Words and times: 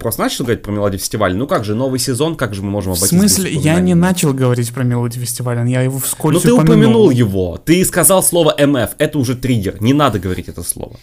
просто 0.00 0.22
начал 0.22 0.44
говорить 0.44 0.62
про 0.62 0.72
мелодию 0.72 0.98
фестиваля. 0.98 1.34
Ну 1.34 1.46
как 1.46 1.64
же, 1.64 1.74
новый 1.74 2.00
сезон, 2.00 2.34
как 2.34 2.54
же 2.54 2.62
мы 2.62 2.70
можем 2.70 2.92
обойтись? 2.92 3.10
В 3.12 3.18
смысле, 3.20 3.52
я 3.52 3.78
не 3.80 3.94
начал 3.94 4.32
говорить 4.34 4.72
про 4.72 4.82
мелодию 4.82 5.24
фестиваля, 5.24 5.64
я 5.64 5.82
его 5.82 5.98
вскользь 5.98 6.36
Ну 6.36 6.40
ты 6.40 6.52
упомянул. 6.52 6.78
упомянул 7.06 7.10
его, 7.10 7.60
ты 7.64 7.84
сказал 7.84 8.22
слово 8.22 8.56
МФ, 8.58 8.90
это 8.98 9.18
уже 9.18 9.36
триггер, 9.36 9.80
не 9.80 9.92
надо 9.92 10.18
говорить 10.18 10.48
это 10.48 10.62
слово. 10.64 10.96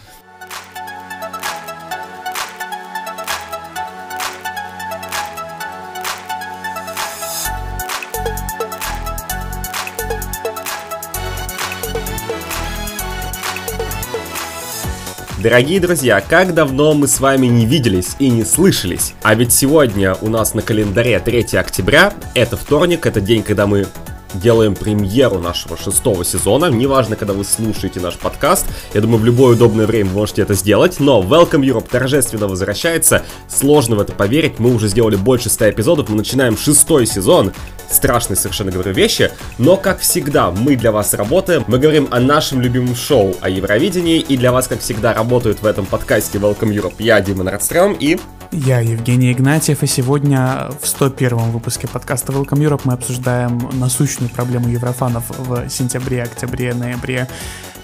Дорогие 15.48 15.80
друзья, 15.80 16.20
как 16.20 16.54
давно 16.54 16.94
мы 16.94 17.08
с 17.08 17.22
вами 17.22 17.48
не 17.48 17.66
виделись 17.66 18.18
и 18.20 18.30
не 18.30 18.44
слышались. 18.44 19.14
А 19.24 19.34
ведь 19.34 19.54
сегодня 19.54 20.14
у 20.20 20.28
нас 20.28 20.54
на 20.54 20.62
календаре 20.62 21.18
3 21.22 21.58
октября, 21.58 22.14
это 22.34 22.58
вторник, 22.58 23.06
это 23.06 23.22
день, 23.22 23.44
когда 23.44 23.66
мы 23.66 23.88
делаем 24.34 24.76
премьеру 24.76 25.40
нашего 25.40 25.78
шестого 25.78 26.26
сезона. 26.26 26.66
Неважно, 26.66 27.16
когда 27.16 27.34
вы 27.34 27.46
слушаете 27.46 28.02
наш 28.02 28.16
подкаст, 28.16 28.66
я 28.94 29.00
думаю, 29.00 29.22
в 29.22 29.26
любое 29.26 29.56
удобное 29.56 29.88
время 29.88 30.10
вы 30.10 30.18
можете 30.18 30.42
это 30.42 30.54
сделать. 30.54 31.00
Но 31.00 31.22
Welcome 31.22 31.62
Europe 31.62 31.88
торжественно 31.90 32.50
возвращается. 32.50 33.24
Сложно 33.48 33.96
в 33.96 34.02
это 34.02 34.12
поверить. 34.12 34.60
Мы 34.60 34.76
уже 34.76 34.90
сделали 34.90 35.16
больше 35.16 35.50
100 35.50 35.70
эпизодов. 35.70 36.10
Мы 36.10 36.18
начинаем 36.18 36.58
шестой 36.58 37.06
сезон 37.06 37.54
страшные 37.90 38.38
совершенно 38.38 38.72
говорю 38.72 38.94
вещи, 38.94 39.32
но 39.58 39.78
как 39.78 40.00
всегда 40.00 40.52
мы 40.52 40.76
для 40.76 40.92
вас 40.92 41.14
работаем, 41.14 41.64
мы 41.68 41.80
говорим 41.80 42.08
о 42.12 42.20
нашем 42.20 42.62
любимом 42.62 42.96
шоу, 42.96 43.36
о 43.42 43.50
Евровидении, 43.50 44.20
и 44.20 44.38
для 44.38 44.52
вас 44.52 44.68
как 44.68 44.80
всегда 44.80 45.14
работают 45.14 45.62
в 45.62 45.66
этом 45.66 45.86
подкасте 45.86 46.38
Welcome 46.38 46.74
Europe. 46.74 46.96
Я, 47.00 47.22
Дима 47.22 47.44
Нордстрём 47.44 47.94
и... 47.94 48.18
Я 48.52 48.80
Евгений 48.80 49.34
Игнатьев, 49.34 49.84
и 49.84 49.88
сегодня 49.88 50.70
в 50.82 50.88
101 50.88 51.38
выпуске 51.52 51.88
подкаста 51.88 52.32
Welcome 52.32 52.60
Europe 52.60 52.82
мы 52.86 52.94
обсуждаем 52.94 53.70
насущную 53.74 54.30
проблему 54.30 54.70
еврофанов 54.70 55.26
в 55.38 55.68
сентябре, 55.70 56.24
октябре, 56.24 56.74
ноябре 56.74 57.28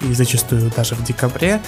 и 0.02 0.14
зачастую 0.14 0.72
даже 0.76 0.96
в 0.96 1.04
декабре 1.04 1.62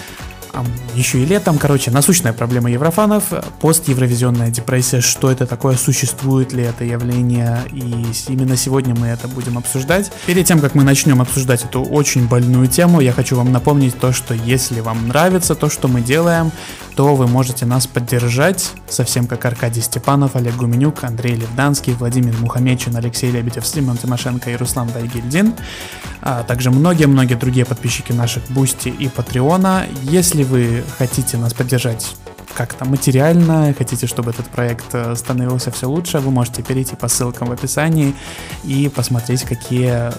еще 0.93 1.19
и 1.19 1.25
летом. 1.25 1.57
Короче, 1.57 1.91
насущная 1.91 2.33
проблема 2.33 2.71
еврофанов, 2.71 3.25
пост-евровизионная 3.59 4.49
депрессия, 4.49 5.01
что 5.01 5.31
это 5.31 5.45
такое, 5.45 5.75
существует 5.75 6.53
ли 6.53 6.63
это 6.63 6.83
явление, 6.83 7.59
и 7.71 8.05
именно 8.27 8.55
сегодня 8.57 8.95
мы 8.95 9.07
это 9.07 9.27
будем 9.27 9.57
обсуждать. 9.57 10.11
Перед 10.25 10.45
тем, 10.45 10.59
как 10.59 10.75
мы 10.75 10.83
начнем 10.83 11.21
обсуждать 11.21 11.63
эту 11.63 11.83
очень 11.83 12.27
больную 12.27 12.67
тему, 12.67 13.01
я 13.01 13.11
хочу 13.11 13.35
вам 13.35 13.51
напомнить 13.51 13.97
то, 13.99 14.13
что 14.13 14.33
если 14.33 14.79
вам 14.79 15.07
нравится 15.07 15.55
то, 15.55 15.69
что 15.69 15.87
мы 15.87 16.01
делаем, 16.01 16.51
то 16.95 17.13
вы 17.15 17.27
можете 17.27 17.65
нас 17.65 17.87
поддержать, 17.87 18.71
совсем 18.87 19.27
как 19.27 19.43
Аркадий 19.43 19.81
Степанов, 19.81 20.37
Олег 20.37 20.55
Гуменюк, 20.55 21.03
Андрей 21.03 21.35
Левданский, 21.35 21.93
Владимир 21.93 22.37
Мухамечин, 22.39 22.95
Алексей 22.95 23.31
Лебедев, 23.31 23.67
Симон 23.67 23.97
Тимошенко 23.97 24.49
и 24.49 24.55
Руслан 24.55 24.89
Дайгильдин, 24.93 25.53
а 26.21 26.43
также 26.43 26.71
многие-многие 26.71 27.35
другие 27.35 27.65
подписчики 27.65 28.13
наших 28.13 28.43
Boosty 28.49 28.87
и 28.87 29.09
Patreon 29.09 29.68
а. 29.68 29.85
Если 30.03 30.43
вы 30.45 30.83
хотите 30.97 31.37
нас 31.37 31.53
поддержать 31.53 32.15
как-то 32.55 32.85
материально, 32.85 33.73
хотите, 33.77 34.07
чтобы 34.07 34.31
этот 34.31 34.47
проект 34.47 34.85
э, 34.93 35.15
становился 35.15 35.71
все 35.71 35.89
лучше, 35.89 36.19
вы 36.19 36.31
можете 36.31 36.63
перейти 36.63 36.95
по 36.95 37.07
ссылкам 37.09 37.49
в 37.49 37.51
описании 37.51 38.15
и 38.63 38.89
посмотреть, 38.89 39.43
какие 39.43 40.11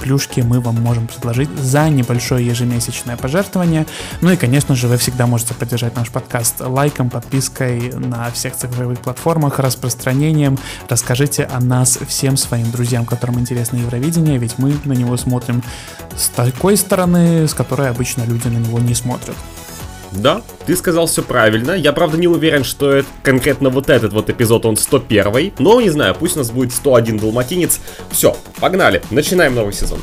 плюшки 0.00 0.40
мы 0.40 0.60
вам 0.60 0.76
можем 0.76 1.06
предложить 1.06 1.48
за 1.58 1.88
небольшое 1.88 2.46
ежемесячное 2.46 3.16
пожертвование. 3.16 3.86
Ну 4.20 4.30
и, 4.30 4.36
конечно 4.36 4.74
же, 4.74 4.88
вы 4.88 4.96
всегда 4.96 5.26
можете 5.26 5.54
поддержать 5.54 5.96
наш 5.96 6.10
подкаст 6.10 6.60
лайком, 6.60 7.10
подпиской 7.10 7.92
на 7.92 8.30
всех 8.30 8.56
цифровых 8.56 9.00
платформах, 9.00 9.58
распространением. 9.58 10.58
Расскажите 10.88 11.44
о 11.44 11.60
нас 11.60 11.98
всем 12.06 12.36
своим 12.36 12.70
друзьям, 12.70 13.04
которым 13.06 13.40
интересно 13.40 13.76
Евровидение, 13.76 14.38
ведь 14.38 14.58
мы 14.58 14.74
на 14.84 14.92
него 14.92 15.16
смотрим 15.16 15.62
с 16.16 16.28
такой 16.28 16.76
стороны, 16.76 17.46
с 17.46 17.54
которой 17.54 17.88
обычно 17.90 18.22
люди 18.22 18.48
на 18.48 18.58
него 18.58 18.78
не 18.78 18.94
смотрят. 18.94 19.36
Да, 20.12 20.42
ты 20.66 20.76
сказал 20.76 21.06
все 21.06 21.22
правильно. 21.22 21.72
Я, 21.72 21.92
правда, 21.92 22.18
не 22.18 22.26
уверен, 22.26 22.64
что 22.64 22.92
это, 22.92 23.08
конкретно 23.22 23.70
вот 23.70 23.88
этот 23.88 24.12
вот 24.12 24.28
эпизод, 24.28 24.66
он 24.66 24.76
101 24.76 25.52
но, 25.58 25.80
не 25.80 25.90
знаю, 25.90 26.14
пусть 26.18 26.36
у 26.36 26.40
нас 26.40 26.50
будет 26.50 26.72
101 26.72 27.18
далматинец. 27.18 27.80
Все, 28.10 28.36
погнали, 28.58 29.02
начинаем 29.10 29.54
новый 29.54 29.72
сезон. 29.72 30.00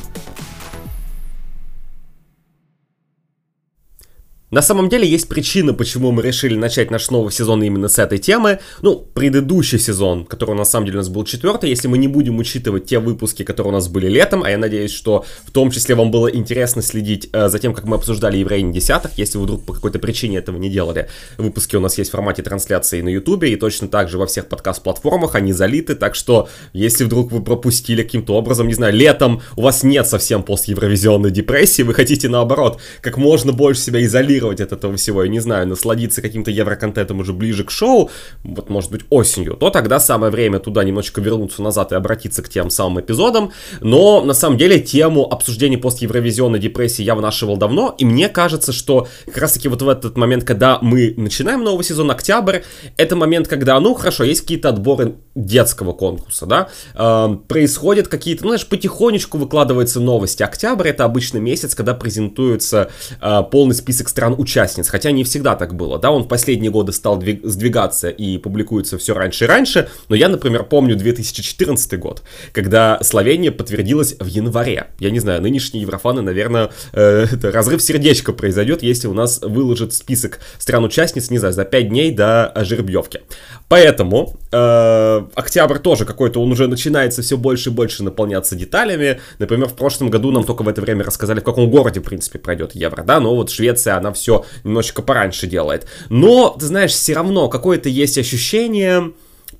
На 4.58 4.64
самом 4.64 4.90
деле 4.90 5.08
есть 5.08 5.30
причина, 5.30 5.76
почему 5.76 6.12
мы 6.12 6.24
решили 6.24 6.56
начать 6.56 6.90
наш 6.90 7.12
новый 7.12 7.32
сезон 7.32 7.62
именно 7.62 7.90
с 7.90 8.00
этой 8.00 8.18
темы. 8.18 8.58
Ну, 8.82 9.06
предыдущий 9.14 9.78
сезон, 9.78 10.26
который 10.26 10.56
на 10.56 10.66
самом 10.66 10.88
деле 10.88 10.98
у 10.98 11.02
нас 11.02 11.10
был 11.10 11.26
четвертый, 11.26 11.70
если 11.70 11.88
мы 11.88 12.00
не 12.00 12.08
будем 12.08 12.40
учитывать 12.40 12.88
те 12.88 12.98
выпуски, 12.98 13.44
которые 13.44 13.74
у 13.74 13.76
нас 13.76 13.88
были 13.88 14.08
летом, 14.08 14.42
а 14.42 14.50
я 14.50 14.58
надеюсь, 14.58 14.92
что 14.92 15.26
в 15.46 15.52
том 15.52 15.70
числе 15.70 15.94
вам 15.94 16.10
было 16.10 16.28
интересно 16.28 16.82
следить 16.82 17.30
э, 17.34 17.50
за 17.50 17.60
тем, 17.60 17.76
как 17.76 17.86
мы 17.86 17.98
обсуждали 17.98 18.38
Евреи 18.38 18.64
десятых, 18.72 19.20
если 19.20 19.38
вы 19.38 19.44
вдруг 19.44 19.64
по 19.64 19.74
какой-то 19.74 20.00
причине 20.00 20.40
этого 20.40 20.58
не 20.58 20.72
делали. 20.72 21.08
Выпуски 21.38 21.76
у 21.76 21.80
нас 21.80 21.96
есть 22.00 22.10
в 22.10 22.14
формате 22.14 22.42
трансляции 22.42 23.02
на 23.02 23.10
Ютубе 23.10 23.54
и 23.54 23.58
точно 23.58 23.88
так 23.88 24.10
же 24.10 24.18
во 24.18 24.26
всех 24.26 24.48
подкаст-платформах, 24.48 25.36
они 25.36 25.54
залиты, 25.54 25.94
так 25.94 26.16
что 26.16 26.50
если 26.74 27.04
вдруг 27.04 27.32
вы 27.32 27.44
пропустили 27.44 28.02
каким-то 28.02 28.34
образом, 28.34 28.68
не 28.68 28.74
знаю, 28.74 28.96
летом 28.96 29.44
у 29.56 29.62
вас 29.62 29.84
нет 29.84 30.08
совсем 30.08 30.42
пост-евровизионной 30.42 31.30
депрессии, 31.30 31.84
вы 31.84 31.94
хотите 31.94 32.28
наоборот 32.28 32.82
как 33.02 33.18
можно 33.18 33.54
больше 33.54 33.82
себя 33.82 34.04
изолировать 34.04 34.47
абстрагировать 34.48 34.62
от 34.62 34.72
этого 34.72 34.96
всего, 34.98 35.24
я 35.24 35.30
не 35.30 35.40
знаю, 35.40 35.68
насладиться 35.68 36.22
каким-то 36.22 36.52
евроконтентом 36.52 37.20
уже 37.20 37.34
ближе 37.34 37.64
к 37.64 37.72
шоу, 37.72 38.10
вот 38.44 38.70
может 38.70 38.92
быть 38.92 39.02
осенью, 39.10 39.56
то 39.56 39.70
тогда 39.70 40.00
самое 40.00 40.32
время 40.32 40.60
туда 40.60 40.84
немножечко 40.84 41.22
вернуться 41.22 41.62
назад 41.62 41.92
и 41.92 41.96
обратиться 41.96 42.42
к 42.42 42.50
тем 42.50 42.70
самым 42.70 43.02
эпизодам. 43.02 43.52
Но 43.82 44.22
на 44.22 44.34
самом 44.34 44.58
деле 44.58 44.80
тему 44.80 45.26
обсуждения 45.26 45.78
пост-евровизионной 45.78 46.60
депрессии 46.60 47.04
я 47.04 47.16
вынашивал 47.16 47.58
давно, 47.58 47.96
и 47.98 48.06
мне 48.06 48.30
кажется, 48.30 48.72
что 48.72 49.08
как 49.26 49.38
раз 49.38 49.54
таки 49.54 49.70
вот 49.70 49.82
в 49.82 49.90
этот 49.90 50.18
момент, 50.18 50.44
когда 50.44 50.80
мы 50.82 51.14
начинаем 51.18 51.64
новый 51.64 51.84
сезон, 51.84 52.12
октябрь, 52.12 52.60
это 52.98 53.16
момент, 53.16 53.48
когда, 53.48 53.80
ну 53.80 53.94
хорошо, 53.94 54.24
есть 54.24 54.42
какие-то 54.42 54.70
отборы 54.70 55.16
детского 55.36 55.94
конкурса, 55.94 56.46
да, 56.46 56.68
э, 56.96 57.38
происходят 57.48 58.08
какие-то, 58.08 58.44
ну 58.44 58.50
знаешь, 58.50 58.68
потихонечку 58.68 59.38
выкладываются 59.38 60.00
новости. 60.00 60.44
Октябрь 60.44 60.90
это 60.90 61.06
обычно 61.06 61.38
месяц, 61.38 61.76
когда 61.76 61.94
презентуется 61.94 62.90
э, 63.22 63.44
полный 63.52 63.76
список 63.76 64.10
стран 64.10 64.27
стран-участниц, 64.28 64.90
хотя 64.90 65.12
не 65.12 65.24
всегда 65.24 65.56
так 65.56 65.76
было, 65.76 66.00
да, 66.00 66.12
он 66.12 66.24
в 66.24 66.28
последние 66.28 66.72
годы 66.72 66.92
стал 66.92 67.22
сдвигаться 67.44 68.10
и 68.10 68.38
публикуется 68.38 68.98
все 68.98 69.14
раньше 69.14 69.46
и 69.46 69.48
раньше, 69.48 69.90
но 70.10 70.16
я, 70.16 70.28
например, 70.28 70.64
помню 70.64 70.96
2014 70.96 72.00
год, 72.00 72.24
когда 72.52 73.00
Словения 73.02 73.52
подтвердилась 73.52 74.16
в 74.20 74.26
январе. 74.26 74.88
Я 75.00 75.12
не 75.12 75.20
знаю, 75.20 75.42
нынешние 75.42 75.82
еврофаны, 75.84 76.22
наверное, 76.22 76.72
э, 76.94 77.28
это 77.32 77.52
разрыв 77.52 77.82
сердечка 77.82 78.34
произойдет, 78.34 78.84
если 78.84 79.08
у 79.08 79.14
нас 79.14 79.40
выложит 79.42 79.94
список 79.94 80.40
стран-участниц, 80.58 81.30
не 81.30 81.38
знаю, 81.38 81.54
за 81.54 81.64
5 81.64 81.90
дней 81.90 82.12
до 82.12 82.52
жеребьевки. 82.58 83.22
Поэтому 83.70 84.36
э, 84.52 85.22
октябрь 85.36 85.80
тоже 85.80 86.06
какой-то, 86.06 86.42
он 86.42 86.52
уже 86.52 86.68
начинается 86.68 87.22
все 87.22 87.38
больше 87.38 87.70
и 87.70 87.74
больше 87.74 88.04
наполняться 88.04 88.56
деталями. 88.56 89.20
Например, 89.40 89.68
в 89.68 89.76
прошлом 89.76 90.10
году 90.10 90.32
нам 90.32 90.46
только 90.46 90.64
в 90.64 90.70
это 90.70 90.82
время 90.82 91.04
рассказали, 91.04 91.42
в 91.42 91.44
каком 91.44 91.70
городе, 91.70 92.00
в 92.00 92.04
принципе, 92.04 92.40
пройдет 92.40 92.76
евро, 92.76 93.04
да, 93.04 93.20
но 93.20 93.36
вот 93.36 93.50
Швеция, 93.50 93.98
она 93.98 94.14
все 94.14 94.46
немножечко 94.64 95.02
пораньше 95.02 95.48
делает. 95.48 95.86
Но, 96.10 96.56
ты 96.58 96.66
знаешь, 96.66 96.92
все 96.92 97.14
равно 97.14 97.50
какое-то 97.50 97.90
есть 97.90 98.18
ощущение 98.18 99.12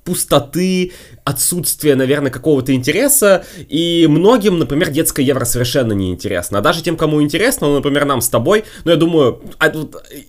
пустоты, 0.04 0.92
отсутствие, 1.28 1.94
наверное, 1.94 2.30
какого-то 2.30 2.72
интереса, 2.72 3.44
и 3.68 4.06
многим, 4.08 4.58
например, 4.58 4.88
детское 4.88 5.22
евро 5.22 5.44
совершенно 5.44 5.92
не 5.92 6.10
интересно. 6.10 6.58
А 6.58 6.60
даже 6.62 6.82
тем, 6.82 6.96
кому 6.96 7.22
интересно, 7.22 7.66
ну, 7.66 7.74
например, 7.74 8.06
нам 8.06 8.22
с 8.22 8.30
тобой, 8.30 8.64
ну, 8.84 8.92
я 8.92 8.96
думаю, 8.96 9.42
а, 9.58 9.70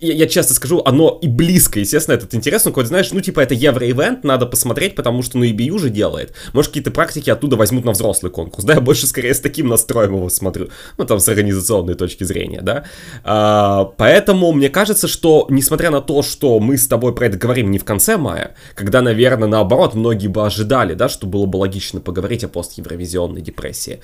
я, 0.00 0.12
я 0.12 0.26
часто 0.26 0.52
скажу, 0.52 0.82
оно 0.84 1.18
и 1.22 1.26
близко, 1.26 1.80
естественно, 1.80 2.16
этот 2.16 2.34
интерес, 2.34 2.66
ну, 2.66 2.72
какой 2.72 2.84
знаешь, 2.84 3.10
ну, 3.12 3.20
типа, 3.22 3.40
это 3.40 3.54
евро-ивент, 3.54 4.24
надо 4.24 4.44
посмотреть, 4.44 4.94
потому 4.94 5.22
что, 5.22 5.38
ну, 5.38 5.46
EBU 5.46 5.78
же 5.78 5.88
делает. 5.88 6.34
Может, 6.52 6.70
какие-то 6.72 6.90
практики 6.90 7.30
оттуда 7.30 7.56
возьмут 7.56 7.86
на 7.86 7.92
взрослый 7.92 8.30
конкурс, 8.30 8.64
да, 8.64 8.74
я 8.74 8.80
больше, 8.82 9.06
скорее, 9.06 9.32
с 9.32 9.40
таким 9.40 9.68
настроем 9.68 10.16
его 10.16 10.28
смотрю, 10.28 10.68
ну, 10.98 11.06
там, 11.06 11.18
с 11.18 11.28
организационной 11.28 11.94
точки 11.94 12.24
зрения, 12.24 12.60
да. 12.60 12.84
А, 13.24 13.84
поэтому 13.96 14.52
мне 14.52 14.68
кажется, 14.68 15.08
что, 15.08 15.46
несмотря 15.48 15.90
на 15.90 16.02
то, 16.02 16.20
что 16.22 16.60
мы 16.60 16.76
с 16.76 16.86
тобой 16.86 17.14
про 17.14 17.26
это 17.26 17.38
говорим 17.38 17.70
не 17.70 17.78
в 17.78 17.84
конце 17.84 18.18
мая, 18.18 18.54
когда, 18.74 19.00
наверное, 19.00 19.48
наоборот, 19.48 19.94
многие 19.94 20.28
бы 20.28 20.44
ожидали, 20.44 20.89
да, 20.94 21.08
что 21.08 21.26
было 21.26 21.46
бы 21.46 21.56
логично 21.56 22.00
поговорить 22.00 22.44
о 22.44 22.48
пост-евровизионной 22.48 23.40
депрессии. 23.40 24.00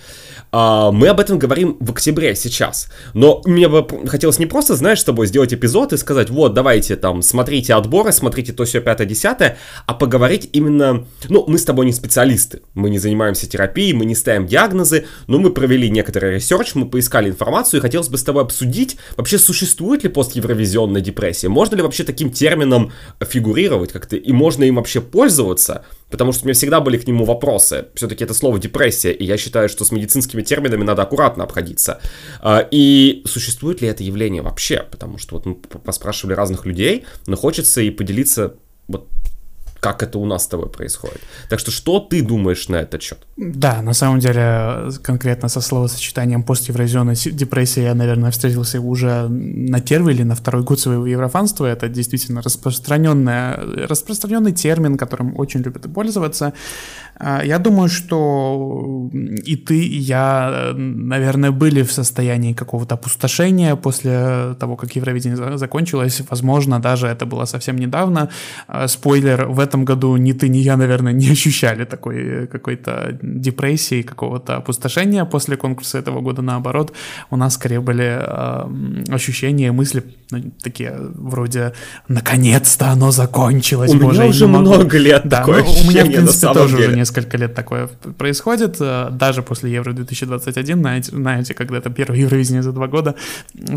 А, 0.53 0.91
мы 0.91 1.09
об 1.09 1.21
этом 1.21 1.38
говорим 1.38 1.77
в 1.81 1.91
октябре 1.91 2.35
сейчас. 2.35 2.88
Но 3.15 3.43
мне 3.44 3.69
бы 3.69 3.87
хотелось 4.09 4.38
не 4.38 4.47
просто, 4.47 4.75
знаешь, 4.77 5.00
с 5.00 5.05
тобой 5.05 5.27
сделать 5.27 5.53
эпизод 5.53 5.93
и 5.93 5.97
сказать, 5.97 6.31
вот, 6.31 6.55
давайте 6.55 6.97
там, 6.97 7.23
смотрите 7.23 7.75
отборы, 7.75 8.12
смотрите 8.12 8.53
то 8.53 8.65
все 8.65 8.81
пятое, 8.81 9.06
десятое, 9.06 9.59
а 9.87 9.94
поговорить 9.94 10.49
именно... 10.53 11.05
Ну, 11.29 11.44
мы 11.47 11.59
с 11.59 11.65
тобой 11.65 11.87
не 11.87 11.93
специалисты, 11.93 12.62
мы 12.75 12.91
не 12.91 12.99
занимаемся 12.99 13.49
терапией, 13.49 13.93
мы 13.93 14.05
не 14.05 14.15
ставим 14.15 14.47
диагнозы, 14.47 15.06
но 15.27 15.39
мы 15.39 15.50
провели 15.50 15.91
некоторый 15.91 16.35
research, 16.35 16.75
мы 16.75 16.89
поискали 16.89 17.29
информацию, 17.29 17.79
и 17.79 17.82
хотелось 17.82 18.09
бы 18.09 18.19
с 18.19 18.23
тобой 18.23 18.43
обсудить, 18.43 18.97
вообще 19.17 19.39
существует 19.39 20.05
ли 20.05 20.09
пост-евровизионная 20.09 21.00
депрессия, 21.00 21.49
можно 21.49 21.77
ли 21.77 21.82
вообще 21.82 22.05
таким 22.05 22.31
термином 22.31 22.93
фигурировать 23.21 23.93
как-то, 23.93 24.17
и 24.17 24.32
можно 24.32 24.65
им 24.65 24.77
вообще 24.77 25.00
пользоваться, 25.00 25.85
потому 26.11 26.32
что 26.32 26.44
у 26.44 26.47
меня 26.47 26.55
всегда 26.55 26.81
были 26.81 26.99
к 26.99 27.06
нему 27.06 27.25
вопросы. 27.25 27.87
Все-таки 27.94 28.25
это 28.25 28.35
слово 28.35 28.58
депрессия, 28.58 29.12
и 29.12 29.25
я 29.25 29.37
считаю, 29.37 29.69
что 29.69 29.85
с 29.85 29.93
медицинскими 29.93 30.43
терминами 30.43 30.85
надо 30.85 31.03
аккуратно 31.03 31.44
обходиться. 31.44 32.00
А, 32.41 32.67
и 32.70 33.23
существует 33.26 33.81
ли 33.82 33.88
это 33.88 34.03
явление 34.03 34.43
вообще? 34.43 34.87
Потому 34.91 35.19
что 35.19 35.37
вот 35.37 35.47
мы 35.47 35.55
поспрашивали 35.55 36.35
разных 36.35 36.67
людей, 36.67 37.05
но 37.26 37.37
хочется 37.37 37.81
и 37.81 37.91
поделиться 37.91 38.55
вот 38.88 39.08
как 39.87 40.03
это 40.03 40.19
у 40.19 40.27
нас 40.27 40.43
с 40.43 40.49
тобой 40.49 40.69
происходит. 40.69 41.21
Так 41.49 41.61
что 41.61 41.71
что 41.71 42.00
ты 42.00 42.21
думаешь 42.23 42.69
на 42.69 42.77
этот 42.77 43.03
счет? 43.03 43.19
Да, 43.37 43.83
на 43.83 43.94
самом 43.94 44.19
деле, 44.19 44.91
конкретно 45.03 45.49
со 45.49 45.61
словосочетанием 45.61 46.43
пост-евразионной 46.43 47.15
депрессии 47.15 47.83
я, 47.83 47.94
наверное, 47.94 48.31
встретился 48.31 48.81
уже 48.81 49.29
на 49.29 49.81
первый 49.81 50.15
или 50.15 50.25
на 50.25 50.35
второй 50.35 50.65
год 50.65 50.81
своего 50.81 51.06
еврофанства. 51.06 51.67
Это 51.67 51.88
действительно 51.88 52.43
распространенная, 52.43 53.87
распространенный 53.88 54.53
термин, 54.53 54.97
которым 54.97 55.38
очень 55.38 55.61
любят 55.61 55.87
пользоваться. 55.94 56.53
А, 57.19 57.43
я 57.45 57.59
думаю, 57.59 57.89
что 57.89 59.11
и 59.47 59.57
ты, 59.57 59.79
и 59.79 59.99
я, 59.99 60.73
наверное, 60.75 61.51
были 61.51 61.83
в 61.83 61.93
состоянии 61.93 62.53
какого-то 62.53 62.95
опустошения 62.95 63.77
после 63.77 64.55
того, 64.61 64.77
как 64.77 64.97
Евровидение 64.97 65.59
закончилось. 65.59 66.23
Возможно, 66.31 66.81
даже 66.81 67.07
это 67.07 67.27
было 67.27 67.47
совсем 67.47 67.77
недавно. 67.77 68.29
А, 68.69 68.89
спойлер, 68.89 69.47
в 69.47 69.61
этом 69.61 69.85
году 69.85 70.17
ни 70.17 70.33
ты, 70.33 70.49
ни 70.49 70.59
я, 70.59 70.77
наверное, 70.77 71.13
не 71.13 71.31
ощущали 71.31 71.85
такой 71.85 72.47
какой-то 72.47 73.19
депрессии, 73.23 74.03
какого-то 74.03 74.57
опустошения 74.57 75.25
после 75.25 75.57
конкурса 75.57 75.99
этого 75.99 76.21
года. 76.21 76.43
Наоборот, 76.43 76.93
у 77.31 77.37
нас 77.37 77.55
скорее 77.55 77.81
были 77.81 78.19
э, 78.21 79.15
ощущения, 79.15 79.73
мысли 79.73 80.03
ну, 80.31 80.43
такие 80.63 80.93
вроде 81.15 81.73
«наконец-то 82.09 82.91
оно 82.91 83.11
закончилось». 83.11 83.93
У 83.93 83.99
Боже, 83.99 84.21
меня 84.21 84.31
уже 84.31 84.47
много 84.47 84.99
лет 84.99 85.23
да, 85.25 85.39
такое 85.39 85.63
ну, 85.63 85.71
У 85.71 85.91
меня, 85.91 86.05
в 86.05 86.09
принципе, 86.09 86.53
тоже 86.53 86.77
уже 86.77 87.06
несколько 87.06 87.37
лет 87.37 87.55
такое 87.55 87.88
происходит. 88.19 88.76
Э, 88.81 89.08
даже 89.11 89.43
после 89.43 89.73
Евро 89.73 89.93
2021, 89.93 90.79
знаете, 90.79 91.11
знаете 91.12 91.55
когда 91.55 91.79
это 91.79 91.91
первое 91.91 92.19
Евровидение 92.19 92.62
за 92.62 92.73
два 92.73 92.87
года, 92.88 93.14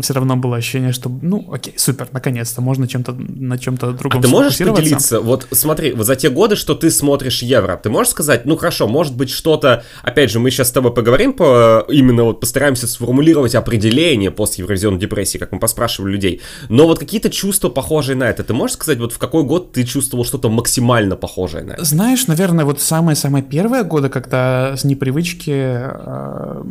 все 0.02 0.14
равно 0.14 0.36
было 0.36 0.56
ощущение, 0.56 0.92
что, 0.92 1.10
ну, 1.22 1.48
окей, 1.52 1.74
супер, 1.76 2.08
наконец-то, 2.12 2.60
можно 2.60 2.88
чем-то 2.88 3.12
на 3.12 3.58
чем-то 3.58 3.92
другом 3.92 4.18
А 4.18 4.22
ты 4.22 4.28
можешь 4.28 4.58
поделиться? 4.58 5.20
Вот 5.20 5.46
смотри, 5.52 5.92
вот 5.92 6.06
за 6.06 6.16
те 6.16 6.30
годы, 6.30 6.56
что 6.56 6.74
ты 6.74 6.90
смотришь 6.90 7.42
Евро, 7.42 7.76
ты 7.76 7.90
можешь 7.90 8.10
сказать, 8.10 8.46
ну, 8.46 8.56
хорошо, 8.56 8.88
может 8.88 9.16
быть, 9.16 9.30
что-то, 9.30 9.84
опять 10.02 10.30
же, 10.30 10.40
мы 10.40 10.50
сейчас 10.50 10.68
с 10.68 10.72
тобой 10.72 10.92
поговорим 10.92 11.32
по, 11.32 11.86
именно 11.88 12.24
вот 12.24 12.40
постараемся 12.40 12.86
сформулировать 12.86 13.54
определение 13.54 14.30
после 14.30 14.62
Евровизионной 14.62 15.00
депрессии, 15.00 15.38
как 15.38 15.52
мы 15.52 15.58
поспрашивали 15.58 16.12
людей, 16.12 16.40
но 16.68 16.86
вот 16.86 16.98
какие-то 16.98 17.30
чувства 17.30 17.68
похожие 17.68 18.16
на 18.16 18.24
это, 18.24 18.42
ты 18.42 18.52
можешь 18.52 18.74
сказать, 18.74 18.98
вот 18.98 19.12
в 19.12 19.18
какой 19.18 19.44
год 19.44 19.72
ты 19.72 19.84
чувствовал 19.84 20.24
что-то 20.24 20.48
максимально 20.48 21.16
похожее 21.16 21.64
на 21.64 21.72
это? 21.72 21.84
Знаешь, 21.84 22.26
наверное, 22.26 22.64
вот 22.64 22.80
самые-самые 23.20 23.42
первые 23.42 23.84
годы, 23.84 24.08
когда 24.08 24.76
с 24.76 24.84
непривычки 24.84 25.52
э, 25.54 26.62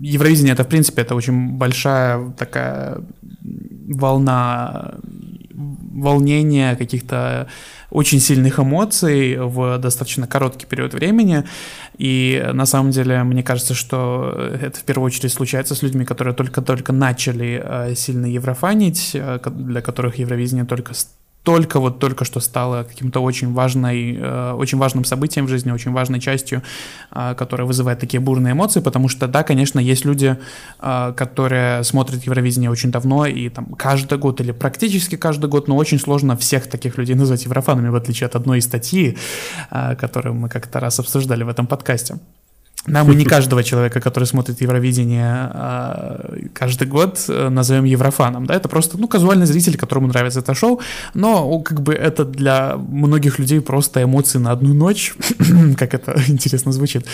Евровидение, 0.00 0.52
это, 0.52 0.62
в 0.62 0.68
принципе, 0.68 1.02
это 1.02 1.16
очень 1.16 1.56
большая 1.56 2.30
такая 2.38 2.98
волна 3.88 4.94
волнения, 5.52 6.76
каких-то 6.76 7.48
очень 7.90 8.20
сильных 8.20 8.60
эмоций 8.60 9.36
в 9.36 9.78
достаточно 9.78 10.26
короткий 10.26 10.66
период 10.66 10.94
времени. 10.94 11.44
И 11.96 12.48
на 12.52 12.66
самом 12.66 12.92
деле, 12.92 13.24
мне 13.24 13.42
кажется, 13.42 13.74
что 13.74 14.32
это 14.62 14.78
в 14.78 14.84
первую 14.84 15.06
очередь 15.06 15.32
случается 15.32 15.74
с 15.74 15.82
людьми, 15.82 16.04
которые 16.04 16.34
только-только 16.34 16.92
начали 16.92 17.60
э, 17.64 17.94
сильно 17.96 18.26
еврофанить, 18.26 19.12
э, 19.14 19.40
для 19.50 19.80
которых 19.80 20.18
Евровидение 20.18 20.64
только 20.64 20.94
только 21.48 21.80
вот 21.80 21.98
только 21.98 22.26
что 22.26 22.40
стало 22.40 22.82
каким-то 22.82 23.20
очень 23.20 23.54
важной, 23.54 24.14
э, 24.20 24.52
очень 24.52 24.76
важным 24.76 25.04
событием 25.04 25.46
в 25.46 25.48
жизни, 25.48 25.72
очень 25.72 25.92
важной 25.92 26.20
частью, 26.20 26.62
э, 27.10 27.34
которая 27.38 27.66
вызывает 27.66 28.00
такие 28.00 28.20
бурные 28.20 28.52
эмоции, 28.52 28.80
потому 28.80 29.08
что, 29.08 29.26
да, 29.26 29.42
конечно, 29.42 29.80
есть 29.80 30.04
люди, 30.04 30.36
э, 30.80 31.12
которые 31.16 31.84
смотрят 31.84 32.26
Евровидение 32.26 32.70
очень 32.70 32.90
давно, 32.90 33.24
и 33.24 33.48
там 33.48 33.64
каждый 33.78 34.18
год 34.18 34.42
или 34.42 34.52
практически 34.52 35.16
каждый 35.16 35.48
год, 35.48 35.68
но 35.68 35.76
очень 35.76 35.98
сложно 35.98 36.36
всех 36.36 36.66
таких 36.68 36.98
людей 36.98 37.16
назвать 37.16 37.46
еврофанами, 37.46 37.88
в 37.88 37.94
отличие 37.94 38.26
от 38.26 38.36
одной 38.36 38.58
из 38.58 38.64
статьи, 38.64 39.16
которую 39.70 40.34
мы 40.34 40.50
как-то 40.50 40.80
раз 40.80 41.00
обсуждали 41.00 41.44
в 41.44 41.48
этом 41.48 41.66
подкасте. 41.66 42.18
Да, 42.86 43.04
мы 43.04 43.14
не 43.14 43.24
каждого 43.24 43.64
человека, 43.64 44.00
который 44.00 44.24
смотрит 44.24 44.60
Евровидение 44.60 45.50
а, 45.52 46.34
каждый 46.54 46.86
год, 46.86 47.22
э, 47.28 47.48
назовем 47.48 47.84
еврофаном, 47.84 48.46
да, 48.46 48.54
это 48.54 48.68
просто, 48.68 48.96
ну, 48.98 49.08
казуальный 49.08 49.46
зритель, 49.46 49.76
которому 49.76 50.06
нравится 50.06 50.40
это 50.40 50.54
шоу, 50.54 50.80
но 51.12 51.58
как 51.60 51.82
бы 51.82 51.92
это 51.92 52.24
для 52.24 52.76
многих 52.76 53.38
людей 53.38 53.60
просто 53.60 54.02
эмоции 54.02 54.38
на 54.38 54.52
одну 54.52 54.74
ночь, 54.74 55.14
как 55.76 55.92
это 55.92 56.20
интересно 56.28 56.72
звучит. 56.72 57.04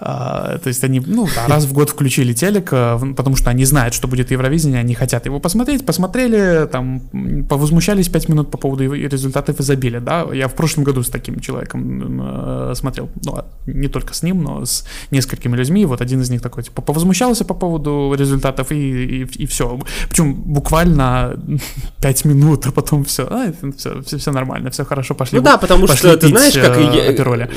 А, 0.00 0.58
то 0.58 0.68
есть 0.68 0.82
они, 0.84 1.00
ну, 1.00 1.28
раз 1.46 1.64
в 1.64 1.72
год 1.72 1.90
включили 1.90 2.32
телек, 2.32 2.68
э, 2.72 2.98
потому 3.16 3.36
что 3.36 3.48
они 3.48 3.64
знают, 3.64 3.94
что 3.94 4.08
будет 4.08 4.32
Евровидение, 4.32 4.80
они 4.80 4.94
хотят 4.94 5.24
его 5.26 5.38
посмотреть, 5.40 5.86
посмотрели, 5.86 6.66
там, 6.66 7.00
повозмущались 7.48 8.08
пять 8.08 8.28
минут 8.28 8.50
по 8.50 8.58
поводу 8.58 8.92
результатов 8.92 9.60
изобилия, 9.60 10.00
да, 10.00 10.26
я 10.32 10.48
в 10.48 10.54
прошлом 10.54 10.84
году 10.84 11.02
с 11.02 11.08
таким 11.08 11.40
человеком 11.40 12.20
э, 12.20 12.74
смотрел, 12.74 13.08
ну, 13.24 13.36
а 13.36 13.46
не 13.66 13.88
только 13.88 14.14
с 14.14 14.22
ним, 14.22 14.42
но 14.42 14.64
с 14.64 14.84
несколькими 15.12 15.56
людьми, 15.56 15.86
вот 15.86 16.00
один 16.00 16.20
из 16.20 16.30
них 16.30 16.42
такой, 16.42 16.62
типа, 16.64 16.82
повозмущался 16.82 17.44
по 17.44 17.54
поводу 17.54 18.14
результатов 18.18 18.72
и, 18.72 19.22
и, 19.22 19.42
и 19.42 19.46
все. 19.46 19.78
Причем 20.08 20.34
буквально 20.34 21.38
5 22.02 22.24
минут, 22.24 22.66
а 22.66 22.72
потом 22.72 23.04
все, 23.04 23.26
а, 23.30 23.52
все, 23.76 24.02
все, 24.02 24.18
все 24.18 24.32
нормально, 24.32 24.70
все 24.70 24.84
хорошо, 24.84 25.14
пошли. 25.14 25.38
Ну 25.38 25.44
да, 25.44 25.58
потому 25.58 25.86
пошли 25.86 26.10
что 26.10 26.16
ты 26.16 26.28
знаешь, 26.28 26.54
как... 26.54 26.76
Э, 26.76 26.82
я... 26.82 27.48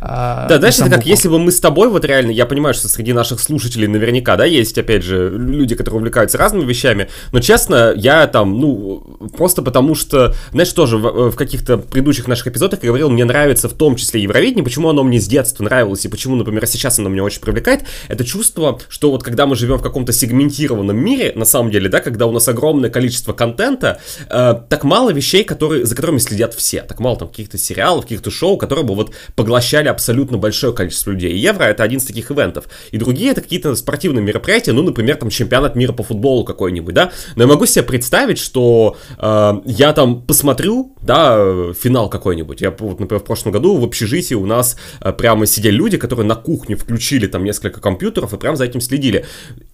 А, 0.00 0.48
да, 0.48 0.58
знаешь, 0.58 0.78
это 0.78 0.90
как 0.90 1.06
если 1.06 1.28
бы 1.28 1.38
мы 1.38 1.52
с 1.52 1.60
тобой, 1.60 1.88
вот 1.88 2.04
реально, 2.04 2.30
я 2.30 2.46
понимаю, 2.46 2.74
что 2.74 2.88
среди 2.88 3.12
наших 3.12 3.40
слушателей 3.40 3.86
наверняка, 3.86 4.36
да, 4.36 4.44
есть, 4.44 4.76
опять 4.78 5.02
же, 5.02 5.30
люди, 5.30 5.74
которые 5.74 5.98
увлекаются 5.98 6.38
разными 6.38 6.64
вещами, 6.64 7.08
но, 7.32 7.40
честно, 7.40 7.92
я 7.96 8.26
там, 8.26 8.58
ну, 8.60 9.18
просто 9.36 9.62
потому 9.62 9.94
что, 9.94 10.34
знаешь, 10.52 10.72
тоже 10.72 10.98
в, 10.98 11.30
в 11.30 11.36
каких-то 11.36 11.78
предыдущих 11.78 12.28
наших 12.28 12.48
эпизодах 12.48 12.82
я 12.82 12.88
говорил, 12.88 13.10
мне 13.10 13.24
нравится 13.24 13.68
в 13.68 13.72
том 13.72 13.96
числе 13.96 14.22
Евровидение, 14.22 14.64
почему 14.64 14.88
оно 14.88 15.04
мне 15.04 15.20
с 15.20 15.26
детства 15.26 15.64
нравилось, 15.64 16.04
и 16.04 16.08
почему, 16.08 16.36
например, 16.36 16.66
сейчас 16.66 16.95
сейчас 16.96 16.98
оно 16.98 17.08
меня 17.08 17.24
очень 17.24 17.40
привлекает, 17.40 17.84
это 18.08 18.24
чувство, 18.24 18.78
что 18.88 19.10
вот 19.10 19.22
когда 19.22 19.46
мы 19.46 19.56
живем 19.56 19.78
в 19.78 19.82
каком-то 19.82 20.12
сегментированном 20.12 20.96
мире, 20.96 21.32
на 21.34 21.44
самом 21.44 21.70
деле, 21.70 21.88
да, 21.88 22.00
когда 22.00 22.26
у 22.26 22.32
нас 22.32 22.48
огромное 22.48 22.90
количество 22.90 23.32
контента, 23.32 24.00
э, 24.28 24.54
так 24.68 24.84
мало 24.84 25.12
вещей, 25.12 25.44
которые, 25.44 25.84
за 25.84 25.94
которыми 25.94 26.18
следят 26.18 26.54
все, 26.54 26.82
так 26.82 27.00
мало 27.00 27.16
там 27.18 27.28
каких-то 27.28 27.58
сериалов, 27.58 28.04
каких-то 28.04 28.30
шоу, 28.30 28.56
которые 28.56 28.84
бы 28.84 28.94
вот 28.94 29.12
поглощали 29.34 29.88
абсолютно 29.88 30.38
большое 30.38 30.72
количество 30.72 31.10
людей. 31.10 31.32
И 31.32 31.38
Евро 31.38 31.64
это 31.64 31.82
один 31.82 31.98
из 31.98 32.04
таких 32.04 32.30
ивентов. 32.30 32.64
И 32.90 32.98
другие 32.98 33.32
это 33.32 33.40
какие-то 33.40 33.74
спортивные 33.74 34.22
мероприятия, 34.22 34.72
ну, 34.72 34.82
например, 34.82 35.16
там 35.16 35.30
чемпионат 35.30 35.76
мира 35.76 35.92
по 35.92 36.02
футболу 36.02 36.44
какой-нибудь, 36.44 36.94
да. 36.94 37.12
Но 37.36 37.44
я 37.44 37.48
могу 37.48 37.66
себе 37.66 37.82
представить, 37.82 38.38
что 38.38 38.96
э, 39.18 39.52
я 39.64 39.92
там 39.92 40.22
посмотрю, 40.22 40.94
да, 41.02 41.72
финал 41.74 42.08
какой-нибудь. 42.08 42.60
Я 42.60 42.70
вот, 42.70 43.00
например, 43.00 43.22
в 43.22 43.26
прошлом 43.26 43.52
году 43.52 43.76
в 43.76 43.84
общежитии 43.84 44.34
у 44.34 44.46
нас 44.46 44.76
э, 45.00 45.12
прямо 45.12 45.46
сидели 45.46 45.74
люди, 45.74 45.98
которые 45.98 46.26
на 46.26 46.36
кухне 46.36 46.76
включили 46.86 47.26
там 47.26 47.42
несколько 47.42 47.80
компьютеров 47.80 48.32
и 48.32 48.36
прям 48.36 48.56
за 48.56 48.64
этим 48.64 48.80
следили. 48.80 49.24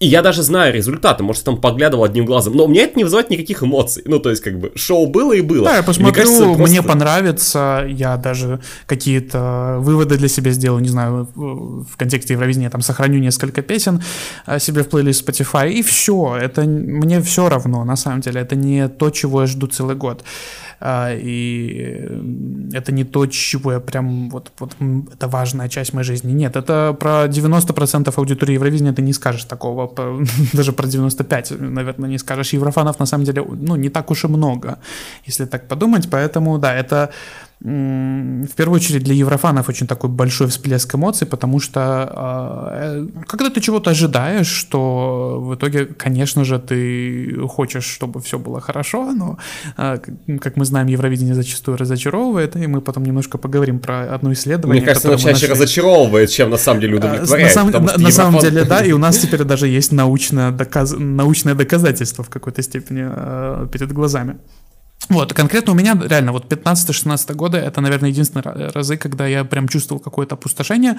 И 0.01 0.07
я 0.07 0.23
даже 0.23 0.43
знаю 0.43 0.73
результаты, 0.73 1.23
может, 1.23 1.45
там 1.45 1.61
поглядывал 1.61 2.05
одним 2.05 2.25
глазом, 2.25 2.57
но 2.57 2.67
мне 2.67 2.85
это 2.85 2.97
не 2.97 3.05
вызывает 3.05 3.29
никаких 3.29 3.63
эмоций. 3.63 4.03
Ну, 4.07 4.19
то 4.19 4.31
есть, 4.31 4.43
как 4.43 4.59
бы, 4.59 4.73
шоу 4.77 5.07
было 5.07 5.35
и 5.35 5.43
было. 5.43 5.67
Да, 5.67 5.77
я 5.77 5.83
посмотрю, 5.83 6.07
мне, 6.07 6.15
кажется, 6.15 6.45
просто... 6.45 6.63
мне 6.63 6.83
понравится, 6.83 7.87
я 7.87 8.17
даже 8.17 8.61
какие-то 8.87 9.77
выводы 9.81 10.17
для 10.17 10.29
себя 10.29 10.53
сделаю, 10.53 10.83
не 10.83 10.89
знаю, 10.89 11.29
в 11.35 11.97
контексте 11.99 12.33
Евровидения, 12.33 12.71
там, 12.71 12.81
сохраню 12.81 13.19
несколько 13.19 13.61
песен 13.61 14.03
э, 14.47 14.59
себе 14.59 14.83
в 14.83 14.89
плейлист 14.89 15.29
Spotify, 15.29 15.71
и 15.71 15.83
все, 15.83 16.39
это 16.41 16.63
мне 16.63 17.21
все 17.21 17.51
равно, 17.51 17.85
на 17.85 17.97
самом 17.97 18.23
деле, 18.23 18.41
это 18.41 18.57
не 18.57 18.89
то, 18.89 19.11
чего 19.11 19.43
я 19.43 19.47
жду 19.47 19.67
целый 19.67 19.97
год. 19.97 20.25
А, 20.85 21.15
и 21.15 22.09
это 22.73 22.91
не 22.91 23.05
то, 23.05 23.27
чего 23.27 23.73
я 23.73 23.81
прям 23.81 24.31
вот, 24.31 24.51
вот 24.59 24.75
это 25.13 25.29
важная 25.29 25.69
часть 25.69 25.95
моей 25.95 26.05
жизни. 26.05 26.33
Нет, 26.33 26.57
это 26.57 26.97
про 26.99 27.27
90% 27.27 28.13
аудитории 28.17 28.55
Евровидения 28.55 28.93
ты 28.93 29.01
не 29.03 29.13
скажешь 29.13 29.45
такого, 29.45 29.93
даже 30.53 30.73
про 30.73 30.89
95, 30.89 31.53
наверное, 31.61 32.11
не 32.11 32.19
скажешь. 32.19 32.53
Еврофанов 32.53 32.99
на 32.99 33.07
самом 33.07 33.25
деле, 33.25 33.45
ну, 33.49 33.77
не 33.77 33.91
так 33.91 34.11
уж 34.11 34.25
и 34.25 34.29
много, 34.29 34.79
если 35.25 35.45
так 35.45 35.69
подумать, 35.69 36.11
поэтому, 36.11 36.59
да, 36.59 36.75
это 36.75 37.11
в 37.65 38.55
первую 38.57 38.77
очередь 38.77 39.05
для 39.05 39.15
еврофанов 39.15 39.69
очень 39.69 39.87
такой 39.87 40.11
большой 40.11 40.49
всплеск 40.49 40.93
эмоций, 40.97 41.29
потому 41.29 41.61
что 41.61 42.11
э, 42.13 43.07
когда 43.29 43.51
ты 43.51 43.61
чего-то 43.61 43.91
ожидаешь, 43.91 44.49
что 44.49 45.39
в 45.41 45.55
итоге, 45.55 45.87
конечно 45.87 46.45
же, 46.45 46.59
ты 46.59 47.47
хочешь, 47.47 47.85
чтобы 47.85 48.21
все 48.21 48.41
было 48.41 48.61
хорошо, 48.61 49.13
но, 49.13 49.39
э, 49.77 49.99
как 50.41 50.57
мы 50.57 50.65
знаем, 50.65 50.89
Евровидение 50.89 51.37
зачастую 51.37 51.77
разочаровывает, 51.77 52.57
и 52.57 52.67
мы 52.67 52.81
потом 52.81 53.05
немножко 53.05 53.39
поговорим 53.39 53.79
про 53.79 54.13
одно 54.13 54.33
исследование. 54.33 54.83
Мне 54.83 54.89
кажется, 54.89 55.09
оно 55.09 55.17
чаще 55.17 55.33
нашли... 55.33 55.49
разочаровывает, 55.49 56.31
чем 56.31 56.51
на 56.51 56.57
самом 56.57 56.81
деле 56.81 56.97
удовлетворяет. 56.97 57.55
На, 57.55 57.63
сам, 57.63 57.71
на, 57.71 57.97
на 57.97 58.11
самом 58.11 58.41
деле, 58.41 58.65
да, 58.65 58.85
и 58.85 58.91
у 58.91 58.99
нас 58.99 59.19
теперь 59.23 59.45
даже 59.45 59.69
есть 59.69 59.93
научное, 59.93 60.51
доказ... 60.51 60.95
научное 60.99 61.55
доказательство 61.55 62.25
в 62.25 62.29
какой-то 62.29 62.61
степени 62.63 63.05
э, 63.07 63.69
перед 63.71 63.93
глазами. 63.93 64.39
Вот, 65.09 65.35
конкретно 65.35 65.73
у 65.73 65.77
меня 65.77 65.99
реально 66.01 66.33
вот 66.33 66.51
15-16 66.53 67.35
годы 67.35 67.59
это, 67.59 67.81
наверное, 67.81 68.11
единственные 68.11 68.69
разы, 68.69 68.97
когда 68.97 69.27
я 69.27 69.45
прям 69.45 69.69
чувствовал 69.69 70.01
какое-то 70.01 70.35
опустошение, 70.35 70.99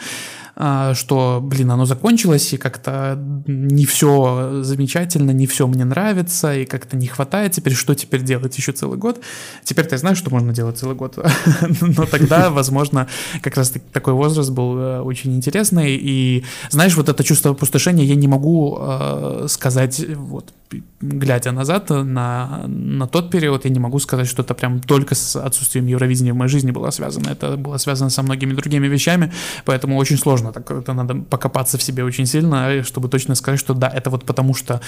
а, 0.56 0.94
что, 0.94 1.40
блин, 1.42 1.72
оно 1.72 1.86
закончилось, 1.86 2.54
и 2.54 2.58
как-то 2.58 3.18
не 3.48 3.86
все 3.86 4.62
замечательно, 4.62 5.32
не 5.32 5.48
все 5.48 5.68
мне 5.68 5.86
нравится, 5.86 6.54
и 6.54 6.66
как-то 6.66 6.98
не 6.98 7.08
хватает. 7.08 7.54
Теперь, 7.54 7.74
что 7.74 7.96
теперь 7.96 8.22
делать 8.22 8.58
еще 8.58 8.72
целый 8.72 8.98
год. 8.98 9.22
Теперь 9.64 9.86
ты 9.86 9.98
знаешь, 9.98 10.18
что 10.18 10.30
можно 10.30 10.54
делать 10.54 10.78
целый 10.78 10.96
год, 10.96 11.18
но 11.82 12.06
тогда, 12.06 12.50
возможно, 12.50 13.08
как 13.42 13.56
раз 13.56 13.74
такой 13.92 14.14
возраст 14.14 14.52
был 14.52 14.78
э, 14.78 15.00
очень 15.02 15.36
интересный, 15.36 15.96
и 15.96 16.44
знаешь, 16.70 16.96
вот 16.96 17.10
это 17.10 17.24
чувство 17.24 17.52
опустошения 17.52 18.04
я 18.04 18.16
не 18.16 18.28
могу 18.28 18.78
э, 18.80 19.46
сказать, 19.50 20.06
вот, 20.16 20.54
глядя 21.02 21.52
назад 21.52 21.90
на, 21.90 22.64
на 22.68 23.08
тот 23.08 23.30
период, 23.30 23.66
я 23.66 23.72
не 23.72 23.80
могу 23.80 24.00
сказать, 24.00 24.28
что 24.28 24.42
это 24.42 24.54
прям 24.54 24.80
только 24.80 25.16
с 25.16 25.36
отсутствием 25.36 25.88
Евровидения 25.88 26.34
в 26.34 26.38
моей 26.38 26.50
жизни 26.50 26.72
было 26.72 26.92
связано. 26.92 27.30
Это 27.30 27.58
было 27.58 27.78
связано 27.78 28.10
со 28.10 28.24
многими 28.24 28.54
другими 28.54 28.88
вещами, 28.88 29.32
поэтому 29.66 29.98
очень 29.98 30.18
сложно. 30.18 30.52
Так, 30.52 30.72
это 30.72 30.94
надо 30.94 31.16
покопаться 31.16 31.78
в 31.78 31.84
себе 31.84 32.04
очень 32.04 32.26
сильно, 32.26 32.84
чтобы 32.84 33.10
точно 33.10 33.36
сказать, 33.36 33.60
что 33.60 33.74
да, 33.74 33.88
это 33.88 34.10
вот 34.10 34.26
потому 34.26 34.54
что 34.54 34.82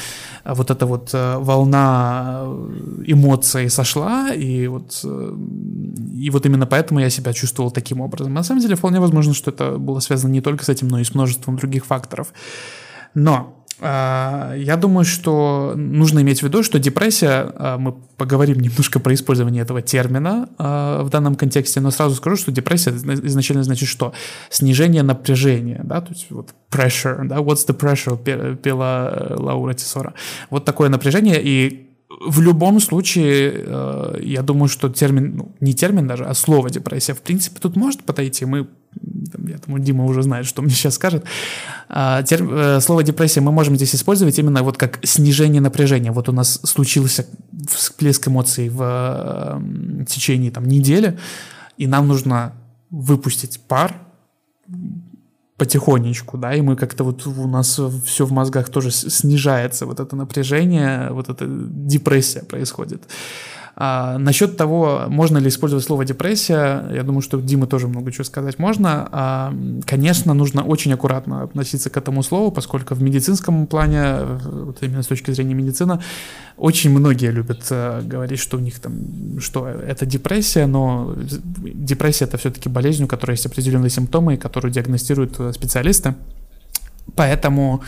вот 0.45 0.71
эта 0.71 0.85
вот 0.85 1.09
э, 1.13 1.37
волна 1.37 2.43
эмоций 3.05 3.69
сошла, 3.69 4.33
и 4.33 4.67
вот, 4.67 5.01
э, 5.03 5.35
и 6.13 6.29
вот 6.29 6.45
именно 6.45 6.65
поэтому 6.65 6.99
я 6.99 7.09
себя 7.09 7.33
чувствовал 7.33 7.71
таким 7.71 8.01
образом. 8.01 8.33
На 8.33 8.43
самом 8.43 8.61
деле, 8.61 8.75
вполне 8.75 8.99
возможно, 8.99 9.33
что 9.33 9.51
это 9.51 9.77
было 9.77 9.99
связано 9.99 10.31
не 10.31 10.41
только 10.41 10.63
с 10.63 10.69
этим, 10.69 10.87
но 10.87 10.99
и 10.99 11.03
с 11.03 11.13
множеством 11.13 11.57
других 11.57 11.85
факторов. 11.85 12.33
Но 13.13 13.64
я 13.81 14.77
думаю, 14.79 15.03
что 15.03 15.73
нужно 15.75 16.21
иметь 16.21 16.39
в 16.39 16.43
виду, 16.43 16.63
что 16.63 16.79
депрессия, 16.79 17.51
а, 17.55 17.77
мы 17.77 17.91
поговорим 17.91 18.59
немножко 18.59 18.99
про 18.99 19.13
использование 19.13 19.63
этого 19.63 19.81
термина 19.81 20.49
а, 20.57 21.03
в 21.03 21.09
данном 21.09 21.35
контексте, 21.35 21.81
но 21.81 21.91
сразу 21.91 22.15
скажу, 22.15 22.37
что 22.37 22.51
депрессия 22.51 22.91
изначально 22.91 23.63
значит 23.63 23.89
что? 23.89 24.13
Снижение 24.49 25.03
напряжения, 25.03 25.81
да, 25.83 25.99
то 25.99 26.13
есть 26.13 26.27
вот 26.29 26.55
pressure, 26.71 27.25
да, 27.25 27.37
what's 27.37 27.67
the 27.67 27.77
pressure, 27.77 28.55
пела 28.55 29.09
э, 29.11 29.35
Лаура 29.37 29.73
Тесора. 29.73 30.13
Вот 30.49 30.63
такое 30.63 30.87
напряжение, 30.89 31.41
и 31.43 31.85
в 32.09 32.41
любом 32.41 32.79
случае, 32.79 33.53
э, 33.55 34.19
я 34.21 34.41
думаю, 34.41 34.69
что 34.69 34.89
термин, 34.89 35.35
ну, 35.35 35.55
не 35.59 35.73
термин 35.73 36.07
даже, 36.07 36.25
а 36.25 36.33
слово 36.33 36.69
депрессия, 36.69 37.13
в 37.13 37.21
принципе, 37.21 37.59
тут 37.59 37.75
может 37.75 38.03
подойти. 38.03 38.45
Мы, 38.45 38.67
я 39.47 39.57
думаю, 39.57 39.83
Дима 39.83 40.05
уже 40.05 40.23
знает, 40.23 40.45
что 40.45 40.61
мне 40.61 40.71
сейчас 40.71 40.95
скажет. 40.95 41.23
А, 41.89 42.23
э, 42.29 42.79
слово 42.81 43.03
депрессия 43.03 43.41
мы 43.41 43.51
можем 43.51 43.75
здесь 43.75 43.95
использовать 43.95 44.39
именно 44.39 44.63
вот 44.63 44.77
как 44.77 44.99
снижение 45.03 45.61
напряжения. 45.61 46.11
Вот 46.11 46.29
у 46.29 46.31
нас 46.31 46.59
случился 46.63 47.25
всплеск 47.69 48.27
эмоций 48.27 48.69
в 48.69 49.61
течение 50.07 50.51
там 50.51 50.67
недели, 50.67 51.17
и 51.77 51.87
нам 51.87 52.07
нужно 52.07 52.53
выпустить 52.89 53.59
пар, 53.67 53.95
потихонечку, 55.57 56.37
да, 56.37 56.53
и 56.53 56.61
мы 56.61 56.75
как-то 56.75 57.03
вот 57.03 57.25
у 57.27 57.47
нас 57.47 57.79
все 58.05 58.25
в 58.25 58.31
мозгах 58.31 58.69
тоже 58.69 58.91
снижается, 58.91 59.85
вот 59.85 59.99
это 59.99 60.15
напряжение, 60.15 61.09
вот 61.11 61.29
эта 61.29 61.45
депрессия 61.47 62.41
происходит. 62.41 63.03
А, 63.77 64.17
насчет 64.17 64.55
того, 64.55 65.03
можно 65.09 65.37
ли 65.37 65.49
использовать 65.49 65.83
слово 65.83 66.05
депрессия, 66.05 66.85
я 66.93 67.03
думаю, 67.03 67.21
что 67.21 67.41
Дима 67.41 67.67
тоже 67.67 67.87
много 67.87 68.09
чего 68.11 68.23
сказать 68.23 68.57
можно. 68.57 69.09
А, 69.11 69.53
конечно, 69.85 70.33
нужно 70.33 70.63
очень 70.63 70.93
аккуратно 70.93 71.43
относиться 71.43 71.89
к 71.89 71.97
этому 71.97 72.23
слову, 72.23 72.51
поскольку 72.51 72.95
в 72.95 73.01
медицинском 73.01 73.67
плане, 73.67 74.15
вот 74.43 74.77
именно 74.81 75.03
с 75.03 75.07
точки 75.07 75.31
зрения 75.31 75.55
медицины, 75.55 75.99
очень 76.55 76.89
многие 76.89 77.31
любят 77.31 77.67
а, 77.69 78.01
говорить, 78.01 78.39
что 78.39 78.55
у 78.57 78.61
них 78.61 78.79
там, 78.79 79.39
что 79.41 79.67
это 79.67 80.05
депрессия, 80.05 80.67
но 80.67 81.13
депрессия 81.17 82.25
это 82.25 82.37
все-таки 82.37 82.69
болезнь, 82.69 83.03
у 83.03 83.07
которой 83.07 83.31
есть 83.31 83.45
определенные 83.45 83.89
симптомы, 83.89 84.37
которую 84.37 84.71
диагностируют 84.71 85.37
э, 85.39 85.51
специалисты. 85.51 86.15
Поэтому 87.15 87.83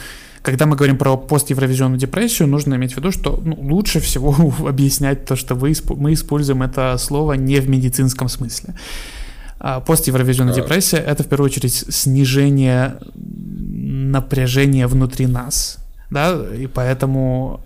когда 0.47 0.65
мы 0.65 0.77
говорим 0.77 0.97
про 0.97 1.17
пост-евровизионную 1.17 1.99
депрессию, 1.99 2.47
нужно 2.47 2.75
иметь 2.75 2.93
в 2.93 2.97
виду, 2.97 3.11
что 3.11 3.37
ну, 3.43 3.57
лучше 3.59 3.99
всего 3.99 4.33
объяснять 4.65 5.25
то, 5.25 5.35
что 5.35 5.55
вы, 5.55 5.73
мы 5.97 6.13
используем 6.13 6.63
это 6.63 6.97
слово 6.97 7.33
не 7.33 7.59
в 7.59 7.69
медицинском 7.69 8.29
смысле. 8.29 8.73
А 9.59 9.81
пост-евровизионная 9.81 10.55
да. 10.55 10.61
депрессия— 10.61 10.97
это 11.07 11.23
в 11.23 11.27
первую 11.27 11.47
очередь 11.47 11.73
снижение 11.73 12.95
напряжения 13.13 14.87
внутри 14.87 15.27
нас, 15.27 15.79
да, 16.09 16.37
и 16.57 16.67
поэтому 16.67 17.59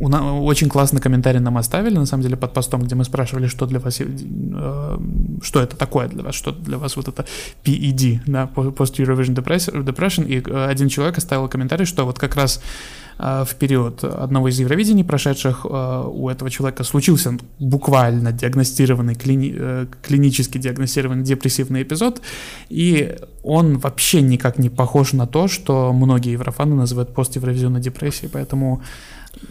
у 0.00 0.08
нас 0.08 0.22
очень 0.22 0.68
классный 0.68 1.00
комментарий 1.00 1.40
нам 1.40 1.56
оставили, 1.58 1.96
на 1.96 2.06
самом 2.06 2.22
деле, 2.22 2.36
под 2.36 2.52
постом, 2.52 2.82
где 2.82 2.94
мы 2.94 3.04
спрашивали, 3.04 3.46
что 3.46 3.66
для 3.66 3.78
вас, 3.78 4.00
э, 4.00 4.98
что 5.42 5.60
это 5.62 5.76
такое 5.76 6.08
для 6.08 6.22
вас, 6.22 6.34
что 6.34 6.52
для 6.52 6.78
вас 6.78 6.96
вот 6.96 7.08
это 7.08 7.24
PED, 7.64 8.20
да, 8.26 8.50
Post 8.54 8.96
Eurovision 8.96 9.34
Depression, 9.34 10.26
и 10.26 10.42
э, 10.44 10.66
один 10.66 10.88
человек 10.88 11.18
оставил 11.18 11.48
комментарий, 11.48 11.86
что 11.86 12.04
вот 12.04 12.18
как 12.18 12.34
раз 12.34 12.60
э, 13.18 13.44
в 13.46 13.54
период 13.54 14.02
одного 14.02 14.48
из 14.48 14.58
Евровидений 14.58 15.04
прошедших 15.04 15.64
у 15.64 16.28
этого 16.28 16.50
человека 16.50 16.84
случился 16.84 17.36
буквально 17.60 18.32
диагностированный, 18.32 19.14
клини, 19.14 19.86
клинически 20.02 20.58
диагностированный 20.58 21.22
депрессивный 21.22 21.82
эпизод, 21.82 22.22
и 22.70 23.16
он 23.44 23.78
вообще 23.78 24.20
никак 24.22 24.58
не 24.58 24.70
похож 24.70 25.12
на 25.12 25.26
то, 25.26 25.48
что 25.48 25.92
многие 25.92 26.32
еврофаны 26.32 26.74
называют 26.74 27.14
пост-евровизионной 27.14 27.80
депрессией, 27.80 28.30
поэтому 28.32 28.82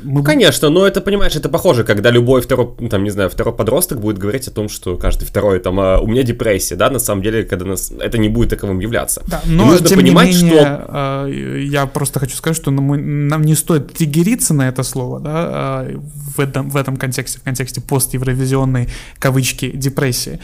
мы... 0.03 0.23
Конечно, 0.23 0.69
но 0.69 0.85
это, 0.85 1.01
понимаешь, 1.01 1.35
это 1.35 1.49
похоже, 1.49 1.83
когда 1.83 2.11
любой 2.11 2.41
второй, 2.41 2.69
ну, 2.79 2.89
там, 2.89 3.03
не 3.03 3.09
знаю, 3.09 3.29
второй 3.29 3.53
подросток 3.53 3.99
будет 3.99 4.17
говорить 4.17 4.47
о 4.47 4.51
том, 4.51 4.69
что 4.69 4.95
каждый 4.95 5.25
второй, 5.25 5.59
там, 5.59 5.79
а, 5.79 5.99
у 5.99 6.07
меня 6.07 6.23
депрессия, 6.23 6.75
да, 6.75 6.89
на 6.89 6.99
самом 6.99 7.23
деле, 7.23 7.43
когда 7.43 7.65
нас, 7.65 7.91
это 7.91 8.17
не 8.17 8.29
будет 8.29 8.49
таковым 8.49 8.79
являться. 8.79 9.23
Да, 9.27 9.41
но, 9.45 9.65
нужно 9.65 9.87
тем 9.87 9.99
понимать, 9.99 10.29
не 10.29 10.43
менее, 10.43 10.61
что... 10.61 11.25
Э, 11.27 11.61
я 11.63 11.85
просто 11.85 12.19
хочу 12.19 12.35
сказать, 12.35 12.57
что 12.57 12.71
нам, 12.71 13.27
нам 13.27 13.41
не 13.41 13.55
стоит 13.55 13.93
триггериться 13.93 14.53
на 14.53 14.67
это 14.67 14.83
слово, 14.83 15.19
да, 15.19 15.31
а, 15.33 15.91
в 16.35 16.39
этом, 16.39 16.69
в 16.69 16.77
этом 16.77 16.97
контексте, 16.97 17.39
в 17.39 17.43
контексте 17.43 17.81
пост-евровизионной, 17.81 18.89
кавычки, 19.19 19.71
депрессии. 19.71 20.39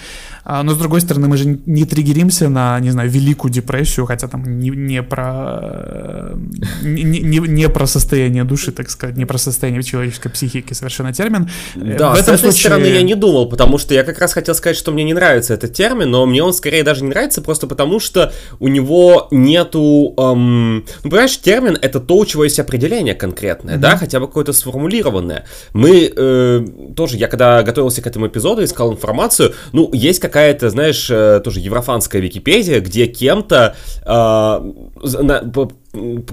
А, 0.50 0.64
но, 0.64 0.74
с 0.74 0.78
другой 0.78 1.02
стороны, 1.02 1.28
мы 1.28 1.38
же 1.38 1.60
не 1.66 1.86
триггеримся 1.86 2.48
на, 2.48 2.80
не 2.80 2.92
знаю, 2.92 3.10
великую 3.10 3.52
депрессию, 3.52 4.06
хотя 4.06 4.28
там 4.28 4.60
не, 4.60 4.70
не 4.70 5.04
про... 5.04 6.32
Не, 6.82 7.04
не, 7.04 7.40
не 7.40 7.70
про 7.70 7.86
состояние 7.86 8.46
души, 8.46 8.72
так 8.72 8.90
сказать, 8.90 9.18
не 9.18 9.26
про 9.26 9.38
состояние 9.38 9.84
человеческой 9.84 10.30
психики 10.30 10.74
совершенно 10.74 11.12
термин. 11.12 11.50
Э, 11.76 11.98
да, 11.98 12.12
в 12.12 12.14
этом 12.14 12.36
с 12.36 12.40
этой 12.40 12.52
случае... 12.52 12.60
стороны 12.60 12.86
я 12.86 13.02
не 13.02 13.16
думал, 13.16 13.50
потому 13.50 13.78
что 13.78 13.94
я 13.94 14.04
как 14.04 14.20
раз 14.20 14.34
хотел 14.34 14.56
сказать, 14.56 14.78
что 14.78 14.92
мне 14.92 15.04
не 15.04 15.14
нравится 15.14 15.54
этот 15.54 15.74
термин, 15.74 16.10
но 16.12 16.26
мне 16.26 16.42
он 16.42 16.54
скорее 16.54 16.84
даже 16.84 17.04
не 17.04 17.10
нравится 17.10 17.42
просто 17.42 17.68
потому, 17.68 18.00
что 18.00 18.32
у 18.60 18.70
него 18.70 19.28
нету... 19.32 20.14
Эм... 20.18 20.86
Ну, 21.04 21.10
понимаешь, 21.10 21.38
термин— 21.38 21.78
это 21.82 22.00
то, 22.00 22.18
у 22.18 22.26
чего 22.26 22.46
есть 22.46 22.60
определение 22.60 23.16
конкретное, 23.16 23.76
mm-hmm. 23.76 23.80
да, 23.80 23.98
хотя 23.98 24.20
бы 24.20 24.28
какое-то 24.28 24.54
сформулированное. 24.54 25.46
Мы 25.78 26.12
э, 26.16 26.66
тоже, 26.96 27.18
я 27.18 27.28
когда 27.28 27.62
готовился 27.62 28.02
к 28.02 28.08
этому 28.08 28.28
эпизоду, 28.28 28.64
искал 28.64 28.92
информацию, 28.92 29.54
ну, 29.74 29.92
есть 29.94 30.20
какая-то, 30.20 30.72
знаешь, 30.72 31.08
э, 31.12 31.40
тоже 31.44 31.60
еврофанская 31.60 32.20
Википедия, 32.20 32.80
где 32.80 33.06
кем-то 33.06 33.76
э, 34.04 34.10
на, 34.10 35.42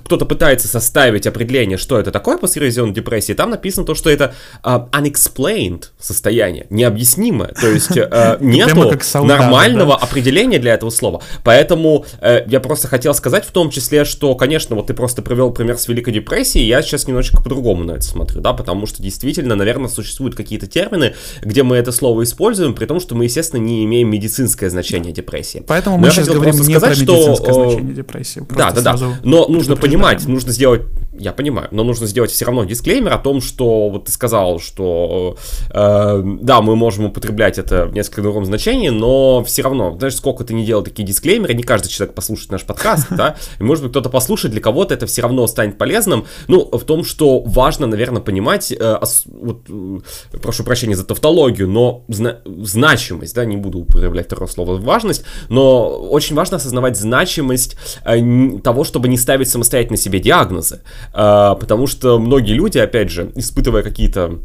кто-то 0.05 0.27
пытается 0.27 0.69
составить 0.69 1.27
определение, 1.27 1.79
что 1.79 1.99
это 1.99 2.11
такое 2.11 2.39
после 2.39 2.63
ревизионной 2.63 2.95
депрессии, 2.95 3.33
там 3.33 3.51
написано 3.51 3.87
то, 3.87 3.95
что 3.95 4.11
это 4.11 4.35
uh, 4.63 4.89
unexplained 4.91 5.85
состояние, 5.99 6.67
необъяснимое, 6.71 7.49
то 7.49 7.69
есть 7.69 7.91
uh, 7.97 8.39
нету 8.41 8.93
нормального 9.25 9.97
определения 9.97 10.59
для 10.59 10.75
этого 10.75 10.91
слова. 10.91 11.23
Поэтому 11.43 12.05
uh, 12.21 12.45
я 12.47 12.61
просто 12.61 12.89
хотел 12.89 13.15
сказать 13.15 13.45
в 13.45 13.51
том 13.51 13.71
числе, 13.71 14.05
что, 14.05 14.35
конечно, 14.35 14.77
вот 14.77 14.89
ты 14.89 14.95
просто 14.95 15.23
привел 15.23 15.51
пример 15.53 15.79
с 15.79 15.89
Великой 15.89 16.13
депрессией, 16.13 16.67
я 16.67 16.83
сейчас 16.83 17.07
немножечко 17.07 17.43
по-другому 17.43 17.85
на 17.85 17.93
это 17.93 18.03
смотрю, 18.03 18.41
да, 18.41 18.53
потому 18.53 18.87
что 18.87 19.03
действительно, 19.03 19.55
наверное, 19.55 19.89
существуют 19.89 20.35
какие-то 20.35 20.67
термины, 20.67 21.15
где 21.43 21.63
мы 21.63 21.77
это 21.77 21.93
слово 21.93 22.25
используем, 22.25 22.75
при 22.75 22.87
том, 22.87 23.01
что 23.01 23.15
мы, 23.15 23.25
естественно, 23.25 23.61
не 23.61 23.85
имеем 23.85 24.11
медицинское 24.11 24.71
значение 24.71 25.13
депрессии. 25.13 25.63
Поэтому 25.67 25.97
Но 25.97 26.07
мы 26.07 26.11
сейчас 26.11 26.29
говорим 26.29 26.55
не 26.55 26.63
сказать, 26.63 26.81
про 26.81 26.91
медицинское 26.91 27.53
что, 27.53 27.71
значение 27.71 27.95
депрессии. 27.95 28.43
Да, 28.51 28.71
да, 28.73 28.81
да. 28.81 28.99
Но 29.23 29.47
нужно 29.55 29.77
понимать, 29.77 30.27
нужно 30.27 30.53
сделать 30.53 30.83
я 31.19 31.33
понимаю, 31.33 31.69
но 31.71 31.85
нужно 31.85 32.07
сделать 32.07 32.31
все 32.31 32.45
равно 32.45 32.65
дисклеймер 32.65 33.13
о 33.13 33.19
том, 33.19 33.41
что 33.41 33.89
вот 33.89 34.07
ты 34.07 34.13
сказал, 34.13 34.59
что 34.59 35.37
э, 35.71 36.23
да, 36.41 36.61
мы 36.61 36.77
можем 36.77 37.07
употреблять 37.07 37.59
это 37.59 37.87
в 37.87 37.95
несколько 37.95 38.23
другом 38.23 38.45
значении, 38.45 38.89
но 38.89 39.45
все 39.45 39.63
равно, 39.63 39.97
знаешь, 39.97 40.17
сколько 40.17 40.45
ты 40.45 40.55
не 40.55 40.65
делал 40.65 40.83
такие 40.83 41.05
дисклеймеры, 41.05 41.55
не 41.55 41.63
каждый 41.63 41.89
человек 41.89 42.15
послушает 42.15 42.51
наш 42.51 42.65
подкаст, 42.65 43.07
да, 43.11 43.37
и 43.59 43.63
может 43.63 43.85
быть 43.85 43.93
кто-то 43.93 44.11
послушает, 44.11 44.53
для 44.53 44.61
кого-то 44.61 44.95
это 44.95 45.07
все 45.07 45.23
равно 45.23 45.47
станет 45.47 45.79
полезным, 45.79 46.27
ну, 46.49 46.69
в 46.71 46.85
том, 46.85 47.05
что 47.05 47.41
важно, 47.41 47.87
наверное, 47.87 48.23
понимать, 48.23 48.73
э, 48.73 48.95
ос, 49.01 49.25
вот, 49.27 49.63
э, 49.69 50.39
прошу 50.39 50.65
прощения 50.65 50.97
за 50.97 51.05
тавтологию, 51.05 51.69
но 51.69 52.05
зна- 52.09 52.41
значимость, 52.45 53.35
да, 53.35 53.45
не 53.45 53.57
буду 53.57 53.81
употреблять 53.81 54.27
второе 54.27 54.49
слово 54.49 54.77
важность, 54.79 55.25
но 55.49 55.89
очень 55.89 56.35
важно 56.35 56.57
осознавать 56.57 56.97
значимость 56.97 57.77
э, 58.05 58.59
того, 58.63 58.85
чтобы 58.85 59.09
не 59.09 59.17
ставить 59.17 59.49
самостоятельно 59.49 59.97
себе 59.97 60.19
диагнозы. 60.19 60.81
А, 61.13 61.55
потому 61.55 61.87
что 61.87 62.19
многие 62.19 62.53
люди, 62.55 62.79
опять 62.79 63.11
же, 63.11 63.31
испытывая 63.35 63.83
какие-то 63.83 64.39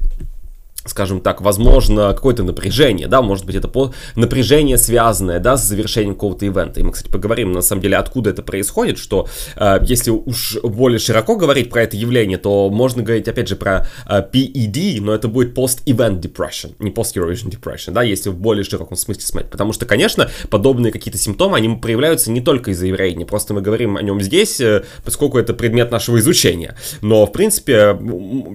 скажем 0.90 1.22
так, 1.22 1.42
возможно, 1.42 2.14
какое-то 2.14 2.44
напряжение, 2.44 3.08
да, 3.08 3.22
может 3.22 3.46
быть, 3.46 3.56
это 3.56 3.68
по 3.68 3.94
напряжение 4.16 4.78
связанное, 4.78 5.40
да, 5.40 5.58
с 5.58 5.68
завершением 5.68 6.16
какого-то 6.16 6.46
ивента. 6.46 6.80
И 6.80 6.84
мы, 6.84 6.92
кстати, 6.92 7.12
поговорим, 7.12 7.52
на 7.52 7.62
самом 7.62 7.82
деле, 7.82 7.98
откуда 7.98 8.32
это 8.32 8.42
происходит, 8.42 8.98
что 8.98 9.28
э, 9.56 9.80
если 9.84 10.12
уж 10.12 10.58
более 10.64 11.00
широко 11.00 11.36
говорить 11.36 11.70
про 11.70 11.84
это 11.84 11.96
явление, 11.96 12.38
то 12.38 12.70
можно 12.70 13.04
говорить, 13.04 13.28
опять 13.28 13.48
же, 13.48 13.56
про 13.56 13.88
э, 14.08 14.24
PED, 14.32 15.02
но 15.02 15.14
это 15.14 15.28
будет 15.28 15.58
Post-Event 15.58 16.22
Depression, 16.22 16.74
не 16.80 16.92
Post-Eurovision 16.92 17.50
Depression, 17.50 17.92
да, 17.92 18.04
если 18.04 18.30
в 18.30 18.36
более 18.36 18.64
широком 18.64 18.98
смысле 18.98 19.24
смотреть. 19.24 19.52
Потому 19.52 19.74
что, 19.74 19.86
конечно, 19.86 20.30
подобные 20.50 20.92
какие-то 20.92 21.18
симптомы, 21.18 21.58
они 21.58 21.70
проявляются 21.76 22.32
не 22.32 22.42
только 22.42 22.72
из-за 22.72 22.88
явления, 22.88 23.26
просто 23.26 23.54
мы 23.54 23.62
говорим 23.62 23.98
о 23.98 24.02
нем 24.02 24.22
здесь, 24.22 24.60
э, 24.60 24.84
поскольку 25.04 25.38
это 25.38 25.54
предмет 25.54 25.92
нашего 25.92 26.20
изучения. 26.20 26.76
Но, 27.02 27.26
в 27.26 27.32
принципе, 27.32 27.98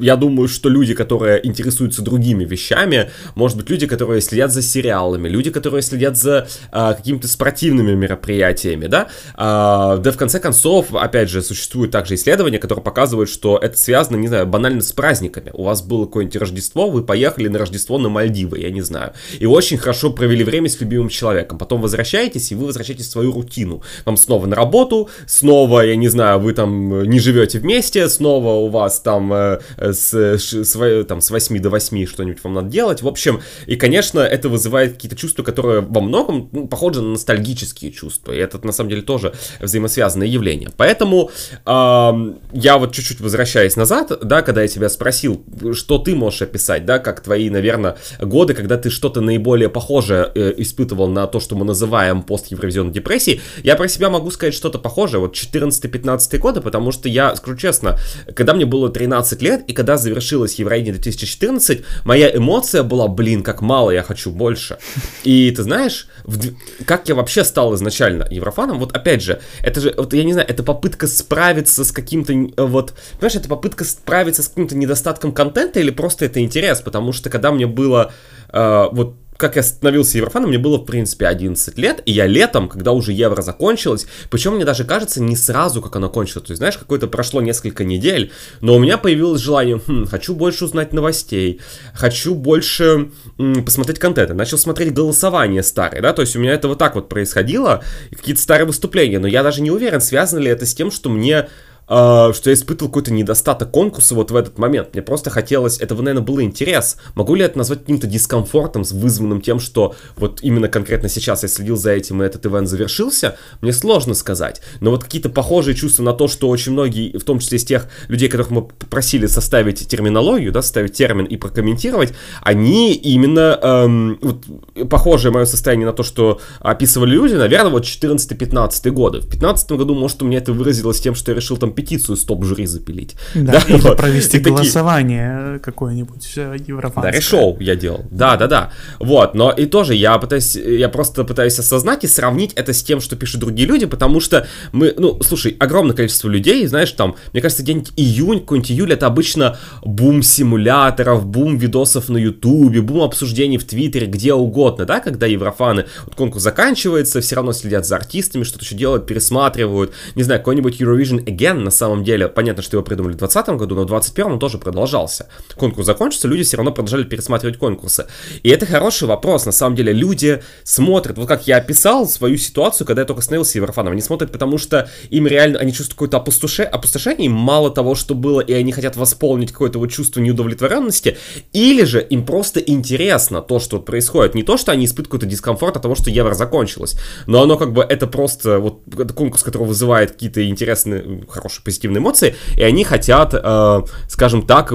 я 0.01 0.17
думаю, 0.17 0.49
что 0.49 0.69
люди, 0.69 0.95
которые 0.95 1.47
интересуются 1.47 2.03
другими 2.03 2.24
другими 2.25 2.45
вещами. 2.45 3.11
Может 3.35 3.59
быть, 3.59 3.69
люди, 3.69 3.87
которые 3.87 4.21
следят 4.21 4.51
за 4.51 4.63
сериалами, 4.63 5.29
люди, 5.29 5.51
которые 5.51 5.83
следят 5.83 6.17
за 6.17 6.47
а, 6.73 6.95
какими-то 6.95 7.29
спортивными 7.29 7.93
мероприятиями, 7.93 8.87
да. 8.87 9.09
А, 9.35 9.99
да, 9.99 10.11
в 10.11 10.17
конце 10.17 10.41
концов, 10.41 10.95
опять 10.95 11.29
же, 11.29 11.43
существуют 11.43 11.93
также 11.93 12.15
исследования, 12.15 12.59
которые 12.59 12.83
показывают, 12.83 13.29
что 13.29 13.59
это 13.59 13.77
связано, 13.77 14.17
не 14.17 14.29
знаю, 14.29 14.47
банально 14.47 14.81
с 14.81 14.93
праздниками. 14.93 15.51
У 15.53 15.65
вас 15.65 15.83
было 15.83 16.07
какое-нибудь 16.07 16.37
Рождество, 16.37 16.89
вы 16.89 17.03
поехали 17.03 17.49
на 17.49 17.59
Рождество 17.59 17.99
на 17.99 18.09
Мальдивы, 18.09 18.59
я 18.59 18.71
не 18.71 18.81
знаю, 18.81 19.13
и 19.39 19.47
очень 19.47 19.77
хорошо 19.77 20.11
провели 20.11 20.45
время 20.45 20.69
с 20.69 20.81
любимым 20.81 21.11
человеком. 21.11 21.59
Потом 21.59 21.83
возвращаетесь, 21.83 22.53
и 22.53 22.55
вы 22.55 22.67
возвращаетесь 22.67 23.09
в 23.09 23.11
свою 23.11 23.33
рутину. 23.33 23.83
Вам 24.07 24.17
снова 24.17 24.47
на 24.47 24.57
работу, 24.57 25.11
снова, 25.27 25.81
я 25.81 25.97
не 25.97 26.09
знаю, 26.09 26.41
вы 26.41 26.55
там 26.55 27.03
не 27.03 27.21
живете 27.21 27.59
вместе, 27.59 28.09
снова 28.09 28.55
у 28.55 28.69
вас 28.69 29.01
там 29.01 29.33
э, 29.33 29.59
с, 29.79 30.15
с, 30.15 31.05
там, 31.05 31.21
с 31.21 31.31
8 31.31 31.59
до 31.61 31.71
8 31.71 32.07
что-нибудь 32.15 32.43
вам 32.45 32.55
надо 32.55 32.69
делать. 32.69 33.03
В 33.03 33.09
общем, 33.09 33.43
и, 33.67 33.77
конечно, 33.77 34.21
это 34.21 34.49
вызывает 34.49 34.95
какие-то 34.95 35.17
чувства, 35.17 35.43
которые 35.43 35.81
во 35.81 36.01
многом 36.01 36.49
ну, 36.53 36.69
похожи 36.69 37.03
на 37.03 37.11
ностальгические 37.11 37.93
чувства. 37.93 38.33
И 38.33 38.39
это, 38.39 38.65
на 38.65 38.73
самом 38.73 38.91
деле, 38.91 39.03
тоже 39.03 39.35
взаимосвязанное 39.61 40.27
явление. 40.27 40.71
Поэтому 40.77 41.31
э, 41.67 42.35
я 42.53 42.79
вот 42.79 42.93
чуть-чуть 42.93 43.21
возвращаясь 43.21 43.77
назад, 43.77 44.13
да, 44.23 44.43
когда 44.43 44.63
я 44.63 44.69
тебя 44.69 44.89
спросил, 44.89 45.45
что 45.73 45.99
ты 45.99 46.15
можешь 46.15 46.43
описать, 46.43 46.87
да, 46.87 46.99
как 46.99 47.21
твои, 47.21 47.51
наверное, 47.51 47.97
годы, 48.21 48.55
когда 48.55 48.79
ты 48.79 48.91
что-то 48.91 49.21
наиболее 49.21 49.69
похожее 49.69 50.31
э, 50.35 50.55
испытывал 50.59 51.09
на 51.09 51.27
то, 51.27 51.41
что 51.41 51.57
мы 51.57 51.65
называем 51.65 52.23
пост-евровизионной 52.23 52.93
депрессией, 52.93 53.41
я 53.63 53.77
про 53.77 53.89
себя 53.89 54.11
могу 54.11 54.31
сказать 54.31 54.55
что-то 54.55 54.79
похожее, 54.79 55.21
вот 55.21 55.35
14-15 55.35 56.39
годы, 56.39 56.61
потому 56.61 56.93
что 56.93 57.09
я, 57.09 57.35
скажу 57.37 57.57
честно, 57.57 57.99
когда 58.35 58.55
мне 58.55 58.67
было 58.67 58.89
13 58.89 59.43
лет, 59.43 59.65
и 59.67 59.73
когда 59.73 59.97
завершилась 59.97 60.55
Евровидение 60.55 60.95
2014, 60.95 61.85
моя 62.05 62.35
эмоция 62.35 62.83
была, 62.83 63.09
блин, 63.09 63.43
как 63.43 63.63
мало, 63.63 63.91
я 63.91 64.03
хочу 64.03 64.31
больше. 64.31 64.79
И 65.23 65.51
ты 65.51 65.63
знаешь, 65.63 66.09
в, 66.25 66.39
как 66.85 67.09
я 67.09 67.15
вообще 67.15 67.45
стал 67.45 67.75
изначально 67.75 68.27
еврофаном, 68.31 68.79
вот 68.79 68.93
опять 68.93 69.23
же, 69.23 69.41
это 69.63 69.81
же, 69.81 69.95
вот 69.97 70.13
я 70.13 70.25
не 70.25 70.33
знаю, 70.33 70.49
это 70.49 70.63
попытка 70.63 71.07
справиться 71.07 71.85
с 71.85 71.93
каким-то, 71.93 72.33
вот, 72.65 72.95
понимаешь, 73.19 73.37
это 73.37 73.49
попытка 73.49 73.85
справиться 73.85 74.43
с 74.43 74.49
каким-то 74.49 74.77
недостатком 74.77 75.33
контента 75.33 75.81
или 75.81 75.91
просто 75.91 76.25
это 76.25 76.41
интерес, 76.41 76.81
потому 76.81 77.13
что 77.13 77.31
когда 77.31 77.53
мне 77.53 77.67
было, 77.67 78.13
э, 78.53 78.89
вот, 78.93 79.17
как 79.37 79.57
я 79.57 79.63
становился 79.63 80.19
еврофаном, 80.19 80.51
мне 80.51 80.59
было, 80.59 80.79
в 80.79 80.85
принципе, 80.85 81.27
11 81.27 81.77
лет, 81.79 82.03
и 82.07 82.13
я 82.13 82.27
летом, 82.27 82.69
когда 82.69 82.93
уже 82.93 83.13
евро 83.13 83.43
закончилось, 83.43 84.07
причем 84.31 84.55
мне 84.55 84.65
даже 84.65 84.85
кажется, 84.85 85.23
не 85.23 85.37
сразу, 85.37 85.83
как 85.83 85.97
оно 85.97 86.09
кончилось, 86.09 86.47
то 86.47 86.53
есть, 86.53 86.59
знаешь, 86.59 86.79
какое-то 86.79 87.09
прошло 87.09 87.41
несколько 87.41 87.85
недель, 87.85 88.33
но 88.61 88.77
у 88.77 88.79
меня 88.79 88.99
появилось 88.99 89.41
желание, 89.41 89.81
хм, 89.85 90.07
хочу 90.07 90.35
больше 90.35 90.65
узнать 90.65 90.93
новостей, 90.93 91.61
хочу 91.95 92.35
больше 92.35 93.11
м, 93.39 93.65
посмотреть 93.65 93.99
контент, 93.99 94.31
я 94.31 94.35
начал 94.35 94.59
смотреть 94.59 94.93
голосование 94.93 95.63
старые, 95.63 96.01
да, 96.01 96.13
то 96.13 96.23
есть 96.23 96.37
у 96.37 96.39
меня 96.39 96.53
это 96.53 96.69
вот 96.69 96.79
так 96.79 96.95
вот 96.95 97.09
происходило, 97.09 97.83
какие-то 98.11 98.41
старые 98.41 98.67
выступления, 98.67 99.19
но 99.19 99.27
я 99.27 99.43
даже 99.43 99.63
не 99.63 99.71
уверен, 99.71 100.01
связано 100.01 100.41
ли 100.41 100.51
это 100.51 100.67
с 100.67 100.75
тем, 100.75 100.91
что 100.91 101.11
мне 101.11 101.49
что 101.87 102.43
я 102.47 102.53
испытывал 102.53 102.91
какой-то 102.91 103.13
недостаток 103.13 103.71
конкурса 103.71 104.15
вот 104.15 104.31
в 104.31 104.37
этот 104.37 104.59
момент. 104.59 104.95
Мне 104.95 105.03
просто 105.03 105.31
хотелось, 105.31 105.79
этого, 105.79 106.03
наверное, 106.03 106.25
было 106.25 106.43
интерес. 106.43 106.97
Могу 107.15 107.35
ли 107.35 107.45
это 107.45 107.59
назвать 107.59 107.81
каким-то 107.81 108.07
дискомфортом, 108.07 108.83
вызванным 108.83 109.41
тем, 109.41 109.61
что 109.61 109.95
вот 110.17 110.41
именно 110.43 110.69
конкретно 110.69 111.09
сейчас 111.09 111.43
я 111.43 111.49
следил 111.49 111.77
за 111.77 111.93
этим, 111.93 112.23
и 112.23 112.27
этот 112.27 112.47
ивент 112.47 112.69
завершился? 112.69 113.37
Мне 113.61 113.73
сложно 113.73 114.15
сказать. 114.15 114.61
Но 114.81 114.91
вот 114.91 115.05
какие-то 115.05 115.29
похожие 115.29 115.75
чувства 115.75 116.03
на 116.03 116.13
то, 116.13 116.29
что 116.29 116.49
очень 116.49 116.73
многие, 116.73 117.17
в 117.17 117.25
том 117.25 117.39
числе 117.39 117.59
из 117.59 117.65
тех 117.65 117.89
людей, 118.09 118.29
которых 118.29 118.51
мы 118.51 118.63
попросили 118.63 119.27
составить 119.27 119.87
терминологию, 119.87 120.53
да, 120.53 120.63
составить 120.63 120.95
термин 120.95 121.27
и 121.27 121.37
прокомментировать, 121.37 122.15
они 122.43 122.95
именно, 122.95 123.59
эм, 123.61 124.19
вот, 124.23 124.89
похожее 124.89 125.33
мое 125.33 125.45
состояние 125.45 125.87
на 125.87 125.93
то, 125.93 126.03
что 126.03 126.41
описывали 126.61 127.11
люди, 127.11 127.35
наверное, 127.35 127.71
вот 127.71 127.85
14-15 127.85 128.91
годы. 128.91 129.21
В 129.21 129.29
15 129.29 129.73
году, 129.73 129.95
может, 129.95 130.23
у 130.23 130.27
меня 130.27 130.39
это 130.39 130.53
выразилось 130.53 131.01
тем, 131.01 131.15
что 131.15 131.33
я 131.33 131.37
решил 131.37 131.57
там 131.57 131.74
петицию 131.75 132.17
стоп-жюри 132.17 132.67
запилить. 132.67 133.17
Да, 133.35 133.53
да 133.53 133.63
или 133.69 133.81
вот. 133.81 133.97
провести 133.97 134.39
голосование 134.39 135.59
какое-нибудь 135.61 136.33
э, 136.37 136.57
европейское. 136.67 137.03
Да, 137.03 137.11
решел 137.11 137.57
я 137.61 137.77
делал. 137.77 138.05
Да, 138.11 138.37
да, 138.37 138.47
да. 138.47 138.73
Вот, 138.99 139.35
но 139.35 139.51
и 139.51 139.67
тоже 139.67 139.95
я 139.95 140.19
пытаюсь, 140.19 140.57
я 140.57 140.89
просто 140.89 141.25
пытаюсь 141.25 141.59
осознать 141.59 142.05
и 142.05 142.07
сравнить 142.07 142.53
это 142.55 142.73
с 142.73 142.83
тем, 142.83 143.01
что 143.01 143.17
пишут 143.17 143.41
другие 143.41 143.69
люди, 143.69 143.87
потому 143.87 144.21
что 144.21 144.47
мы, 144.73 144.95
ну, 144.97 145.21
слушай, 145.23 145.57
огромное 145.59 145.95
количество 145.95 146.29
людей, 146.29 146.67
знаешь, 146.67 146.93
там, 146.93 147.17
мне 147.33 147.43
кажется, 147.43 147.63
день 147.63 147.87
июнь, 147.97 148.41
какой-нибудь 148.41 148.71
июль, 148.71 148.93
это 148.93 149.07
обычно 149.07 149.59
бум 149.83 150.23
симуляторов, 150.23 151.27
бум 151.27 151.57
видосов 151.57 152.09
на 152.09 152.19
ютубе, 152.19 152.81
бум 152.81 153.03
обсуждений 153.03 153.59
в 153.59 153.65
твиттере, 153.65 154.07
где 154.07 154.35
угодно, 154.35 154.85
да, 154.85 155.01
когда 155.01 155.27
еврофаны, 155.27 155.87
вот 156.05 156.15
конкурс 156.15 156.43
заканчивается, 156.43 157.21
все 157.21 157.37
равно 157.37 157.53
следят 157.53 157.87
за 157.87 157.97
артистами, 157.97 158.45
что-то 158.45 158.65
еще 158.65 158.77
делают, 158.77 159.07
пересматривают, 159.07 159.93
не 160.15 160.23
знаю, 160.23 160.41
какой-нибудь 160.41 160.81
Eurovision 160.81 161.25
Again 161.25 161.64
на 161.65 161.71
самом 161.71 162.05
деле, 162.05 162.29
понятно, 162.29 162.63
что 162.63 162.77
его 162.77 162.85
придумали 162.85 163.15
в 163.15 163.17
2020 163.17 163.57
году, 163.59 163.75
но 163.75 163.83
в 163.83 163.87
2021 163.87 164.33
он 164.33 164.39
тоже 164.39 164.59
продолжался. 164.59 165.29
Конкурс 165.57 165.87
закончился, 165.87 166.29
люди 166.29 166.43
все 166.45 166.57
равно 166.57 166.73
продолжали 166.73 167.05
пересматривать 167.05 167.59
конкурсы. 167.59 168.07
И 168.43 168.49
это 168.49 168.67
хороший 168.67 169.09
вопрос, 169.09 169.47
на 169.47 169.53
самом 169.53 169.77
деле, 169.77 169.93
люди 169.93 170.43
смотрят, 170.63 171.19
вот 171.19 171.29
как 171.29 171.47
я 171.47 171.57
описал 171.57 172.07
свою 172.07 172.37
ситуацию, 172.37 172.87
когда 172.87 173.03
я 173.03 173.07
только 173.07 173.23
становился 173.23 173.59
Еврофаном, 173.59 173.93
они 173.93 174.03
смотрят, 174.03 174.31
потому 174.31 174.59
что 174.59 174.89
им 175.11 175.27
реально, 175.27 175.59
они 175.59 175.73
чувствуют 175.73 175.95
какое-то 175.95 176.17
опустошение, 176.19 176.71
опустошение, 176.71 177.27
им 177.27 177.33
мало 177.33 177.71
того, 177.71 177.95
что 177.95 178.15
было, 178.15 178.41
и 178.41 178.53
они 178.53 178.73
хотят 178.73 178.97
восполнить 178.97 179.53
какое-то 179.53 179.79
вот 179.79 179.91
чувство 179.91 180.21
неудовлетворенности, 180.21 181.17
или 181.53 181.85
же 181.85 182.03
им 182.03 182.25
просто 182.25 182.61
интересно 182.61 183.41
то, 183.41 183.59
что 183.59 183.81
происходит, 183.81 184.35
не 184.35 184.43
то, 184.43 184.57
что 184.57 184.73
они 184.73 184.85
испытывают 184.85 185.09
какой-то 185.09 185.27
дискомфорт 185.27 185.77
от 185.77 185.83
того, 185.83 185.95
что 185.95 186.11
Евро 186.11 186.35
закончилось, 186.35 186.97
но 187.27 187.43
оно 187.43 187.57
как 187.57 187.73
бы, 187.73 187.83
это 187.83 188.07
просто 188.07 188.59
вот 188.59 188.83
конкурс, 189.15 189.43
который 189.43 189.67
вызывает 189.67 190.13
какие-то 190.13 190.47
интересные, 190.49 191.25
хорошие 191.29 191.54
хорошие 191.55 191.65
позитивные 191.65 192.01
эмоции, 192.01 192.35
и 192.57 192.63
они 192.63 192.85
хотят, 192.85 193.35
э, 193.35 193.83
скажем 194.09 194.47
так, 194.47 194.73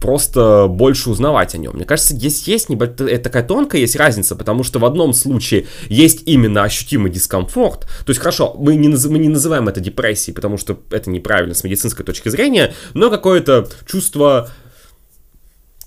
просто 0.00 0.66
больше 0.68 1.10
узнавать 1.10 1.54
о 1.54 1.58
нем. 1.58 1.74
Мне 1.74 1.84
кажется, 1.84 2.14
здесь 2.14 2.46
есть 2.46 2.68
небольшая, 2.68 3.18
такая 3.18 3.42
тонкая 3.42 3.80
есть 3.80 3.96
разница, 3.96 4.36
потому 4.36 4.62
что 4.64 4.78
в 4.78 4.84
одном 4.84 5.12
случае 5.12 5.66
есть 5.88 6.22
именно 6.26 6.62
ощутимый 6.62 7.10
дискомфорт. 7.10 7.80
То 7.80 8.10
есть, 8.10 8.20
хорошо, 8.20 8.54
мы 8.58 8.76
не, 8.76 8.88
наз, 8.88 9.04
мы 9.06 9.18
не 9.18 9.28
называем 9.28 9.68
это 9.68 9.80
депрессией, 9.80 10.34
потому 10.34 10.58
что 10.58 10.78
это 10.90 11.10
неправильно 11.10 11.54
с 11.54 11.64
медицинской 11.64 12.04
точки 12.04 12.28
зрения, 12.28 12.72
но 12.94 13.10
какое-то 13.10 13.68
чувство 13.86 14.48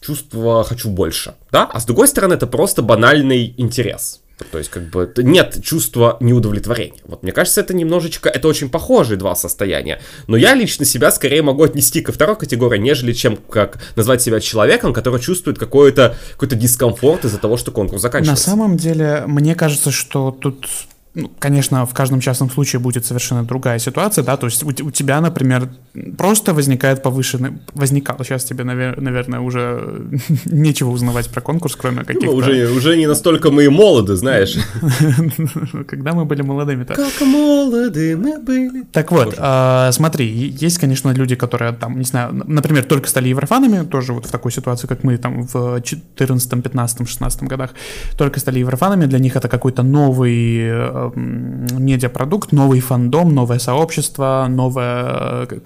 чувство 0.02 0.66
«хочу 0.66 0.90
больше», 0.90 1.36
да? 1.50 1.64
А 1.64 1.80
с 1.80 1.86
другой 1.86 2.10
стороны, 2.10 2.34
это 2.34 2.46
просто 2.46 2.82
банальный 2.82 3.54
интерес. 3.56 4.23
То 4.52 4.58
есть, 4.58 4.70
как 4.70 4.84
бы, 4.84 5.12
нет 5.18 5.60
чувства 5.64 6.18
неудовлетворения. 6.20 7.02
Вот 7.06 7.24
мне 7.24 7.32
кажется, 7.32 7.62
это 7.62 7.74
немножечко, 7.74 8.30
это 8.30 8.48
очень 8.48 8.70
похожие 8.70 9.18
два 9.18 9.36
состояния. 9.36 10.02
Но 10.28 10.38
я 10.38 10.54
лично 10.54 10.86
себя 10.86 11.12
скорее 11.12 11.42
могу 11.42 11.64
отнести 11.64 12.02
ко 12.02 12.12
второй 12.12 12.36
категории, 12.36 12.80
нежели 12.80 13.14
чем 13.14 13.38
как 13.38 13.80
назвать 13.96 14.22
себя 14.22 14.40
человеком, 14.40 14.94
который 14.94 15.20
чувствует 15.20 15.58
какой-то 15.58 16.16
какой 16.38 16.58
дискомфорт 16.58 17.26
из-за 17.26 17.38
того, 17.38 17.58
что 17.58 17.72
конкурс 17.72 18.02
заканчивается. 18.02 18.50
На 18.50 18.56
самом 18.56 18.78
деле, 18.78 19.24
мне 19.28 19.56
кажется, 19.56 19.92
что 19.92 20.32
тут 20.32 20.68
ну, 21.16 21.32
конечно, 21.38 21.86
в 21.86 21.94
каждом 21.94 22.20
частном 22.22 22.50
случае 22.50 22.80
будет 22.80 23.06
совершенно 23.06 23.44
другая 23.44 23.78
ситуация, 23.78 24.24
да, 24.24 24.36
то 24.36 24.48
есть 24.48 24.64
у, 24.64 24.70
у 24.70 24.92
тебя, 24.92 25.22
например, 25.22 25.70
просто 26.18 26.56
возникает 26.56 27.04
повышенный, 27.04 27.60
возникал, 27.76 28.18
сейчас 28.24 28.44
тебе, 28.44 28.64
навер, 28.64 29.00
наверное, 29.00 29.40
уже 29.40 30.08
нечего 30.46 30.90
узнавать 30.90 31.30
про 31.30 31.42
конкурс, 31.42 31.76
кроме 31.76 32.00
ну, 32.00 32.06
каких-то... 32.06 32.26
Ну, 32.26 32.34
уже, 32.34 32.68
уже 32.72 32.98
не 32.98 33.06
настолько 33.06 33.52
мы 33.52 33.66
и 33.66 33.70
молоды, 33.70 34.16
знаешь. 34.16 34.58
Когда 35.88 36.14
мы 36.14 36.26
были 36.26 36.42
молодыми-то. 36.42 36.96
Как 36.96 37.22
молоды 37.22 38.18
мы 38.18 38.40
были. 38.40 38.84
Так 38.92 39.12
вот, 39.12 39.36
а, 39.38 39.92
смотри, 39.92 40.26
есть, 40.28 40.80
конечно, 40.80 41.12
люди, 41.12 41.36
которые 41.36 41.74
там, 41.74 42.00
не 42.00 42.06
знаю, 42.06 42.34
например, 42.34 42.86
только 42.86 43.08
стали 43.08 43.30
еврофанами, 43.30 43.86
тоже 43.86 44.14
вот 44.14 44.26
в 44.26 44.32
такой 44.32 44.52
ситуации, 44.52 44.88
как 44.88 45.04
мы 45.04 45.18
там 45.18 45.46
в 45.46 45.80
14, 45.80 46.64
15, 46.64 47.08
16 47.08 47.44
годах, 47.44 47.70
только 48.18 48.40
стали 48.40 48.60
еврофанами, 48.60 49.06
для 49.06 49.20
них 49.20 49.36
это 49.36 49.48
какой-то 49.48 49.84
новый 49.84 50.58
э, 50.58 51.03
медиапродукт, 51.16 52.52
новый 52.52 52.80
фандом, 52.80 53.34
новое 53.34 53.60
сообщество, 53.60 54.48
новое 54.50 55.48
э, 55.50 55.60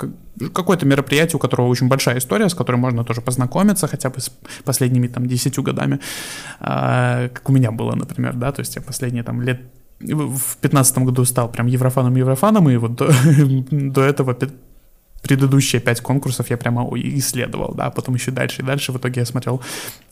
какое-то 0.54 0.86
мероприятие, 0.86 1.38
у 1.38 1.39
которого 1.39 1.67
очень 1.67 1.88
большая 1.88 2.17
история, 2.17 2.50
с 2.50 2.54
которой 2.54 2.78
можно 2.78 3.04
тоже 3.04 3.21
познакомиться 3.21 3.88
хотя 3.88 4.10
бы 4.10 4.19
с 4.19 4.32
последними 4.63 5.08
там 5.08 5.26
десятью 5.28 5.63
годами, 5.63 6.00
а, 6.60 7.30
как 7.30 7.50
у 7.50 7.54
меня 7.54 7.71
было, 7.71 7.95
например, 7.95 8.34
да, 8.36 8.52
то 8.52 8.62
есть 8.62 8.76
я 8.76 8.82
последние 8.82 9.23
там 9.23 9.41
лет 9.41 9.62
в 10.00 10.58
пятнадцатом 10.58 11.06
году 11.06 11.26
стал 11.26 11.50
прям 11.50 11.67
еврофаном-еврофаном, 11.67 12.69
и 12.69 12.78
вот 12.78 12.95
до, 12.95 13.10
до 13.71 14.02
этого 14.02 14.34
предыдущие 15.28 15.82
пять 15.82 16.02
конкурсов 16.02 16.50
я 16.50 16.58
прямо 16.58 16.90
исследовал, 16.96 17.74
да, 17.76 17.90
потом 17.90 18.16
еще 18.16 18.32
дальше 18.32 18.62
и 18.62 18.66
дальше. 18.66 18.92
В 18.92 18.98
итоге 18.98 19.22
я 19.22 19.26
смотрел 19.26 19.62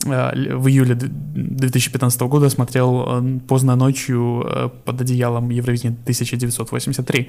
э, 0.04 0.56
в 0.56 0.68
июле 0.68 0.94
2015 0.94 2.20
года, 2.22 2.50
смотрел 2.50 3.04
э, 3.06 3.38
поздно 3.48 3.76
ночью 3.76 4.44
э, 4.46 4.68
под 4.84 5.00
одеялом 5.00 5.50
Евровидения 5.50 5.96
1983. 6.02 7.28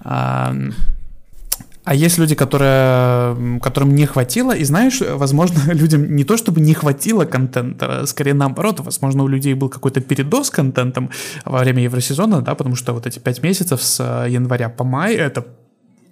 А, 0.00 1.94
есть 1.94 2.18
люди, 2.18 2.34
которые, 2.34 3.60
которым 3.60 3.94
не 3.94 4.06
хватило, 4.06 4.52
и 4.56 4.64
знаешь, 4.64 5.00
возможно, 5.00 5.72
людям 5.72 6.16
не 6.16 6.24
то 6.24 6.36
чтобы 6.36 6.60
не 6.60 6.74
хватило 6.74 7.24
контента, 7.24 8.00
а 8.00 8.06
скорее 8.06 8.34
наоборот, 8.34 8.80
возможно, 8.80 9.22
у 9.22 9.28
людей 9.28 9.54
был 9.54 9.68
какой-то 9.68 10.00
передоз 10.00 10.50
контентом 10.50 11.10
во 11.44 11.60
время 11.60 11.84
Евросезона, 11.84 12.42
да, 12.42 12.54
потому 12.56 12.74
что 12.74 12.92
вот 12.92 13.06
эти 13.06 13.20
пять 13.20 13.42
месяцев 13.42 13.82
с 13.82 14.26
января 14.28 14.68
по 14.68 14.82
май, 14.82 15.14
это 15.14 15.46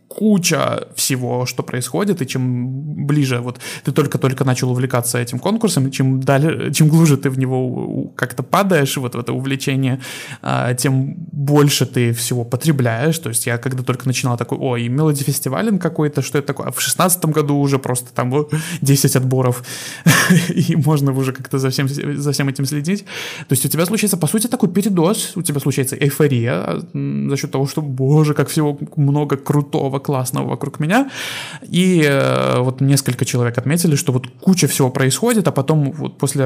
куча 0.09 0.89
всего, 0.95 1.47
что 1.47 1.63
происходит, 1.63 2.23
и 2.23 2.27
чем 2.27 3.07
ближе 3.07 3.41
вот 3.41 3.59
ты 3.85 3.93
только-только 3.93 4.45
начал 4.45 4.71
увлекаться 4.71 5.19
этим 5.19 5.39
конкурсом, 5.39 5.91
чем 5.91 6.21
далее, 6.21 6.73
чем 6.73 6.89
глубже 6.89 7.17
ты 7.17 7.31
в 7.31 7.39
него 7.39 8.13
как-то 8.17 8.43
падаешь, 8.43 8.97
вот 8.97 9.15
в 9.15 9.19
это 9.19 9.33
увлечение, 9.33 10.01
а, 10.43 10.75
тем 10.75 11.15
больше 11.33 11.87
ты 11.87 12.13
всего 12.13 12.45
потребляешь. 12.45 13.19
То 13.19 13.31
есть 13.31 13.47
я 13.47 13.59
когда 13.59 13.83
только 13.83 14.07
начинал 14.07 14.37
такой, 14.37 14.59
ой, 14.59 14.89
мелоди 14.89 15.25
фестивален 15.25 15.79
какой-то, 15.79 16.23
что 16.23 16.39
это 16.39 16.47
такое? 16.47 16.69
А 16.69 16.71
в 16.71 16.81
шестнадцатом 16.81 17.33
году 17.33 17.57
уже 17.57 17.79
просто 17.79 18.13
там 18.15 18.47
10 18.83 19.17
отборов, 19.17 19.65
и 20.49 20.77
можно 20.77 21.13
уже 21.13 21.33
как-то 21.33 21.59
за 21.59 21.71
всем, 21.71 21.89
за 21.89 22.33
всем 22.33 22.49
этим 22.49 22.67
следить. 22.67 23.05
То 23.49 23.53
есть 23.53 23.65
у 23.67 23.69
тебя 23.69 23.87
случается, 23.87 24.17
по 24.17 24.27
сути, 24.27 24.47
такой 24.47 24.69
передоз, 24.69 25.33
у 25.37 25.43
тебя 25.43 25.61
случается 25.61 25.97
эйфория 25.97 26.83
за 26.93 27.37
счет 27.37 27.51
того, 27.51 27.67
что, 27.67 27.83
боже, 27.83 28.35
как 28.35 28.49
всего 28.49 28.79
много 28.97 29.37
крутого, 29.37 29.99
классного 30.05 30.49
вокруг 30.49 30.79
меня. 30.79 31.11
И 31.63 32.03
э, 32.07 32.59
вот 32.61 32.81
несколько 32.81 33.25
человек 33.25 33.59
отметили, 33.59 33.97
что 33.97 34.13
вот 34.13 34.29
куча 34.41 34.69
всего 34.69 34.91
происходит, 34.91 35.49
а 35.49 35.53
потом 35.53 35.91
вот 35.91 36.19
после 36.19 36.45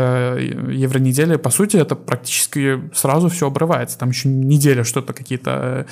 евронедели, 0.71 1.37
по 1.37 1.51
сути, 1.51 1.77
это 1.77 1.95
практически 1.95 2.81
сразу 2.95 3.29
все 3.29 3.47
обрывается. 3.47 3.99
Там 3.99 4.11
еще 4.11 4.29
неделя 4.29 4.85
что-то 4.85 5.13
какие-то, 5.13 5.87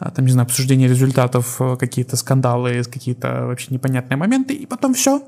э, 0.00 0.10
там, 0.14 0.26
не 0.26 0.32
знаю, 0.32 0.46
обсуждение 0.46 0.88
результатов, 0.88 1.56
э, 1.60 1.76
какие-то 1.76 2.16
скандалы, 2.16 2.82
какие-то 2.84 3.46
вообще 3.46 3.68
непонятные 3.70 4.16
моменты, 4.16 4.54
и 4.54 4.66
потом 4.66 4.94
все. 4.94 5.22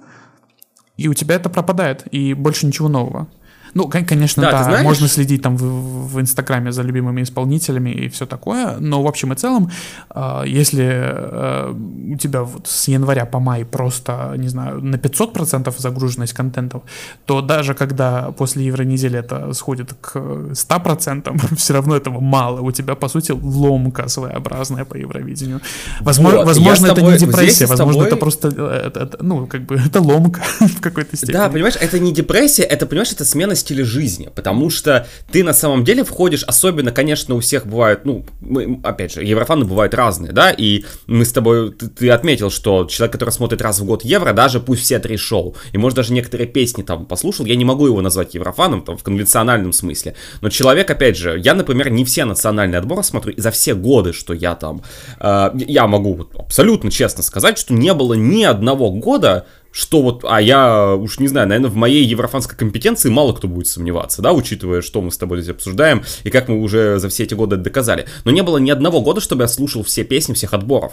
И 0.96 1.09
у 1.09 1.14
тебя 1.14 1.37
это 1.37 1.48
пропадает, 1.48 2.04
и 2.11 2.35
больше 2.35 2.66
ничего 2.66 2.88
нового. 2.88 3.28
Ну, 3.74 3.88
конечно, 3.88 4.42
да, 4.42 4.64
да 4.64 4.82
можно 4.82 5.08
следить 5.08 5.42
там 5.42 5.56
в, 5.56 6.14
в 6.14 6.20
Инстаграме 6.20 6.72
за 6.72 6.82
любимыми 6.82 7.22
исполнителями 7.22 7.90
и 7.90 8.08
все 8.08 8.26
такое, 8.26 8.76
но 8.78 9.02
в 9.02 9.06
общем 9.06 9.32
и 9.32 9.37
целом, 9.37 9.70
э, 10.14 10.42
если 10.46 10.84
э, 10.87 11.74
у 12.12 12.16
тебя 12.16 12.42
вот 12.42 12.68
с 12.68 12.88
января 12.88 13.26
по 13.26 13.40
май 13.40 13.64
просто, 13.64 14.34
не 14.37 14.48
знаю, 14.48 14.80
на 14.80 14.96
500% 14.96 15.74
загруженность 15.78 16.32
контентов, 16.32 16.82
то 17.26 17.40
даже 17.40 17.74
когда 17.74 18.30
после 18.32 18.64
Евронедели 18.66 19.18
это 19.18 19.52
сходит 19.52 19.94
к 20.00 20.16
100%, 20.16 21.56
все 21.56 21.72
равно 21.72 21.96
этого 21.96 22.20
мало. 22.20 22.60
У 22.60 22.70
тебя, 22.72 22.94
по 22.94 23.08
сути, 23.08 23.32
ломка 23.32 24.08
своеобразная 24.08 24.84
по 24.84 24.96
Евровидению. 24.96 25.60
Возможно, 26.00 26.38
вот, 26.38 26.46
возможно 26.46 26.87
это 26.87 26.94
тобой, 26.96 27.12
не 27.12 27.18
депрессия, 27.18 27.66
возможно, 27.66 27.94
тобой... 27.94 28.06
это 28.06 28.16
просто, 28.16 28.48
это, 28.48 29.00
это, 29.00 29.18
ну, 29.20 29.46
как 29.46 29.62
бы, 29.62 29.74
это 29.87 30.00
ломка 30.00 30.40
в 30.60 30.80
какой-то 30.80 31.16
степени. 31.16 31.32
Да, 31.32 31.48
понимаешь, 31.48 31.76
это 31.80 31.98
не 31.98 32.12
депрессия, 32.12 32.62
это, 32.62 32.87
понимаешь, 32.87 33.12
это 33.12 33.24
смена 33.24 33.54
стиле 33.64 33.85
жизни, 33.85 34.31
потому 34.35 34.70
что 34.70 35.07
ты 35.33 35.42
на 35.42 35.53
самом 35.53 35.85
деле 35.85 36.05
входишь, 36.05 36.44
особенно, 36.44 36.92
конечно, 36.92 37.35
у 37.35 37.40
всех 37.40 37.66
бывают, 37.66 38.05
ну, 38.05 38.24
мы, 38.40 38.81
опять 38.83 39.12
же, 39.12 39.24
еврофаны 39.24 39.64
бывают 39.64 39.94
разные, 39.94 40.33
да, 40.33 40.50
и 40.50 40.85
мы 41.07 41.24
с 41.24 41.33
тобой, 41.33 41.72
ты, 41.72 41.88
ты 41.88 42.11
отметил, 42.11 42.50
что 42.50 42.85
человек, 42.85 43.12
который 43.12 43.31
смотрит 43.31 43.62
раз 43.62 43.81
в 43.81 43.85
год 43.85 44.05
евро, 44.05 44.33
даже 44.33 44.61
пусть 44.61 44.83
все 44.83 44.98
три 44.98 45.16
шоу, 45.16 45.57
и 45.72 45.79
может 45.79 45.96
даже 45.96 46.12
некоторые 46.12 46.46
песни 46.46 46.83
там 46.83 47.07
послушал, 47.07 47.46
я 47.46 47.57
не 47.57 47.64
могу 47.64 47.87
его 47.87 48.00
назвать 48.00 48.35
еврофаном, 48.35 48.83
там, 48.83 48.96
в 48.96 49.03
конвенциональном 49.03 49.72
смысле, 49.72 50.14
но 50.40 50.50
человек, 50.50 50.90
опять 50.90 51.16
же, 51.16 51.38
я, 51.38 51.55
например, 51.55 51.90
не 51.90 52.05
все 52.05 52.24
национальные 52.24 52.79
отборы 52.79 53.03
смотрю, 53.03 53.33
и 53.33 53.40
за 53.40 53.50
все 53.50 53.74
годы, 53.74 54.12
что 54.12 54.35
я 54.35 54.55
там, 54.55 54.83
э, 55.20 55.50
я 55.66 55.87
могу 55.87 56.27
абсолютно 56.38 56.90
честно 56.90 57.22
сказать, 57.22 57.59
что 57.59 57.74
не 57.74 57.92
было 57.94 58.14
ни 58.14 58.44
одного 58.44 58.90
года, 58.90 59.46
что 59.74 60.02
вот, 60.02 60.24
а 60.24 60.40
я 60.40 60.94
уж 60.94 61.18
не 61.18 61.26
знаю, 61.26 61.48
наверное, 61.48 61.68
в 61.68 61.74
моей 61.74 62.04
еврофанской 62.04 62.56
компетенции 62.56 63.10
мало 63.10 63.32
кто 63.32 63.48
будет 63.48 63.66
сомневаться, 63.66 64.22
да, 64.22 64.32
учитывая, 64.32 64.82
что 64.82 65.02
мы 65.02 65.10
с 65.10 65.18
тобой 65.18 65.42
здесь 65.42 65.56
обсуждаем 65.56 66.04
и 66.22 66.30
как 66.30 66.46
мы 66.48 66.60
уже 66.60 67.00
за 67.00 67.08
все 67.08 67.24
эти 67.24 67.34
годы 67.34 67.56
доказали. 67.56 68.06
Но 68.24 68.30
не 68.30 68.44
было 68.44 68.58
ни 68.58 68.70
одного 68.70 69.00
года, 69.00 69.20
чтобы 69.20 69.42
я 69.42 69.48
слушал 69.48 69.82
все 69.82 70.04
песни 70.04 70.32
всех 70.32 70.54
отборов. 70.54 70.92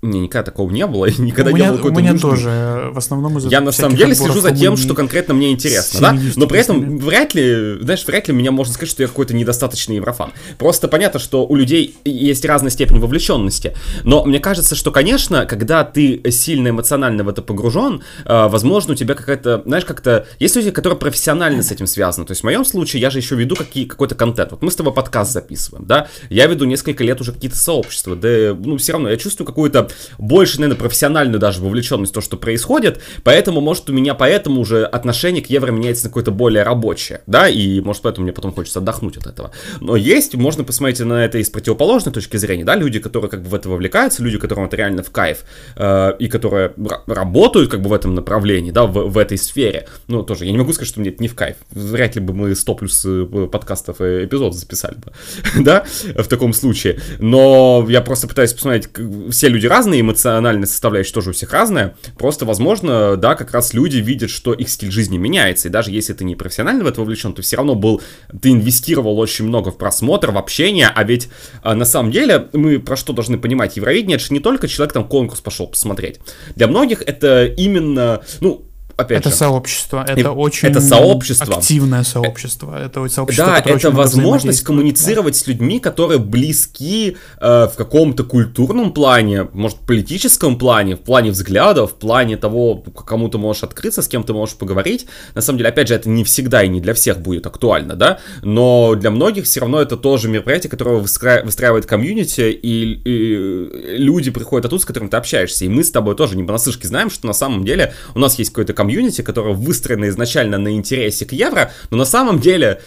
Не, 0.00 0.20
никогда 0.20 0.44
такого 0.44 0.70
не 0.70 0.86
было, 0.86 1.06
и 1.06 1.20
никогда 1.20 1.50
у 1.50 1.54
не 1.54 1.60
меня, 1.60 1.70
было 1.70 1.78
какой-то 1.78 1.98
У 1.98 2.00
меня 2.00 2.12
нужды. 2.12 2.28
тоже, 2.28 2.90
в 2.92 2.98
основном 2.98 3.38
из-за 3.38 3.48
Я 3.48 3.60
на 3.60 3.72
самом 3.72 3.96
деле 3.96 4.14
слежу 4.14 4.40
за 4.40 4.54
тем, 4.54 4.76
что 4.76 4.94
конкретно 4.94 5.34
мне 5.34 5.50
интересно, 5.50 6.00
да, 6.00 6.18
но 6.36 6.46
при 6.46 6.60
этом 6.60 6.98
вряд 6.98 7.34
ли, 7.34 7.78
знаешь, 7.80 8.04
вряд 8.06 8.28
ли 8.28 8.34
меня 8.34 8.52
можно 8.52 8.72
сказать, 8.72 8.90
что 8.90 9.02
я 9.02 9.08
какой-то 9.08 9.34
недостаточный 9.34 9.96
еврофан. 9.96 10.32
Просто 10.56 10.86
понятно, 10.86 11.18
что 11.18 11.44
у 11.46 11.56
людей 11.56 11.96
есть 12.04 12.44
разная 12.44 12.70
степень 12.70 13.00
вовлеченности, 13.00 13.74
но 14.04 14.24
мне 14.24 14.38
кажется, 14.38 14.76
что, 14.76 14.92
конечно, 14.92 15.46
когда 15.46 15.82
ты 15.82 16.22
сильно 16.30 16.68
эмоционально 16.68 17.24
в 17.24 17.28
это 17.28 17.42
погружен, 17.42 18.02
э, 18.24 18.48
возможно, 18.48 18.92
у 18.92 18.96
тебя 18.96 19.14
какая-то, 19.14 19.62
знаешь, 19.66 19.84
как-то... 19.84 20.26
Есть 20.38 20.54
люди, 20.54 20.70
которые 20.70 20.98
профессионально 20.98 21.64
с 21.64 21.72
этим 21.72 21.88
связаны, 21.88 22.24
то 22.24 22.32
есть 22.32 22.42
в 22.42 22.44
моем 22.44 22.64
случае 22.64 23.02
я 23.02 23.10
же 23.10 23.18
еще 23.18 23.34
веду 23.34 23.56
какие, 23.56 23.84
какой-то 23.84 24.14
контент. 24.14 24.52
Вот 24.52 24.62
мы 24.62 24.70
с 24.70 24.76
тобой 24.76 24.92
подкаст 24.92 25.32
записываем, 25.32 25.86
да, 25.86 26.06
я 26.30 26.46
веду 26.46 26.66
несколько 26.66 27.02
лет 27.02 27.20
уже 27.20 27.32
какие-то 27.32 27.56
сообщества, 27.56 28.14
да, 28.14 28.56
ну, 28.58 28.76
все 28.76 28.92
равно 28.92 29.10
я 29.10 29.16
чувствую 29.16 29.46
какую-то 29.46 29.87
больше, 30.18 30.60
наверное, 30.60 30.78
профессиональную 30.78 31.38
даже 31.38 31.60
вовлеченность 31.60 32.12
в 32.12 32.14
то, 32.14 32.20
что 32.20 32.36
происходит, 32.36 33.00
поэтому, 33.24 33.60
может, 33.60 33.88
у 33.90 33.92
меня 33.92 34.14
поэтому 34.14 34.60
уже 34.60 34.84
отношение 34.84 35.42
к 35.42 35.50
евро 35.50 35.70
меняется 35.70 36.04
на 36.04 36.10
какое-то 36.10 36.30
более 36.30 36.62
рабочее, 36.62 37.22
да, 37.26 37.48
и, 37.48 37.80
может, 37.80 38.02
поэтому 38.02 38.24
мне 38.24 38.32
потом 38.32 38.52
хочется 38.52 38.78
отдохнуть 38.78 39.16
от 39.16 39.26
этого. 39.26 39.50
Но 39.80 39.96
есть, 39.96 40.34
можно 40.34 40.64
посмотреть 40.64 41.00
на 41.00 41.24
это 41.24 41.38
из 41.38 41.50
противоположной 41.50 42.12
точки 42.12 42.36
зрения, 42.36 42.64
да, 42.64 42.76
люди, 42.76 42.98
которые 42.98 43.30
как 43.30 43.42
бы 43.42 43.50
в 43.50 43.54
это 43.54 43.68
вовлекаются, 43.68 44.22
люди, 44.22 44.38
которым 44.38 44.66
это 44.66 44.76
реально 44.76 45.02
в 45.02 45.10
кайф, 45.10 45.44
э, 45.76 46.14
и 46.18 46.28
которые 46.28 46.72
работают 47.06 47.70
как 47.70 47.80
бы 47.82 47.90
в 47.90 47.92
этом 47.92 48.14
направлении, 48.14 48.70
да, 48.70 48.86
в, 48.86 49.08
в 49.08 49.18
этой 49.18 49.38
сфере. 49.38 49.88
Ну, 50.06 50.22
тоже, 50.22 50.44
я 50.44 50.52
не 50.52 50.58
могу 50.58 50.72
сказать, 50.72 50.88
что 50.88 51.00
мне 51.00 51.10
это 51.10 51.22
не 51.22 51.28
в 51.28 51.34
кайф. 51.34 51.56
Вряд 51.70 52.14
ли 52.14 52.20
бы 52.20 52.34
мы 52.34 52.54
100 52.54 52.74
плюс 52.74 53.04
э, 53.04 53.24
подкастов 53.50 54.00
и 54.00 54.24
эпизодов 54.24 54.54
записали 54.54 54.96
бы, 54.96 55.12
да, 55.64 55.84
в 56.16 56.26
таком 56.26 56.52
случае. 56.52 57.00
Но 57.18 57.86
я 57.88 58.00
просто 58.00 58.28
пытаюсь 58.28 58.52
посмотреть, 58.52 58.88
все 59.30 59.48
люди 59.48 59.66
разные, 59.66 59.77
мы 59.86 60.00
эмоциональная 60.00 60.66
составляющая 60.66 61.12
тоже 61.12 61.30
у 61.30 61.32
всех 61.32 61.52
разная. 61.52 61.96
Просто, 62.18 62.44
возможно, 62.44 63.16
да, 63.16 63.34
как 63.34 63.52
раз 63.52 63.74
люди 63.74 63.98
видят, 63.98 64.30
что 64.30 64.52
их 64.52 64.68
стиль 64.68 64.90
жизни 64.90 65.18
меняется. 65.18 65.68
И 65.68 65.70
даже 65.70 65.90
если 65.90 66.12
ты 66.12 66.24
не 66.24 66.36
профессионально 66.36 66.84
в 66.84 66.86
это 66.86 67.00
вовлечен, 67.00 67.32
ты 67.34 67.42
все 67.42 67.56
равно 67.56 67.74
был, 67.74 68.00
ты 68.40 68.50
инвестировал 68.50 69.18
очень 69.18 69.44
много 69.44 69.70
в 69.70 69.78
просмотр, 69.78 70.30
в 70.30 70.38
общение. 70.38 70.88
А 70.94 71.04
ведь 71.04 71.28
а, 71.62 71.74
на 71.74 71.84
самом 71.84 72.10
деле 72.10 72.48
мы 72.52 72.78
про 72.78 72.96
что 72.96 73.12
должны 73.12 73.38
понимать? 73.38 73.76
Евровидение 73.76 74.16
это 74.16 74.24
же 74.24 74.32
не 74.32 74.40
только 74.40 74.68
человек 74.68 74.92
там 74.92 75.06
конкурс 75.06 75.40
пошел 75.40 75.66
посмотреть. 75.66 76.20
Для 76.56 76.66
многих 76.66 77.02
это 77.02 77.46
именно, 77.46 78.22
ну, 78.40 78.64
опять 78.98 79.20
это 79.20 79.30
же... 79.30 79.36
сообщество, 79.36 80.04
это 80.06 80.20
И 80.20 80.24
очень 80.24 80.68
это 80.68 80.80
сообщество. 80.80 81.56
активное 81.56 82.02
сообщество, 82.02 82.76
это 82.76 83.08
сообщество, 83.08 83.46
Да, 83.46 83.58
это 83.64 83.90
возможность 83.92 84.62
коммуницировать 84.62 85.36
с 85.36 85.46
людьми, 85.46 85.78
которые 85.78 86.18
близки 86.18 87.16
э, 87.40 87.68
в 87.72 87.76
каком-то 87.76 88.24
культурном 88.24 88.92
плане, 88.92 89.48
может, 89.52 89.78
политическом 89.78 90.58
плане, 90.58 90.96
в 90.96 91.00
плане 91.00 91.30
взглядов, 91.30 91.92
в 91.92 91.94
плане 91.94 92.36
того, 92.36 92.82
кому 93.06 93.28
ты 93.28 93.38
можешь 93.38 93.62
открыться, 93.62 94.02
с 94.02 94.08
кем 94.08 94.24
ты 94.24 94.32
можешь 94.32 94.56
поговорить. 94.56 95.06
На 95.34 95.42
самом 95.42 95.58
деле, 95.58 95.70
опять 95.70 95.86
же, 95.86 95.94
это 95.94 96.08
не 96.08 96.24
всегда 96.24 96.64
и 96.64 96.68
не 96.68 96.80
для 96.80 96.92
всех 96.92 97.20
будет 97.20 97.46
актуально, 97.46 97.94
да, 97.94 98.18
но 98.42 98.96
для 98.96 99.12
многих 99.12 99.44
все 99.44 99.60
равно 99.60 99.80
это 99.80 99.96
тоже 99.96 100.28
мероприятие, 100.28 100.70
которое 100.70 100.96
выстра... 100.96 101.42
выстраивает 101.44 101.86
комьюнити, 101.86 102.50
и, 102.50 103.00
и 103.04 103.96
люди 103.96 104.32
приходят 104.32 104.66
оттуда, 104.66 104.82
с 104.82 104.84
которыми 104.84 105.08
ты 105.08 105.16
общаешься, 105.16 105.64
и 105.64 105.68
мы 105.68 105.84
с 105.84 105.92
тобой 105.92 106.16
тоже 106.16 106.36
не 106.36 106.42
понаслышке 106.42 106.88
знаем, 106.88 107.10
что 107.10 107.28
на 107.28 107.32
самом 107.32 107.64
деле 107.64 107.94
у 108.16 108.18
нас 108.18 108.36
есть 108.40 108.50
какое-то 108.50 108.72
комьюнити, 108.72 108.87
которое 109.22 109.54
выстроено 109.54 110.08
изначально 110.08 110.58
на 110.58 110.74
интересе 110.74 111.26
к 111.26 111.32
евро, 111.32 111.72
но 111.90 111.96
на 111.96 112.04
самом 112.04 112.38
деле 112.38 112.80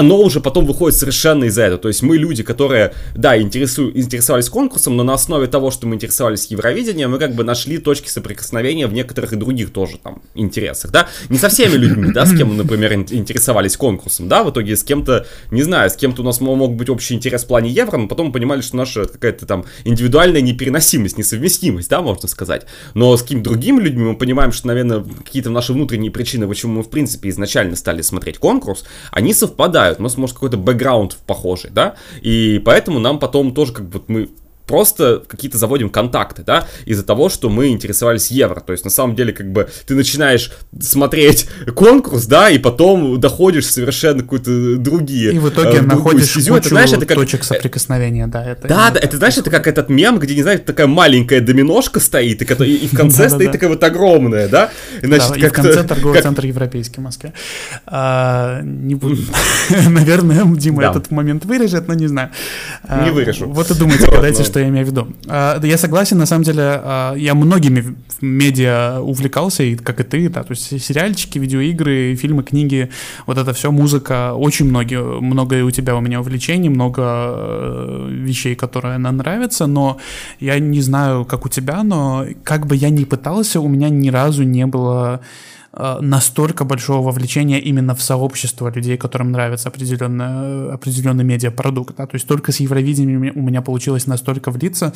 оно 0.00 0.18
уже 0.18 0.40
потом 0.40 0.64
выходит 0.64 0.98
совершенно 0.98 1.44
из-за 1.44 1.62
этого. 1.62 1.78
То 1.78 1.88
есть 1.88 2.02
мы 2.02 2.16
люди, 2.16 2.42
которые, 2.42 2.94
да, 3.14 3.40
интересу, 3.40 3.90
интересовались 3.90 4.48
конкурсом, 4.48 4.96
но 4.96 5.02
на 5.02 5.12
основе 5.12 5.46
того, 5.46 5.70
что 5.70 5.86
мы 5.86 5.96
интересовались 5.96 6.46
Евровидением, 6.46 7.10
мы 7.10 7.18
как 7.18 7.34
бы 7.34 7.44
нашли 7.44 7.76
точки 7.76 8.08
соприкосновения 8.08 8.86
в 8.86 8.94
некоторых 8.94 9.34
и 9.34 9.36
других 9.36 9.72
тоже 9.72 9.98
там 10.02 10.22
интересах, 10.34 10.90
да. 10.90 11.08
Не 11.28 11.36
со 11.36 11.50
всеми 11.50 11.76
людьми, 11.76 12.12
да, 12.12 12.24
с 12.24 12.34
кем 12.34 12.48
мы, 12.48 12.54
например, 12.54 12.94
интересовались 12.94 13.76
конкурсом, 13.76 14.26
да, 14.26 14.42
в 14.42 14.50
итоге 14.50 14.74
с 14.74 14.82
кем-то, 14.82 15.26
не 15.50 15.62
знаю, 15.62 15.90
с 15.90 15.96
кем-то 15.96 16.22
у 16.22 16.24
нас 16.24 16.40
мог 16.40 16.74
быть 16.74 16.88
общий 16.88 17.14
интерес 17.14 17.44
в 17.44 17.48
плане 17.48 17.68
евро, 17.68 17.98
но 17.98 18.08
потом 18.08 18.28
мы 18.28 18.32
понимали, 18.32 18.62
что 18.62 18.76
наша 18.76 19.04
какая-то 19.04 19.44
там 19.44 19.66
индивидуальная 19.84 20.40
непереносимость, 20.40 21.18
несовместимость, 21.18 21.90
да, 21.90 22.00
можно 22.00 22.26
сказать. 22.26 22.64
Но 22.94 23.14
с 23.14 23.22
какими-то 23.22 23.50
другими 23.50 23.82
людьми 23.82 24.04
мы 24.04 24.16
понимаем, 24.16 24.52
что, 24.52 24.66
наверное, 24.66 25.04
какие-то 25.24 25.50
наши 25.50 25.74
внутренние 25.74 26.10
причины, 26.10 26.48
почему 26.48 26.78
мы, 26.78 26.82
в 26.82 26.88
принципе, 26.88 27.28
изначально 27.28 27.76
стали 27.76 28.00
смотреть 28.00 28.38
конкурс, 28.38 28.84
они 29.10 29.34
совпадают 29.34 29.89
совпадают, 29.90 30.00
у 30.00 30.02
нас 30.02 30.16
может 30.16 30.34
какой-то 30.34 30.56
бэкграунд 30.56 31.18
похожий, 31.26 31.70
да, 31.70 31.94
и 32.22 32.60
поэтому 32.64 32.98
нам 32.98 33.18
потом 33.18 33.52
тоже 33.54 33.72
как 33.72 33.88
бы 33.88 34.02
мы 34.08 34.28
просто 34.70 35.24
какие-то 35.26 35.58
заводим 35.58 35.90
контакты, 35.90 36.44
да, 36.44 36.68
из-за 36.84 37.02
того, 37.02 37.28
что 37.28 37.50
мы 37.50 37.68
интересовались 37.68 38.30
евро. 38.30 38.60
То 38.60 38.70
есть, 38.70 38.84
на 38.84 38.90
самом 38.90 39.16
деле, 39.16 39.32
как 39.32 39.50
бы, 39.50 39.68
ты 39.84 39.96
начинаешь 39.96 40.52
смотреть 40.80 41.48
конкурс, 41.74 42.26
да, 42.26 42.50
и 42.50 42.58
потом 42.58 43.18
доходишь 43.18 43.66
совершенно 43.66 44.22
какую-то 44.22 44.76
другие... 44.76 45.32
И 45.32 45.38
в 45.40 45.48
итоге 45.48 45.78
э, 45.78 45.82
находишь 45.82 46.30
стезю. 46.30 46.54
кучу 46.54 46.60
это, 46.60 46.68
знаешь, 46.68 46.92
это 46.92 47.04
как... 47.04 47.16
точек 47.16 47.42
соприкосновения, 47.42 48.28
да. 48.28 48.44
Это 48.44 48.68
да, 48.68 48.90
да, 48.92 49.00
это, 49.00 49.16
знаешь, 49.16 49.36
это 49.36 49.50
как 49.50 49.66
этот 49.66 49.88
мем, 49.88 50.20
где, 50.20 50.36
не 50.36 50.42
знаю, 50.42 50.60
такая 50.60 50.86
маленькая 50.86 51.40
доминошка 51.40 51.98
стоит, 51.98 52.42
и, 52.42 52.64
и 52.64 52.86
в 52.86 52.96
конце 52.96 53.28
стоит 53.28 53.50
такая 53.50 53.70
вот 53.70 53.82
огромная, 53.82 54.46
да? 54.46 54.70
Значит, 55.02 55.36
и 55.36 55.48
в 55.48 55.52
конце 55.52 55.82
торговый 55.82 56.22
центр 56.22 56.46
европейский 56.46 57.00
в 57.00 57.02
Москве. 57.02 57.32
А, 57.86 58.60
не 58.62 58.94
буду... 58.94 59.16
Наверное, 59.88 60.44
Дима 60.44 60.84
этот 60.84 61.10
момент 61.10 61.44
вырежет, 61.44 61.88
но 61.88 61.94
не 61.94 62.06
знаю. 62.06 62.30
Не 62.84 63.10
а, 63.10 63.12
вырежу. 63.12 63.46
Вот 63.48 63.68
и 63.70 63.74
думайте, 63.74 64.06
гадайте, 64.10 64.44
что 64.44 64.59
я 64.62 64.68
имею 64.68 64.86
в 64.86 64.88
виду. 64.88 65.08
А, 65.26 65.60
я 65.62 65.78
согласен, 65.78 66.18
на 66.18 66.26
самом 66.26 66.44
деле, 66.44 66.62
а, 66.62 67.14
я 67.14 67.34
многими 67.34 67.96
медиа 68.20 69.00
увлекался, 69.00 69.62
и 69.62 69.76
как 69.76 70.00
и 70.00 70.04
ты, 70.04 70.28
да, 70.28 70.42
то 70.42 70.52
есть 70.52 70.82
сериальчики, 70.82 71.38
видеоигры, 71.38 72.14
фильмы, 72.16 72.42
книги, 72.42 72.90
вот 73.26 73.38
это 73.38 73.52
все, 73.52 73.70
музыка, 73.70 74.34
очень 74.34 74.66
многие, 74.66 75.02
много 75.20 75.64
у 75.64 75.70
тебя 75.70 75.96
у 75.96 76.00
меня 76.00 76.20
увлечений, 76.20 76.68
много 76.68 77.02
э, 77.02 78.08
вещей, 78.10 78.54
которые 78.54 78.98
нам 78.98 79.16
нравятся, 79.16 79.66
но 79.66 79.98
я 80.40 80.58
не 80.58 80.80
знаю, 80.80 81.24
как 81.24 81.46
у 81.46 81.48
тебя, 81.48 81.82
но 81.82 82.26
как 82.44 82.66
бы 82.66 82.76
я 82.76 82.90
ни 82.90 83.04
пытался, 83.04 83.60
у 83.60 83.68
меня 83.68 83.88
ни 83.88 84.10
разу 84.10 84.42
не 84.42 84.66
было 84.66 85.20
настолько 85.72 86.64
большого 86.64 87.06
вовлечения 87.06 87.60
именно 87.60 87.94
в 87.94 88.02
сообщество 88.02 88.72
людей, 88.74 88.96
которым 88.96 89.30
нравится 89.30 89.68
определенный, 89.68 90.72
определенный 90.72 91.22
медиапродукт. 91.22 91.96
Да? 91.96 92.06
То 92.06 92.16
есть 92.16 92.26
только 92.26 92.50
с 92.50 92.60
Евровидением 92.60 93.32
у 93.36 93.42
меня 93.42 93.62
получилось 93.62 94.06
настолько 94.06 94.50
влиться. 94.50 94.92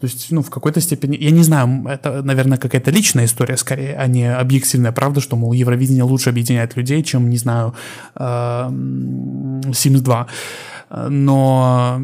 То 0.00 0.06
есть, 0.06 0.32
ну, 0.32 0.42
в 0.42 0.50
какой-то 0.50 0.80
степени, 0.80 1.16
я 1.16 1.30
не 1.30 1.44
знаю, 1.44 1.86
это, 1.86 2.22
наверное, 2.22 2.58
какая-то 2.58 2.90
личная 2.90 3.26
история 3.26 3.56
скорее, 3.56 3.96
а 3.96 4.08
не 4.08 4.34
объективная 4.34 4.92
правда, 4.92 5.20
что, 5.20 5.36
мол, 5.36 5.52
Евровидение 5.52 6.02
лучше 6.02 6.30
объединяет 6.30 6.76
людей, 6.76 7.04
чем, 7.04 7.30
не 7.30 7.38
знаю, 7.38 7.74
э, 8.16 8.20
Sims 8.20 10.00
2. 10.00 10.26
Но 11.08 12.00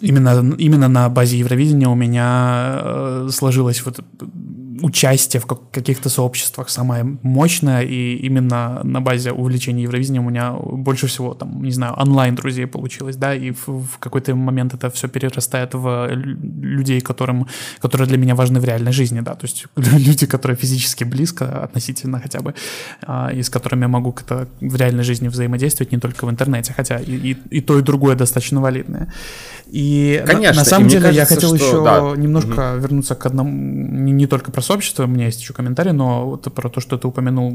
именно, 0.00 0.54
именно 0.58 0.88
на 0.88 1.08
базе 1.08 1.38
Евровидения 1.38 1.88
у 1.88 1.94
меня 1.94 2.80
э, 2.82 3.28
сложилось 3.32 3.84
вот 3.84 4.00
участие 4.82 5.40
в 5.40 5.46
каких-то 5.46 6.08
сообществах 6.08 6.68
самое 6.68 7.04
мощное, 7.22 7.82
и 7.82 8.16
именно 8.16 8.80
на 8.84 9.00
базе 9.00 9.32
увлечения 9.32 9.82
Евровидением 9.82 10.26
у 10.26 10.30
меня 10.30 10.52
больше 10.52 11.06
всего, 11.06 11.34
там, 11.34 11.62
не 11.62 11.72
знаю, 11.72 11.94
онлайн-друзей 11.94 12.66
получилось, 12.66 13.16
да, 13.16 13.34
и 13.34 13.50
в, 13.50 13.68
в 13.68 13.98
какой-то 13.98 14.34
момент 14.34 14.74
это 14.74 14.90
все 14.90 15.08
перерастает 15.08 15.74
в 15.74 16.08
людей, 16.10 17.00
которым, 17.00 17.46
которые 17.80 18.08
для 18.08 18.18
меня 18.18 18.34
важны 18.34 18.60
в 18.60 18.64
реальной 18.64 18.92
жизни, 18.92 19.20
да, 19.20 19.34
то 19.34 19.46
есть 19.46 19.66
люди, 19.76 20.26
которые 20.26 20.56
физически 20.56 21.04
близко 21.04 21.64
относительно 21.64 22.20
хотя 22.20 22.40
бы, 22.40 22.54
а, 23.02 23.30
и 23.32 23.42
с 23.42 23.50
которыми 23.50 23.82
я 23.82 23.88
могу 23.88 24.12
как-то 24.12 24.48
в 24.60 24.76
реальной 24.76 25.04
жизни 25.04 25.28
взаимодействовать, 25.28 25.92
не 25.92 25.98
только 25.98 26.26
в 26.26 26.30
интернете, 26.30 26.72
хотя 26.76 26.98
и, 26.98 27.12
и, 27.12 27.36
и 27.50 27.60
то, 27.60 27.78
и 27.78 27.82
другое 27.82 28.16
достаточно 28.16 28.60
валидное. 28.60 29.12
И 29.66 30.22
Конечно, 30.26 30.52
на, 30.52 30.60
на 30.60 30.64
самом 30.64 30.88
деле 30.88 31.02
кажется, 31.02 31.20
я 31.20 31.26
хотел 31.26 31.56
что, 31.56 31.66
еще 31.66 31.84
да. 31.84 32.20
немножко 32.20 32.74
угу. 32.74 32.80
вернуться 32.80 33.14
к 33.14 33.26
одному, 33.26 33.50
не, 33.50 34.12
не 34.12 34.26
только 34.26 34.52
про 34.52 34.62
сообщество, 34.64 35.04
у 35.04 35.06
меня 35.06 35.26
есть 35.26 35.40
еще 35.40 35.52
комментарий, 35.52 35.92
но 35.92 36.26
вот 36.26 36.52
про 36.52 36.68
то, 36.68 36.80
что 36.80 36.98
ты 36.98 37.06
упомянул, 37.06 37.52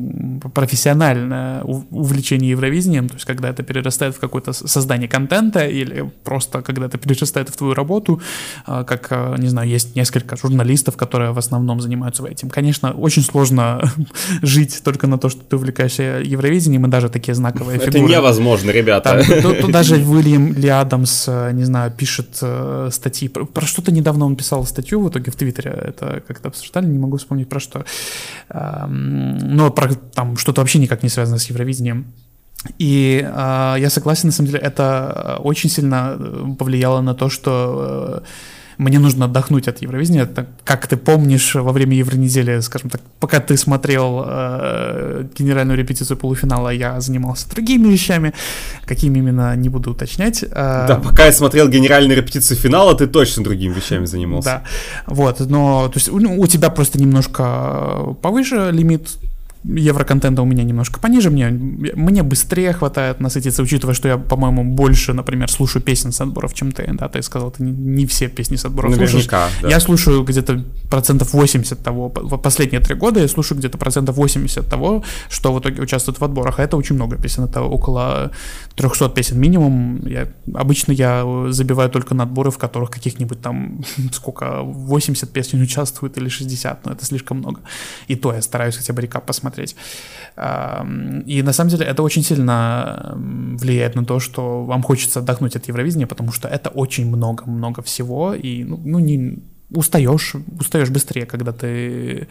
профессиональное 0.53 1.61
увлечение 1.63 2.51
Евровидением, 2.51 3.09
то 3.09 3.15
есть 3.15 3.25
когда 3.25 3.49
это 3.49 3.63
перерастает 3.63 4.15
в 4.15 4.19
какое-то 4.19 4.53
создание 4.53 5.07
контента 5.07 5.65
или 5.65 6.09
просто 6.23 6.61
когда 6.61 6.85
это 6.85 6.97
перерастает 6.97 7.49
в 7.49 7.57
твою 7.57 7.73
работу, 7.73 8.21
а, 8.65 8.83
как, 8.83 9.07
а, 9.11 9.35
не 9.37 9.47
знаю, 9.47 9.69
есть 9.69 9.95
несколько 9.95 10.37
журналистов, 10.37 10.97
которые 10.97 11.31
в 11.31 11.37
основном 11.37 11.81
занимаются 11.81 12.25
этим. 12.25 12.49
Конечно, 12.49 12.91
очень 12.91 13.23
сложно 13.23 13.81
жить 14.41 14.81
только 14.83 15.07
на 15.07 15.17
то, 15.17 15.29
что 15.29 15.41
ты 15.41 15.55
увлекаешься 15.55 16.21
Евровидением, 16.23 16.85
и 16.85 16.89
даже 16.89 17.09
такие 17.09 17.35
знаковые 17.35 17.79
фигуры. 17.79 17.99
Это 17.99 18.17
невозможно, 18.17 18.71
ребята. 18.71 19.23
Там, 19.41 19.71
даже 19.71 19.95
Уильям 20.09 20.53
Ли 20.53 20.69
Адамс, 20.69 21.27
не 21.27 21.63
знаю, 21.63 21.91
пишет 21.91 22.37
э, 22.41 22.89
статьи. 22.91 23.27
Про, 23.27 23.45
про 23.45 23.65
что-то 23.65 23.91
недавно 23.91 24.25
он 24.25 24.35
писал 24.35 24.65
статью 24.65 25.01
в 25.01 25.09
итоге 25.09 25.31
в 25.31 25.35
Твиттере, 25.35 25.71
это 25.71 26.21
как-то 26.27 26.49
обсуждали, 26.49 26.85
не 26.99 27.05
могу 27.05 27.17
вспомнить 27.17 27.49
про 27.49 27.59
что. 27.59 27.83
Э, 28.49 28.85
но 28.87 29.71
про 29.71 29.95
там 30.13 30.37
что-то 30.37 30.61
вообще 30.61 30.79
никак 30.79 31.03
не 31.03 31.09
связано 31.09 31.37
с 31.37 31.49
Евровидением. 31.49 32.05
И 32.79 33.21
э, 33.23 33.75
я 33.79 33.89
согласен, 33.89 34.27
на 34.27 34.31
самом 34.33 34.51
деле, 34.51 34.59
это 34.59 35.39
очень 35.43 35.69
сильно 35.69 36.17
э, 36.19 36.55
повлияло 36.57 37.01
на 37.01 37.13
то, 37.13 37.29
что... 37.29 38.21
Э, 38.23 38.25
мне 38.79 38.97
нужно 38.97 39.25
отдохнуть 39.25 39.67
от 39.67 39.81
Евровидения. 39.81 40.23
Это, 40.23 40.47
как 40.63 40.87
ты 40.87 40.95
помнишь, 40.95 41.53
во 41.53 41.73
время 41.73 41.97
Евронедели, 41.97 42.61
скажем 42.61 42.89
так, 42.89 43.01
пока 43.19 43.41
ты 43.41 43.57
смотрел 43.57 44.23
э, 44.25 45.25
генеральную 45.37 45.77
репетицию 45.77 46.15
полуфинала, 46.15 46.69
я 46.69 47.01
занимался 47.01 47.49
другими 47.49 47.89
вещами, 47.89 48.33
какими 48.85 49.19
именно 49.19 49.53
не 49.57 49.67
буду 49.67 49.91
уточнять. 49.91 50.43
Э, 50.43 50.85
да, 50.87 51.01
пока 51.03 51.25
я 51.25 51.33
смотрел 51.33 51.67
генеральную 51.67 52.15
репетицию 52.15 52.57
финала, 52.57 52.95
ты 52.95 53.07
точно 53.07 53.43
другими 53.43 53.73
вещами 53.73 54.05
занимался. 54.05 54.49
Да, 54.49 54.63
вот, 55.07 55.41
но 55.41 55.89
то 55.89 55.99
есть 55.99 56.07
у, 56.07 56.15
у 56.15 56.47
тебя 56.47 56.69
просто 56.69 56.99
немножко 56.99 58.15
повыше 58.21 58.69
лимит 58.71 59.09
евроконтента 59.63 60.41
у 60.41 60.45
меня 60.45 60.63
немножко 60.63 60.99
пониже, 60.99 61.29
мне, 61.29 61.49
мне 61.49 62.23
быстрее 62.23 62.71
хватает 62.71 63.19
насытиться, 63.19 63.61
учитывая, 63.61 63.93
что 63.93 64.07
я, 64.07 64.17
по-моему, 64.17 64.63
больше, 64.63 65.13
например, 65.13 65.51
слушаю 65.51 65.83
песен 65.83 66.11
с 66.11 66.21
отборов, 66.21 66.53
чем 66.53 66.71
ты, 66.71 66.89
да, 66.93 67.09
ты 67.09 67.21
сказал, 67.21 67.51
ты 67.51 67.63
не, 67.63 67.71
не 67.71 68.05
все 68.05 68.29
песни 68.29 68.55
с 68.55 68.65
отборов 68.65 68.91
Наверняка, 68.91 69.11
слушаешь. 69.49 69.61
Да. 69.61 69.69
Я 69.69 69.79
слушаю 69.79 70.23
где-то 70.23 70.63
процентов 70.89 71.33
80 71.33 71.83
того, 71.83 72.09
последние 72.09 72.79
три 72.79 72.95
года 72.95 73.19
я 73.19 73.27
слушаю 73.27 73.57
где-то 73.57 73.77
процентов 73.77 74.15
80 74.15 74.67
того, 74.67 75.03
что 75.29 75.53
в 75.53 75.59
итоге 75.59 75.81
участвует 75.81 76.19
в 76.19 76.23
отборах, 76.23 76.59
а 76.59 76.63
это 76.63 76.77
очень 76.77 76.95
много 76.95 77.17
песен, 77.17 77.43
это 77.43 77.61
около 77.61 78.31
300 78.75 79.09
песен 79.09 79.39
минимум, 79.39 80.05
я, 80.07 80.29
обычно 80.53 80.93
я 80.93 81.25
забиваю 81.49 81.89
только 81.89 82.15
на 82.15 82.23
отборы, 82.23 82.49
в 82.49 82.57
которых 82.57 82.91
каких-нибудь 82.91 83.41
там, 83.41 83.81
сколько, 84.13 84.61
80 84.61 85.29
песен 85.33 85.61
участвует 85.61 86.17
или 86.17 86.29
60, 86.29 86.85
но 86.85 86.93
это 86.93 87.05
слишком 87.05 87.39
много, 87.39 87.59
и 88.07 88.15
то 88.15 88.33
я 88.33 88.41
стараюсь 88.41 88.77
хотя 88.77 88.93
бы 88.93 89.01
рекап 89.01 89.25
посмотреть 89.25 89.48
смотреть. 89.49 89.75
И 91.25 91.43
на 91.43 91.53
самом 91.53 91.69
деле 91.69 91.85
это 91.85 92.03
очень 92.03 92.23
сильно 92.23 93.13
влияет 93.61 93.95
на 93.95 94.05
то, 94.05 94.19
что 94.19 94.63
вам 94.65 94.83
хочется 94.83 95.19
отдохнуть 95.19 95.55
от 95.55 95.67
Евровидения, 95.67 96.07
потому 96.07 96.31
что 96.31 96.47
это 96.47 96.69
очень 96.69 97.07
много-много 97.07 97.81
всего, 97.81 98.33
и 98.33 98.63
ну, 98.63 98.79
ну 98.85 98.99
не 98.99 99.39
устаешь, 99.71 100.35
устаешь 100.59 100.89
быстрее, 100.89 101.25
когда 101.25 101.51
ты 101.51 102.27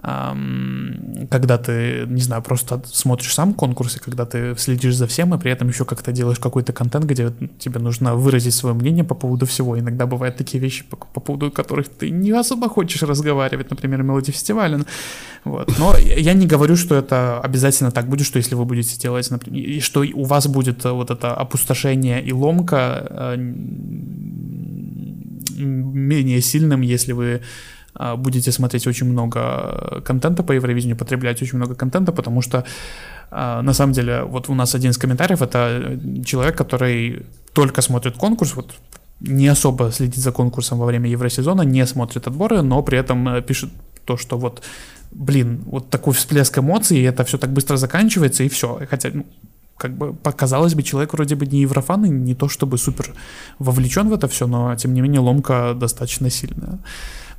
когда 0.00 1.56
ты, 1.56 2.04
не 2.06 2.20
знаю, 2.20 2.42
просто 2.42 2.82
смотришь 2.84 3.32
сам 3.32 3.54
конкурс, 3.54 3.96
и 3.96 4.00
когда 4.00 4.26
ты 4.26 4.54
следишь 4.58 4.96
за 4.96 5.06
всем, 5.06 5.34
и 5.34 5.38
при 5.38 5.50
этом 5.50 5.68
еще 5.68 5.84
как-то 5.84 6.12
делаешь 6.12 6.38
какой-то 6.38 6.72
контент, 6.72 7.06
где 7.06 7.32
тебе 7.58 7.78
нужно 7.80 8.14
выразить 8.14 8.54
свое 8.54 8.74
мнение 8.74 9.04
по 9.04 9.14
поводу 9.14 9.46
всего. 9.46 9.78
Иногда 9.78 10.06
бывают 10.06 10.36
такие 10.36 10.60
вещи, 10.60 10.84
по, 10.84 10.96
по 10.96 11.20
поводу 11.20 11.50
которых 11.50 11.88
ты 11.88 12.10
не 12.10 12.32
особо 12.32 12.68
хочешь 12.68 13.02
разговаривать, 13.02 13.70
например, 13.70 14.02
мелодии 14.02 14.32
фестиваля. 14.32 14.80
Вот. 15.44 15.72
Но 15.78 15.96
я 15.96 16.34
не 16.34 16.46
говорю, 16.46 16.76
что 16.76 16.96
это 16.96 17.40
обязательно 17.40 17.90
так 17.90 18.08
будет, 18.08 18.26
что 18.26 18.38
если 18.38 18.56
вы 18.56 18.64
будете 18.64 18.98
делать, 18.98 19.30
например, 19.30 19.62
и 19.64 19.80
что 19.80 20.04
у 20.14 20.24
вас 20.24 20.48
будет 20.48 20.84
вот 20.84 21.10
это 21.10 21.34
опустошение 21.34 22.22
и 22.22 22.32
ломка 22.32 23.06
э, 23.08 23.36
менее 25.56 26.40
сильным, 26.40 26.80
если 26.82 27.12
вы 27.12 27.40
будете 28.16 28.52
смотреть 28.52 28.86
очень 28.86 29.06
много 29.06 30.02
контента 30.04 30.42
по 30.42 30.52
Евровидению, 30.52 30.96
потреблять 30.96 31.42
очень 31.42 31.58
много 31.58 31.74
контента, 31.74 32.12
потому 32.12 32.42
что 32.42 32.64
а, 33.30 33.62
на 33.62 33.74
самом 33.74 33.92
деле, 33.92 34.22
вот 34.22 34.48
у 34.48 34.54
нас 34.54 34.74
один 34.74 34.90
из 34.90 34.98
комментариев 34.98 35.42
это 35.42 35.98
человек, 36.24 36.56
который 36.56 37.26
только 37.52 37.82
смотрит 37.82 38.16
конкурс, 38.16 38.54
вот 38.54 38.74
не 39.20 39.48
особо 39.48 39.90
следит 39.92 40.16
за 40.16 40.32
конкурсом 40.32 40.78
во 40.78 40.86
время 40.86 41.10
Евросезона, 41.10 41.62
не 41.62 41.86
смотрит 41.86 42.26
отборы, 42.26 42.62
но 42.62 42.82
при 42.82 42.98
этом 42.98 43.28
э, 43.28 43.42
пишет 43.42 43.70
то, 44.04 44.16
что 44.16 44.38
вот, 44.38 44.62
блин, 45.12 45.62
вот 45.66 45.90
такой 45.90 46.12
всплеск 46.12 46.58
эмоций, 46.58 46.98
и 46.98 47.02
это 47.02 47.24
все 47.24 47.38
так 47.38 47.50
быстро 47.50 47.76
заканчивается, 47.76 48.44
и 48.44 48.48
все. 48.48 48.80
Хотя, 48.90 49.10
ну, 49.14 49.26
как 49.76 49.96
бы 49.96 50.12
показалось 50.12 50.74
бы, 50.74 50.82
человек 50.82 51.12
вроде 51.12 51.34
бы 51.34 51.46
не 51.46 51.62
еврофан 51.62 52.04
и 52.04 52.08
не 52.08 52.34
то 52.34 52.48
чтобы 52.48 52.78
супер 52.78 53.14
вовлечен 53.58 54.08
в 54.08 54.12
это 54.12 54.28
все, 54.28 54.46
но 54.46 54.76
тем 54.76 54.94
не 54.94 55.00
менее 55.00 55.20
ломка 55.20 55.74
достаточно 55.74 56.30
сильная. 56.30 56.78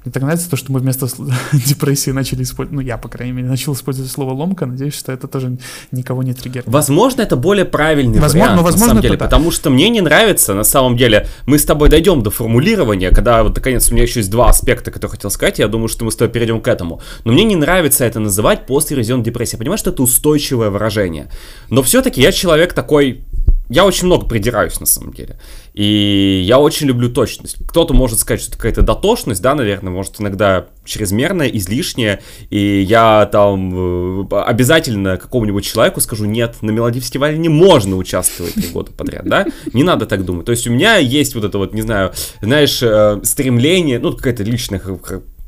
Мне 0.06 0.12
так 0.12 0.22
нравится 0.22 0.48
то, 0.50 0.56
что 0.56 0.72
мы 0.72 0.80
вместо 0.80 1.08
депрессии 1.54 2.12
начали 2.12 2.44
использовать, 2.44 2.76
ну 2.76 2.80
я, 2.80 2.98
по 2.98 3.10
крайней 3.10 3.34
мере, 3.34 3.48
начал 3.48 3.74
использовать 3.74 4.12
слово 4.12 4.34
ломка, 4.34 4.68
надеюсь, 4.68 4.94
что 4.94 5.12
это 5.12 5.28
тоже 5.28 5.58
никого 5.92 6.22
не 6.22 6.34
триггерит. 6.36 6.66
Возможно, 6.68 7.24
это 7.24 7.36
более 7.36 7.66
правильный 7.66 8.20
возможно, 8.20 8.40
вариант, 8.40 8.62
возможно, 8.62 8.80
на 8.80 8.88
самом 8.88 9.02
деле, 9.02 9.18
да. 9.18 9.26
потому 9.26 9.50
что 9.50 9.72
мне 9.72 9.90
не 9.90 10.02
нравится, 10.02 10.54
на 10.54 10.64
самом 10.64 10.96
деле, 10.96 11.28
мы 11.48 11.58
с 11.58 11.66
тобой 11.66 11.90
дойдем 11.90 12.22
до 12.22 12.30
формулирования, 12.30 13.10
когда 13.10 13.44
вот, 13.44 13.56
наконец, 13.56 13.90
у 13.90 13.94
меня 13.94 14.04
еще 14.04 14.20
есть 14.20 14.30
два 14.30 14.50
аспекта, 14.50 14.92
которые 14.92 15.14
хотел 15.14 15.32
сказать, 15.32 15.58
я 15.58 15.68
думаю, 15.68 15.88
что 15.88 16.06
мы 16.06 16.12
с 16.12 16.16
тобой 16.16 16.32
перейдем 16.32 16.62
к 16.62 16.68
этому, 16.68 17.02
но 17.24 17.34
мне 17.34 17.44
не 17.44 17.56
нравится 17.56 18.06
это 18.06 18.20
называть 18.20 18.68
после 18.68 18.98
резон 18.98 19.24
депрессии, 19.24 19.56
я 19.56 19.60
понимаю, 19.60 19.80
что 19.80 19.90
это 19.90 20.04
устойчивое 20.04 20.70
выражение, 20.70 21.32
но 21.70 21.82
все-таки 21.82 22.22
я 22.22 22.32
человек 22.32 22.74
такой 22.74 23.26
я 23.70 23.86
очень 23.86 24.06
много 24.06 24.28
придираюсь, 24.28 24.80
на 24.80 24.86
самом 24.86 25.14
деле. 25.14 25.40
И 25.76 26.42
я 26.46 26.58
очень 26.58 26.88
люблю 26.88 27.10
точность. 27.10 27.58
Кто-то 27.68 27.94
может 27.94 28.20
сказать, 28.20 28.40
что 28.40 28.52
это 28.52 28.58
какая-то 28.58 28.82
дотошность, 28.82 29.42
да, 29.42 29.56
наверное, 29.56 29.92
может 29.92 30.22
иногда 30.22 30.68
чрезмерная, 30.86 31.50
излишняя. 31.50 32.22
И 32.50 32.82
я 32.82 33.28
там 33.30 34.24
э, 34.32 34.42
обязательно 34.46 35.18
какому-нибудь 35.18 35.66
человеку 35.66 36.00
скажу, 36.00 36.26
нет, 36.26 36.56
на 36.62 36.72
мелодии 36.72 37.02
фестивале 37.02 37.38
не 37.38 37.50
можно 37.50 37.98
участвовать 37.98 38.54
три 38.54 38.70
года 38.70 38.92
подряд, 38.94 39.28
да? 39.28 39.48
Не 39.74 39.84
надо 39.84 40.06
так 40.06 40.24
думать. 40.24 40.46
То 40.46 40.54
есть 40.54 40.66
у 40.66 40.72
меня 40.72 40.96
есть 40.96 41.36
вот 41.36 41.44
это 41.44 41.58
вот, 41.58 41.74
не 41.74 41.82
знаю, 41.82 42.14
знаешь, 42.42 42.82
э, 42.82 43.20
стремление, 43.24 44.00
ну, 44.00 44.14
какая-то 44.14 44.44
личная 44.44 44.80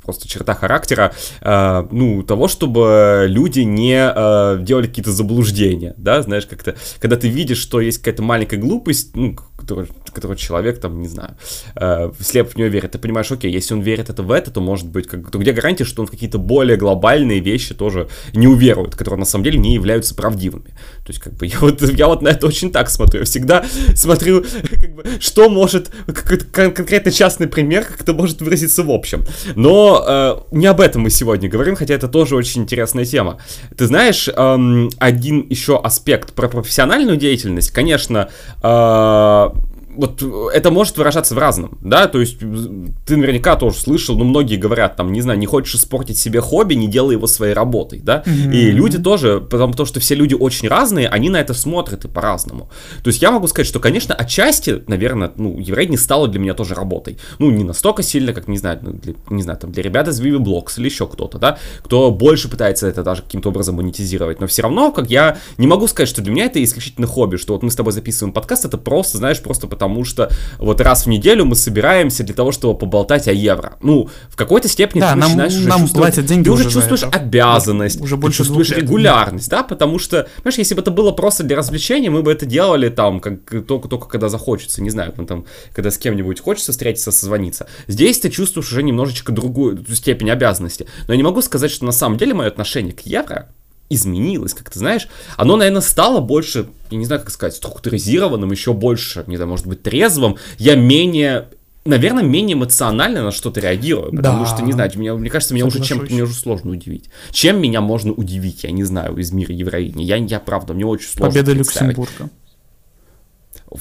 просто 0.08 0.28
черта 0.28 0.54
характера, 0.56 1.13
э, 1.42 1.88
ну, 1.92 2.24
того, 2.24 2.48
чтобы 2.48 3.26
люди 3.28 3.60
не 3.60 4.10
э, 4.16 4.58
делали 4.62 4.88
какие-то 4.88 5.12
заблуждения, 5.12 5.96
да, 5.98 6.22
знаешь, 6.22 6.46
как-то, 6.46 6.76
когда 7.00 7.18
ты 7.18 7.28
видишь, 7.28 7.58
что 7.58 7.82
есть 7.82 7.98
какая-то 7.98 8.24
маленькая 8.24 8.56
глупость, 8.56 9.13
ну, 9.16 9.36
которую, 9.68 9.88
которую 10.14 10.38
человек, 10.38 10.80
там, 10.80 11.02
не 11.02 11.08
знаю, 11.08 11.36
э, 11.76 12.12
слеп 12.20 12.54
в 12.54 12.56
нее 12.56 12.70
верит, 12.70 12.92
ты 12.92 13.00
понимаешь, 13.00 13.32
окей, 13.32 13.52
если 13.52 13.74
он 13.74 13.82
верит 13.82 14.10
это 14.10 14.24
в 14.24 14.32
это, 14.32 14.50
то, 14.50 14.62
может 14.62 14.88
быть, 14.88 15.08
как, 15.08 15.30
то 15.30 15.38
где 15.38 15.52
гарантия, 15.52 15.84
что 15.84 16.02
он 16.02 16.08
в 16.08 16.12
какие-то 16.12 16.38
более 16.38 16.78
глобальные 16.78 17.40
вещи 17.40 17.74
тоже 17.74 18.08
не 18.34 18.48
уверует, 18.48 18.96
которые 18.96 19.20
на 19.20 19.26
самом 19.26 19.44
деле 19.44 19.60
не 19.60 19.74
являются 19.74 20.16
правдивыми. 20.16 20.70
То 21.06 21.10
есть, 21.10 21.20
как 21.20 21.34
бы, 21.34 21.46
я 21.48 21.60
вот, 21.60 21.82
я 21.82 22.08
вот 22.08 22.22
на 22.22 22.30
это 22.30 22.48
очень 22.48 22.72
так 22.72 22.90
смотрю, 22.90 23.20
я 23.20 23.26
всегда 23.26 23.66
смотрю, 23.96 24.46
как 24.70 24.96
бы, 24.96 25.04
что 25.20 25.50
может, 25.50 25.92
какой-то 26.06 26.46
конкретно 26.46 27.12
частный 27.12 27.48
пример, 27.48 27.84
как 27.84 28.02
это 28.02 28.14
может 28.14 28.42
выразиться 28.42 28.84
в 28.84 28.92
общем. 28.92 29.26
Но 29.56 30.04
э, 30.08 30.36
не 30.52 30.68
об 30.68 30.80
этом 30.80 31.02
мы 31.02 31.10
сегодня 31.10 31.50
говорим, 31.50 31.76
хотя 31.76 31.94
это 31.94 32.08
тоже 32.08 32.36
очень 32.36 32.62
интересная 32.62 33.06
тема. 33.06 33.38
Ты 33.76 33.86
знаешь, 33.86 34.30
э, 34.30 34.90
один 34.98 35.48
еще 35.50 35.80
аспект 35.80 36.34
про 36.34 36.48
профессиональную 36.48 37.18
деятельность, 37.18 37.72
конечно, 37.72 38.30
э, 38.64 39.57
вот 39.98 40.24
это 40.54 40.72
может 40.72 40.98
выражаться 40.98 41.36
в 41.36 41.38
разном, 41.38 41.78
да, 41.82 42.08
то 42.08 42.20
есть 42.20 42.40
ты 42.40 43.18
наверняка 43.18 43.56
тоже 43.56 43.78
слышал, 43.78 44.18
но 44.18 44.24
многие 44.24 44.58
говорят, 44.58 44.96
там, 44.96 45.12
не 45.12 45.22
знаю, 45.22 45.40
не 45.40 45.46
хочешь 45.46 45.76
испортить 45.76 46.18
себе 46.18 46.40
хобби, 46.40 46.76
не 46.76 46.88
делай 46.88 47.16
его 47.16 47.28
своей 47.28 47.54
работой, 47.54 48.00
да, 48.00 48.24
mm-hmm. 48.26 48.54
и 48.54 48.72
люди 48.72 49.00
тоже, 49.00 49.42
потому 49.42 49.74
что 49.86 50.00
все 50.00 50.16
люди 50.16 50.36
очень 50.36 50.68
разные, 50.68 51.10
они 51.10 51.30
на 51.30 51.38
это 51.38 51.54
смотрят 51.54 52.06
и 52.06 52.08
по-разному. 52.08 52.70
То 53.04 53.10
есть 53.10 53.22
я 53.22 53.32
могу 53.32 53.48
сказать, 53.48 53.68
что, 53.68 53.80
конечно, 53.80 54.14
отчасти, 54.14 54.84
наверное, 54.88 55.32
ну, 55.36 55.60
еврей 55.60 55.88
не 55.88 55.98
стало 55.98 56.28
для 56.28 56.40
меня 56.40 56.54
тоже 56.54 56.76
работой, 56.76 57.18
ну, 57.40 57.50
не 57.50 57.64
настолько 57.64 58.04
сильно, 58.04 58.34
как, 58.34 58.48
не 58.48 58.58
знаю, 58.58 58.80
ну, 58.82 58.92
для, 58.94 59.14
не 59.30 59.42
знаю, 59.42 59.60
там, 59.60 59.72
для 59.72 59.84
ребят 59.84 60.08
из 60.08 60.22
Vivi 60.22 60.38
Blocks 60.38 60.74
или 60.78 60.86
еще 60.86 61.08
кто-то, 61.08 61.40
да, 61.40 61.58
кто 61.84 62.12
больше 62.12 62.50
пытается 62.50 62.88
это 62.88 63.04
даже 63.04 63.24
каким-то 63.24 63.50
образом 63.50 63.76
монетизировать, 63.76 64.40
но 64.40 64.48
все 64.48 64.62
равно, 64.62 64.92
как 64.92 65.10
я 65.10 65.38
не 65.58 65.68
могу 65.68 65.88
сказать, 65.88 66.10
что 66.10 66.22
для 66.22 66.32
меня 66.32 66.46
это 66.46 66.64
исключительно 66.64 67.08
хобби, 67.08 67.38
что 67.38 67.54
вот 67.54 67.64
мы 67.64 67.72
с 67.72 67.76
тобой 67.76 67.94
записываем 67.94 68.34
подкаст, 68.34 68.66
это 68.66 68.78
просто, 68.78 69.18
знаешь, 69.18 69.42
просто 69.42 69.68
потому 69.68 69.87
потому 69.88 70.06
что 70.06 70.30
вот 70.58 70.82
раз 70.82 71.06
в 71.06 71.10
неделю 71.10 71.45
мы 71.45 71.56
собираемся 71.56 72.23
для 72.23 72.36
того, 72.36 72.52
чтобы 72.52 72.78
поболтать 72.78 73.28
о 73.28 73.32
евро. 73.32 73.78
Ну, 73.82 74.10
в 74.30 74.36
какой-то 74.36 74.67
степени 74.67 75.02
да, 75.02 75.13
ты 75.13 75.19
нам, 75.19 75.30
начинаешь 75.30 75.54
уже 75.54 75.67
нам 75.67 75.88
платят 75.88 76.26
деньги 76.26 76.45
ты 76.45 76.52
уже, 76.52 76.67
уже 76.67 76.73
чувствуешь 76.73 77.04
обязанность, 77.04 78.02
уже 78.02 78.17
больше 78.17 78.39
ты 78.39 78.43
чувствуешь 78.43 78.71
регулярность, 78.71 79.50
да, 79.50 79.63
потому 79.63 80.00
что, 80.00 80.28
знаешь, 80.41 80.58
если 80.58 80.76
бы 80.76 80.82
это 80.82 80.91
было 80.91 81.12
просто 81.12 81.43
для 81.43 81.56
развлечения, 81.56 82.10
мы 82.10 82.21
бы 82.21 82.32
это 82.32 82.45
делали 82.45 82.89
там, 82.89 83.19
как 83.19 83.65
только, 83.65 83.88
только 83.88 84.08
когда 84.08 84.30
захочется, 84.30 84.82
не 84.82 84.89
знаю, 84.89 85.13
там, 85.13 85.45
когда 85.73 85.89
с 85.89 85.97
кем-нибудь 85.97 86.41
хочется 86.41 86.71
встретиться, 86.71 87.12
созвониться. 87.12 87.67
Здесь 87.88 88.19
ты 88.19 88.30
чувствуешь 88.30 88.71
уже 88.71 88.84
немножечко 88.84 89.32
другую 89.32 89.86
степень 89.93 90.30
обязанности. 90.30 90.88
Но 91.08 91.13
я 91.13 91.17
не 91.17 91.23
могу 91.23 91.41
сказать, 91.41 91.71
что 91.71 91.86
на 91.86 91.91
самом 91.91 92.17
деле 92.17 92.34
мое 92.34 92.47
отношение 92.47 92.93
к 92.93 93.02
евро 93.02 93.50
изменилось, 93.89 94.54
как 94.54 94.69
ты 94.69 94.80
знаешь, 94.80 95.08
оно, 95.38 95.56
наверное, 95.56 95.82
стало 95.82 96.19
больше, 96.19 96.67
я 96.89 96.97
не 96.97 97.06
знаю, 97.06 97.21
как 97.21 97.32
сказать, 97.32 97.56
структуризированным, 97.56 98.52
еще 98.52 98.73
больше, 98.73 99.23
не 99.28 99.38
знаю, 99.38 99.50
может 99.50 99.67
быть, 99.67 99.84
трезвым. 99.84 100.38
Я 100.58 100.76
менее 100.76 101.47
наверное, 101.86 102.23
менее 102.23 102.56
эмоционально 102.56 103.23
на 103.23 103.32
что-то 103.32 103.62
реагирую, 103.62 104.12
потому 104.12 104.43
да. 104.43 104.45
что, 104.45 104.62
не 104.62 104.73
знаю, 104.73 104.91
меня, 104.95 105.15
мне 105.15 105.30
кажется, 105.30 105.54
меня 105.54 105.65
уже 105.65 105.82
чем 105.82 106.00
мне 106.00 106.23
уже 106.23 106.34
сложно 106.34 106.71
удивить. 106.71 107.06
Чем 107.32 107.62
меня 107.62 107.80
можно 107.80 108.12
удивить, 108.12 108.65
я 108.65 108.71
не 108.71 108.84
знаю, 108.84 109.15
из 109.17 109.32
мира 109.32 109.54
Евровидения. 109.54 110.06
Я, 110.06 110.17
я 110.17 110.39
правда, 110.39 110.73
мне 110.73 110.86
очень 110.86 111.08
сложно 111.08 111.30
Победа 111.30 111.54
Люксембурга 111.54 112.30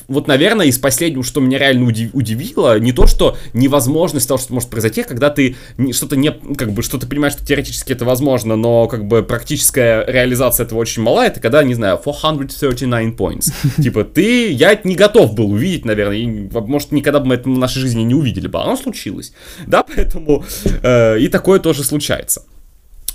вот, 0.08 0.26
наверное, 0.26 0.66
из 0.66 0.78
последнего, 0.78 1.22
что 1.22 1.40
меня 1.40 1.58
реально 1.58 1.86
удивило, 1.86 2.78
не 2.78 2.92
то, 2.92 3.06
что 3.06 3.36
невозможность 3.52 4.28
того, 4.28 4.38
что 4.38 4.52
может 4.54 4.68
произойти, 4.68 5.02
когда 5.02 5.30
ты 5.30 5.56
что-то 5.92 6.16
не, 6.16 6.30
как 6.30 6.72
бы, 6.72 6.82
что 6.82 6.98
ты 6.98 7.06
понимаешь, 7.06 7.34
что 7.34 7.46
теоретически 7.46 7.92
это 7.92 8.04
возможно, 8.04 8.56
но, 8.56 8.86
как 8.88 9.06
бы, 9.06 9.22
практическая 9.22 10.04
реализация 10.06 10.64
этого 10.64 10.78
очень 10.78 11.02
мала, 11.02 11.26
это 11.26 11.40
когда, 11.40 11.62
не 11.62 11.74
знаю, 11.74 12.00
439 12.04 13.16
points. 13.16 13.52
Типа, 13.82 14.04
ты, 14.04 14.52
я 14.52 14.78
не 14.84 14.94
готов 14.94 15.34
был 15.34 15.50
увидеть, 15.52 15.84
наверное, 15.84 16.16
и, 16.16 16.26
может, 16.26 16.92
никогда 16.92 17.20
бы 17.20 17.26
мы 17.26 17.34
это 17.36 17.48
в 17.48 17.58
нашей 17.58 17.80
жизни 17.80 18.02
не 18.02 18.14
увидели 18.14 18.48
бы, 18.48 18.58
а 18.58 18.62
оно 18.62 18.76
случилось. 18.76 19.32
Да, 19.66 19.82
поэтому 19.82 20.44
э, 20.82 21.18
и 21.18 21.28
такое 21.28 21.60
тоже 21.60 21.84
случается. 21.84 22.42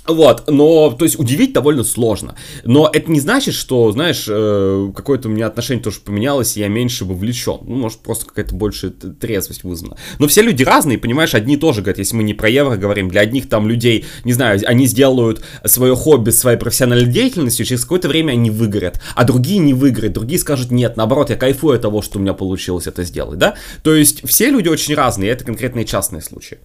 Вот, 0.06 0.48
но, 0.48 0.90
то 0.90 1.04
есть, 1.04 1.16
удивить 1.18 1.52
довольно 1.52 1.84
сложно. 1.84 2.34
Но 2.64 2.90
это 2.92 3.08
не 3.10 3.20
значит, 3.20 3.54
что, 3.54 3.92
знаешь, 3.92 4.26
э, 4.28 4.90
какое-то 4.96 5.28
у 5.28 5.30
меня 5.30 5.46
отношение 5.46 5.82
тоже 5.82 6.00
поменялось, 6.00 6.56
и 6.56 6.60
я 6.60 6.66
меньше 6.66 7.04
вовлечен. 7.04 7.60
Ну, 7.62 7.76
может, 7.76 8.00
просто 8.00 8.26
какая-то 8.26 8.52
больше 8.54 8.90
трезвость 8.90 9.62
вызвана. 9.62 9.96
Но 10.18 10.26
все 10.26 10.42
люди 10.42 10.64
разные, 10.64 10.98
понимаешь, 10.98 11.34
одни 11.34 11.56
тоже 11.56 11.82
говорят, 11.82 11.98
если 11.98 12.16
мы 12.16 12.24
не 12.24 12.34
про 12.34 12.48
евро 12.48 12.76
говорим, 12.76 13.08
для 13.08 13.20
одних 13.20 13.48
там 13.48 13.68
людей, 13.68 14.04
не 14.24 14.32
знаю, 14.32 14.60
они 14.66 14.86
сделают 14.86 15.44
свое 15.64 15.94
хобби 15.94 16.30
своей 16.30 16.58
профессиональной 16.58 17.10
деятельностью, 17.10 17.64
через 17.64 17.82
какое-то 17.82 18.08
время 18.08 18.32
они 18.32 18.50
выгорят, 18.50 19.00
а 19.14 19.22
другие 19.22 19.60
не 19.60 19.72
выгорят, 19.72 20.12
другие 20.12 20.40
скажут, 20.40 20.72
нет, 20.72 20.96
наоборот, 20.96 21.30
я 21.30 21.36
кайфую 21.36 21.76
от 21.76 21.82
того, 21.82 22.02
что 22.02 22.18
у 22.18 22.22
меня 22.22 22.34
получилось 22.34 22.88
это 22.88 23.04
сделать, 23.04 23.38
да? 23.38 23.54
То 23.84 23.94
есть, 23.94 24.26
все 24.28 24.50
люди 24.50 24.68
очень 24.68 24.96
разные, 24.96 25.30
это 25.30 25.44
конкретные 25.44 25.84
частные 25.84 26.22
случаи. 26.22 26.58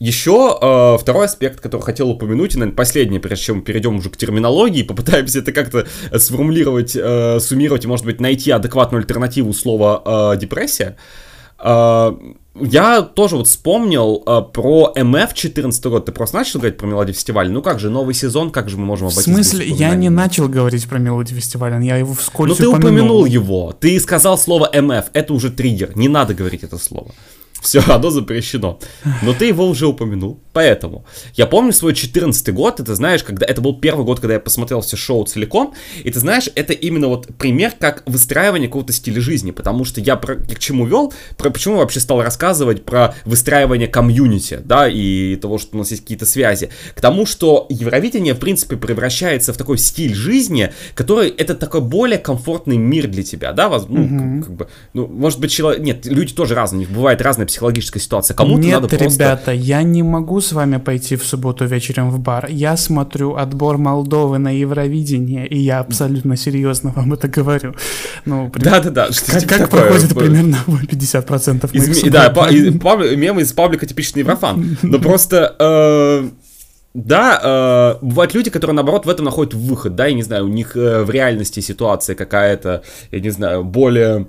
Еще 0.00 0.58
э, 0.60 0.96
второй 0.98 1.26
аспект, 1.26 1.60
который 1.60 1.82
хотел 1.82 2.08
упомянуть, 2.08 2.54
и, 2.54 2.58
наверное, 2.58 2.74
последний, 2.74 3.18
прежде 3.18 3.44
чем 3.44 3.60
перейдем 3.60 3.96
уже 3.96 4.08
к 4.08 4.16
терминологии, 4.16 4.82
попытаемся 4.88 5.40
это 5.40 5.52
как-то 5.52 5.86
сформулировать, 6.18 6.96
э, 6.96 7.38
суммировать 7.38 7.84
и, 7.84 7.86
может 7.86 8.06
быть, 8.06 8.18
найти 8.18 8.50
адекватную 8.50 9.02
альтернативу 9.02 9.52
слова 9.52 10.32
э, 10.34 10.38
депрессия. 10.38 10.96
Э, 11.62 12.16
я 12.58 13.02
тоже 13.02 13.36
вот 13.36 13.46
вспомнил 13.46 14.22
э, 14.26 14.40
про 14.54 14.94
МФ 14.96 15.34
14 15.34 15.86
год. 15.86 16.06
Ты 16.06 16.12
просто 16.12 16.38
начал 16.38 16.60
говорить 16.60 16.78
про 16.78 16.86
мелодию 16.86 17.14
фестиваля? 17.14 17.50
Ну 17.50 17.60
как 17.60 17.78
же, 17.78 17.90
новый 17.90 18.14
сезон, 18.14 18.50
как 18.50 18.70
же 18.70 18.78
мы 18.78 18.86
можем 18.86 19.08
обойтись? 19.08 19.26
В 19.26 19.34
смысле, 19.34 19.68
я 19.68 19.94
не 19.94 20.08
начал 20.08 20.48
говорить 20.48 20.88
про 20.88 20.98
мелодию 20.98 21.38
фестиваля, 21.38 21.78
я 21.78 21.98
его 21.98 22.14
вскользь 22.14 22.52
Ну 22.52 22.56
ты 22.56 22.68
упомянул 22.68 23.26
его, 23.26 23.76
ты 23.78 24.00
сказал 24.00 24.38
слово 24.38 24.70
МФ, 24.72 25.10
это 25.12 25.34
уже 25.34 25.50
триггер, 25.50 25.94
не 25.94 26.08
надо 26.08 26.32
говорить 26.32 26.62
это 26.62 26.78
слово. 26.78 27.12
Все, 27.62 27.82
оно 27.86 28.10
запрещено. 28.10 28.78
Но 29.22 29.34
ты 29.34 29.46
его 29.46 29.66
уже 29.66 29.86
упомянул, 29.86 30.40
поэтому. 30.52 31.04
Я 31.34 31.46
помню 31.46 31.72
свой 31.72 31.94
14 31.94 32.54
год, 32.54 32.80
и 32.80 32.84
ты 32.84 32.94
знаешь, 32.94 33.22
когда 33.22 33.46
это 33.46 33.60
был 33.60 33.78
первый 33.78 34.04
год, 34.04 34.20
когда 34.20 34.34
я 34.34 34.40
посмотрел 34.40 34.80
все 34.80 34.96
шоу 34.96 35.24
целиком, 35.24 35.74
и 36.02 36.10
ты 36.10 36.18
знаешь, 36.18 36.48
это 36.54 36.72
именно 36.72 37.08
вот 37.08 37.28
пример 37.38 37.72
как 37.78 38.02
выстраивание 38.06 38.68
какого-то 38.68 38.92
стиля 38.92 39.20
жизни, 39.20 39.50
потому 39.50 39.84
что 39.84 40.00
я 40.00 40.16
про, 40.16 40.36
к 40.36 40.58
чему 40.58 40.86
вел, 40.86 41.12
про, 41.36 41.50
почему 41.50 41.76
вообще 41.76 42.00
стал 42.00 42.22
рассказывать 42.22 42.84
про 42.84 43.14
выстраивание 43.24 43.88
комьюнити, 43.88 44.60
да, 44.64 44.88
и 44.88 45.36
того, 45.36 45.58
что 45.58 45.76
у 45.76 45.78
нас 45.78 45.90
есть 45.90 46.02
какие-то 46.02 46.26
связи, 46.26 46.70
к 46.94 47.00
тому, 47.00 47.26
что 47.26 47.66
Евровидение, 47.68 48.34
в 48.34 48.38
принципе, 48.38 48.76
превращается 48.76 49.52
в 49.52 49.56
такой 49.56 49.78
стиль 49.78 50.14
жизни, 50.14 50.72
который 50.94 51.28
это 51.28 51.54
такой 51.54 51.80
более 51.80 52.18
комфортный 52.18 52.78
мир 52.78 53.06
для 53.06 53.22
тебя, 53.22 53.52
да, 53.52 53.68
ну, 53.68 54.04
mm-hmm. 54.04 54.42
как 54.42 54.52
бы, 54.52 54.68
ну, 54.94 55.06
может 55.06 55.40
быть, 55.40 55.50
человек, 55.50 55.82
нет, 55.82 56.06
люди 56.06 56.34
тоже 56.34 56.54
разные, 56.54 56.78
у 56.78 56.80
них 56.80 56.90
бывает 56.90 57.20
разная 57.20 57.46
психологическая 57.50 58.00
ситуация. 58.00 58.34
Кому-то 58.34 58.62
Нет, 58.62 58.80
надо 58.80 58.96
просто... 58.96 59.22
ребята, 59.22 59.52
я 59.52 59.82
не 59.82 60.02
могу 60.02 60.40
с 60.40 60.52
вами 60.52 60.78
пойти 60.78 61.16
в 61.16 61.24
субботу 61.24 61.66
вечером 61.66 62.10
в 62.10 62.18
бар. 62.18 62.46
Я 62.48 62.76
смотрю 62.76 63.34
отбор 63.34 63.76
Молдовы 63.78 64.38
на 64.38 64.56
Евровидение, 64.56 65.46
и 65.46 65.58
я 65.58 65.80
абсолютно 65.80 66.36
серьезно 66.36 66.92
вам 66.94 67.12
это 67.12 67.28
говорю. 67.28 67.74
Ну, 68.24 68.50
Да-да-да. 68.54 69.08
Как, 69.26 69.46
как 69.46 69.70
проходит 69.70 70.14
примерно 70.14 70.58
50% 70.66 71.70
из, 71.72 71.88
моих 71.88 72.12
Да, 72.12 72.30
па, 72.30 72.50
мемы 72.50 73.42
из 73.42 73.52
паблика 73.52 73.86
типичный 73.86 74.20
Еврофан. 74.20 74.76
Но 74.82 74.98
просто... 75.00 75.56
Э, 75.58 76.28
да, 76.92 77.98
э, 78.00 78.04
бывают 78.04 78.34
люди, 78.34 78.50
которые, 78.50 78.74
наоборот, 78.74 79.06
в 79.06 79.08
этом 79.08 79.24
находят 79.24 79.54
выход, 79.54 79.94
да, 79.94 80.06
я 80.06 80.14
не 80.14 80.24
знаю, 80.24 80.46
у 80.46 80.48
них 80.48 80.76
э, 80.76 81.04
в 81.04 81.10
реальности 81.10 81.60
ситуация 81.60 82.16
какая-то, 82.16 82.82
я 83.12 83.20
не 83.20 83.30
знаю, 83.30 83.62
более 83.62 84.26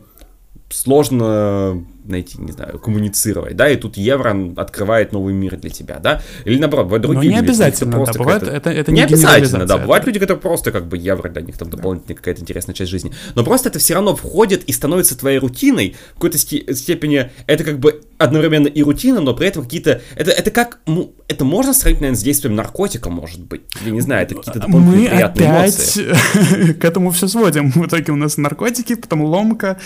сложно 0.74 1.84
найти, 2.06 2.40
не 2.42 2.52
знаю, 2.52 2.80
коммуницировать, 2.80 3.56
да, 3.56 3.70
и 3.70 3.76
тут 3.76 3.98
евро 3.98 4.36
открывает 4.58 5.12
новый 5.12 5.34
мир 5.34 5.58
для 5.58 5.70
тебя, 5.70 6.00
да, 6.00 6.22
или 6.46 6.58
наоборот, 6.58 6.86
бывают 6.86 7.04
другие 7.04 7.32
Но 7.32 7.36
не 7.36 7.42
люди, 7.42 7.50
обязательно, 7.50 7.92
просто 7.92 8.14
да, 8.14 8.20
бывает, 8.20 8.44
это, 8.44 8.70
это 8.70 8.92
не, 8.92 9.00
не 9.00 9.04
обязательно, 9.04 9.66
да, 9.66 9.78
бывают 9.78 10.06
люди, 10.06 10.20
которые 10.20 10.42
просто 10.42 10.72
как 10.72 10.88
бы 10.88 10.98
евро 10.98 11.30
для 11.30 11.42
них 11.42 11.58
там 11.58 11.70
дополнительная 11.70 12.16
какая-то 12.16 12.42
интересная 12.42 12.76
часть 12.76 12.92
жизни, 12.92 13.12
но 13.36 13.44
просто 13.44 13.70
это 13.70 13.80
все 13.80 13.94
равно 13.94 14.16
входит 14.16 14.64
и 14.64 14.72
становится 14.72 15.18
твоей 15.18 15.40
рутиной, 15.40 15.96
в 16.12 16.14
какой-то 16.16 16.38
степени. 16.38 17.32
Это 17.48 17.64
как 17.64 17.80
бы 17.80 18.02
одновременно 18.18 18.68
и 18.68 18.84
рутина, 18.84 19.20
но 19.20 19.34
при 19.34 19.48
этом 19.48 19.64
какие-то, 19.64 20.02
это, 20.16 20.32
это 20.32 20.52
как, 20.52 20.80
ну, 20.86 21.14
это 21.28 21.44
можно 21.46 21.74
сравнить, 21.74 22.02
наверное, 22.02 22.20
с 22.20 22.24
действием 22.24 22.56
наркотика, 22.56 23.10
может 23.10 23.42
быть, 23.42 23.62
я 23.84 23.92
не 23.92 24.02
знаю, 24.02 24.24
это 24.24 24.36
какие-то 24.36 24.60
дополнительные 24.60 25.10
Мы 25.10 25.16
приятные 25.16 25.50
опять 25.50 25.98
эмоции. 25.98 26.74
к 26.80 26.86
этому 26.86 27.12
все 27.12 27.28
сводим, 27.28 27.72
в 27.72 27.86
итоге 27.86 28.12
у 28.12 28.16
нас 28.16 28.38
наркотики, 28.38 28.96
потом 28.96 29.24
ломка, 29.24 29.80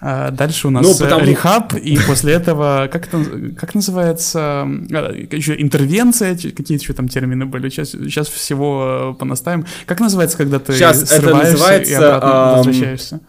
а 0.00 0.30
дальше 0.30 0.68
у 0.68 0.70
нас 0.70 0.86
ну, 0.86 0.96
потому... 0.96 1.24
рехаб, 1.24 1.61
и 1.74 1.98
после 2.06 2.34
этого, 2.34 2.88
как 2.92 3.08
это 3.08 3.52
как 3.56 3.74
называется, 3.74 4.40
а, 4.40 5.12
еще 5.30 5.60
интервенция, 5.60 6.34
какие 6.36 6.78
еще 6.78 6.92
там 6.92 7.08
термины 7.08 7.46
были, 7.46 7.68
сейчас, 7.68 7.90
сейчас 7.90 8.28
всего 8.28 9.16
понаставим. 9.18 9.66
Как 9.86 10.00
называется, 10.00 10.36
когда 10.36 10.58
ты 10.58 10.72
сейчас 10.72 11.08
срываешься 11.08 11.16
это 11.16 11.52
называется, 11.52 11.92
и 11.92 11.94
обратно 11.94 12.28
эм... 12.28 12.56
возвращаешься? 12.56 13.20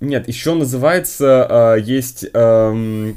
Нет, 0.00 0.28
еще 0.28 0.54
называется, 0.54 1.76
э, 1.76 1.80
есть... 1.82 2.26
Э, 2.32 3.12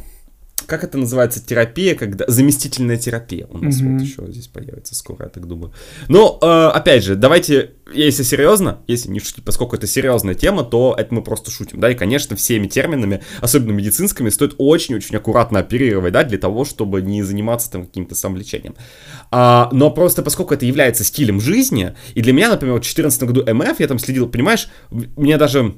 как 0.66 0.84
это 0.84 0.98
называется, 0.98 1.46
терапия, 1.46 1.96
когда 1.96 2.26
заместительная 2.28 2.98
терапия 2.98 3.48
у 3.50 3.58
нас 3.58 3.82
mm-hmm. 3.82 3.94
вот 3.94 4.02
еще 4.02 4.32
здесь 4.32 4.48
появится 4.48 4.96
скоро, 4.96 5.26
я 5.26 5.30
так 5.30 5.48
думаю. 5.48 5.74
Но, 6.08 6.40
э, 6.42 6.46
опять 6.46 7.04
же, 7.04 7.16
давайте, 7.16 7.72
если 7.94 8.24
серьезно, 8.24 8.80
если 8.88 9.10
не 9.10 9.20
шутить, 9.20 9.44
поскольку 9.44 9.76
это 9.76 9.88
серьезная 9.88 10.36
тема, 10.36 10.64
то 10.64 10.96
это 10.98 11.14
мы 11.14 11.22
просто 11.22 11.52
шутим, 11.52 11.80
да, 11.80 11.92
и, 11.92 11.96
конечно, 11.96 12.36
всеми 12.36 12.68
терминами, 12.68 13.22
особенно 13.42 13.72
медицинскими, 13.72 14.30
стоит 14.30 14.56
очень-очень 14.58 15.16
аккуратно 15.16 15.60
оперировать, 15.60 16.14
да, 16.14 16.24
для 16.24 16.38
того, 16.38 16.66
чтобы 16.66 17.02
не 17.02 17.24
заниматься 17.24 17.72
там 17.72 17.86
каким-то 17.86 18.16
самовлечением. 18.16 18.76
А, 19.32 19.70
но 19.72 19.92
просто 19.92 20.24
поскольку 20.24 20.54
это 20.54 20.66
является 20.66 21.04
стилем 21.04 21.42
жизни, 21.42 21.94
и 22.14 22.22
для 22.22 22.34
меня, 22.34 22.50
например, 22.50 22.76
в 22.76 22.80
2014 22.80 23.24
году 23.24 23.54
МФ, 23.54 23.80
я 23.80 23.88
там 23.88 24.00
следил, 24.00 24.28
понимаешь, 24.28 24.70
мне 24.92 25.38
даже 25.38 25.76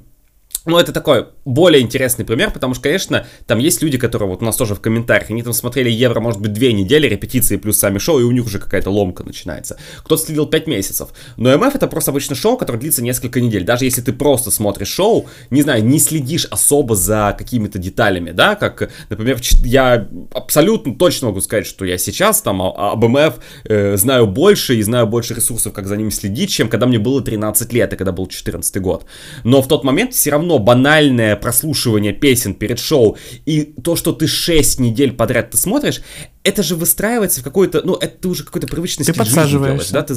ну, 0.65 0.77
это 0.79 0.91
такой 0.91 1.27
более 1.45 1.81
интересный 1.81 2.25
пример, 2.25 2.51
потому 2.51 2.73
что, 2.73 2.83
конечно, 2.83 3.25
там 3.45 3.59
есть 3.59 3.81
люди, 3.81 3.97
которые 3.97 4.29
вот 4.29 4.41
у 4.41 4.45
нас 4.45 4.55
тоже 4.55 4.73
в 4.75 4.81
комментариях, 4.81 5.29
они 5.29 5.43
там 5.43 5.53
смотрели 5.53 5.89
Евро, 5.89 6.19
может 6.19 6.41
быть, 6.41 6.53
две 6.53 6.73
недели, 6.73 7.07
репетиции 7.07 7.57
плюс 7.57 7.77
сами 7.77 7.99
шоу, 7.99 8.19
и 8.19 8.23
у 8.23 8.31
них 8.31 8.45
уже 8.45 8.59
какая-то 8.59 8.89
ломка 8.89 9.23
начинается. 9.23 9.77
Кто-то 9.99 10.23
следил 10.23 10.47
пять 10.47 10.67
месяцев. 10.67 11.09
Но 11.37 11.55
МФ 11.57 11.75
это 11.75 11.87
просто 11.87 12.11
обычно 12.11 12.35
шоу, 12.35 12.57
которое 12.57 12.79
длится 12.79 13.03
несколько 13.03 13.41
недель. 13.41 13.63
Даже 13.63 13.85
если 13.85 14.01
ты 14.01 14.11
просто 14.11 14.49
смотришь 14.49 14.87
шоу, 14.87 15.27
не 15.51 15.61
знаю, 15.61 15.85
не 15.85 15.99
следишь 15.99 16.45
особо 16.45 16.95
за 16.95 17.35
какими-то 17.37 17.77
деталями, 17.77 18.31
да, 18.31 18.55
как, 18.55 18.89
например, 19.09 19.39
я 19.63 20.07
абсолютно 20.33 20.95
точно 20.95 21.27
могу 21.27 21.41
сказать, 21.41 21.67
что 21.67 21.85
я 21.85 21.97
сейчас 21.97 22.41
там 22.41 22.61
об 22.61 23.03
МФ 23.05 23.35
э, 23.65 23.97
знаю 23.97 24.27
больше 24.27 24.75
и 24.75 24.81
знаю 24.81 25.05
больше 25.05 25.35
ресурсов, 25.35 25.73
как 25.73 25.87
за 25.87 25.95
ним 25.95 26.09
следить, 26.09 26.49
чем 26.49 26.69
когда 26.69 26.87
мне 26.87 26.97
было 26.97 27.21
13 27.21 27.71
лет 27.73 27.93
и 27.93 27.95
когда 27.95 28.11
был 28.11 28.27
14 28.27 28.81
год. 28.81 29.05
Но 29.43 29.61
в 29.61 29.67
тот 29.67 29.83
момент 29.83 30.13
все 30.13 30.31
равно 30.31 30.54
равно 30.55 30.65
банальное 30.65 31.35
прослушивание 31.35 32.13
песен 32.13 32.53
перед 32.53 32.79
шоу 32.79 33.17
и 33.45 33.73
то, 33.83 33.95
что 33.95 34.11
ты 34.11 34.27
6 34.27 34.79
недель 34.79 35.11
подряд 35.11 35.51
ты 35.51 35.57
смотришь, 35.57 36.01
это 36.43 36.63
же 36.63 36.75
выстраивается 36.75 37.41
в 37.41 37.43
какой-то, 37.43 37.81
ну, 37.83 37.95
это 37.95 38.29
уже 38.29 38.43
какой-то 38.43 38.67
привычный 38.67 39.05
ты 39.05 39.13
стиль 39.13 39.25
жизни 39.25 39.49
делаешь, 39.49 39.89
да, 39.89 40.03
ты 40.03 40.15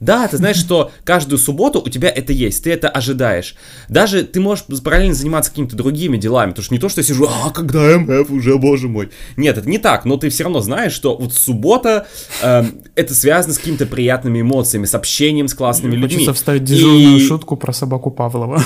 да, 0.00 0.28
ты 0.28 0.36
знаешь, 0.36 0.56
что 0.56 0.90
каждую 1.04 1.38
субботу 1.38 1.80
у 1.80 1.88
тебя 1.88 2.08
это 2.08 2.32
есть, 2.32 2.64
ты 2.64 2.72
это 2.72 2.88
ожидаешь. 2.88 3.54
Даже 3.88 4.24
ты 4.24 4.40
можешь 4.40 4.64
параллельно 4.82 5.14
заниматься 5.14 5.50
какими-то 5.50 5.76
другими 5.76 6.16
делами, 6.16 6.50
потому 6.50 6.64
что 6.64 6.74
не 6.74 6.80
то, 6.80 6.88
что 6.88 7.00
я 7.00 7.06
сижу, 7.06 7.26
а 7.26 7.50
когда 7.50 7.98
МФ 7.98 8.30
уже, 8.30 8.58
боже 8.58 8.88
мой. 8.88 9.10
Нет, 9.36 9.58
это 9.58 9.68
не 9.68 9.78
так, 9.78 10.04
но 10.04 10.16
ты 10.16 10.28
все 10.28 10.44
равно 10.44 10.60
знаешь, 10.60 10.92
что 10.92 11.16
вот 11.16 11.32
суббота 11.32 12.06
э, 12.42 12.64
это 12.94 13.14
связано 13.14 13.54
с 13.54 13.58
какими-то 13.58 13.86
приятными 13.86 14.40
эмоциями, 14.40 14.84
с 14.84 14.94
общением 14.94 15.48
с 15.48 15.54
классными 15.54 15.94
людьми. 15.94 16.18
Хочется 16.18 16.34
вставить 16.34 16.64
дежурную 16.64 17.16
и... 17.16 17.26
шутку 17.26 17.56
про 17.56 17.72
собаку 17.72 18.10
Павлова. 18.10 18.62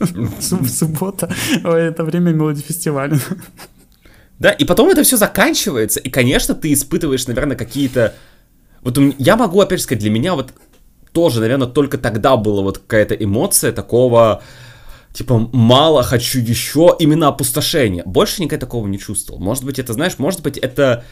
Суббота, 0.40 1.32
это 1.64 2.04
время 2.04 2.30
мелоди 2.30 2.62
фестиваля. 2.62 3.18
Да, 4.38 4.50
и 4.50 4.64
потом 4.64 4.88
это 4.88 5.04
все 5.04 5.16
заканчивается, 5.16 6.00
и, 6.00 6.10
конечно, 6.10 6.56
ты 6.56 6.72
испытываешь, 6.72 7.28
наверное, 7.28 7.56
какие-то 7.56 8.14
вот 8.82 8.98
я 9.18 9.36
могу 9.36 9.60
опять 9.60 9.78
же 9.78 9.84
сказать, 9.84 10.02
для 10.02 10.10
меня 10.10 10.34
вот 10.34 10.52
тоже, 11.12 11.40
наверное, 11.40 11.68
только 11.68 11.98
тогда 11.98 12.36
была 12.36 12.62
вот 12.62 12.78
какая-то 12.78 13.14
эмоция 13.14 13.72
такого, 13.72 14.42
типа, 15.12 15.50
мало, 15.52 16.02
хочу 16.02 16.40
еще, 16.40 16.96
именно 16.98 17.28
опустошение. 17.28 18.02
Больше 18.04 18.42
никогда 18.42 18.66
такого 18.66 18.86
не 18.86 18.98
чувствовал. 18.98 19.40
Может 19.40 19.64
быть, 19.64 19.78
это, 19.78 19.92
знаешь, 19.92 20.18
может 20.18 20.42
быть, 20.42 20.58
это 20.58 21.04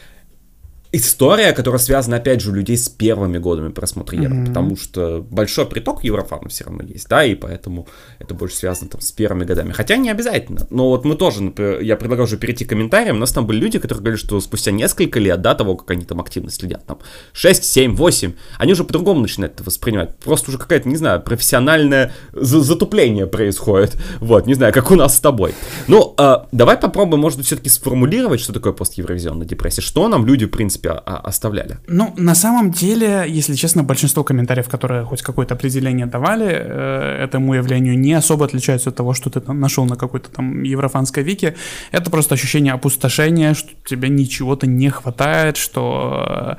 история, 0.91 1.53
которая 1.53 1.79
связана, 1.79 2.17
опять 2.17 2.41
же, 2.41 2.51
у 2.51 2.53
людей 2.53 2.77
с 2.77 2.89
первыми 2.89 3.37
годами 3.37 3.69
просмотра 3.69 4.17
Евро, 4.17 4.35
mm-hmm. 4.35 4.47
потому 4.47 4.75
что 4.75 5.25
большой 5.29 5.65
приток 5.65 6.03
еврофанов 6.03 6.51
все 6.51 6.65
равно 6.65 6.83
есть, 6.83 7.07
да, 7.07 7.23
и 7.23 7.35
поэтому 7.35 7.87
это 8.19 8.33
больше 8.33 8.57
связано 8.57 8.89
там 8.89 9.01
с 9.01 9.11
первыми 9.11 9.45
годами. 9.45 9.71
Хотя 9.71 9.95
не 9.97 10.09
обязательно. 10.09 10.67
Но 10.69 10.89
вот 10.89 11.05
мы 11.05 11.15
тоже, 11.15 11.43
например, 11.43 11.79
я 11.81 11.95
предлагаю 11.95 12.25
уже 12.25 12.37
перейти 12.37 12.65
к 12.65 12.69
комментариям, 12.69 13.17
у 13.17 13.19
нас 13.19 13.31
там 13.31 13.45
были 13.45 13.59
люди, 13.59 13.79
которые 13.79 14.01
говорили, 14.01 14.21
что 14.21 14.39
спустя 14.41 14.71
несколько 14.71 15.19
лет, 15.19 15.41
да, 15.41 15.55
того, 15.55 15.75
как 15.75 15.91
они 15.91 16.03
там 16.03 16.19
активно 16.19 16.51
следят, 16.51 16.85
там, 16.85 16.99
6, 17.33 17.63
7, 17.63 17.95
8, 17.95 18.33
они 18.57 18.73
уже 18.73 18.83
по-другому 18.83 19.21
начинают 19.21 19.55
это 19.55 19.63
воспринимать. 19.63 20.15
Просто 20.17 20.49
уже 20.49 20.57
какая-то, 20.57 20.89
не 20.89 20.97
знаю, 20.97 21.21
профессиональное 21.21 22.13
затупление 22.33 23.27
происходит. 23.27 23.97
Вот, 24.19 24.45
не 24.45 24.53
знаю, 24.53 24.73
как 24.73 24.91
у 24.91 24.95
нас 24.95 25.17
с 25.17 25.19
тобой. 25.19 25.53
Ну, 25.87 26.15
э, 26.17 26.35
давай 26.51 26.77
попробуем, 26.77 27.21
может 27.21 27.37
быть, 27.37 27.47
все-таки 27.47 27.69
сформулировать, 27.69 28.41
что 28.41 28.53
такое 28.53 28.73
постевровизионная 28.73 29.45
депрессия. 29.45 29.81
Что 29.81 30.07
нам 30.07 30.25
люди, 30.25 30.45
в 30.45 30.49
принципе, 30.49 30.80
принципе, 30.81 30.89
оставляли. 30.89 31.77
Ну, 31.87 32.13
на 32.17 32.35
самом 32.35 32.71
деле, 32.71 33.25
если 33.27 33.55
честно, 33.55 33.83
большинство 33.83 34.23
комментариев, 34.23 34.69
которые 34.69 35.05
хоть 35.05 35.21
какое-то 35.21 35.55
определение 35.55 36.05
давали 36.05 36.47
э, 36.47 37.23
этому 37.23 37.55
явлению, 37.55 37.99
не 37.99 38.13
особо 38.13 38.45
отличаются 38.45 38.89
от 38.89 38.95
того, 38.95 39.13
что 39.13 39.29
ты 39.29 39.39
там 39.39 39.59
нашел 39.59 39.85
на 39.85 39.95
какой-то 39.95 40.29
там 40.29 40.63
еврофанской 40.63 41.23
вики. 41.23 41.55
Это 41.91 42.11
просто 42.11 42.35
ощущение 42.35 42.73
опустошения, 42.73 43.53
что 43.53 43.69
тебе 43.85 44.09
ничего-то 44.09 44.67
не 44.67 44.89
хватает, 44.89 45.57
что 45.57 46.57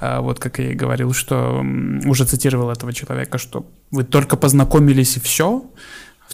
э, 0.00 0.06
э, 0.06 0.20
вот 0.20 0.38
как 0.38 0.58
я 0.58 0.72
и 0.72 0.74
говорил, 0.74 1.12
что 1.12 1.64
уже 2.06 2.24
цитировал 2.24 2.70
этого 2.70 2.92
человека, 2.92 3.38
что 3.38 3.64
вы 3.90 4.04
только 4.04 4.36
познакомились 4.36 5.16
и 5.16 5.20
все, 5.20 5.62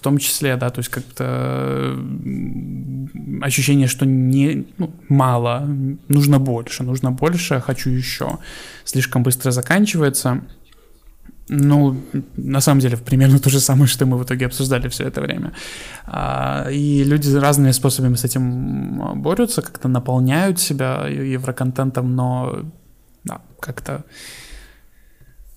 в 0.00 0.02
том 0.02 0.18
числе, 0.18 0.56
да, 0.56 0.70
то 0.70 0.80
есть 0.80 0.90
как-то 0.90 1.94
ощущение, 3.42 3.86
что 3.86 4.06
не 4.06 4.64
ну, 4.78 4.90
мало, 5.10 5.66
нужно 6.08 6.38
больше, 6.38 6.84
нужно 6.84 7.10
больше, 7.12 7.60
хочу 7.60 7.90
еще. 7.90 8.38
Слишком 8.84 9.22
быстро 9.22 9.50
заканчивается. 9.50 10.40
Ну, 11.48 11.96
на 12.36 12.60
самом 12.60 12.80
деле, 12.80 12.96
примерно 12.96 13.38
то 13.38 13.50
же 13.50 13.60
самое, 13.60 13.86
что 13.86 14.06
мы 14.06 14.16
в 14.16 14.22
итоге 14.22 14.46
обсуждали 14.46 14.88
все 14.88 15.04
это 15.04 15.20
время. 15.20 15.52
А, 16.06 16.68
и 16.70 17.04
люди 17.04 17.36
разными 17.36 17.72
способами 17.72 18.14
с 18.14 18.24
этим 18.24 19.20
борются, 19.22 19.60
как-то 19.60 19.88
наполняют 19.88 20.60
себя 20.60 21.08
евроконтентом, 21.08 22.16
но 22.16 22.62
да, 23.24 23.42
как-то 23.60 24.04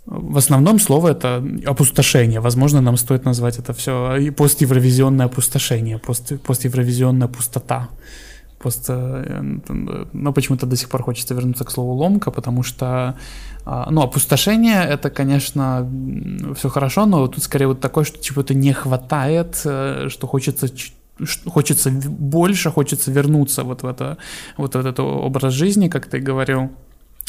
в 0.05 0.37
основном 0.37 0.79
слово 0.79 1.09
это 1.09 1.43
опустошение. 1.65 2.39
Возможно, 2.39 2.81
нам 2.81 2.97
стоит 2.97 3.25
назвать 3.25 3.59
это 3.59 3.73
все 3.73 4.17
и 4.17 4.31
постевровизионное 4.31 5.27
опустошение, 5.27 5.97
пост, 5.97 6.33
постевровизионная 6.41 7.27
пустота. 7.27 7.89
просто, 8.59 9.43
но 10.13 10.33
почему-то 10.33 10.65
до 10.65 10.75
сих 10.75 10.89
пор 10.89 11.03
хочется 11.03 11.33
вернуться 11.33 11.63
к 11.63 11.71
слову 11.71 11.93
ломка, 11.93 12.31
потому 12.31 12.63
что, 12.63 13.15
а, 13.65 13.89
ну, 13.91 14.01
опустошение 14.01 14.83
это, 14.83 15.09
конечно, 15.09 15.89
все 16.55 16.69
хорошо, 16.69 17.05
но 17.05 17.27
тут 17.27 17.43
скорее 17.43 17.67
вот 17.67 17.79
такое, 17.79 18.03
что 18.03 18.21
чего-то 18.21 18.53
не 18.53 18.73
хватает, 18.73 19.61
э, 19.65 20.09
что 20.09 20.27
хочется 20.27 20.67
хочется 21.45 21.91
больше, 21.91 22.71
хочется 22.71 23.11
вернуться 23.11 23.63
вот 23.63 23.83
в 23.83 23.85
это, 23.85 24.17
вот 24.57 24.75
в 24.75 24.79
этот 24.79 24.99
образ 24.99 25.53
жизни, 25.53 25.87
как 25.87 26.07
ты 26.07 26.19
говорил. 26.19 26.71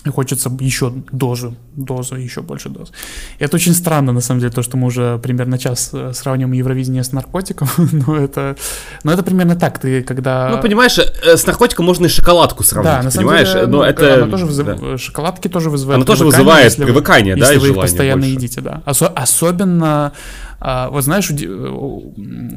И 0.04 0.10
хочется 0.10 0.50
еще 0.60 0.92
дозу, 1.12 1.54
дозу, 1.76 2.16
еще 2.16 2.42
больше 2.42 2.68
доз. 2.68 2.92
И 3.38 3.44
это 3.44 3.56
очень 3.56 3.72
странно, 3.72 4.12
на 4.12 4.20
самом 4.20 4.40
деле, 4.40 4.52
то, 4.52 4.62
что 4.62 4.76
мы 4.76 4.88
уже 4.88 5.18
примерно 5.18 5.58
час 5.58 5.90
э, 5.94 6.12
сравниваем 6.12 6.52
Евровидение 6.52 7.02
с 7.02 7.12
наркотиком, 7.12 7.68
но 7.92 8.16
это, 8.16 8.54
но 9.02 9.12
это 9.12 9.22
примерно 9.22 9.56
так, 9.56 9.78
ты 9.78 10.02
когда... 10.02 10.50
Ну, 10.50 10.60
понимаешь, 10.60 10.98
э, 10.98 11.36
с 11.38 11.46
наркотиком 11.46 11.86
можно 11.86 12.04
и 12.04 12.08
шоколадку 12.10 12.62
сравнить, 12.62 12.92
да, 12.92 13.02
на 13.02 13.10
понимаешь? 13.10 13.52
Деле, 13.52 13.66
но 13.66 13.78
ну, 13.78 13.82
это... 13.82 14.14
Она 14.14 14.26
тоже 14.30 14.44
вызыв... 14.44 14.66
да. 14.66 14.98
Шоколадки 14.98 15.48
тоже 15.48 15.70
вызывают 15.70 15.96
Она 15.96 16.04
тоже 16.04 16.26
вызывает 16.26 16.64
если 16.64 16.84
привыкание, 16.84 17.34
вы, 17.34 17.40
да, 17.40 17.52
Если 17.52 17.66
вы 17.66 17.74
их 17.74 17.80
постоянно 17.80 18.20
больше. 18.20 18.34
едите, 18.34 18.60
да. 18.60 18.82
Осо- 18.84 19.12
особенно, 19.14 20.12
а, 20.60 20.90
вот 20.90 21.02
знаешь, 21.04 21.30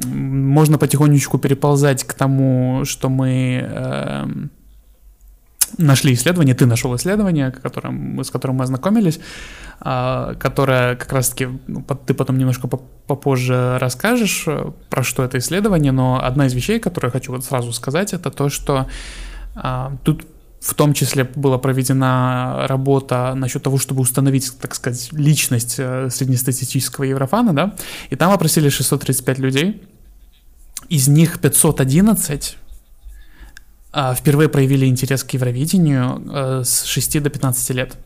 можно 0.05 0.77
потихонечку 0.77 1.37
переползать 1.37 2.03
к 2.03 2.13
тому, 2.13 2.81
что 2.83 3.07
мы... 3.07 4.49
Нашли 5.77 6.13
исследование, 6.13 6.55
ты 6.55 6.65
нашел 6.65 6.95
исследование, 6.95 7.51
которым, 7.51 8.23
с 8.23 8.31
которым 8.31 8.57
мы 8.57 8.63
ознакомились, 8.63 9.19
а, 9.79 10.33
которое 10.35 10.95
как 10.95 11.11
раз-таки 11.11 11.49
ну, 11.67 11.83
ты 12.05 12.13
потом 12.13 12.37
немножко 12.37 12.67
попозже 12.67 13.77
расскажешь, 13.79 14.45
э, 14.47 14.71
про 14.89 15.03
что 15.03 15.23
это 15.23 15.37
исследование, 15.37 15.91
но 15.91 16.23
одна 16.23 16.47
из 16.47 16.53
вещей, 16.53 16.79
которую 16.79 17.09
я 17.09 17.13
хочу 17.13 17.31
вот 17.31 17.45
сразу 17.45 17.71
сказать, 17.73 18.13
это 18.13 18.31
то, 18.31 18.49
что 18.49 18.87
а, 19.55 19.93
тут 20.03 20.25
в 20.59 20.73
том 20.73 20.93
числе 20.93 21.23
была 21.23 21.57
проведена 21.57 22.65
работа 22.67 23.33
насчет 23.35 23.63
того, 23.63 23.77
чтобы 23.77 24.01
установить, 24.01 24.51
так 24.59 24.73
сказать, 24.73 25.09
личность 25.11 25.75
э, 25.77 26.09
среднестатистического 26.09 27.03
еврофана, 27.03 27.53
да, 27.53 27.75
и 28.09 28.15
там 28.15 28.31
опросили 28.31 28.69
635 28.69 29.39
людей, 29.39 29.83
из 30.89 31.07
них 31.07 31.39
511 31.39 32.57
а, 32.59 32.66
впервые 34.15 34.47
проявили 34.47 34.85
интерес 34.85 35.23
к 35.23 35.31
Евровидению 35.31 36.21
э, 36.31 36.63
с 36.63 36.83
6 36.83 37.23
до 37.23 37.29
15 37.29 37.69
лет. 37.71 37.97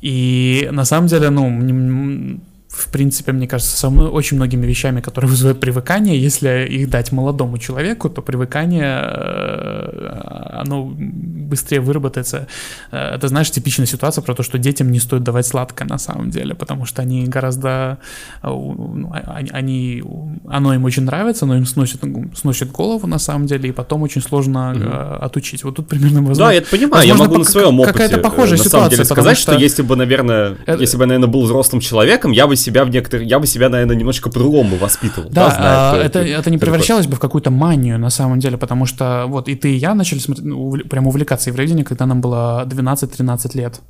И 0.00 0.68
на 0.72 0.84
самом 0.84 1.08
деле, 1.08 1.30
ну, 1.30 2.40
в 2.72 2.88
принципе, 2.88 3.32
мне 3.32 3.46
кажется, 3.46 3.76
со 3.76 3.90
мной 3.90 4.08
очень 4.08 4.38
многими 4.38 4.66
вещами, 4.66 5.00
которые 5.00 5.30
вызывают 5.30 5.60
привыкание, 5.60 6.18
если 6.18 6.66
их 6.66 6.88
дать 6.88 7.12
молодому 7.12 7.58
человеку, 7.58 8.08
то 8.08 8.22
привыкание, 8.22 8.98
э, 9.04 10.60
оно 10.60 10.90
быстрее 10.96 11.80
выработается. 11.80 12.48
Э, 12.90 13.14
это, 13.14 13.28
знаешь, 13.28 13.50
типичная 13.50 13.86
ситуация 13.86 14.22
про 14.22 14.34
то, 14.34 14.42
что 14.42 14.56
детям 14.56 14.90
не 14.90 15.00
стоит 15.00 15.22
давать 15.22 15.46
сладкое 15.46 15.86
на 15.86 15.98
самом 15.98 16.30
деле, 16.30 16.54
потому 16.54 16.86
что 16.86 17.02
они 17.02 17.26
гораздо, 17.26 17.98
э, 18.42 18.48
ну, 18.48 19.12
они, 19.50 20.02
оно 20.48 20.74
им 20.74 20.84
очень 20.84 21.02
нравится, 21.02 21.44
но 21.44 21.56
им 21.56 21.66
сносит, 21.66 22.00
сносит 22.34 22.72
голову 22.72 23.06
на 23.06 23.18
самом 23.18 23.46
деле, 23.46 23.68
и 23.68 23.72
потом 23.72 24.02
очень 24.02 24.22
сложно 24.22 24.72
mm-hmm. 24.74 25.18
отучить. 25.18 25.62
Вот 25.64 25.76
тут 25.76 25.88
примерно 25.88 26.20
возможно. 26.20 26.46
Да, 26.46 26.52
я 26.52 26.58
это 26.58 26.70
понимаю, 26.70 27.06
я 27.06 27.14
могу 27.14 27.36
на 27.36 27.44
своем 27.44 27.78
опыте 27.80 27.92
какая-то 27.92 28.18
похожая 28.18 28.56
на 28.56 28.64
ситуация, 28.64 28.70
самом 28.70 28.90
деле 28.90 29.04
сказать, 29.04 29.36
что... 29.36 29.52
что 29.52 29.60
если 29.60 29.82
бы, 29.82 29.94
наверное, 29.94 30.56
это... 30.64 30.80
если 30.80 30.96
бы 30.96 31.02
я, 31.02 31.08
наверное, 31.08 31.28
был 31.28 31.42
взрослым 31.42 31.80
человеком, 31.80 32.32
я 32.32 32.46
бы 32.46 32.56
себя 32.62 32.84
в 32.84 32.90
некоторых, 32.90 33.26
я 33.26 33.38
бы 33.38 33.46
себя, 33.46 33.68
наверное, 33.68 33.96
немножко 33.96 34.30
по-другому 34.30 34.76
воспитывал. 34.76 35.28
Да, 35.30 35.48
да 35.48 35.54
зная, 35.54 35.66
а, 35.66 35.96
это, 35.96 36.20
это, 36.20 36.40
это 36.40 36.50
не 36.50 36.58
превращалось 36.58 37.06
бы 37.06 37.16
в 37.16 37.20
какую-то 37.20 37.50
манию 37.50 37.98
на 37.98 38.10
самом 38.10 38.38
деле, 38.38 38.56
потому 38.56 38.86
что 38.86 39.26
вот 39.28 39.48
и 39.48 39.54
ты, 39.54 39.72
и 39.72 39.76
я 39.76 39.94
начали 39.94 40.18
смотреть, 40.18 40.46
ну, 40.46 40.76
прям 40.88 41.06
увлекаться 41.06 41.50
Евровидением, 41.50 41.84
когда 41.84 42.06
нам 42.06 42.20
было 42.20 42.64
12-13 42.66 43.56
лет. 43.56 43.80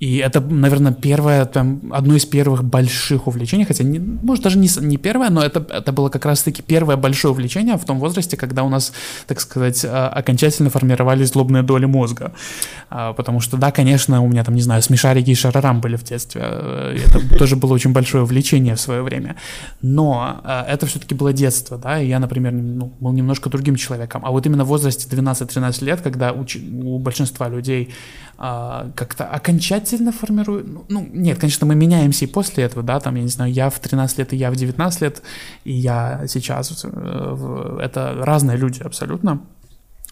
И 0.00 0.18
это, 0.18 0.40
наверное, 0.40 0.92
первое, 0.92 1.44
там, 1.44 1.80
одно 1.90 2.14
из 2.14 2.24
первых 2.24 2.62
больших 2.62 3.26
увлечений, 3.26 3.64
хотя, 3.64 3.82
не, 3.82 3.98
может, 3.98 4.44
даже 4.44 4.56
не, 4.56 4.68
не 4.80 4.96
первое, 4.96 5.28
но 5.28 5.42
это, 5.42 5.66
это 5.68 5.92
было 5.92 6.08
как 6.08 6.24
раз-таки 6.24 6.62
первое 6.62 6.96
большое 6.96 7.32
увлечение 7.32 7.76
в 7.76 7.84
том 7.84 7.98
возрасте, 7.98 8.36
когда 8.36 8.62
у 8.62 8.68
нас, 8.68 8.92
так 9.26 9.40
сказать, 9.40 9.84
а, 9.84 10.08
окончательно 10.08 10.70
формировались 10.70 11.30
злобные 11.30 11.64
доли 11.64 11.86
мозга. 11.86 12.32
А, 12.90 13.12
потому 13.12 13.40
что, 13.40 13.56
да, 13.56 13.72
конечно, 13.72 14.22
у 14.22 14.28
меня 14.28 14.44
там, 14.44 14.54
не 14.54 14.62
знаю, 14.62 14.82
смешарики 14.82 15.30
и 15.30 15.34
шарарам 15.34 15.80
были 15.80 15.96
в 15.96 16.04
детстве. 16.04 16.42
Э, 16.44 16.96
это 17.04 17.36
тоже 17.38 17.56
было 17.56 17.74
очень 17.74 17.92
большое 17.92 18.22
увлечение 18.22 18.76
в 18.76 18.80
свое 18.80 19.02
время. 19.02 19.34
Но 19.82 20.40
а, 20.44 20.64
это 20.68 20.86
все-таки 20.86 21.16
было 21.16 21.32
детство, 21.32 21.76
да, 21.76 22.00
и 22.00 22.06
я, 22.06 22.20
например, 22.20 22.52
ну, 22.52 22.92
был 23.00 23.10
немножко 23.10 23.50
другим 23.50 23.74
человеком. 23.74 24.22
А 24.24 24.30
вот 24.30 24.46
именно 24.46 24.64
в 24.64 24.68
возрасте 24.68 25.08
12-13 25.08 25.84
лет, 25.84 26.00
когда 26.02 26.32
у, 26.32 26.46
у 26.84 26.98
большинства 27.00 27.48
людей 27.48 27.92
как-то 28.38 29.24
окончательно 29.24 30.12
формирует. 30.12 30.68
Ну, 30.68 30.84
ну, 30.88 31.08
нет, 31.12 31.38
конечно, 31.38 31.66
мы 31.66 31.74
меняемся 31.74 32.24
и 32.24 32.28
после 32.28 32.64
этого, 32.64 32.84
да, 32.84 33.00
там, 33.00 33.16
я 33.16 33.22
не 33.22 33.28
знаю, 33.28 33.52
я 33.52 33.68
в 33.68 33.80
13 33.80 34.18
лет 34.18 34.32
и 34.32 34.36
я 34.36 34.52
в 34.52 34.56
19 34.56 35.00
лет, 35.00 35.22
и 35.64 35.72
я 35.72 36.22
сейчас, 36.28 36.84
э, 36.84 37.78
это 37.82 38.14
разные 38.20 38.56
люди 38.56 38.80
абсолютно. 38.80 39.40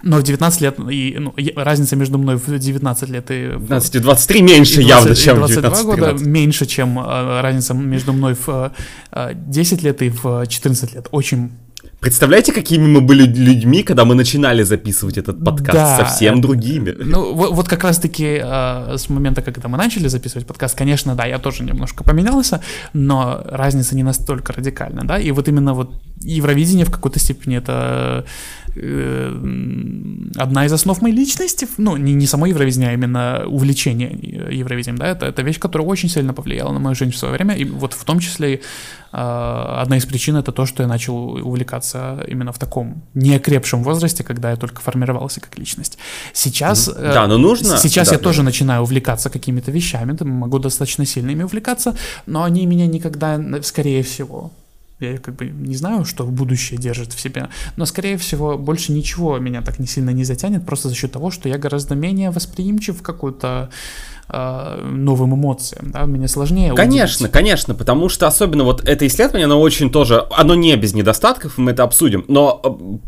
Но 0.03 0.18
в 0.18 0.24
19 0.24 0.61
лет, 0.61 0.79
и 0.91 1.16
ну, 1.18 1.35
разница 1.55 1.95
между 1.97 2.18
мной 2.18 2.37
в 2.37 2.59
19 2.59 3.09
лет 3.11 3.31
и... 3.31 3.53
19 3.57 3.95
и 3.95 3.99
23 4.01 4.43
меньше 4.43 4.83
и 4.83 4.87
20, 4.87 4.89
явно, 4.89 5.14
чем 5.14 5.43
в 5.43 5.49
19 5.49 5.85
года, 5.85 6.12
меньше, 6.24 6.66
чем 6.66 6.99
э, 6.99 7.41
разница 7.41 7.74
между 7.74 8.12
мной 8.12 8.35
в 8.35 8.72
э, 9.12 9.31
10 9.35 9.83
лет 9.83 10.03
и 10.03 10.11
в 10.11 10.47
14 10.47 10.95
лет. 10.95 11.09
Очень 11.12 11.53
Представляете, 12.01 12.53
какими 12.53 12.86
мы 12.86 13.01
были 13.01 13.26
людьми, 13.26 13.82
когда 13.82 14.05
мы 14.05 14.14
начинали 14.14 14.62
записывать 14.62 15.18
этот 15.18 15.42
подкаст? 15.42 15.72
Да, 15.72 15.97
Совсем 15.97 16.40
другими. 16.40 16.94
Ну, 16.99 17.32
вот, 17.34 17.53
вот 17.53 17.68
как 17.68 17.84
раз-таки 17.84 18.40
э, 18.42 18.97
с 18.97 19.09
момента, 19.09 19.42
когда 19.42 19.68
мы 19.68 19.78
начали 19.78 20.09
записывать 20.09 20.47
подкаст, 20.47 20.76
конечно, 20.76 21.14
да, 21.14 21.24
я 21.24 21.38
тоже 21.38 21.64
немножко 21.64 22.05
поменялся, 22.05 22.61
но 22.92 23.42
разница 23.47 23.97
не 23.97 24.03
настолько 24.03 24.53
радикальна, 24.53 25.05
да, 25.05 25.18
и 25.18 25.30
вот 25.30 25.49
именно 25.49 25.74
вот 25.74 25.90
Евровидение 26.20 26.84
в 26.84 26.90
какой-то 26.90 27.18
степени 27.18 27.59
это 27.59 28.24
э, 28.74 30.32
одна 30.36 30.66
из 30.66 30.72
основ 30.72 31.03
моей 31.03 31.14
личности, 31.14 31.66
ну, 31.78 31.97
не, 31.97 32.14
не 32.14 32.26
само 32.26 32.47
Евровидение, 32.47 32.90
а 32.90 32.94
именно 32.94 33.44
увлечение 33.47 34.11
Евровидением, 34.59 34.99
да, 34.99 35.09
это, 35.09 35.26
это 35.26 35.42
вещь, 35.42 35.59
которая 35.59 35.88
очень 35.88 36.09
сильно 36.09 36.32
повлияла 36.32 36.72
на 36.72 36.78
мою 36.78 36.94
жизнь 36.94 37.12
в 37.12 37.16
свое 37.16 37.34
время, 37.34 37.55
и 37.55 37.64
вот 37.64 37.94
в 37.94 38.05
том 38.05 38.18
числе 38.18 38.55
э, 38.55 38.59
одна 39.18 39.96
из 39.96 40.04
причин 40.04 40.36
это 40.36 40.52
то, 40.52 40.66
что 40.66 40.82
я 40.82 40.88
начал 40.88 41.16
увлекаться 41.16 42.22
именно 42.28 42.52
в 42.52 42.58
таком 42.58 43.02
неокрепшем 43.14 43.82
возрасте, 43.82 44.22
когда 44.24 44.50
я 44.50 44.56
только 44.56 44.82
формировался 44.82 45.40
как 45.40 45.58
личность. 45.58 45.96
Сейчас, 46.34 46.88
mm-hmm. 46.88 47.12
да, 47.14 47.26
но 47.26 47.38
нужно. 47.38 47.78
Сейчас 47.78 48.08
да, 48.08 48.14
я 48.14 48.18
да. 48.18 48.24
тоже 48.24 48.42
начинаю 48.42 48.82
увлекаться 48.82 49.30
какими-то 49.30 49.70
вещами, 49.70 50.16
могу 50.22 50.58
достаточно 50.58 51.06
сильно 51.06 51.30
ими 51.30 51.44
увлекаться, 51.44 51.96
но 52.26 52.42
они 52.42 52.66
меня 52.66 52.86
никогда, 52.86 53.40
скорее 53.62 54.02
всего, 54.02 54.52
я 55.00 55.18
как 55.18 55.34
бы 55.34 55.46
не 55.46 55.76
знаю, 55.76 56.04
что 56.04 56.24
будущее 56.24 56.78
держит 56.78 57.12
в 57.12 57.20
себе, 57.20 57.48
но, 57.76 57.84
скорее 57.86 58.16
всего, 58.16 58.56
больше 58.56 58.92
ничего 58.92 59.38
меня 59.38 59.62
так 59.62 59.78
не 59.78 59.86
сильно 59.86 60.10
не 60.10 60.24
затянет, 60.24 60.64
просто 60.64 60.88
за 60.88 60.94
счет 60.94 61.12
того, 61.12 61.30
что 61.30 61.48
я 61.48 61.58
гораздо 61.58 61.94
менее 61.94 62.30
восприимчив 62.30 62.98
в 62.98 63.02
какую-то 63.02 63.70
э, 64.29 64.81
новым 64.85 65.35
эмоциям, 65.35 65.91
да, 65.91 66.07
мне 66.07 66.29
сложнее 66.29 66.74
Конечно, 66.74 67.24
увидеть. 67.24 67.33
конечно, 67.33 67.74
потому 67.74 68.09
что 68.09 68.27
особенно 68.27 68.64
вот 68.64 68.87
это 68.87 69.07
исследование, 69.07 69.47
оно 69.47 69.61
очень 69.61 69.91
тоже, 69.91 70.27
оно 70.31 70.55
не 70.55 70.74
без 70.77 70.95
недостатков, 70.95 71.59
мы 71.59 71.72
это 71.72 71.83
обсудим, 71.83 72.24
но 72.29 72.61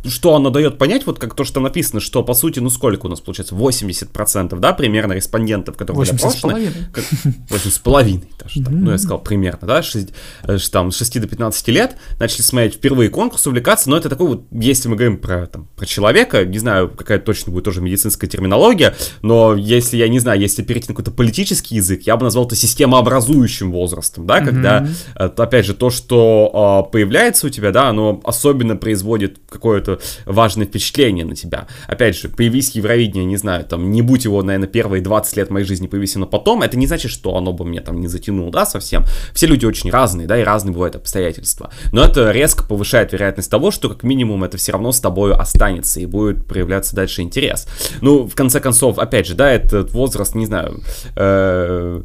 э, 0.04 0.08
что 0.08 0.34
оно 0.34 0.50
дает 0.50 0.78
понять, 0.78 1.06
вот 1.06 1.18
как 1.18 1.34
то, 1.34 1.44
что 1.44 1.60
написано, 1.60 2.00
что 2.00 2.22
по 2.22 2.34
сути, 2.34 2.60
ну 2.60 2.70
сколько 2.70 3.06
у 3.06 3.08
нас 3.08 3.20
получается, 3.20 3.54
80%, 3.54 4.58
да, 4.58 4.72
примерно 4.72 5.12
респондентов, 5.12 5.76
которые 5.76 5.98
80 5.98 6.42
были 6.42 6.66
опрошены. 6.66 7.34
8 7.50 7.70
с 7.70 7.78
половиной 7.78 8.28
даже, 8.42 8.62
так, 8.62 8.72
ну 8.72 8.90
я 8.90 8.98
сказал 8.98 9.18
примерно, 9.18 9.66
да, 9.66 9.82
6, 9.82 10.08
э, 10.44 10.58
там, 10.70 10.92
с 10.92 10.96
6 10.96 11.20
до 11.20 11.26
15 11.26 11.68
лет 11.68 11.96
начали 12.18 12.42
смотреть 12.42 12.74
впервые 12.74 13.10
конкурс, 13.10 13.46
увлекаться, 13.46 13.90
но 13.90 13.96
это 13.96 14.08
такой 14.08 14.28
вот, 14.28 14.44
если 14.50 14.88
мы 14.88 14.96
говорим 14.96 15.18
про, 15.18 15.46
там, 15.46 15.68
про 15.76 15.86
человека, 15.86 16.44
не 16.44 16.58
знаю, 16.58 16.88
какая 16.88 17.18
точно 17.18 17.52
будет 17.52 17.64
тоже 17.64 17.80
медицинская 17.80 18.28
терминология, 18.28 18.94
но 19.22 19.54
если, 19.54 19.96
я 19.96 20.08
не 20.08 20.18
знаю, 20.18 20.40
если 20.40 20.62
перейти 20.62 20.88
на 20.88 20.94
какой-то 20.94 21.07
политический 21.10 21.76
язык, 21.76 22.02
я 22.02 22.16
бы 22.16 22.24
назвал 22.24 22.46
это 22.46 22.56
системообразующим 22.56 23.72
возрастом, 23.72 24.26
да, 24.26 24.40
mm-hmm. 24.40 24.44
когда, 24.44 24.88
э, 25.16 25.30
опять 25.36 25.66
же, 25.66 25.74
то, 25.74 25.90
что 25.90 26.86
э, 26.88 26.90
появляется 26.92 27.46
у 27.46 27.50
тебя, 27.50 27.70
да, 27.72 27.88
оно 27.88 28.20
особенно 28.24 28.76
производит 28.76 29.38
какое-то 29.48 30.00
важное 30.26 30.66
впечатление 30.66 31.24
на 31.24 31.34
тебя. 31.34 31.66
Опять 31.86 32.16
же, 32.16 32.28
появись 32.28 32.70
Евровидение, 32.72 33.24
не 33.24 33.36
знаю, 33.36 33.64
там, 33.64 33.90
не 33.90 34.02
будь 34.02 34.24
его, 34.24 34.42
наверное, 34.42 34.68
первые 34.68 35.02
20 35.02 35.36
лет 35.36 35.50
моей 35.50 35.66
жизни 35.66 35.86
появись 35.86 36.16
оно 36.16 36.26
потом, 36.26 36.62
это 36.62 36.76
не 36.76 36.86
значит, 36.86 37.10
что 37.10 37.36
оно 37.36 37.52
бы 37.52 37.64
мне 37.64 37.80
там 37.80 38.00
не 38.00 38.08
затянуло, 38.08 38.50
да, 38.50 38.66
совсем. 38.66 39.04
Все 39.32 39.46
люди 39.46 39.64
очень 39.64 39.90
разные, 39.90 40.26
да, 40.26 40.38
и 40.38 40.42
разные 40.42 40.72
бывают 40.72 40.96
обстоятельства. 40.96 41.70
Но 41.92 42.02
это 42.02 42.30
резко 42.30 42.64
повышает 42.64 43.12
вероятность 43.12 43.50
того, 43.50 43.70
что 43.70 43.88
как 43.88 44.02
минимум 44.02 44.44
это 44.44 44.56
все 44.56 44.72
равно 44.72 44.92
с 44.92 45.00
тобой 45.00 45.34
останется 45.34 46.00
и 46.00 46.06
будет 46.06 46.46
проявляться 46.46 46.94
дальше 46.94 47.22
интерес. 47.22 47.68
Ну, 48.00 48.26
в 48.26 48.34
конце 48.34 48.60
концов, 48.60 48.98
опять 48.98 49.26
же, 49.26 49.34
да, 49.34 49.50
этот 49.50 49.92
возраст, 49.92 50.34
не 50.34 50.46
знаю, 50.46 50.82
э, 51.16 52.02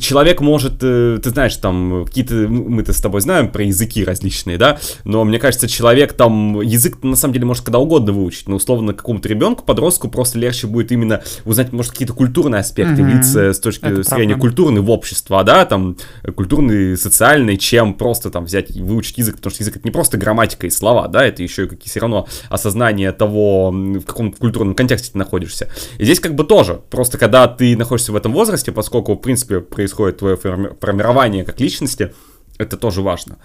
человек 0.00 0.40
может, 0.40 0.74
э, 0.82 1.18
ты 1.22 1.30
знаешь, 1.30 1.56
там, 1.56 2.04
какие-то, 2.04 2.34
мы-то 2.34 2.92
с 2.92 3.00
тобой 3.00 3.20
знаем 3.20 3.50
про 3.50 3.64
языки 3.64 4.04
различные, 4.04 4.58
да, 4.58 4.78
но 5.04 5.24
мне 5.24 5.38
кажется, 5.38 5.68
человек 5.68 6.12
там, 6.12 6.60
язык 6.60 7.02
на 7.02 7.16
самом 7.16 7.34
деле 7.34 7.46
может 7.46 7.64
когда 7.64 7.78
угодно 7.78 8.12
выучить, 8.12 8.48
но 8.48 8.56
условно 8.56 8.92
какому-то 8.92 9.28
ребенку, 9.28 9.64
подростку 9.64 10.08
просто 10.08 10.38
легче 10.38 10.66
будет 10.66 10.92
именно 10.92 11.22
узнать, 11.44 11.72
может, 11.72 11.92
какие-то 11.92 12.14
культурные 12.14 12.60
аспекты, 12.60 13.02
mm-hmm. 13.02 13.16
лица 13.16 13.52
с 13.52 13.60
точки 13.60 13.84
Это 13.84 14.02
зрения 14.02 14.34
правда. 14.34 14.40
культурной 14.40 14.80
в 14.80 14.90
общество, 14.90 15.42
да, 15.44 15.64
там, 15.64 15.96
культурный, 16.34 16.96
социальный, 16.96 17.56
чем 17.56 17.94
просто 17.94 18.30
там 18.30 18.44
взять 18.44 18.74
и 18.74 18.82
выучить 18.82 19.18
язык, 19.18 19.36
потому 19.36 19.52
что 19.52 19.62
язык 19.62 19.76
это 19.76 19.86
не 19.86 19.90
просто 19.90 20.16
грамматика 20.16 20.66
и 20.66 20.70
слова, 20.70 21.08
да, 21.08 21.24
это 21.24 21.42
еще 21.42 21.64
и 21.64 21.68
какие 21.68 21.90
все 21.90 22.00
равно 22.00 22.26
осознание 22.48 23.12
того, 23.12 23.70
в 23.70 24.04
каком 24.04 24.32
культурном 24.32 24.74
контексте 24.74 25.12
ты 25.12 25.18
находишься. 25.18 25.68
И 25.98 26.04
здесь 26.04 26.20
как 26.20 26.34
бы 26.34 26.44
тоже, 26.44 26.80
просто 26.90 27.18
когда 27.18 27.46
ты 27.48 27.76
находишься 27.76 28.05
в 28.12 28.16
этом 28.16 28.32
возрасте, 28.32 28.72
поскольку, 28.72 29.14
в 29.14 29.20
принципе, 29.20 29.60
происходит 29.60 30.18
твое 30.18 30.36
формирование 30.36 31.44
как 31.44 31.60
личности, 31.60 32.12
это 32.58 32.76
тоже 32.76 33.02
важно. 33.02 33.38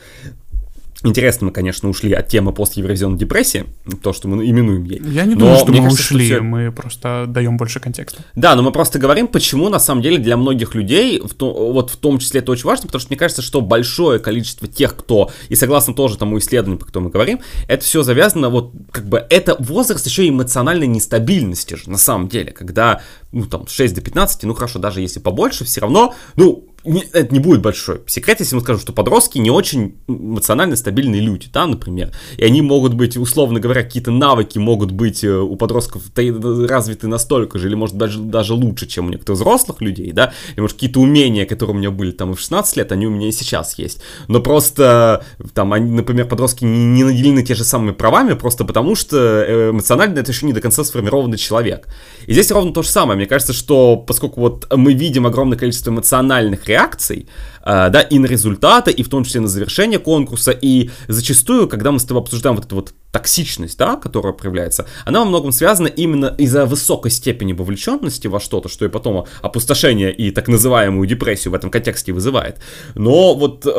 Интересно, 1.03 1.47
мы, 1.47 1.51
конечно, 1.51 1.89
ушли 1.89 2.13
от 2.13 2.27
темы 2.27 2.53
постевровизионной 2.53 3.17
депрессии, 3.17 3.65
то, 4.03 4.13
что 4.13 4.27
мы 4.27 4.47
именуем 4.47 4.83
ей. 4.83 5.01
Я 5.03 5.25
не 5.25 5.33
думаю, 5.33 5.57
что 5.57 5.71
мы 5.71 5.77
кажется, 5.77 6.03
ушли, 6.03 6.25
что 6.25 6.35
все... 6.35 6.43
мы 6.43 6.71
просто 6.71 7.25
даем 7.27 7.57
больше 7.57 7.79
контекста. 7.79 8.23
Да, 8.35 8.55
но 8.55 8.61
мы 8.61 8.71
просто 8.71 8.99
говорим, 8.99 9.27
почему, 9.27 9.69
на 9.69 9.79
самом 9.79 10.03
деле, 10.03 10.19
для 10.19 10.37
многих 10.37 10.75
людей, 10.75 11.19
в 11.19 11.33
то, 11.33 11.71
вот 11.71 11.89
в 11.89 11.97
том 11.97 12.19
числе 12.19 12.41
это 12.41 12.51
очень 12.51 12.65
важно, 12.65 12.85
потому 12.85 12.99
что 12.99 13.09
мне 13.09 13.17
кажется, 13.17 13.41
что 13.41 13.61
большое 13.61 14.19
количество 14.19 14.67
тех, 14.67 14.95
кто, 14.95 15.31
и 15.49 15.55
согласно 15.55 15.95
тоже 15.95 16.17
тому 16.17 16.37
исследованию, 16.37 16.77
по 16.77 16.85
которому 16.85 17.07
мы 17.07 17.11
говорим, 17.11 17.39
это 17.67 17.83
все 17.83 18.03
завязано, 18.03 18.49
вот, 18.49 18.71
как 18.91 19.07
бы, 19.07 19.25
это 19.29 19.55
возраст 19.57 20.05
еще 20.05 20.29
эмоциональной 20.29 20.87
нестабильности 20.87 21.73
же, 21.73 21.89
на 21.89 21.97
самом 21.97 22.27
деле, 22.27 22.51
когда, 22.51 23.01
ну, 23.31 23.45
там, 23.45 23.65
6 23.67 23.95
до 23.95 24.01
15, 24.01 24.43
ну, 24.43 24.53
хорошо, 24.53 24.77
даже 24.77 25.01
если 25.01 25.19
побольше, 25.19 25.65
все 25.65 25.81
равно, 25.81 26.13
ну, 26.35 26.67
не, 26.83 27.03
это 27.13 27.33
не 27.33 27.39
будет 27.39 27.61
большой 27.61 28.01
секрет, 28.07 28.39
если 28.39 28.55
мы 28.55 28.61
скажем, 28.61 28.81
что 28.81 28.93
подростки 28.93 29.37
не 29.37 29.51
очень 29.51 29.95
эмоционально 30.07 30.75
стабильные 30.75 31.21
люди, 31.21 31.47
да, 31.51 31.65
например. 31.67 32.11
И 32.37 32.43
они 32.43 32.61
могут 32.61 32.93
быть, 32.93 33.17
условно 33.17 33.59
говоря, 33.59 33.83
какие-то 33.83 34.11
навыки 34.11 34.57
могут 34.57 34.91
быть 34.91 35.23
э, 35.23 35.37
у 35.37 35.55
подростков 35.55 36.03
развиты 36.15 37.07
настолько 37.07 37.59
же, 37.59 37.67
или 37.67 37.75
может 37.75 37.97
даже, 37.97 38.19
даже 38.19 38.53
лучше, 38.53 38.87
чем 38.87 39.07
у 39.07 39.09
некоторых 39.09 39.39
взрослых 39.39 39.81
людей, 39.81 40.11
да, 40.11 40.33
и 40.55 40.61
может 40.61 40.77
какие-то 40.77 40.99
умения, 40.99 41.45
которые 41.45 41.75
у 41.75 41.79
меня 41.79 41.91
были 41.91 42.11
там 42.11 42.33
в 42.33 42.39
16 42.39 42.77
лет, 42.77 42.91
они 42.91 43.07
у 43.07 43.09
меня 43.09 43.27
и 43.27 43.31
сейчас 43.31 43.77
есть. 43.77 44.01
Но 44.27 44.39
просто 44.41 45.23
там, 45.53 45.73
они, 45.73 45.91
например, 45.91 46.27
подростки 46.27 46.63
не, 46.63 46.85
не 46.85 47.03
наделены 47.03 47.43
те 47.43 47.55
же 47.55 47.63
самыми 47.63 47.91
правами, 47.91 48.33
просто 48.33 48.65
потому 48.65 48.95
что 48.95 49.17
э, 49.17 49.69
эмоционально 49.71 50.19
это 50.19 50.31
еще 50.31 50.45
не 50.45 50.53
до 50.53 50.61
конца 50.61 50.83
сформированный 50.83 51.37
человек. 51.37 51.87
И 52.25 52.33
здесь 52.33 52.51
ровно 52.51 52.73
то 52.73 52.81
же 52.81 52.89
самое. 52.89 53.17
Мне 53.17 53.27
кажется, 53.27 53.53
что 53.53 53.97
поскольку 53.97 54.41
вот 54.41 54.67
мы 54.75 54.93
видим 54.93 55.25
огромное 55.25 55.57
количество 55.57 55.91
эмоциональных 55.91 56.67
реакций, 56.71 57.27
э, 57.63 57.89
да, 57.89 58.01
и 58.01 58.19
на 58.19 58.25
результаты, 58.25 58.91
и 58.91 59.03
в 59.03 59.09
том 59.09 59.23
числе 59.23 59.41
на 59.41 59.47
завершение 59.47 59.99
конкурса, 59.99 60.51
и 60.51 60.89
зачастую, 61.07 61.67
когда 61.67 61.91
мы 61.91 61.99
с 61.99 62.05
тобой 62.05 62.23
обсуждаем 62.23 62.55
вот 62.55 62.65
эту 62.65 62.75
вот 62.75 62.93
токсичность, 63.11 63.77
да, 63.77 63.97
которая 63.97 64.33
проявляется, 64.33 64.85
она 65.05 65.19
во 65.19 65.25
многом 65.25 65.51
связана 65.51 65.87
именно 65.87 66.33
из-за 66.37 66.65
высокой 66.65 67.11
степени 67.11 67.53
вовлеченности 67.53 68.27
во 68.27 68.39
что-то, 68.39 68.69
что 68.69 68.85
и 68.85 68.89
потом 68.89 69.25
опустошение 69.41 70.13
и 70.13 70.31
так 70.31 70.47
называемую 70.47 71.07
депрессию 71.07 71.51
в 71.51 71.55
этом 71.55 71.69
контексте 71.69 72.13
вызывает. 72.13 72.61
Но 72.95 73.35
вот 73.35 73.65
э, 73.65 73.69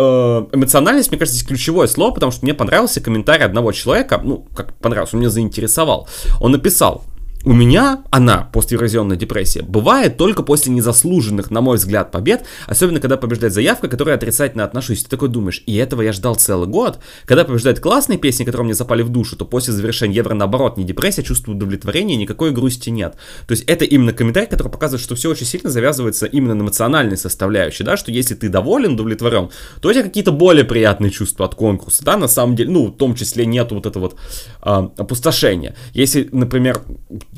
эмоциональность, 0.52 1.10
мне 1.10 1.18
кажется, 1.18 1.38
здесь 1.38 1.48
ключевое 1.48 1.86
слово, 1.86 2.12
потому 2.12 2.32
что 2.32 2.44
мне 2.44 2.54
понравился 2.54 3.00
комментарий 3.00 3.44
одного 3.44 3.72
человека, 3.72 4.20
ну, 4.22 4.46
как 4.54 4.74
понравился, 4.74 5.16
он 5.16 5.20
меня 5.20 5.30
заинтересовал. 5.30 6.08
Он 6.40 6.52
написал, 6.52 7.04
у 7.44 7.52
меня 7.52 8.04
она, 8.10 8.48
постевразионная 8.52 9.16
депрессия, 9.16 9.62
бывает 9.62 10.16
только 10.16 10.42
после 10.42 10.72
незаслуженных, 10.72 11.50
на 11.50 11.60
мой 11.60 11.76
взгляд, 11.76 12.10
побед, 12.10 12.44
особенно 12.66 13.00
когда 13.00 13.16
побеждает 13.16 13.52
заявка, 13.52 13.88
которая 13.88 14.14
отрицательно 14.14 14.64
отношусь. 14.64 15.02
Ты 15.02 15.10
такой 15.10 15.28
думаешь, 15.28 15.62
и 15.66 15.74
этого 15.76 16.02
я 16.02 16.12
ждал 16.12 16.36
целый 16.36 16.68
год. 16.68 17.00
Когда 17.24 17.44
побеждают 17.44 17.80
классные 17.80 18.18
песни, 18.18 18.44
которые 18.44 18.66
мне 18.66 18.74
запали 18.74 19.02
в 19.02 19.08
душу, 19.08 19.36
то 19.36 19.44
после 19.44 19.72
завершения 19.72 20.14
евро 20.14 20.34
наоборот, 20.34 20.76
не 20.76 20.84
депрессия, 20.84 21.22
чувство 21.22 21.52
удовлетворения, 21.52 22.16
никакой 22.16 22.52
грусти 22.52 22.90
нет. 22.90 23.16
То 23.46 23.52
есть 23.52 23.64
это 23.64 23.84
именно 23.84 24.12
комментарий, 24.12 24.48
который 24.48 24.70
показывает, 24.70 25.02
что 25.02 25.14
все 25.14 25.30
очень 25.30 25.46
сильно 25.46 25.70
завязывается 25.70 26.26
именно 26.26 26.54
на 26.54 26.62
эмоциональной 26.62 27.16
составляющей, 27.16 27.82
да, 27.84 27.96
что 27.96 28.12
если 28.12 28.34
ты 28.34 28.48
доволен, 28.48 28.92
удовлетворен, 28.92 29.50
то 29.80 29.88
у 29.88 29.92
тебя 29.92 30.02
какие-то 30.02 30.32
более 30.32 30.64
приятные 30.64 31.10
чувства 31.10 31.46
от 31.46 31.54
конкурса, 31.54 32.04
да, 32.04 32.16
на 32.16 32.28
самом 32.28 32.56
деле, 32.56 32.70
ну, 32.70 32.86
в 32.86 32.96
том 32.96 33.14
числе 33.14 33.46
нету 33.46 33.74
вот 33.74 33.86
этого 33.86 34.02
вот 34.02 34.16
э, 34.62 34.88
опустошения. 34.96 35.74
Если, 35.92 36.28
например, 36.32 36.82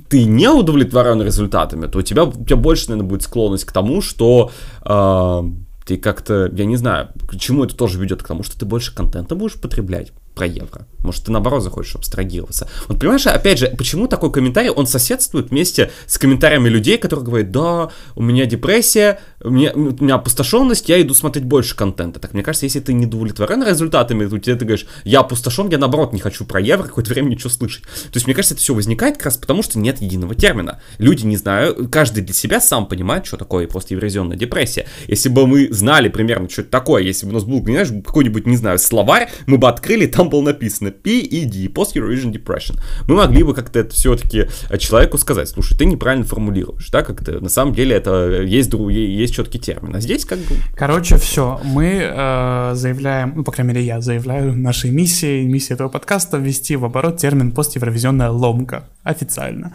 ты 0.08 0.24
не 0.24 0.48
удовлетворен 0.48 1.22
результатами, 1.22 1.86
то 1.86 1.98
у 1.98 2.02
тебя, 2.02 2.24
у 2.24 2.32
тебя 2.32 2.56
больше, 2.56 2.88
наверное, 2.88 3.08
будет 3.08 3.22
склонность 3.22 3.64
к 3.64 3.72
тому, 3.72 4.00
что 4.02 4.50
э, 4.84 5.42
ты 5.86 5.96
как-то, 5.98 6.50
я 6.52 6.64
не 6.64 6.76
знаю, 6.76 7.08
к 7.28 7.36
чему 7.36 7.64
это 7.64 7.76
тоже 7.76 8.00
ведет, 8.00 8.22
к 8.22 8.26
тому, 8.26 8.42
что 8.42 8.58
ты 8.58 8.64
больше 8.64 8.94
контента 8.94 9.34
будешь 9.34 9.60
потреблять 9.60 10.12
про 10.34 10.46
евро. 10.46 10.86
Может, 10.98 11.24
ты 11.24 11.32
наоборот 11.32 11.62
захочешь 11.62 11.94
абстрагироваться. 11.94 12.68
Вот 12.88 12.98
понимаешь, 12.98 13.26
опять 13.26 13.58
же, 13.58 13.68
почему 13.68 14.08
такой 14.08 14.32
комментарий, 14.32 14.70
он 14.70 14.86
соседствует 14.86 15.50
вместе 15.50 15.92
с 16.06 16.18
комментариями 16.18 16.68
людей, 16.68 16.98
которые 16.98 17.24
говорят, 17.24 17.50
да, 17.52 17.90
у 18.16 18.22
меня 18.22 18.46
депрессия, 18.46 19.20
у 19.44 19.50
меня, 19.50 19.72
у 19.74 19.78
меня 19.78 20.14
опустошенность, 20.14 20.88
я 20.88 21.00
иду 21.00 21.12
смотреть 21.12 21.44
больше 21.44 21.76
контента. 21.76 22.18
Так 22.18 22.32
мне 22.32 22.42
кажется, 22.42 22.64
если 22.64 22.80
ты 22.80 22.94
не 22.94 23.06
удовлетворен 23.06 23.62
результатами, 23.62 24.26
то 24.26 24.38
тебе 24.38 24.56
ты 24.56 24.64
говоришь, 24.64 24.86
я 25.04 25.20
опустошен, 25.20 25.68
я 25.68 25.76
наоборот 25.76 26.14
не 26.14 26.20
хочу 26.20 26.46
про 26.46 26.60
евро 26.60 26.84
какое-то 26.84 27.10
время 27.10 27.28
ничего 27.28 27.50
слышать. 27.50 27.82
То 27.84 28.14
есть, 28.14 28.26
мне 28.26 28.34
кажется, 28.34 28.54
это 28.54 28.62
все 28.62 28.74
возникает 28.74 29.16
как 29.16 29.26
раз 29.26 29.36
потому, 29.36 29.62
что 29.62 29.78
нет 29.78 30.00
единого 30.00 30.34
термина. 30.34 30.80
Люди 30.98 31.26
не 31.26 31.36
знают, 31.36 31.90
каждый 31.90 32.22
для 32.22 32.34
себя 32.34 32.58
сам 32.60 32.86
понимает, 32.86 33.26
что 33.26 33.36
такое 33.36 33.68
постевразионная 33.68 34.38
депрессия. 34.38 34.86
Если 35.08 35.28
бы 35.28 35.46
мы 35.46 35.68
знали 35.70 36.08
примерно, 36.08 36.48
что 36.48 36.62
это 36.62 36.70
такое, 36.70 37.02
если 37.02 37.26
бы 37.26 37.32
у 37.32 37.34
нас 37.34 37.44
был, 37.44 37.62
знаешь, 37.62 37.88
какой-нибудь, 38.04 38.46
не 38.46 38.56
знаю, 38.56 38.78
словарь, 38.78 39.28
мы 39.46 39.58
бы 39.58 39.68
открыли, 39.68 40.06
там 40.06 40.30
было 40.30 40.40
написано 40.40 40.88
PED, 40.88 41.70
Post 41.72 41.96
Eurovision 41.96 42.32
Depression. 42.32 42.80
Мы 43.06 43.16
могли 43.16 43.42
бы 43.42 43.52
как-то 43.52 43.80
это 43.80 43.94
все-таки 43.94 44.46
э, 44.70 44.78
человеку 44.78 45.18
сказать, 45.18 45.50
слушай, 45.50 45.76
ты 45.76 45.84
неправильно 45.84 46.24
формулируешь, 46.24 46.88
да, 46.90 47.02
как-то 47.02 47.40
на 47.40 47.50
самом 47.50 47.74
деле 47.74 47.94
это 47.94 48.42
есть, 48.42 48.72
есть 48.72 49.33
четкий 49.34 49.58
термин, 49.58 49.94
а 49.96 50.00
здесь 50.00 50.24
как 50.24 50.38
бы... 50.38 50.56
Короче, 50.76 51.16
все, 51.16 51.60
мы 51.64 51.86
э, 51.86 52.70
заявляем, 52.74 53.32
ну, 53.36 53.44
по 53.44 53.52
крайней 53.52 53.74
мере, 53.74 53.86
я 53.86 54.00
заявляю 54.00 54.56
нашей 54.56 54.90
миссией, 54.90 55.46
миссией 55.46 55.74
этого 55.74 55.88
подкаста 55.88 56.38
ввести 56.38 56.76
в 56.76 56.84
оборот 56.84 57.16
термин 57.16 57.52
пост-евровизионная 57.52 58.30
ломка 58.30 58.84
официально. 59.02 59.74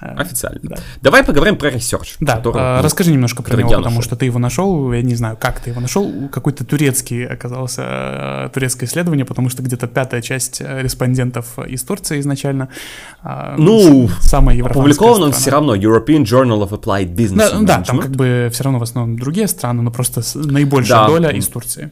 Э, 0.00 0.14
Официально. 0.16 0.60
Да. 0.62 0.76
Давай 1.02 1.22
поговорим 1.22 1.56
про 1.56 1.70
research. 1.70 2.16
Да, 2.20 2.36
который, 2.36 2.56
а, 2.58 2.82
расскажи 2.82 3.12
немножко 3.12 3.42
про 3.42 3.56
него, 3.56 3.70
потому 3.70 4.02
что 4.02 4.16
ты 4.16 4.26
его 4.26 4.38
нашел, 4.38 4.92
я 4.92 5.02
не 5.02 5.14
знаю, 5.14 5.36
как 5.38 5.60
ты 5.60 5.70
его 5.70 5.80
нашел, 5.80 6.10
какой-то 6.30 6.64
турецкий 6.64 7.26
оказался, 7.26 7.82
э, 8.46 8.50
турецкое 8.52 8.88
исследование, 8.88 9.24
потому 9.24 9.50
что 9.50 9.62
где-то 9.62 9.86
пятая 9.86 10.22
часть 10.22 10.60
респондентов 10.60 11.58
из 11.58 11.82
Турции 11.82 12.20
изначально. 12.20 12.68
А, 13.22 13.54
ну, 13.58 14.08
самая 14.20 14.62
опубликован 14.64 15.22
он 15.24 15.32
все 15.32 15.50
равно, 15.50 15.74
European 15.74 16.24
Journal 16.24 16.66
of 16.66 16.70
Applied 16.70 17.14
Business 17.14 17.36
Да, 17.36 17.60
да, 17.60 17.82
там 17.82 17.98
как 17.98 18.12
бы 18.12 18.48
все 18.52 18.64
равно 18.64 18.78
в 18.78 18.82
основном 18.82 19.18
другие 19.18 19.48
страны, 19.48 19.82
но 19.82 19.90
просто 19.90 20.22
наибольшая 20.34 21.00
да. 21.00 21.06
доля 21.08 21.30
из 21.30 21.46
Турции. 21.48 21.90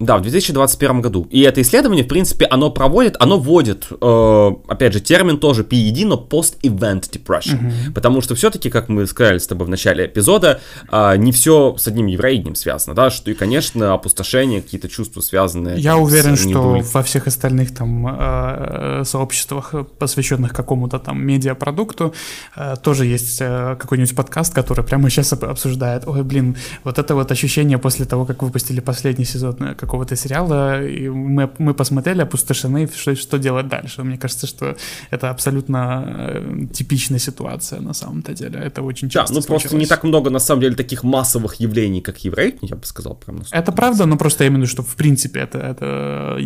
Да, 0.00 0.16
в 0.18 0.22
2021 0.22 1.00
году. 1.00 1.26
И 1.30 1.40
это 1.40 1.60
исследование, 1.60 2.04
в 2.04 2.08
принципе, 2.08 2.46
оно 2.46 2.70
проводит, 2.70 3.16
оно 3.18 3.36
вводит, 3.36 3.88
э, 3.90 4.50
опять 4.68 4.92
же, 4.92 5.00
термин 5.00 5.38
тоже 5.38 5.64
PED, 5.64 6.06
но 6.06 6.14
Post-Event 6.30 7.10
Depression. 7.10 7.60
Mm-hmm. 7.60 7.92
Потому 7.94 8.20
что 8.20 8.36
все-таки, 8.36 8.70
как 8.70 8.88
мы 8.88 9.08
сказали 9.08 9.38
с 9.38 9.48
тобой 9.48 9.66
в 9.66 9.70
начале 9.70 10.06
эпизода, 10.06 10.60
э, 10.90 11.16
не 11.16 11.32
все 11.32 11.76
с 11.76 11.88
одним 11.88 12.06
евроиднем 12.06 12.54
связано, 12.54 12.94
да, 12.94 13.10
что 13.10 13.32
и, 13.32 13.34
конечно, 13.34 13.92
опустошение, 13.94 14.62
какие-то 14.62 14.88
чувства 14.88 15.20
связанные. 15.20 15.80
Я 15.80 15.96
уверен, 15.96 16.36
что 16.36 16.80
во 16.92 17.02
всех 17.02 17.26
остальных 17.26 17.74
там 17.74 18.06
э, 18.06 19.02
сообществах, 19.04 19.74
посвященных 19.98 20.52
какому-то 20.52 21.00
там 21.00 21.20
медиапродукту, 21.26 22.14
э, 22.54 22.76
тоже 22.80 23.04
есть 23.04 23.38
э, 23.40 23.76
какой-нибудь 23.80 24.14
подкаст, 24.14 24.54
который 24.54 24.84
прямо 24.84 25.10
сейчас 25.10 25.32
обсуждает, 25.32 26.04
ой, 26.06 26.22
блин, 26.22 26.56
вот 26.84 27.00
это 27.00 27.16
вот 27.16 27.32
ощущение 27.32 27.78
после 27.78 28.04
того, 28.04 28.24
как 28.24 28.44
выпустили 28.44 28.78
последний 28.78 29.24
сезон, 29.24 29.56
э, 29.60 29.87
какого-то 29.88 30.16
сериала, 30.16 30.86
и 30.86 31.08
мы, 31.08 31.50
мы 31.58 31.74
посмотрели, 31.74 32.22
опустошены, 32.22 32.88
что, 32.94 33.16
что 33.16 33.38
делать 33.38 33.68
дальше. 33.68 34.04
Мне 34.04 34.18
кажется, 34.18 34.46
что 34.46 34.76
это 35.10 35.30
абсолютно 35.30 36.04
э, 36.06 36.66
типичная 36.72 37.18
ситуация 37.18 37.80
на 37.80 37.94
самом-то 37.94 38.32
деле. 38.34 38.58
Это 38.60 38.82
очень 38.82 39.08
часто 39.08 39.32
Да, 39.32 39.38
ну 39.38 39.42
случилось. 39.42 39.62
просто 39.62 39.76
не 39.78 39.86
так 39.86 40.04
много, 40.04 40.30
на 40.30 40.40
самом 40.40 40.60
деле, 40.60 40.74
таких 40.76 41.04
массовых 41.04 41.60
явлений, 41.60 42.00
как 42.02 42.24
еврей, 42.24 42.56
я 42.60 42.76
бы 42.76 42.84
сказал. 42.86 43.14
Прям 43.14 43.42
это 43.50 43.72
правда, 43.72 44.06
но 44.06 44.16
просто 44.16 44.44
я 44.44 44.48
имею 44.48 44.60
в 44.60 44.62
виду, 44.64 44.70
что 44.70 44.82
в 44.82 44.94
принципе 44.96 45.40
это, 45.40 45.58
это 45.58 46.36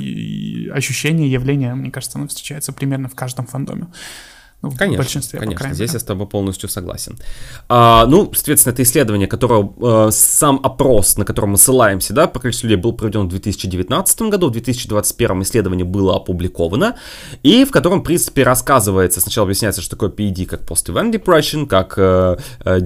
ощущение, 0.77 1.31
явление, 1.33 1.75
мне 1.75 1.91
кажется, 1.91 2.19
оно 2.19 2.29
встречается 2.29 2.73
примерно 2.73 3.09
в 3.09 3.15
каждом 3.15 3.47
фандоме. 3.47 3.87
Ну, 4.63 4.71
конечно, 4.71 5.03
в 5.03 5.07
большинстве, 5.07 5.41
конечно, 5.41 5.75
здесь 5.75 5.93
я 5.93 5.99
с 5.99 6.05
тобой 6.05 6.29
полностью 6.29 6.69
согласен. 6.69 7.19
А, 7.69 8.07
ну, 8.07 8.31
соответственно, 8.33 8.73
это 8.73 8.85
исследование, 8.85 9.27
которое, 9.27 9.69
э, 9.81 10.11
сам 10.13 10.61
опрос, 10.63 11.17
на 11.19 11.25
котором 11.25 11.51
мы 11.51 11.59
ссылаемся, 11.59 12.15
да, 12.15 12.29
по 12.29 12.39
количеству 12.39 12.69
людей 12.69 12.81
был 12.81 12.93
проведен 12.93 13.27
в 13.27 13.29
2019 13.29 14.23
году, 14.31 14.49
в 14.49 14.53
2021 14.53 15.43
исследование 15.43 15.85
было 15.85 16.15
опубликовано, 16.15 16.95
и 17.43 17.65
в 17.65 17.73
котором, 17.73 18.01
в 18.01 18.05
принципе, 18.05 18.45
рассказывается, 18.45 19.21
сначала 19.21 19.47
объясняется, 19.47 19.83
что 19.83 19.97
такое 19.97 20.11
PED, 20.11 20.47
как 20.47 20.61
Post-Event 20.61 21.13
Depression, 21.13 21.67
как, 21.67 21.95
э, 21.97 22.37
э, 22.65 22.81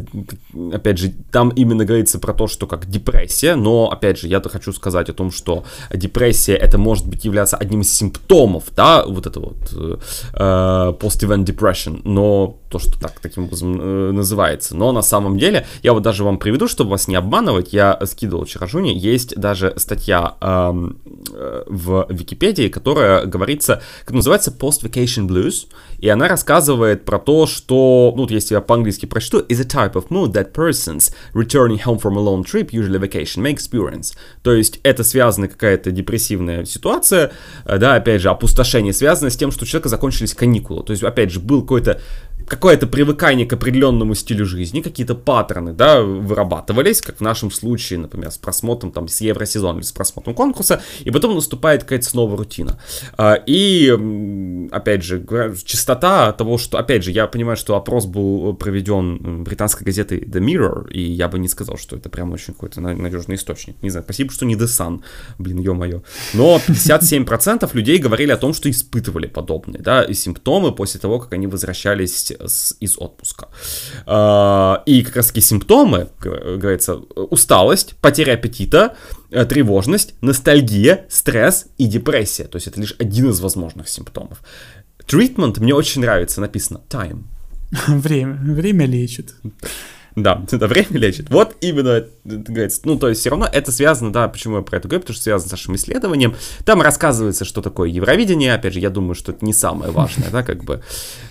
опять 0.72 0.96
же, 0.96 1.12
там 1.30 1.50
именно 1.50 1.84
говорится 1.84 2.18
про 2.18 2.32
то, 2.32 2.46
что 2.46 2.66
как 2.66 2.86
депрессия, 2.86 3.54
но, 3.54 3.90
опять 3.90 4.18
же, 4.18 4.28
я-то 4.28 4.48
хочу 4.48 4.72
сказать 4.72 5.10
о 5.10 5.12
том, 5.12 5.30
что 5.30 5.64
депрессия, 5.92 6.54
это 6.54 6.78
может 6.78 7.06
быть 7.06 7.26
являться 7.26 7.58
одним 7.58 7.82
из 7.82 7.94
симптомов, 7.94 8.64
да, 8.74 9.04
вот 9.04 9.26
это 9.26 9.40
вот 9.40 9.56
э, 9.74 9.96
э 10.32 10.92
Post-Event 10.98 11.44
Depression, 11.44 11.65
depression, 11.66 12.00
но 12.04 12.58
то, 12.68 12.78
что 12.78 12.98
так 12.98 13.20
таким 13.20 13.44
образом 13.44 13.80
э, 13.80 14.12
называется. 14.12 14.76
Но 14.76 14.92
на 14.92 15.02
самом 15.02 15.38
деле, 15.38 15.66
я 15.82 15.92
вот 15.92 16.02
даже 16.02 16.24
вам 16.24 16.38
приведу, 16.38 16.68
чтобы 16.68 16.90
вас 16.90 17.08
не 17.08 17.14
обманывать, 17.14 17.72
я 17.72 17.98
скидывал 18.04 18.44
вчера 18.44 18.66
Жуне, 18.66 18.96
есть 18.96 19.36
даже 19.36 19.74
статья 19.76 20.34
эм, 20.40 20.98
э, 21.32 21.62
в 21.66 22.06
Википедии, 22.10 22.68
которая 22.68 23.24
говорится, 23.26 23.82
как 24.04 24.14
называется, 24.14 24.50
Post-Vacation 24.50 25.28
Blues, 25.28 25.66
и 25.98 26.08
она 26.08 26.28
рассказывает 26.28 27.04
про 27.04 27.18
то, 27.18 27.46
что, 27.46 28.12
ну, 28.16 28.22
вот 28.22 28.30
если 28.30 28.54
я 28.54 28.60
по-английски 28.60 29.06
прочту, 29.06 29.40
is 29.40 29.60
a 29.60 29.64
type 29.64 29.94
of 29.94 30.08
mood 30.08 30.32
that 30.32 30.52
persons 30.52 31.14
returning 31.34 31.82
home 31.84 31.98
from 31.98 32.16
a 32.16 32.20
long 32.20 32.44
trip, 32.44 32.70
usually 32.72 32.98
vacation, 32.98 33.42
may 33.42 33.54
experience. 33.54 34.14
То 34.42 34.52
есть 34.52 34.80
это 34.82 35.04
связана 35.04 35.48
какая-то 35.48 35.90
депрессивная 35.92 36.64
ситуация, 36.64 37.32
э, 37.64 37.78
да, 37.78 37.94
опять 37.94 38.20
же, 38.20 38.28
опустошение 38.28 38.92
связано 38.92 39.30
с 39.30 39.36
тем, 39.36 39.52
что 39.52 39.64
у 39.64 39.66
человека 39.66 39.88
закончились 39.88 40.34
каникулы. 40.34 40.82
То 40.82 40.92
есть, 40.92 41.02
опять 41.02 41.30
же, 41.30 41.40
был 41.40 41.55
какой-то 41.62 42.00
какое-то 42.46 42.86
привыкание 42.86 43.46
к 43.46 43.52
определенному 43.52 44.14
стилю 44.14 44.46
жизни, 44.46 44.80
какие-то 44.80 45.14
паттерны, 45.14 45.72
да, 45.72 46.00
вырабатывались, 46.02 47.00
как 47.00 47.16
в 47.16 47.20
нашем 47.20 47.50
случае, 47.50 47.98
например, 47.98 48.30
с 48.30 48.38
просмотром 48.38 48.92
там 48.92 49.08
с 49.08 49.20
Евросезона 49.20 49.78
или 49.78 49.84
с 49.84 49.92
просмотром 49.92 50.34
конкурса, 50.34 50.82
и 51.04 51.10
потом 51.10 51.34
наступает 51.34 51.82
какая-то 51.82 52.06
снова 52.06 52.36
рутина. 52.36 52.78
А, 53.16 53.34
и, 53.34 53.90
опять 54.70 55.02
же, 55.02 55.24
частота 55.64 56.32
того, 56.32 56.58
что, 56.58 56.78
опять 56.78 57.04
же, 57.04 57.10
я 57.10 57.26
понимаю, 57.26 57.56
что 57.56 57.76
опрос 57.76 58.06
был 58.06 58.54
проведен 58.54 59.44
британской 59.44 59.84
газетой 59.84 60.20
The 60.20 60.40
Mirror, 60.40 60.90
и 60.90 61.00
я 61.00 61.28
бы 61.28 61.38
не 61.38 61.48
сказал, 61.48 61.76
что 61.76 61.96
это 61.96 62.08
прям 62.08 62.32
очень 62.32 62.54
какой-то 62.54 62.80
надежный 62.80 63.36
источник. 63.36 63.82
Не 63.82 63.90
знаю, 63.90 64.04
спасибо, 64.04 64.32
что 64.32 64.46
не 64.46 64.54
The 64.54 64.66
Sun, 64.66 65.02
блин, 65.38 65.58
ё-моё. 65.58 66.02
Но 66.34 66.60
57% 66.66 67.70
людей 67.74 67.98
говорили 67.98 68.30
о 68.30 68.36
том, 68.36 68.54
что 68.54 68.70
испытывали 68.70 69.26
подобные, 69.26 69.82
да, 69.82 70.12
симптомы 70.12 70.72
после 70.72 71.00
того, 71.00 71.18
как 71.18 71.32
они 71.32 71.46
возвращались 71.46 72.32
с, 72.44 72.76
из 72.80 72.96
отпуска. 72.98 73.48
А, 74.06 74.82
и 74.86 75.02
как 75.02 75.16
раз 75.16 75.28
таки 75.28 75.40
симптомы, 75.40 76.08
говорится, 76.20 76.96
усталость, 76.96 77.96
потеря 78.00 78.34
аппетита, 78.34 78.96
э, 79.30 79.44
тревожность, 79.44 80.14
ностальгия, 80.20 81.06
стресс 81.08 81.66
и 81.78 81.86
депрессия. 81.86 82.44
То 82.44 82.56
есть 82.56 82.66
это 82.66 82.80
лишь 82.80 82.94
один 82.98 83.30
из 83.30 83.40
возможных 83.40 83.88
симптомов. 83.88 84.42
Treatment 85.06 85.60
мне 85.60 85.74
очень 85.74 86.00
нравится, 86.00 86.40
написано 86.40 86.80
time. 86.88 87.24
Время, 87.86 88.34
время 88.34 88.86
лечит. 88.86 89.34
Да, 90.16 90.42
это 90.50 90.66
время 90.66 90.98
лечит. 90.98 91.28
Вот 91.28 91.54
именно, 91.60 92.04
говорится, 92.24 92.80
ну, 92.84 92.98
то 92.98 93.08
есть 93.10 93.20
все 93.20 93.30
равно 93.30 93.46
это 93.52 93.70
связано, 93.70 94.12
да, 94.12 94.26
почему 94.28 94.56
я 94.56 94.62
про 94.62 94.78
это 94.78 94.88
говорю, 94.88 95.02
потому 95.02 95.14
что 95.14 95.22
связано 95.22 95.48
с 95.48 95.52
нашим 95.52 95.76
исследованием. 95.76 96.34
Там 96.64 96.80
рассказывается, 96.80 97.44
что 97.44 97.60
такое 97.60 97.90
Евровидение, 97.90 98.54
опять 98.54 98.72
же, 98.72 98.80
я 98.80 98.88
думаю, 98.88 99.14
что 99.14 99.32
это 99.32 99.44
не 99.44 99.52
самое 99.52 99.92
важное, 99.92 100.30
да, 100.30 100.42
как 100.42 100.64
бы 100.64 100.82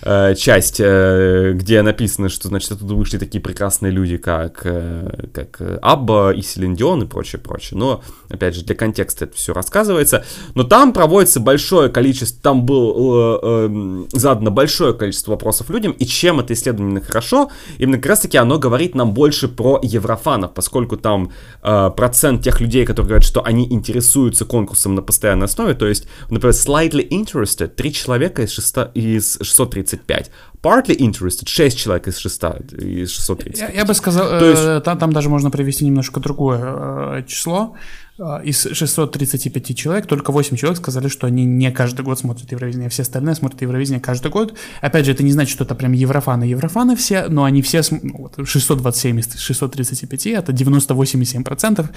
э, 0.02 0.34
часть, 0.36 0.76
э, 0.78 1.52
где 1.54 1.82
написано, 1.82 2.28
что, 2.28 2.46
значит, 2.46 2.70
оттуда 2.70 2.94
вышли 2.94 3.18
такие 3.18 3.40
прекрасные 3.40 3.90
люди, 3.90 4.18
как, 4.18 4.60
э, 4.64 5.26
как 5.32 5.60
Абба 5.82 6.32
и 6.32 6.40
Селиндион 6.40 7.02
и 7.02 7.06
прочее, 7.06 7.40
прочее. 7.40 7.78
Но, 7.78 8.04
опять 8.28 8.54
же, 8.54 8.64
для 8.64 8.76
контекста 8.76 9.24
это 9.24 9.36
все 9.36 9.52
рассказывается. 9.52 10.24
Но 10.54 10.62
там 10.62 10.92
проводится 10.92 11.40
большое 11.40 11.88
количество, 11.88 12.40
там 12.40 12.64
было 12.64 13.40
э, 13.42 13.68
э, 13.68 14.04
задано 14.12 14.52
большое 14.52 14.94
количество 14.94 15.32
вопросов 15.32 15.70
людям, 15.70 15.90
и 15.90 16.06
чем 16.06 16.38
это 16.38 16.52
исследование 16.52 17.00
хорошо, 17.00 17.50
именно 17.78 17.96
как 17.96 18.06
раз-таки 18.06 18.38
оно 18.38 18.60
говорит 18.60 18.75
говорит 18.76 18.94
нам 18.94 19.14
больше 19.14 19.48
про 19.48 19.80
еврофанов, 19.82 20.52
поскольку 20.52 20.96
там 20.96 21.30
э, 21.62 21.90
процент 21.96 22.44
тех 22.44 22.60
людей, 22.60 22.84
которые 22.84 23.08
говорят, 23.08 23.24
что 23.24 23.40
они 23.40 23.64
интересуются 23.72 24.44
конкурсом 24.44 24.94
на 24.94 25.02
постоянной 25.02 25.46
основе, 25.46 25.74
то 25.74 25.86
есть, 25.86 26.06
например, 26.30 26.54
slightly 26.54 27.08
interested, 27.08 27.68
3 27.68 27.92
человека 27.92 28.42
из, 28.42 28.52
6, 28.52 28.76
из 28.94 29.38
635, 29.40 30.30
partly 30.66 30.96
interested, 30.96 31.48
6 31.48 31.78
человек 31.78 32.08
из, 32.08 32.18
6, 32.18 32.42
из 32.78 33.10
635. 33.12 33.58
Я, 33.58 33.68
я 33.68 33.84
бы 33.84 33.94
сказал, 33.94 34.28
то 34.28 34.44
есть... 34.44 34.62
э, 34.62 34.80
там, 34.84 34.98
там 34.98 35.12
даже 35.12 35.28
можно 35.28 35.50
привести 35.50 35.84
немножко 35.84 36.18
другое 36.18 36.60
э, 36.60 37.22
число, 37.28 37.76
а, 38.18 38.38
из 38.38 38.62
635 38.62 39.76
человек 39.76 40.06
только 40.06 40.32
8 40.32 40.56
человек 40.56 40.78
сказали, 40.78 41.06
что 41.06 41.28
они 41.28 41.44
не 41.44 41.70
каждый 41.70 42.02
год 42.04 42.18
смотрят 42.18 42.50
Евровидение, 42.50 42.88
все 42.88 43.02
остальные 43.02 43.36
смотрят 43.36 43.62
Евровидение 43.62 44.00
каждый 44.00 44.32
год. 44.32 44.58
Опять 44.80 45.06
же, 45.06 45.12
это 45.12 45.22
не 45.22 45.32
значит, 45.32 45.52
что 45.52 45.62
это 45.62 45.76
прям 45.76 45.92
еврофаны, 45.92 46.44
еврофаны 46.44 46.96
все, 46.96 47.28
но 47.28 47.44
они 47.44 47.62
все, 47.62 47.82
ну, 47.90 48.16
вот, 48.18 48.48
627 48.48 49.20
из 49.20 49.34
635, 49.38 50.26
это 50.26 50.52
98,7% 50.52 51.90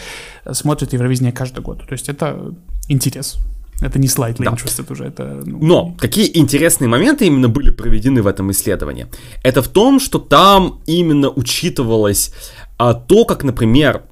смотрят 0.52 0.94
Евровидение 0.94 1.32
каждый 1.32 1.62
год. 1.64 1.88
То 1.88 1.94
есть 1.94 2.08
это 2.08 2.54
интерес. 2.88 3.40
Это 3.82 3.98
не 3.98 4.08
slightly 4.08 4.44
да. 4.44 4.52
interested 4.52 4.92
уже, 4.92 5.06
это... 5.06 5.42
Ну... 5.46 5.60
Но 5.62 5.96
какие 5.98 6.38
интересные 6.38 6.88
моменты 6.88 7.28
именно 7.28 7.48
были 7.48 7.70
проведены 7.70 8.22
в 8.22 8.28
этом 8.28 8.52
исследовании? 8.52 9.08
Это 9.44 9.62
в 9.62 9.68
том, 9.68 10.00
что 10.00 10.20
там 10.20 10.82
именно 10.86 11.30
учитывалось 11.30 12.34
а, 12.78 12.94
то, 12.94 13.26
как, 13.26 13.44
например, 13.44 14.04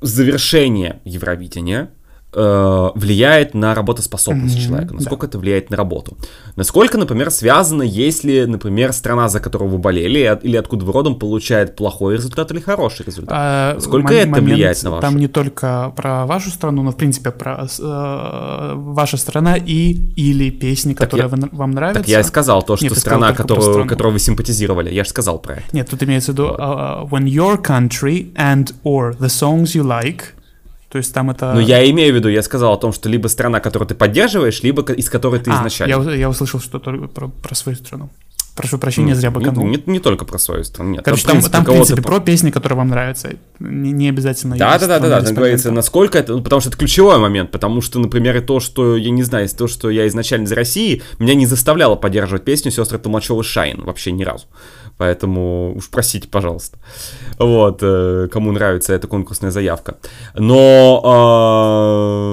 завершение 0.00 1.00
Евровидения 1.04 1.90
э, 2.34 2.90
влияет 2.94 3.54
на 3.54 3.74
работоспособность 3.74 4.56
mm-hmm, 4.56 4.66
человека, 4.66 4.94
насколько 4.94 5.26
да. 5.26 5.30
это 5.30 5.38
влияет 5.38 5.70
на 5.70 5.76
работу. 5.76 6.16
Насколько, 6.56 6.98
например, 6.98 7.30
связано, 7.30 7.82
если, 7.82 8.44
например, 8.44 8.92
страна, 8.92 9.28
за 9.28 9.40
которую 9.40 9.70
вы 9.70 9.78
болели, 9.78 10.38
или 10.42 10.56
откуда 10.56 10.84
вы 10.84 10.92
родом, 10.92 11.18
получает 11.18 11.76
плохой 11.76 12.14
результат 12.14 12.50
или 12.50 12.60
хороший 12.60 13.06
результат. 13.06 13.34
А, 13.36 13.76
Сколько 13.80 14.12
м- 14.12 14.18
это 14.18 14.28
момент, 14.28 14.48
влияет 14.48 14.82
на 14.82 14.90
вашу? 14.90 15.02
Там 15.02 15.16
не 15.18 15.28
только 15.28 15.92
про 15.96 16.26
вашу 16.26 16.50
страну, 16.50 16.82
но, 16.82 16.90
в 16.90 16.96
принципе, 16.96 17.30
про 17.30 17.66
э, 17.66 18.72
ваша 18.74 19.16
страна 19.16 19.56
и 19.56 19.94
или 20.16 20.50
песни, 20.50 20.94
которые 20.94 21.28
я, 21.30 21.48
вам 21.52 21.70
нравятся. 21.70 22.02
Так 22.02 22.08
я 22.08 22.20
и 22.20 22.22
сказал 22.22 22.62
то, 22.62 22.76
что 22.76 22.86
Нет, 22.86 22.98
страна, 22.98 23.32
которую, 23.32 23.86
которую 23.86 24.14
вы 24.14 24.18
симпатизировали. 24.18 24.92
Я 24.92 25.04
же 25.04 25.10
сказал 25.10 25.38
про 25.38 25.54
это. 25.54 25.64
Нет, 25.72 25.88
тут 25.88 26.02
имеется 26.02 26.32
в 26.32 26.34
виду 26.34 26.56
uh, 26.56 27.08
when 27.08 27.24
your 27.24 27.60
country 27.62 28.32
and 28.34 28.74
or 28.84 29.16
the 29.18 29.28
songs 29.28 29.74
you 29.74 29.82
like 29.82 30.33
то 30.94 30.98
есть 30.98 31.12
там 31.12 31.28
это... 31.28 31.54
Ну, 31.54 31.58
я 31.58 31.90
имею 31.90 32.12
в 32.12 32.16
виду, 32.16 32.28
я 32.28 32.40
сказал 32.40 32.74
о 32.74 32.76
том, 32.76 32.92
что 32.92 33.08
либо 33.08 33.26
страна, 33.26 33.58
которую 33.58 33.88
ты 33.88 33.96
поддерживаешь, 33.96 34.62
либо 34.62 34.80
из 34.92 35.10
которой 35.10 35.40
ты 35.40 35.50
а, 35.50 35.56
изначально. 35.56 36.08
Я, 36.08 36.14
я 36.14 36.30
услышал 36.30 36.60
что-то 36.60 36.92
про, 37.08 37.26
про 37.26 37.54
свою 37.56 37.76
страну. 37.76 38.10
Прошу 38.54 38.78
прощения, 38.78 39.16
зря 39.16 39.32
быканул. 39.32 39.66
Не, 39.66 39.82
не, 39.86 39.94
не 39.94 39.98
только 39.98 40.24
про 40.24 40.38
свою 40.38 40.62
страну, 40.62 40.92
нет. 40.92 41.04
Короче, 41.04 41.26
там, 41.26 41.42
там, 41.42 41.64
в 41.64 41.66
принципе, 41.66 42.00
про 42.00 42.20
песни, 42.20 42.52
которые 42.52 42.76
вам 42.76 42.90
нравятся. 42.90 43.30
Не, 43.58 43.90
не 43.90 44.08
обязательно. 44.08 44.56
Да, 44.56 44.78
да, 44.78 44.86
да, 44.86 45.00
да, 45.00 45.08
да. 45.08 45.22
Там 45.22 45.34
говорится, 45.34 45.72
насколько 45.72 46.16
это, 46.16 46.34
ну, 46.34 46.42
потому 46.44 46.60
что 46.60 46.70
это 46.70 46.78
ключевой 46.78 47.18
момент, 47.18 47.50
потому 47.50 47.80
что, 47.80 47.98
например, 47.98 48.36
и 48.36 48.40
то, 48.40 48.60
что, 48.60 48.96
я 48.96 49.10
не 49.10 49.24
знаю, 49.24 49.48
то, 49.48 49.66
что 49.66 49.90
я 49.90 50.06
изначально 50.06 50.44
из 50.44 50.52
России, 50.52 51.02
меня 51.18 51.34
не 51.34 51.46
заставляло 51.46 51.96
поддерживать 51.96 52.44
песню 52.44 52.70
сестры 52.70 53.00
Толмачева 53.00 53.42
Шайн 53.42 53.82
вообще 53.82 54.12
ни 54.12 54.22
разу. 54.22 54.46
Поэтому 54.96 55.74
уж 55.76 55.90
просите, 55.90 56.28
пожалуйста. 56.28 56.78
Вот, 57.38 57.78
э, 57.82 58.28
кому 58.30 58.52
нравится 58.52 58.92
эта 58.92 59.08
конкурсная 59.08 59.50
заявка. 59.50 59.98
Но 60.34 61.02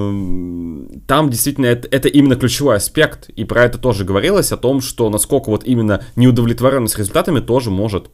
э, 0.01 1.01
там 1.07 1.29
действительно 1.29 1.65
это, 1.65 1.87
это 1.89 2.07
именно 2.07 2.35
ключевой 2.35 2.75
аспект, 2.75 3.29
и 3.29 3.45
про 3.45 3.63
это 3.63 3.79
тоже 3.79 4.05
говорилось, 4.05 4.51
о 4.51 4.57
том, 4.57 4.81
что 4.81 5.09
насколько 5.09 5.49
вот 5.49 5.63
именно 5.63 6.03
неудовлетворенность 6.15 6.97
результатами 6.99 7.39
тоже 7.39 7.71
может 7.71 8.09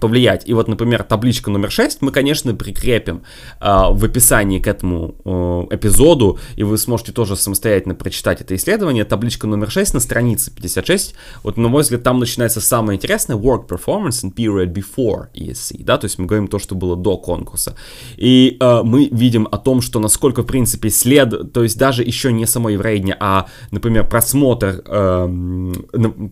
повлиять. 0.00 0.48
И 0.48 0.54
вот, 0.54 0.68
например, 0.68 1.02
табличка 1.02 1.50
номер 1.50 1.70
6 1.70 2.02
мы, 2.02 2.12
конечно, 2.12 2.54
прикрепим 2.54 3.22
э, 3.60 3.66
в 3.90 4.04
описании 4.04 4.58
к 4.58 4.66
этому 4.66 5.16
э, 5.24 5.74
эпизоду, 5.74 6.38
и 6.56 6.62
вы 6.62 6.78
сможете 6.78 7.12
тоже 7.12 7.36
самостоятельно 7.36 7.94
прочитать 7.94 8.40
это 8.40 8.54
исследование. 8.54 9.04
Табличка 9.04 9.46
номер 9.46 9.70
6 9.70 9.94
на 9.94 10.00
странице 10.00 10.52
56. 10.54 11.14
Вот, 11.42 11.56
на 11.56 11.68
мой 11.68 11.82
взгляд, 11.82 12.02
там 12.02 12.18
начинается 12.18 12.60
самое 12.60 12.96
интересное 12.96 13.36
work 13.36 13.68
performance 13.68 14.22
and 14.24 14.34
period 14.34 14.72
before 14.72 15.28
ESC, 15.34 15.82
да, 15.84 15.98
то 15.98 16.06
есть 16.06 16.18
мы 16.18 16.26
говорим 16.26 16.48
то, 16.48 16.58
что 16.58 16.74
было 16.74 16.96
до 16.96 17.16
конкурса. 17.16 17.76
И 18.16 18.56
э, 18.60 18.82
мы 18.82 19.08
видим 19.10 19.48
о 19.50 19.58
том, 19.58 19.80
что 19.80 20.00
насколько, 20.00 20.42
в 20.42 20.46
принципе, 20.46 20.90
след, 20.90 21.52
то 21.52 21.62
есть 21.62 21.78
даже 21.78 22.02
еще 22.02 22.32
не 22.32 22.46
само 22.46 22.70
евровидение, 22.70 23.16
а, 23.20 23.46
например, 23.70 24.08
просмотр, 24.08 24.82
э, 24.84 25.72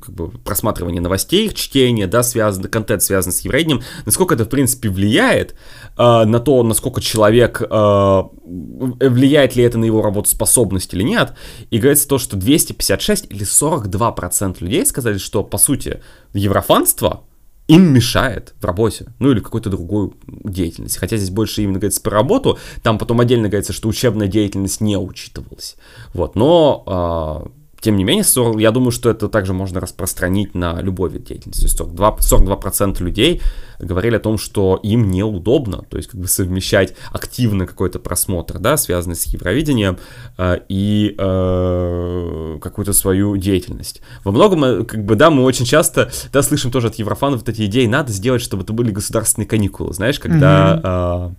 как 0.01 0.15
бы 0.15 0.29
просматривание 0.45 1.01
новостей, 1.01 1.51
чтение, 1.53 2.07
да, 2.07 2.23
связан, 2.23 2.65
контент 2.65 3.03
связан 3.03 3.33
с 3.33 3.41
евровидением, 3.41 3.54
Евровидением, 3.55 3.83
насколько 4.05 4.35
это, 4.35 4.45
в 4.45 4.49
принципе, 4.49 4.89
влияет 4.89 5.55
э, 5.97 6.25
на 6.25 6.41
то, 6.41 6.63
насколько 6.63 7.01
человек, 7.01 7.61
э, 7.61 8.23
влияет 8.45 9.57
ли 9.57 9.65
это 9.65 9.79
на 9.79 9.85
его 9.85 10.03
работоспособность 10.03 10.93
или 10.95 11.03
нет. 11.03 11.35
И 11.71 11.79
говорится 11.79 12.09
то, 12.09 12.19
что 12.19 12.37
256 12.37 13.27
или 13.31 13.45
42% 13.45 14.57
людей 14.61 14.87
сказали, 14.87 15.19
что, 15.19 15.43
по 15.43 15.59
сути, 15.59 16.01
еврофанство 16.33 17.25
им 17.67 17.95
мешает 17.95 18.55
в 18.61 18.65
работе, 18.65 19.07
ну 19.19 19.31
или 19.31 19.41
какой-то 19.41 19.71
другой 19.71 20.13
деятельности. 20.27 20.99
Хотя 20.99 21.17
здесь 21.17 21.31
больше 21.31 21.63
именно 21.63 21.79
говорится 21.79 22.03
про 22.03 22.13
работу, 22.13 22.59
там 22.83 22.99
потом 22.99 23.21
отдельно 23.21 23.49
говорится, 23.49 23.73
что 23.73 23.89
учебная 23.89 24.29
деятельность 24.29 24.81
не 24.81 24.99
учитывалась. 24.99 25.77
Вот, 26.13 26.35
но 26.35 27.51
тем 27.85 27.97
не 27.97 28.05
менее, 28.05 28.25
40, 28.25 28.61
я 28.61 28.71
думаю, 28.71 28.93
что 28.93 29.11
это 29.11 29.29
также 29.29 29.53
можно 29.53 29.79
распространить 29.79 30.55
на 30.55 30.81
любой 30.81 31.11
вид 31.11 31.25
деятельности. 31.25 31.67
42%, 31.67 32.21
42% 32.21 33.03
людей 33.03 33.43
говорили 33.79 34.17
о 34.17 34.21
том, 34.21 34.39
что 34.39 34.81
им 34.83 35.11
неудобно, 35.11 35.85
то 35.91 35.99
есть 35.99 36.09
как 36.09 36.19
бы 36.19 36.27
совмещать 36.27 36.95
активно 37.13 37.67
какой-то 37.67 37.99
просмотр, 37.99 38.59
да, 38.59 38.79
связанный 38.79 39.17
с 39.17 39.25
Евровидением, 39.27 39.99
э, 40.39 40.61
и 40.71 41.15
э, 41.19 42.59
какую-то 42.63 42.95
свою 42.95 43.37
деятельность. 43.37 44.01
Во 44.25 44.33
многом, 44.33 44.65
э, 44.65 44.85
как 44.85 45.05
бы, 45.05 45.15
да, 45.15 45.29
мы 45.29 45.43
очень 45.43 45.67
часто, 45.67 46.11
да, 46.33 46.43
слышим 46.43 46.71
тоже 46.71 46.87
от 46.87 46.95
еврофанов 46.95 47.41
вот 47.41 47.49
эти 47.51 47.67
идеи, 47.67 47.85
надо 47.85 48.13
сделать, 48.13 48.41
чтобы 48.41 48.63
это 48.63 48.73
были 48.73 48.93
государственные 48.93 49.47
каникулы, 49.47 49.93
знаешь, 49.93 50.19
когда... 50.19 50.81
Mm-hmm. 50.83 50.83
Э, 50.85 51.15
Э, 51.15 51.31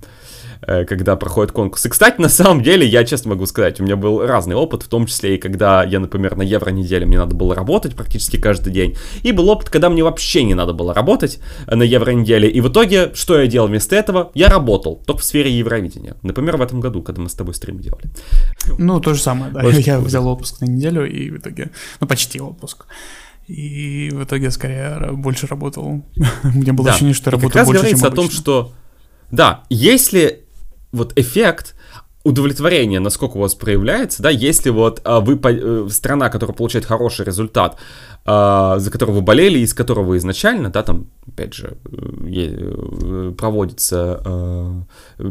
когда 0.65 1.15
проходит 1.15 1.51
конкурс. 1.51 1.85
И, 1.85 1.89
кстати, 1.89 2.19
на 2.19 2.29
самом 2.29 2.63
деле, 2.63 2.87
я 2.87 3.03
честно 3.03 3.31
могу 3.31 3.45
сказать, 3.45 3.79
у 3.79 3.83
меня 3.83 3.95
был 3.95 4.25
разный 4.25 4.55
опыт, 4.55 4.83
в 4.83 4.87
том 4.87 5.05
числе 5.05 5.35
и 5.35 5.37
когда 5.37 5.83
я, 5.83 5.99
например, 5.99 6.35
на 6.35 6.41
евро 6.41 6.69
неделе 6.69 7.05
мне 7.05 7.17
надо 7.17 7.35
было 7.35 7.55
работать 7.55 7.95
практически 7.95 8.37
каждый 8.37 8.73
день. 8.73 8.95
И 9.23 9.31
был 9.31 9.49
опыт, 9.49 9.69
когда 9.69 9.89
мне 9.89 10.03
вообще 10.03 10.43
не 10.43 10.53
надо 10.53 10.73
было 10.73 10.93
работать 10.93 11.39
на 11.67 11.83
евро 11.83 12.11
неделе. 12.11 12.49
И 12.49 12.61
в 12.61 12.69
итоге, 12.69 13.11
что 13.13 13.39
я 13.39 13.47
делал 13.47 13.67
вместо 13.67 13.95
этого? 13.95 14.31
Я 14.33 14.49
работал, 14.49 15.01
только 15.05 15.21
в 15.21 15.25
сфере 15.25 15.51
Евровидения. 15.51 16.15
Например, 16.21 16.57
в 16.57 16.61
этом 16.61 16.79
году, 16.79 17.01
когда 17.01 17.21
мы 17.21 17.29
с 17.29 17.33
тобой 17.33 17.53
стрим 17.53 17.79
делали. 17.79 18.05
Ну, 18.77 18.99
то 18.99 19.13
же 19.13 19.21
самое, 19.21 19.51
да. 19.51 19.61
Очень 19.61 19.81
я 19.85 19.99
взял 19.99 20.27
отпуск 20.27 20.61
на 20.61 20.65
неделю 20.65 21.05
и 21.05 21.29
в 21.29 21.37
итоге, 21.37 21.71
ну, 21.99 22.07
почти 22.07 22.39
отпуск. 22.39 22.85
И 23.47 24.09
в 24.11 24.23
итоге 24.23 24.49
скорее 24.49 25.11
больше 25.11 25.47
работал. 25.47 26.03
Мне 26.43 26.73
было 26.73 26.87
да. 26.87 26.91
ощущение, 26.91 27.13
что 27.13 27.29
я 27.29 27.31
работал 27.33 27.65
больше, 27.65 27.89
чем 27.89 27.99
обычно. 27.99 28.07
о 28.07 28.11
том, 28.11 28.31
что 28.31 28.73
да, 29.31 29.63
если 29.69 30.44
вот 30.95 31.13
эффект 31.15 31.75
удовлетворения, 32.25 32.99
насколько 32.99 33.37
у 33.37 33.41
вас 33.41 33.53
проявляется, 33.53 34.23
да, 34.23 34.31
если 34.31 34.71
вот 34.71 34.99
а, 35.03 35.19
вы 35.19 35.39
э, 35.43 35.87
страна, 35.91 36.29
которая 36.29 36.55
получает 36.55 36.85
хороший 36.85 37.23
результат, 37.23 37.77
а, 38.25 38.79
за 38.79 38.89
которого 38.89 39.15
вы 39.15 39.21
болели, 39.21 39.59
из 39.59 39.75
которого 39.75 40.05
вы 40.05 40.17
изначально, 40.17 40.71
да, 40.71 40.81
там, 40.81 41.05
опять 41.27 41.53
же, 41.53 41.77
э, 41.85 43.29
э, 43.29 43.33
проводится, 43.37 44.21
а, 44.25 44.81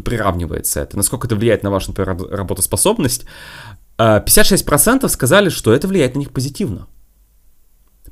приравнивается 0.05 0.81
это, 0.81 0.97
насколько 0.97 1.27
это 1.27 1.35
влияет 1.35 1.65
на 1.65 1.71
вашу, 1.71 1.89
например, 1.89 2.17
работоспособность, 2.31 3.27
56% 3.99 5.09
сказали, 5.09 5.49
что 5.49 5.73
это 5.73 5.89
влияет 5.89 6.15
на 6.15 6.21
них 6.21 6.31
позитивно 6.31 6.87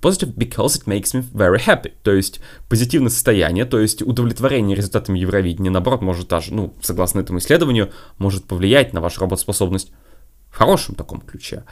positive 0.02 0.34
because 0.36 0.76
it 0.76 0.86
makes 0.86 1.14
me 1.14 1.24
very 1.32 1.58
happy. 1.58 1.92
То 2.02 2.12
есть 2.12 2.40
позитивное 2.68 3.10
состояние, 3.10 3.64
то 3.64 3.78
есть 3.78 4.02
удовлетворение 4.02 4.76
результатами 4.76 5.18
Евровидения, 5.18 5.70
наоборот, 5.70 6.02
может 6.02 6.28
даже, 6.28 6.52
ну, 6.52 6.74
согласно 6.82 7.20
этому 7.20 7.38
исследованию, 7.38 7.90
может 8.18 8.44
повлиять 8.44 8.92
на 8.92 9.00
вашу 9.00 9.20
работоспособность 9.20 9.92
в 10.50 10.56
хорошем 10.56 10.94
таком 10.94 11.20
ключе. 11.20 11.64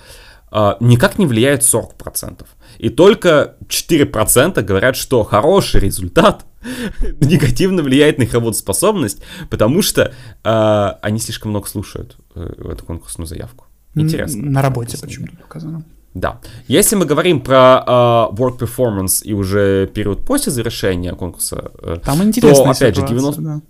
Uh, 0.51 0.77
никак 0.81 1.19
не 1.19 1.27
влияет 1.27 1.63
40%. 1.63 2.45
И 2.79 2.89
только 2.89 3.57
4% 3.69 4.61
говорят, 4.63 4.97
что 4.97 5.23
хороший 5.23 5.81
результат 5.81 6.45
негативно 7.21 7.83
влияет 7.83 8.19
на 8.19 8.25
их 8.25 8.35
работоспособность, 8.35 9.23
потому 9.49 9.81
что 9.81 10.13
uh, 10.43 10.97
они 11.03 11.21
слишком 11.21 11.51
много 11.51 11.69
слушают 11.69 12.17
uh, 12.35 12.73
эту 12.73 12.85
конкурсную 12.85 13.29
заявку. 13.29 13.67
Интересно. 13.95 14.43
На 14.43 14.63
работе 14.63 14.99
почему-то 14.99 15.37
показано. 15.37 15.85
Да. 16.15 16.41
Если 16.67 16.97
мы 16.97 17.07
говорим 17.07 17.41
про 17.41 17.85
uh, 17.87 18.35
work 18.35 18.59
performance 18.59 19.23
и 19.23 19.33
уже 19.33 19.87
период 19.87 20.25
после 20.25 20.51
завершения 20.51 21.15
конкурса, 21.15 21.71
э, 21.83 21.99
Там 22.05 22.33
то, 22.33 22.71
опять 22.71 22.97
же, 22.97 23.07
90... 23.07 23.41
Да. 23.43 23.61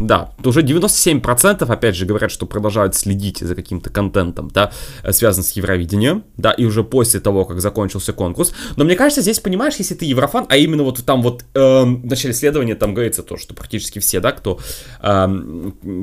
Да, 0.00 0.32
уже 0.42 0.62
97% 0.62 1.70
опять 1.70 1.94
же 1.94 2.06
говорят, 2.06 2.30
что 2.30 2.46
продолжают 2.46 2.94
следить 2.94 3.40
за 3.40 3.54
каким-то 3.54 3.90
контентом, 3.90 4.50
да, 4.52 4.72
э, 5.02 5.12
связанным 5.12 5.44
с 5.44 5.52
Евровидением, 5.52 6.24
да, 6.38 6.52
и 6.52 6.64
уже 6.64 6.82
после 6.82 7.20
того, 7.20 7.44
как 7.44 7.60
закончился 7.60 8.14
конкурс. 8.14 8.54
Но 8.76 8.84
мне 8.84 8.96
кажется, 8.96 9.20
здесь, 9.20 9.40
понимаешь, 9.40 9.74
если 9.76 9.94
ты 9.94 10.06
еврофан, 10.06 10.46
а 10.48 10.56
именно 10.56 10.84
вот 10.84 11.04
там 11.04 11.20
вот 11.20 11.44
э, 11.52 11.82
в 11.82 12.06
начале 12.06 12.32
исследования 12.32 12.76
там 12.76 12.94
говорится 12.94 13.22
то, 13.22 13.36
что 13.36 13.52
практически 13.52 13.98
все, 13.98 14.20
да, 14.20 14.32
кто, 14.32 14.58
э, 15.02 15.28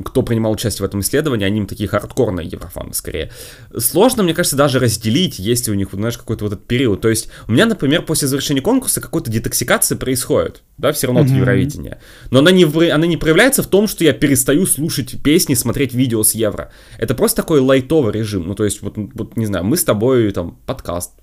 кто 0.06 0.22
принимал 0.22 0.52
участие 0.52 0.86
в 0.86 0.88
этом 0.88 1.00
исследовании, 1.00 1.48
они 1.48 1.66
такие 1.66 1.90
хардкорные 1.90 2.48
еврофаны 2.48 2.94
скорее. 2.94 3.32
Сложно, 3.76 4.22
мне 4.22 4.36
кажется, 4.36 4.56
даже 4.56 4.78
разделить, 4.78 5.40
если 5.40 5.72
у 5.72 5.74
них, 5.74 5.90
знаешь, 5.92 6.20
какой-то 6.20 6.46
вот 6.46 6.54
этот 6.54 6.68
период. 6.68 7.02
То 7.02 7.10
есть 7.10 7.30
у 7.48 7.52
меня, 7.52 7.66
например, 7.66 8.04
после 8.04 8.28
завершения 8.28 8.62
конкурса 8.62 9.02
какой-то 9.02 9.32
детоксикация 9.32 9.98
происходит, 9.98 10.62
да, 10.78 10.92
все 10.92 11.08
равно 11.08 11.22
mm-hmm. 11.22 11.26
от 11.26 11.38
Евровидения. 11.38 12.02
Но 12.30 12.40
она 12.40 12.52
не, 12.52 12.66
она 12.92 13.08
не 13.08 13.18
проявляется 13.18 13.64
в 13.64 13.68
том, 13.68 13.88
что 13.88 14.04
я 14.04 14.14
перестаю 14.14 14.66
слушать 14.66 15.22
песни, 15.24 15.56
смотреть 15.56 15.94
видео 15.94 16.24
с 16.24 16.36
евро. 16.36 16.72
Это 16.98 17.16
просто 17.16 17.42
такой 17.42 17.60
лайтовый 17.60 18.14
режим. 18.14 18.48
Ну, 18.48 18.56
то 18.56 18.64
есть, 18.64 18.82
вот, 18.82 18.96
вот 18.96 19.38
не 19.38 19.46
знаю, 19.46 19.66
мы 19.66 19.76
с 19.76 19.84
тобой 19.84 20.32
там 20.32 20.60
подкаст 20.66 21.14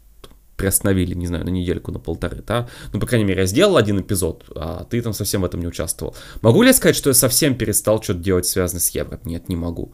приостановили, 0.57 1.15
не 1.15 1.27
знаю, 1.27 1.45
на 1.45 1.51
недельку, 1.51 1.93
на 1.93 1.99
полторы, 1.99 2.43
да? 2.47 2.69
Ну, 2.93 3.01
по 3.01 3.07
крайней 3.07 3.25
мере, 3.25 3.41
я 3.41 3.47
сделал 3.47 3.77
один 3.77 4.01
эпизод, 4.01 4.45
а 4.55 4.85
ты 4.85 5.01
там 5.03 5.13
совсем 5.13 5.43
в 5.43 5.45
этом 5.45 5.61
не 5.61 5.67
участвовал. 5.67 6.17
Могу 6.43 6.63
ли 6.63 6.69
я 6.69 6.75
сказать, 6.75 6.97
что 6.97 7.11
я 7.11 7.15
совсем 7.15 7.57
перестал 7.57 8.03
что-то 8.03 8.21
делать, 8.21 8.47
связанное 8.47 8.81
с 8.81 8.89
евро? 8.91 9.19
Нет, 9.25 9.49
не 9.49 9.57
могу. 9.57 9.93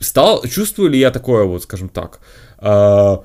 Стал, 0.00 0.42
чувствую 0.44 0.90
ли 0.90 0.98
я 0.98 1.10
такое 1.10 1.44
вот, 1.44 1.62
скажем 1.62 1.88
так, 1.88 2.20
э, 2.60 3.16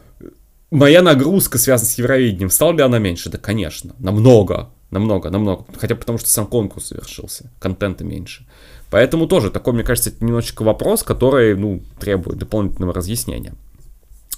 моя 0.72 1.02
нагрузка, 1.02 1.58
связанная 1.58 1.92
с 1.92 1.98
Евровидением, 1.98 2.50
стала 2.50 2.74
ли 2.74 2.82
она 2.82 3.00
меньше? 3.00 3.30
Да, 3.30 3.38
конечно, 3.38 3.96
намного, 4.00 4.70
намного, 4.92 5.30
намного. 5.30 5.66
Хотя 5.78 5.96
потому 5.96 6.18
что 6.18 6.30
сам 6.30 6.46
конкурс 6.48 6.90
завершился, 6.90 7.52
контента 7.60 8.04
меньше. 8.04 8.46
Поэтому 8.90 9.28
тоже 9.28 9.52
такой, 9.52 9.74
мне 9.74 9.84
кажется, 9.84 10.12
немножечко 10.20 10.64
вопрос, 10.64 11.04
который, 11.04 11.56
ну, 11.56 11.82
требует 12.00 12.40
дополнительного 12.40 12.94
разъяснения. 12.94 13.54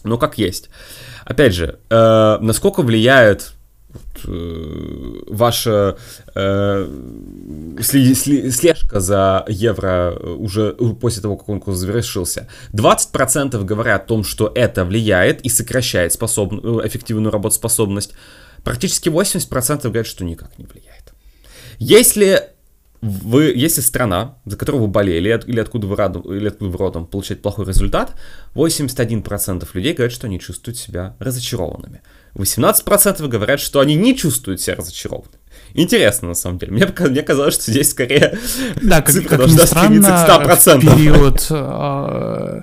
Но 0.04 0.18
как 0.18 0.38
есть. 0.38 0.70
Опять 1.26 1.54
же, 1.54 1.80
э, 1.89 2.38
насколько 2.41 2.82
влияет 2.82 3.54
э, 4.26 5.14
ваша 5.28 5.97
э, 6.36 6.88
сли, 7.80 8.16
сли, 8.16 8.52
слежка 8.52 8.99
за 8.99 9.45
евро 9.47 10.16
уже 10.38 10.74
после 10.74 11.22
того, 11.22 11.38
как 11.38 11.45
конкурс 11.45 11.78
завершился. 11.78 12.47
20% 12.74 13.64
говорят 13.64 14.04
о 14.04 14.08
том, 14.08 14.24
что 14.24 14.52
это 14.54 14.86
влияет 14.86 15.41
и 15.41 15.49
сокращает 15.49 16.14
способ, 16.14 16.52
э, 16.54 16.88
эффективную 16.88 17.32
работоспособность. 17.32 18.14
Практически 18.64 19.09
80% 19.09 19.84
говорят, 19.84 20.07
что 20.07 20.24
никак 20.24 20.57
не 20.57 20.66
влияет. 20.66 21.14
Если 21.80 22.51
вы, 23.01 23.51
если 23.55 23.82
страна, 23.82 24.36
за 24.45 24.55
которую 24.57 24.84
вы 24.84 24.88
болели, 24.88 25.41
или 25.47 25.59
откуда 25.59 25.88
вы, 25.88 25.95
раду, 25.95 26.20
или 26.20 26.47
откуда 26.47 26.70
вы 26.70 26.78
родом, 26.78 27.07
получает 27.07 27.41
плохой 27.41 27.66
результат, 27.66 28.14
81% 28.53 29.68
людей 29.74 29.93
говорят, 29.93 30.14
что 30.14 30.28
они 30.28 30.39
чувствуют 30.39 30.78
себя 30.78 31.16
разочарованными. 31.20 32.01
18% 32.36 33.28
говорят, 33.28 33.59
что 33.59 33.80
они 33.80 33.95
не 33.95 34.16
чувствуют 34.16 34.62
себя 34.62 34.76
разочарованными. 34.76 35.39
Интересно, 35.74 36.30
на 36.30 36.34
самом 36.36 36.59
деле. 36.59 36.74
Мне, 36.74 36.88
мне 36.99 37.24
казалось, 37.24 37.55
что 37.55 37.72
здесь 37.72 37.89
скорее 37.89 38.38
да, 38.82 39.01
цифра 39.01 39.30
как 39.30 39.39
должна 39.39 39.66
стремиться 39.66 40.12
к 40.12 40.30
100%. 40.30 40.78
В 40.78 40.95
период, 40.95 41.47
э, 41.49 42.62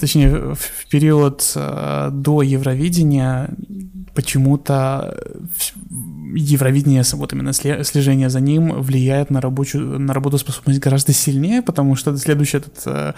точнее, 0.00 0.54
в 0.54 0.86
период 0.88 1.52
э, 1.54 2.10
до 2.12 2.42
Евровидения 2.42 3.50
почему-то 4.14 5.16
Евровидение, 6.34 7.02
вот 7.12 7.32
именно 7.32 7.52
слежение 7.52 8.30
за 8.30 8.40
ним 8.40 8.82
влияет 8.82 9.30
на, 9.30 9.40
рабочую, 9.40 9.98
на 9.98 10.14
работоспособность 10.14 10.80
гораздо 10.80 11.12
сильнее, 11.12 11.62
потому 11.62 11.96
что 11.96 12.16
следующий 12.16 12.58
этот, 12.58 12.82
э, 12.86 13.12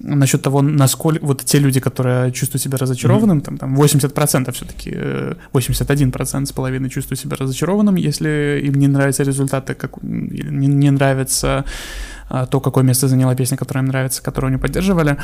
насчет 0.00 0.42
того, 0.42 0.62
насколько 0.62 1.24
вот 1.24 1.44
те 1.44 1.58
люди, 1.58 1.80
которые 1.80 2.32
чувствуют 2.32 2.62
себя 2.62 2.78
разочарованным, 2.78 3.38
mm-hmm. 3.38 3.58
там, 3.58 3.58
там 3.58 3.80
80% 3.80 4.52
все-таки, 4.52 4.90
э, 4.94 5.34
81% 5.52 6.46
с 6.46 6.52
половиной 6.52 6.90
чувствуют 6.90 7.20
себя 7.20 7.36
разочарованным, 7.36 7.94
если 7.96 8.60
им 8.64 8.74
не 8.74 8.88
нравятся 8.88 9.22
результаты, 9.22 9.74
как, 9.74 10.02
не, 10.02 10.66
не 10.66 10.90
нравится 10.90 11.64
э, 11.64 11.70
то, 12.28 12.60
какое 12.60 12.84
место 12.84 13.08
заняла 13.08 13.34
песня, 13.34 13.56
которая 13.56 13.84
им 13.84 13.88
нравится, 13.88 14.22
которую 14.22 14.48
они 14.48 14.58
поддерживали, 14.58 15.16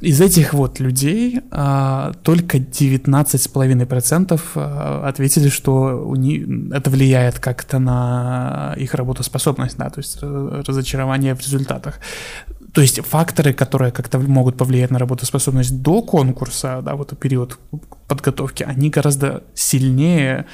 из 0.00 0.20
этих 0.20 0.54
вот 0.54 0.78
людей 0.78 1.40
а, 1.50 2.12
только 2.22 2.58
19,5% 2.58 4.40
а, 4.54 5.08
ответили, 5.08 5.48
что 5.48 6.06
у 6.06 6.14
них 6.14 6.46
это 6.72 6.88
влияет 6.88 7.40
как-то 7.40 7.80
на 7.80 8.74
их 8.76 8.94
работоспособность, 8.94 9.76
да, 9.76 9.90
то 9.90 9.98
есть 9.98 10.22
разочарование 10.22 11.34
в 11.34 11.40
результатах. 11.40 11.98
То 12.72 12.80
есть 12.80 13.00
факторы, 13.04 13.52
которые 13.52 13.90
как-то 13.90 14.20
могут 14.20 14.56
повлиять 14.56 14.92
на 14.92 15.00
работоспособность 15.00 15.82
до 15.82 16.00
конкурса, 16.02 16.80
да, 16.84 16.94
вот 16.94 17.18
период 17.18 17.58
подготовки, 18.06 18.62
они 18.62 18.88
гораздо 18.88 19.42
сильнее 19.54 20.46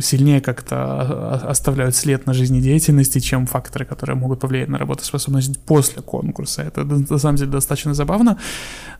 сильнее 0.00 0.40
как-то 0.42 1.50
оставляют 1.50 1.96
след 1.96 2.26
на 2.26 2.34
жизнедеятельности, 2.34 3.20
чем 3.20 3.46
факторы, 3.46 3.86
которые 3.86 4.16
могут 4.16 4.40
повлиять 4.40 4.68
на 4.68 4.78
работоспособность 4.78 5.58
после 5.64 6.02
конкурса. 6.02 6.62
Это 6.62 6.84
на 6.84 7.18
самом 7.18 7.36
деле 7.36 7.50
достаточно 7.50 7.94
забавно. 7.94 8.36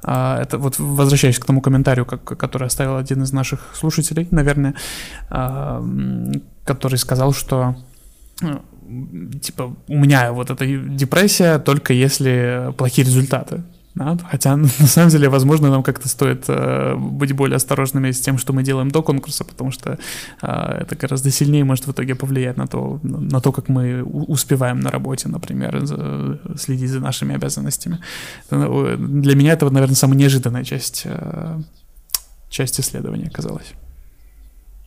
А, 0.02 0.40
это 0.40 0.56
вот 0.56 0.78
возвращаясь 0.78 1.38
к 1.38 1.44
тому 1.44 1.60
комментарию, 1.60 2.06
который 2.06 2.66
оставил 2.66 2.96
один 2.96 3.22
из 3.22 3.32
наших 3.32 3.74
слушателей, 3.74 4.28
наверное, 4.30 4.74
который 6.64 6.96
сказал, 6.96 7.34
что 7.34 7.76
ну, 8.40 9.30
типа 9.42 9.76
у 9.88 9.94
меня 9.98 10.32
вот 10.32 10.50
эта 10.50 10.66
депрессия 10.66 11.58
только 11.58 11.92
если 11.92 12.72
плохие 12.76 13.06
результаты. 13.06 13.62
Да? 13.96 14.16
Хотя, 14.30 14.56
на 14.56 14.68
самом 14.68 15.10
деле, 15.10 15.28
возможно, 15.28 15.70
нам 15.70 15.82
как-то 15.82 16.08
стоит 16.08 16.44
э, 16.48 16.94
быть 16.96 17.32
более 17.32 17.56
осторожными 17.56 18.10
с 18.10 18.20
тем, 18.20 18.38
что 18.38 18.52
мы 18.52 18.62
делаем 18.62 18.90
до 18.90 19.02
конкурса, 19.02 19.44
потому 19.44 19.72
что 19.72 19.98
э, 20.42 20.46
это 20.82 20.94
гораздо 20.96 21.30
сильнее 21.30 21.64
может 21.64 21.86
в 21.86 21.92
итоге 21.92 22.14
повлиять 22.14 22.58
на 22.58 22.66
то, 22.66 23.00
на 23.02 23.40
то, 23.40 23.52
как 23.52 23.68
мы 23.68 24.02
успеваем 24.02 24.80
на 24.80 24.90
работе, 24.90 25.28
например, 25.28 25.86
за, 25.86 26.38
следить 26.58 26.90
за 26.90 27.00
нашими 27.00 27.34
обязанностями. 27.34 27.98
Э, 28.50 28.96
для 28.98 29.34
меня 29.34 29.54
это, 29.54 29.70
наверное, 29.70 29.96
самая 29.96 30.18
неожиданная 30.18 30.64
часть, 30.64 31.02
э, 31.04 31.58
часть 32.50 32.78
исследования 32.78 33.28
оказалась. 33.28 33.72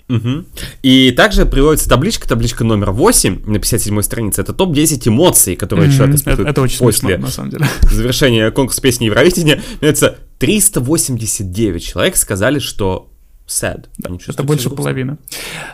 Угу. 0.10 0.45
И 0.82 1.12
также 1.12 1.45
приводится 1.45 1.88
табличка, 1.88 2.28
табличка 2.28 2.64
номер 2.64 2.91
8 2.91 3.43
на 3.45 3.60
57 3.60 4.01
странице. 4.01 4.41
Это 4.41 4.53
топ-10 4.53 5.07
эмоций, 5.07 5.55
которые 5.55 5.89
mm-hmm. 5.89 5.95
человек 5.95 6.16
испытывает 6.16 6.39
это, 6.41 6.49
это 6.49 6.62
очень 6.64 6.80
после 6.80 7.10
смешно, 7.10 7.26
на 7.26 7.32
самом 7.32 7.51
деле. 7.51 7.68
завершения 7.91 8.49
конкурса 8.49 8.82
песни 8.82 9.05
Евровидения. 9.05 9.62
Это 9.82 10.18
389 10.39 11.84
человек 11.84 12.16
сказали, 12.16 12.57
что 12.57 13.09
sad. 13.49 13.85
Да, 13.97 14.09
это 14.27 14.43
больше 14.43 14.69
грустно. 14.69 14.77
половины. 14.77 15.17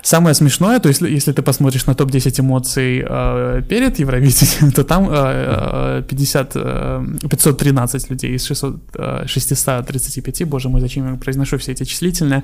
Самое 0.01 0.34
смешное, 0.34 0.80
то 0.80 0.89
есть 0.89 1.01
если 1.01 1.34
ты 1.34 1.41
посмотришь 1.41 1.86
на 1.86 1.93
топ-10 1.93 2.41
эмоций 2.41 3.03
э, 3.07 3.61
перед 3.69 3.99
Евровидением, 3.99 4.71
то 4.76 4.84
там 4.84 5.07
э, 5.11 6.03
50, 6.07 6.51
э, 6.55 7.05
513 7.30 8.09
людей 8.09 8.36
из 8.36 8.45
600, 8.45 8.76
э, 8.95 9.28
635, 9.28 10.47
боже 10.47 10.69
мой, 10.69 10.82
зачем 10.82 11.11
я 11.11 11.19
произношу 11.19 11.57
все 11.57 11.73
эти 11.73 11.84
числительные, 11.84 12.43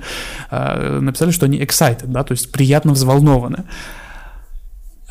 э, 0.50 1.00
написали, 1.00 1.30
что 1.30 1.46
они 1.46 1.58
excited, 1.58 2.06
да, 2.06 2.22
то 2.22 2.32
есть 2.32 2.52
приятно 2.52 2.92
взволнованы. 2.92 3.64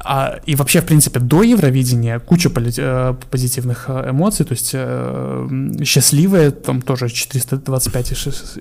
А, 0.03 0.39
и 0.45 0.55
вообще, 0.55 0.81
в 0.81 0.85
принципе, 0.85 1.19
до 1.19 1.43
Евровидения 1.43 2.19
куча 2.19 2.49
пози- 2.49 2.81
э, 2.81 3.13
позитивных 3.29 3.85
э, 3.87 4.09
эмоций, 4.09 4.45
то 4.45 4.53
есть 4.53 4.71
э, 4.73 5.47
счастливые, 5.83 6.51
там 6.51 6.81
тоже 6.81 7.09
425 7.09 8.11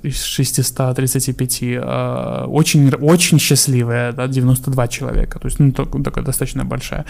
из 0.02 0.22
635, 0.22 1.62
э, 1.62 2.44
очень, 2.48 2.88
очень 2.94 3.38
счастливые, 3.38 4.12
да, 4.12 4.26
92 4.26 4.88
человека, 4.88 5.38
то 5.38 5.48
есть, 5.48 5.58
ну, 5.60 5.72
такая 5.72 6.24
достаточно 6.24 6.64
большая. 6.64 7.04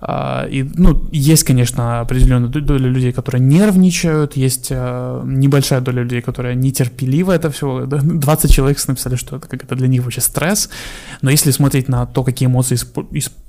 Э, 0.00 0.48
и, 0.50 0.64
ну, 0.74 1.08
есть, 1.12 1.44
конечно, 1.44 2.00
определенная 2.00 2.48
доля 2.48 2.88
людей, 2.88 3.12
которые 3.12 3.40
нервничают, 3.42 4.36
есть 4.36 4.68
э, 4.70 5.22
небольшая 5.24 5.80
доля 5.80 6.02
людей, 6.02 6.20
которые 6.20 6.56
нетерпеливы 6.56 7.32
это 7.32 7.50
все, 7.50 7.86
20 7.86 8.50
человек 8.54 8.88
написали, 8.88 9.16
что 9.16 9.36
это 9.36 9.46
как 9.48 9.64
это 9.64 9.76
для 9.76 9.88
них 9.88 10.02
вообще 10.02 10.20
стресс, 10.20 10.68
но 11.22 11.30
если 11.30 11.52
смотреть 11.52 11.88
на 11.88 12.06
то, 12.06 12.24
какие 12.24 12.48
эмоции 12.48 12.76
исп- 12.76 13.06
а, 13.12 13.47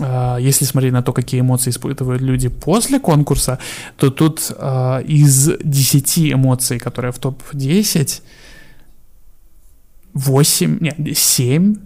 если 0.00 0.64
смотреть 0.64 0.92
на 0.92 1.02
то, 1.02 1.12
какие 1.12 1.40
эмоции 1.40 1.70
испытывают 1.70 2.20
люди 2.20 2.48
после 2.48 2.98
конкурса, 2.98 3.58
то 3.96 4.10
тут 4.10 4.50
э, 4.50 5.02
из 5.06 5.50
10 5.62 6.32
эмоций, 6.32 6.78
которые 6.78 7.12
в 7.12 7.18
топ-10, 7.18 8.22
8, 10.14 10.78
нет, 10.80 11.18
7 11.18 11.76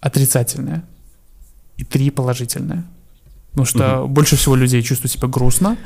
отрицательные 0.00 0.82
и 1.76 1.84
3 1.84 2.10
положительные. 2.10 2.84
Потому 3.50 3.66
что 3.66 4.02
угу. 4.02 4.08
больше 4.08 4.36
всего 4.36 4.54
людей 4.54 4.82
чувствуют 4.82 5.12
себя 5.12 5.28
грустно, 5.28 5.76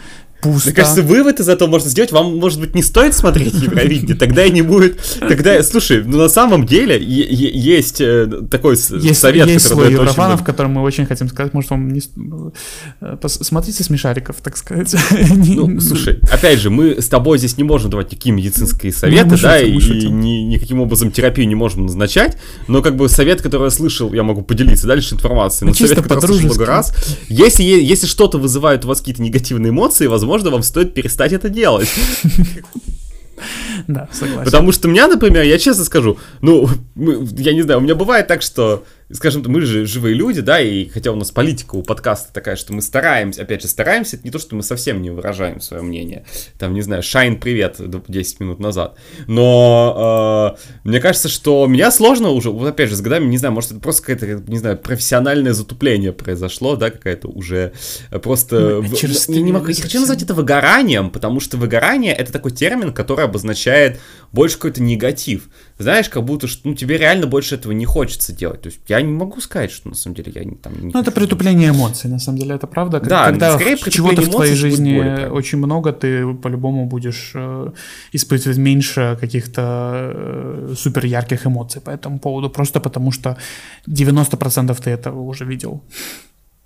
пусто. 0.42 0.68
Мне 0.68 0.76
кажется, 0.76 1.02
вывод 1.02 1.40
из 1.40 1.48
этого 1.48 1.68
можно 1.68 1.88
сделать. 1.88 2.12
Вам, 2.12 2.38
может 2.38 2.60
быть, 2.60 2.74
не 2.74 2.82
стоит 2.82 3.14
смотреть 3.14 3.54
Евровидение, 3.54 4.16
тогда 4.16 4.44
и 4.44 4.50
не 4.50 4.62
будет. 4.62 4.98
Тогда, 5.20 5.62
слушай, 5.62 6.02
ну 6.04 6.18
на 6.18 6.28
самом 6.28 6.66
деле 6.66 7.02
есть 7.02 8.00
э, 8.00 8.28
такой 8.50 8.74
есть, 8.74 9.18
совет, 9.18 9.48
есть 9.48 9.68
который 9.68 9.90
слой 9.90 9.92
еврофанов, 9.92 10.44
которым 10.44 10.72
мы 10.72 10.82
очень 10.82 11.06
хотим 11.06 11.28
сказать, 11.28 11.54
может, 11.54 11.70
вам 11.70 11.88
не... 11.88 12.02
Э, 13.00 13.16
смотрите 13.26 13.82
смешариков, 13.84 14.36
так 14.42 14.56
сказать. 14.56 14.94
Ну, 15.50 15.80
слушай, 15.80 16.20
опять 16.30 16.60
же, 16.60 16.70
мы 16.70 17.00
с 17.00 17.08
тобой 17.08 17.38
здесь 17.38 17.56
не 17.56 17.64
можем 17.64 17.90
давать 17.90 18.12
никакие 18.12 18.34
медицинские 18.34 18.92
советы, 18.92 19.36
да, 19.40 19.60
и 19.60 19.72
никаким 19.72 20.80
образом 20.80 21.10
терапию 21.10 21.48
не 21.48 21.54
можем 21.54 21.86
назначать, 21.86 22.36
но 22.68 22.82
как 22.82 22.96
бы 22.96 23.08
совет, 23.08 23.42
который 23.42 23.64
я 23.64 23.70
слышал, 23.70 24.12
я 24.12 24.22
могу 24.22 24.42
поделиться 24.42 24.86
дальше 24.86 25.14
информацией, 25.14 25.66
но 25.66 25.74
ну, 25.78 25.86
совет, 25.86 26.02
который 26.02 26.20
я 26.20 26.26
слышал 26.26 26.46
много 26.46 26.66
раз, 26.66 26.94
если, 27.28 27.62
если 27.62 28.06
что-то 28.06 28.38
вызывает 28.38 28.84
у 28.84 28.88
вас 28.88 29.00
какие-то 29.00 29.22
негативные 29.22 29.70
эмоции, 29.70 30.06
возможно, 30.06 30.29
возможно, 30.30 30.50
вам 30.50 30.62
стоит 30.62 30.94
перестать 30.94 31.32
это 31.32 31.48
делать. 31.48 31.88
Да, 33.88 34.08
согласен. 34.12 34.44
Потому 34.44 34.72
что 34.72 34.88
у 34.88 34.90
меня, 34.90 35.08
например, 35.08 35.42
я 35.44 35.58
честно 35.58 35.84
скажу, 35.84 36.18
ну, 36.42 36.68
я 36.94 37.54
не 37.54 37.62
знаю, 37.62 37.80
у 37.80 37.82
меня 37.82 37.94
бывает 37.94 38.26
так, 38.26 38.42
что 38.42 38.84
скажем, 39.12 39.42
мы 39.46 39.60
же 39.62 39.86
живые 39.86 40.14
люди, 40.14 40.40
да, 40.40 40.60
и 40.60 40.86
хотя 40.88 41.12
у 41.12 41.16
нас 41.16 41.30
политика 41.30 41.74
у 41.74 41.82
подкаста 41.82 42.32
такая, 42.32 42.56
что 42.56 42.72
мы 42.72 42.82
стараемся, 42.82 43.42
опять 43.42 43.62
же, 43.62 43.68
стараемся, 43.68 44.16
это 44.16 44.24
не 44.24 44.30
то, 44.30 44.38
что 44.38 44.54
мы 44.54 44.62
совсем 44.62 45.02
не 45.02 45.10
выражаем 45.10 45.60
свое 45.60 45.82
мнение. 45.82 46.24
Там, 46.58 46.74
не 46.74 46.82
знаю, 46.82 47.02
Шайн, 47.02 47.40
привет, 47.40 47.76
10 47.78 48.40
минут 48.40 48.60
назад. 48.60 48.96
Но 49.26 50.56
э, 50.56 50.78
мне 50.84 51.00
кажется, 51.00 51.28
что 51.28 51.66
меня 51.66 51.90
сложно 51.90 52.30
уже, 52.30 52.50
вот 52.50 52.68
опять 52.68 52.88
же, 52.88 52.96
с 52.96 53.00
годами, 53.00 53.26
не 53.26 53.38
знаю, 53.38 53.54
может, 53.54 53.72
это 53.72 53.80
просто 53.80 54.02
какое-то, 54.02 54.50
не 54.50 54.58
знаю, 54.58 54.78
профессиональное 54.78 55.52
затупление 55.52 56.12
произошло, 56.12 56.76
да, 56.76 56.90
какая-то 56.90 57.28
уже 57.28 57.72
просто... 58.22 58.80
Ну, 58.82 58.96
через 58.96 59.28
не, 59.28 59.42
не 59.42 59.52
могу, 59.52 59.66
не 59.66 59.74
хочу 59.74 60.00
назвать 60.00 60.22
это 60.22 60.34
выгоранием, 60.34 61.10
потому 61.10 61.40
что 61.40 61.56
выгорание— 61.56 62.14
это 62.16 62.32
такой 62.32 62.52
термин, 62.52 62.92
который 62.92 63.24
обозначает 63.24 64.00
больше 64.32 64.56
какой-то 64.56 64.82
негатив. 64.82 65.48
Знаешь, 65.80 66.10
как 66.10 66.24
будто, 66.24 66.46
что 66.46 66.68
ну, 66.68 66.74
тебе 66.74 66.98
реально 66.98 67.26
больше 67.26 67.54
этого 67.54 67.72
не 67.72 67.86
хочется 67.86 68.32
делать. 68.32 68.60
То 68.60 68.68
есть 68.68 68.80
я 68.88 69.00
не 69.00 69.12
могу 69.12 69.40
сказать, 69.40 69.70
что 69.70 69.88
на 69.88 69.94
самом 69.94 70.14
деле 70.14 70.32
я 70.34 70.44
не 70.44 70.56
там 70.56 70.72
не 70.78 70.92
Ну, 70.92 71.00
это 71.00 71.10
притупление 71.10 71.70
эмоций, 71.70 72.10
на 72.10 72.18
самом 72.18 72.38
деле, 72.38 72.54
это 72.54 72.66
правда. 72.66 73.00
Да, 73.00 73.26
Когда 73.26 73.54
скорее 73.54 73.76
чего-то 73.76 74.22
в 74.22 74.28
твоей 74.28 74.54
жизни 74.54 74.96
более, 74.96 75.30
очень 75.30 75.58
много, 75.58 75.92
ты 75.92 76.34
по-любому 76.34 76.86
будешь 76.86 77.32
э, 77.34 77.70
испытывать 78.12 78.58
меньше 78.58 79.16
каких-то 79.20 80.12
э, 80.14 80.74
супер 80.76 81.06
ярких 81.06 81.46
эмоций 81.46 81.80
по 81.80 81.90
этому 81.90 82.18
поводу, 82.18 82.50
просто 82.50 82.80
потому 82.80 83.12
что 83.12 83.36
90% 83.86 84.76
ты 84.84 84.90
этого 84.90 85.20
уже 85.20 85.44
видел. 85.44 85.82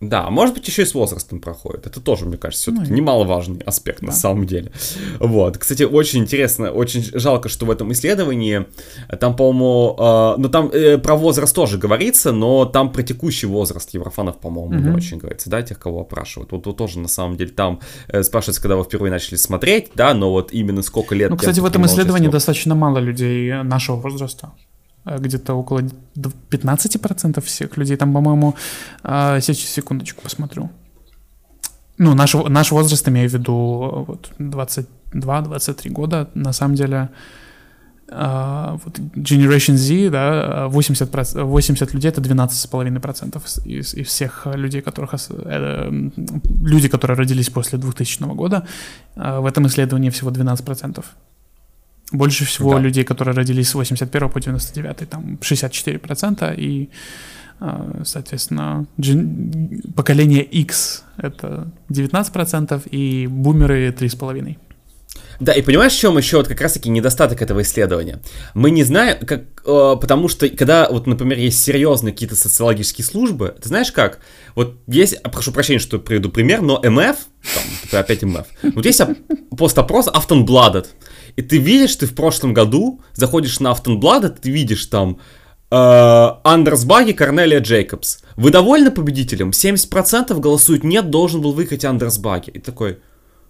Да, 0.00 0.28
может 0.28 0.54
быть, 0.54 0.66
еще 0.66 0.82
и 0.82 0.84
с 0.84 0.94
возрастом 0.94 1.40
проходит. 1.40 1.86
Это 1.86 2.00
тоже, 2.00 2.26
мне 2.26 2.36
кажется, 2.36 2.70
все-таки 2.70 2.90
ну, 2.90 2.96
немаловажный 2.96 3.60
аспект 3.60 4.00
да. 4.00 4.08
на 4.08 4.12
самом 4.12 4.46
деле. 4.46 4.72
Вот. 5.18 5.56
Кстати, 5.58 5.84
очень 5.84 6.20
интересно, 6.20 6.70
очень 6.72 7.02
жалко, 7.18 7.48
что 7.48 7.64
в 7.64 7.70
этом 7.70 7.92
исследовании 7.92 8.66
э, 9.08 9.16
там, 9.16 9.36
по-моему, 9.36 9.96
э, 9.98 10.34
ну 10.38 10.48
там 10.48 10.68
э, 10.70 10.98
про 10.98 11.14
возраст 11.14 11.54
тоже 11.54 11.78
говорится, 11.78 12.32
но 12.32 12.64
там 12.64 12.92
про 12.92 13.02
текущий 13.02 13.46
возраст 13.46 13.90
еврофанов, 13.94 14.38
по-моему, 14.38 14.76
угу. 14.76 14.88
не 14.88 14.94
очень 14.94 15.18
говорится, 15.18 15.48
да, 15.48 15.62
тех, 15.62 15.78
кого 15.78 16.00
опрашивают. 16.02 16.52
Вот, 16.52 16.66
вот 16.66 16.76
тоже, 16.76 16.98
на 16.98 17.08
самом 17.08 17.36
деле, 17.36 17.50
там 17.50 17.80
э, 18.08 18.22
спрашивается, 18.24 18.60
когда 18.60 18.76
вы 18.76 18.84
впервые 18.84 19.10
начали 19.10 19.36
смотреть, 19.36 19.92
да, 19.94 20.12
но 20.12 20.30
вот 20.30 20.52
именно 20.52 20.82
сколько 20.82 21.14
лет... 21.14 21.30
Ну, 21.30 21.36
кстати, 21.36 21.60
в 21.60 21.64
этом 21.64 21.86
исследовании 21.86 22.28
достаточно 22.28 22.74
мало 22.74 22.98
людей 22.98 23.62
нашего 23.62 23.96
возраста. 23.96 24.52
Э, 25.06 25.18
где-то 25.18 25.54
около 25.54 25.82
15% 26.50 27.40
всех 27.40 27.76
людей. 27.76 27.96
Там, 27.96 28.12
по-моему, 28.14 28.54
а, 29.02 29.40
сейчас 29.40 29.58
секундочку 29.58 30.22
посмотрю. 30.22 30.70
Ну, 31.98 32.14
наш, 32.14 32.34
наш 32.34 32.72
возраст, 32.72 33.08
имею 33.08 33.28
в 33.28 33.32
виду, 33.32 34.04
вот 34.08 34.32
22-23 34.38 35.90
года, 35.90 36.28
на 36.34 36.52
самом 36.52 36.74
деле, 36.74 37.08
Uh, 38.06 38.78
вот 38.84 38.98
Generation 39.16 39.76
Z, 39.76 40.10
да, 40.10 40.68
80, 40.68 41.34
80 41.34 41.94
людей 41.94 42.10
это 42.10 42.20
12,5% 42.20 43.42
из, 43.64 43.94
из 43.94 44.06
всех 44.06 44.46
людей, 44.54 44.82
которых, 44.82 45.14
э, 45.30 45.90
люди, 46.62 46.88
которые 46.88 47.16
родились 47.16 47.48
после 47.48 47.78
2000 47.78 48.34
года, 48.34 48.66
в 49.16 49.46
этом 49.46 49.66
исследовании 49.66 50.10
всего 50.10 50.30
12%. 50.30 51.02
Больше 52.14 52.44
всего 52.44 52.74
да. 52.74 52.80
людей, 52.80 53.02
которые 53.02 53.34
родились 53.34 53.68
с 53.68 53.74
81 53.74 54.28
по 54.28 54.40
99, 54.40 55.08
там 55.10 55.38
64%, 55.40 56.54
и, 56.56 56.88
а, 57.58 58.02
соответственно, 58.04 58.86
поколение 59.96 60.44
X 60.44 61.02
это 61.16 61.72
19%, 61.88 62.88
и 62.88 63.26
бумеры 63.26 63.90
3,5%. 63.90 64.56
Да, 65.40 65.52
и 65.52 65.62
понимаешь, 65.62 65.92
в 65.92 65.98
чем 65.98 66.16
еще 66.16 66.36
вот 66.36 66.46
как 66.46 66.60
раз-таки 66.60 66.88
недостаток 66.88 67.42
этого 67.42 67.62
исследования? 67.62 68.20
Мы 68.54 68.70
не 68.70 68.84
знаем, 68.84 69.18
как, 69.26 69.42
э, 69.64 69.96
потому 70.00 70.28
что 70.28 70.48
когда, 70.48 70.88
вот, 70.88 71.06
например, 71.06 71.38
есть 71.38 71.62
серьезные 71.62 72.12
какие-то 72.12 72.36
социологические 72.36 73.04
службы, 73.04 73.54
ты 73.60 73.68
знаешь 73.68 73.90
как? 73.90 74.20
Вот 74.54 74.76
есть, 74.86 75.14
а, 75.14 75.28
прошу 75.28 75.50
прощения, 75.50 75.80
что 75.80 75.98
приведу 75.98 76.30
пример, 76.30 76.62
но 76.62 76.80
МФ, 76.80 77.16
там, 77.90 78.00
опять 78.00 78.22
МФ, 78.22 78.46
вот 78.74 78.86
есть 78.86 79.00
пост-опрос 79.56 80.06
Автонбладет, 80.08 80.94
и 81.36 81.42
ты 81.42 81.58
видишь, 81.58 81.96
ты 81.96 82.06
в 82.06 82.14
прошлом 82.14 82.54
году 82.54 83.00
заходишь 83.12 83.60
на 83.60 83.70
Автонблада, 83.70 84.30
ты 84.30 84.50
видишь 84.50 84.86
там 84.86 85.18
Андерс 85.70 86.84
Баги, 86.84 87.12
Корнелия 87.12 87.60
Джейкобс. 87.60 88.22
Вы 88.36 88.50
довольны 88.50 88.90
победителем? 88.90 89.50
70% 89.50 90.38
голосуют 90.38 90.84
нет, 90.84 91.10
должен 91.10 91.40
был 91.40 91.52
выиграть 91.52 91.84
Андерс 91.84 92.18
Баги. 92.18 92.50
И 92.50 92.58
такой, 92.60 92.98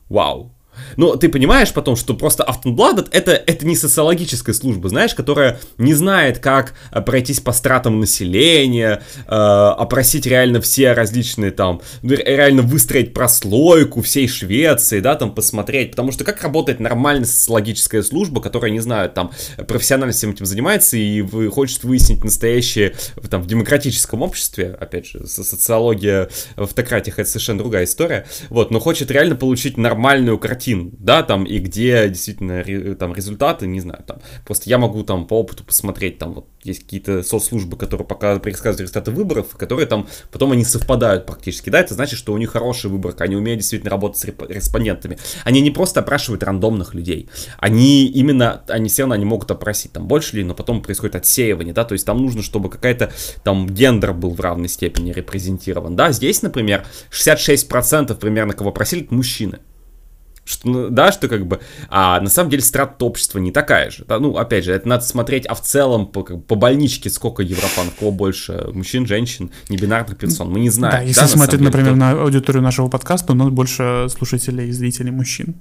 вау, 0.08 0.52
но 0.96 1.16
ты 1.16 1.28
понимаешь 1.28 1.72
потом, 1.72 1.96
что 1.96 2.14
просто 2.14 2.44
Автонбладет 2.44 3.08
это, 3.12 3.32
это 3.32 3.66
не 3.66 3.76
социологическая 3.76 4.54
служба, 4.54 4.88
знаешь, 4.88 5.14
которая 5.14 5.58
не 5.78 5.94
знает, 5.94 6.38
как 6.38 6.74
э, 6.90 7.00
пройтись 7.00 7.40
по 7.40 7.52
стратам 7.52 8.00
населения, 8.00 9.02
э, 9.26 9.30
опросить 9.30 10.26
реально 10.26 10.60
все 10.60 10.92
различные 10.92 11.50
там, 11.50 11.80
реально 12.02 12.62
выстроить 12.62 13.14
прослойку 13.14 14.02
всей 14.02 14.28
Швеции, 14.28 15.00
да, 15.00 15.14
там 15.14 15.34
посмотреть, 15.34 15.92
потому 15.92 16.12
что 16.12 16.24
как 16.24 16.42
работает 16.42 16.80
нормальная 16.80 17.26
социологическая 17.26 18.02
служба, 18.02 18.40
которая, 18.40 18.70
не 18.70 18.80
знаю, 18.80 19.10
там, 19.10 19.30
профессионально 19.68 20.12
всем 20.12 20.30
этим 20.30 20.46
занимается 20.46 20.96
и 20.96 21.20
вы, 21.20 21.48
хочет 21.50 21.84
выяснить 21.84 22.24
настоящее 22.24 22.94
там 23.30 23.42
в 23.42 23.46
демократическом 23.46 24.22
обществе, 24.22 24.76
опять 24.80 25.06
же, 25.06 25.26
социология 25.26 26.28
в 26.56 26.62
автократиях 26.62 27.18
это 27.18 27.28
совершенно 27.28 27.58
другая 27.58 27.84
история, 27.84 28.26
вот, 28.48 28.70
но 28.70 28.80
хочет 28.80 29.10
реально 29.10 29.36
получить 29.36 29.76
нормальную 29.76 30.38
картину 30.38 30.63
картин, 30.64 30.92
да, 30.98 31.22
там, 31.22 31.44
и 31.44 31.58
где 31.58 32.08
действительно 32.08 32.64
там 32.94 33.14
результаты, 33.14 33.66
не 33.66 33.80
знаю, 33.80 34.02
там, 34.06 34.18
просто 34.46 34.70
я 34.70 34.78
могу 34.78 35.02
там 35.02 35.26
по 35.26 35.40
опыту 35.40 35.64
посмотреть, 35.64 36.18
там, 36.18 36.34
вот, 36.34 36.46
есть 36.62 36.84
какие-то 36.84 37.22
соцслужбы, 37.22 37.76
которые 37.76 38.06
пока 38.06 38.38
предсказывают 38.38 38.80
результаты 38.80 39.10
выборов, 39.10 39.56
которые 39.56 39.86
там, 39.86 40.08
потом 40.32 40.52
они 40.52 40.64
совпадают 40.64 41.26
практически, 41.26 41.70
да, 41.70 41.80
это 41.80 41.94
значит, 41.94 42.18
что 42.18 42.32
у 42.32 42.38
них 42.38 42.52
хорошая 42.52 42.90
выборка, 42.92 43.24
они 43.24 43.36
умеют 43.36 43.60
действительно 43.60 43.90
работать 43.90 44.18
с 44.18 44.24
респондентами, 44.24 45.18
они 45.44 45.60
не 45.60 45.70
просто 45.70 46.00
опрашивают 46.00 46.42
рандомных 46.42 46.94
людей, 46.94 47.28
они 47.58 48.06
именно, 48.06 48.62
они 48.68 48.88
все 48.88 49.02
равно, 49.02 49.14
они 49.16 49.24
могут 49.24 49.50
опросить, 49.50 49.92
там, 49.92 50.06
больше 50.06 50.36
ли, 50.36 50.44
но 50.44 50.54
потом 50.54 50.82
происходит 50.82 51.16
отсеивание, 51.16 51.74
да, 51.74 51.84
то 51.84 51.92
есть 51.92 52.06
там 52.06 52.18
нужно, 52.18 52.42
чтобы 52.42 52.70
какая-то, 52.70 53.12
там, 53.42 53.66
гендер 53.66 54.14
был 54.14 54.30
в 54.30 54.40
равной 54.40 54.68
степени 54.68 55.12
репрезентирован, 55.12 55.96
да, 55.96 56.12
здесь, 56.12 56.42
например, 56.42 56.86
66% 57.10 58.14
примерно, 58.14 58.54
кого 58.54 58.72
просили, 58.72 59.02
это 59.02 59.14
мужчины, 59.14 59.58
что, 60.44 60.68
ну, 60.68 60.90
да, 60.90 61.10
что 61.10 61.28
как 61.28 61.46
бы, 61.46 61.60
а 61.88 62.20
на 62.20 62.28
самом 62.28 62.50
деле 62.50 62.62
страта 62.62 63.04
общества 63.04 63.38
не 63.38 63.50
такая 63.50 63.90
же, 63.90 64.04
да, 64.06 64.18
ну, 64.18 64.36
опять 64.36 64.64
же, 64.64 64.72
это 64.72 64.86
надо 64.86 65.04
смотреть, 65.04 65.46
а 65.46 65.54
в 65.54 65.62
целом 65.62 66.06
по, 66.06 66.22
по 66.22 66.54
больничке 66.54 67.08
сколько 67.08 67.42
европанов, 67.42 67.94
кого 67.98 68.10
больше, 68.10 68.68
мужчин, 68.72 69.06
женщин, 69.06 69.50
небинарных 69.68 70.18
персон, 70.18 70.50
мы 70.50 70.60
не 70.60 70.70
знаем. 70.70 70.96
Да, 70.96 71.02
если 71.02 71.20
да, 71.20 71.28
смотреть, 71.28 71.60
на 71.60 71.66
например, 71.66 71.94
деле, 71.94 72.00
на 72.00 72.10
аудиторию 72.22 72.62
нашего 72.62 72.88
подкаста, 72.88 73.32
у 73.32 73.36
нас 73.36 73.48
больше 73.48 74.06
слушателей 74.10 74.68
и 74.68 74.72
зрителей 74.72 75.10
мужчин. 75.10 75.54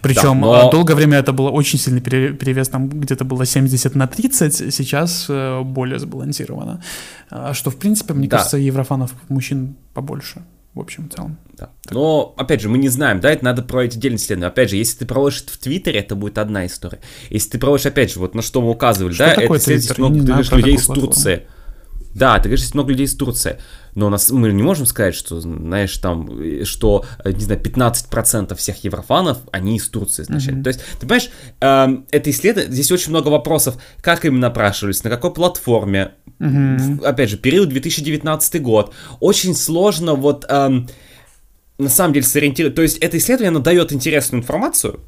Причем 0.00 0.40
да, 0.40 0.64
но... 0.64 0.70
долгое 0.70 0.94
время 0.94 1.18
это 1.18 1.32
было 1.32 1.50
очень 1.50 1.78
сильный 1.78 2.00
перевес, 2.00 2.68
там 2.68 2.88
где-то 2.88 3.24
было 3.24 3.44
70 3.44 3.94
на 3.94 4.06
30, 4.06 4.74
сейчас 4.74 5.26
э, 5.28 5.60
более 5.62 5.98
сбалансировано. 5.98 6.82
А 7.30 7.54
что, 7.54 7.70
в 7.70 7.76
принципе, 7.76 8.14
мне 8.14 8.26
да. 8.26 8.38
кажется, 8.38 8.56
еврофанов 8.56 9.12
мужчин 9.28 9.76
побольше 9.94 10.42
в 10.76 10.80
общем 10.80 11.10
целом. 11.10 11.38
Да. 11.56 11.70
Но, 11.90 12.34
опять 12.36 12.60
же, 12.60 12.68
мы 12.68 12.76
не 12.76 12.90
знаем, 12.90 13.20
да, 13.20 13.30
это 13.30 13.42
надо 13.44 13.62
проводить 13.62 13.96
отдельное 13.96 14.18
исследование. 14.18 14.48
Опять 14.48 14.70
же, 14.70 14.76
если 14.76 14.98
ты 14.98 15.06
проводишь 15.06 15.42
это 15.42 15.52
в 15.52 15.56
Твиттере, 15.56 15.98
это 16.00 16.14
будет 16.14 16.36
одна 16.36 16.66
история. 16.66 17.00
Если 17.30 17.50
ты 17.50 17.58
проводишь, 17.58 17.86
опять 17.86 18.12
же, 18.12 18.20
вот 18.20 18.34
на 18.34 18.42
что 18.42 18.60
мы 18.60 18.70
указывали, 18.70 19.14
что 19.14 19.24
да, 19.24 19.32
это 19.32 19.56
исследование 19.56 20.22
много 20.22 20.44
ты 20.44 20.56
людей 20.56 20.74
из 20.74 20.86
Турции. 20.86 21.46
Да, 22.16 22.38
ты 22.38 22.44
говоришь, 22.44 22.62
есть 22.62 22.74
много 22.74 22.90
людей 22.90 23.04
из 23.04 23.14
Турции, 23.14 23.58
но 23.94 24.06
у 24.06 24.10
нас, 24.10 24.30
мы 24.30 24.50
не 24.50 24.62
можем 24.62 24.86
сказать, 24.86 25.14
что, 25.14 25.38
знаешь, 25.38 25.94
там, 25.98 26.64
что, 26.64 27.04
не 27.24 27.40
знаю, 27.40 27.60
15% 27.60 28.56
всех 28.56 28.84
еврофанов, 28.84 29.38
они 29.52 29.76
из 29.76 29.86
Турции 29.88 30.22
изначально. 30.22 30.60
Mm-hmm. 30.60 30.64
То 30.64 30.68
есть, 30.68 30.80
ты 30.98 31.00
понимаешь, 31.06 31.30
э, 31.60 32.02
это 32.10 32.30
исследование, 32.30 32.72
здесь 32.72 32.90
очень 32.90 33.10
много 33.10 33.28
вопросов, 33.28 33.76
как 34.00 34.24
им 34.24 34.40
напрашивались, 34.40 35.04
на 35.04 35.10
какой 35.10 35.34
платформе, 35.34 36.12
mm-hmm. 36.38 37.04
опять 37.04 37.28
же, 37.28 37.36
период 37.36 37.68
2019 37.68 38.62
год, 38.62 38.94
очень 39.20 39.54
сложно 39.54 40.14
вот... 40.14 40.46
Э, 40.48 40.86
на 41.78 41.90
самом 41.90 42.14
деле 42.14 42.24
сориентировать. 42.24 42.74
То 42.74 42.80
есть 42.80 42.96
это 42.98 43.18
исследование, 43.18 43.48
оно 43.48 43.60
дает 43.60 43.92
интересную 43.92 44.40
информацию, 44.40 45.00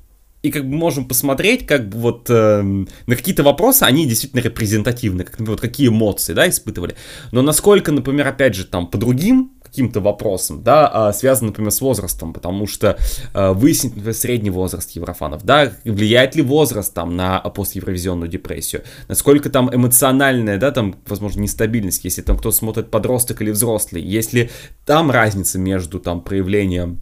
и 0.42 0.50
как 0.50 0.68
бы 0.68 0.74
можем 0.74 1.06
посмотреть, 1.06 1.66
как 1.66 1.88
бы 1.88 1.98
вот 1.98 2.30
э, 2.30 2.62
на 2.62 3.16
какие-то 3.16 3.42
вопросы 3.42 3.82
они 3.82 4.06
действительно 4.06 4.40
репрезентативны, 4.40 5.24
как, 5.24 5.32
например, 5.32 5.52
вот 5.52 5.60
какие 5.60 5.88
эмоции, 5.88 6.32
да, 6.32 6.48
испытывали. 6.48 6.94
Но 7.32 7.42
насколько, 7.42 7.90
например, 7.90 8.28
опять 8.28 8.54
же, 8.54 8.64
там, 8.64 8.86
по 8.86 8.98
другим 8.98 9.52
каким-то 9.62 10.00
вопросам, 10.00 10.62
да, 10.62 10.88
а, 10.88 11.12
связан, 11.12 11.48
например, 11.48 11.70
с 11.70 11.80
возрастом, 11.80 12.32
потому 12.32 12.66
что 12.66 12.96
э, 13.34 13.52
выяснить, 13.52 13.96
например, 13.96 14.14
средний 14.14 14.50
возраст 14.50 14.90
еврофанов, 14.92 15.44
да, 15.44 15.72
влияет 15.84 16.36
ли 16.36 16.42
возраст 16.42 16.94
там 16.94 17.16
на 17.16 17.40
постевровизионную 17.40 18.30
депрессию, 18.30 18.82
насколько 19.08 19.50
там 19.50 19.74
эмоциональная, 19.74 20.56
да, 20.56 20.70
там, 20.70 20.96
возможно, 21.06 21.40
нестабильность, 21.40 22.04
если 22.04 22.22
там 22.22 22.38
кто 22.38 22.50
смотрит 22.50 22.90
подросток 22.90 23.42
или 23.42 23.50
взрослый, 23.50 24.02
если 24.02 24.50
там 24.86 25.10
разница 25.10 25.58
между 25.58 26.00
там 26.00 26.22
проявлением 26.22 27.00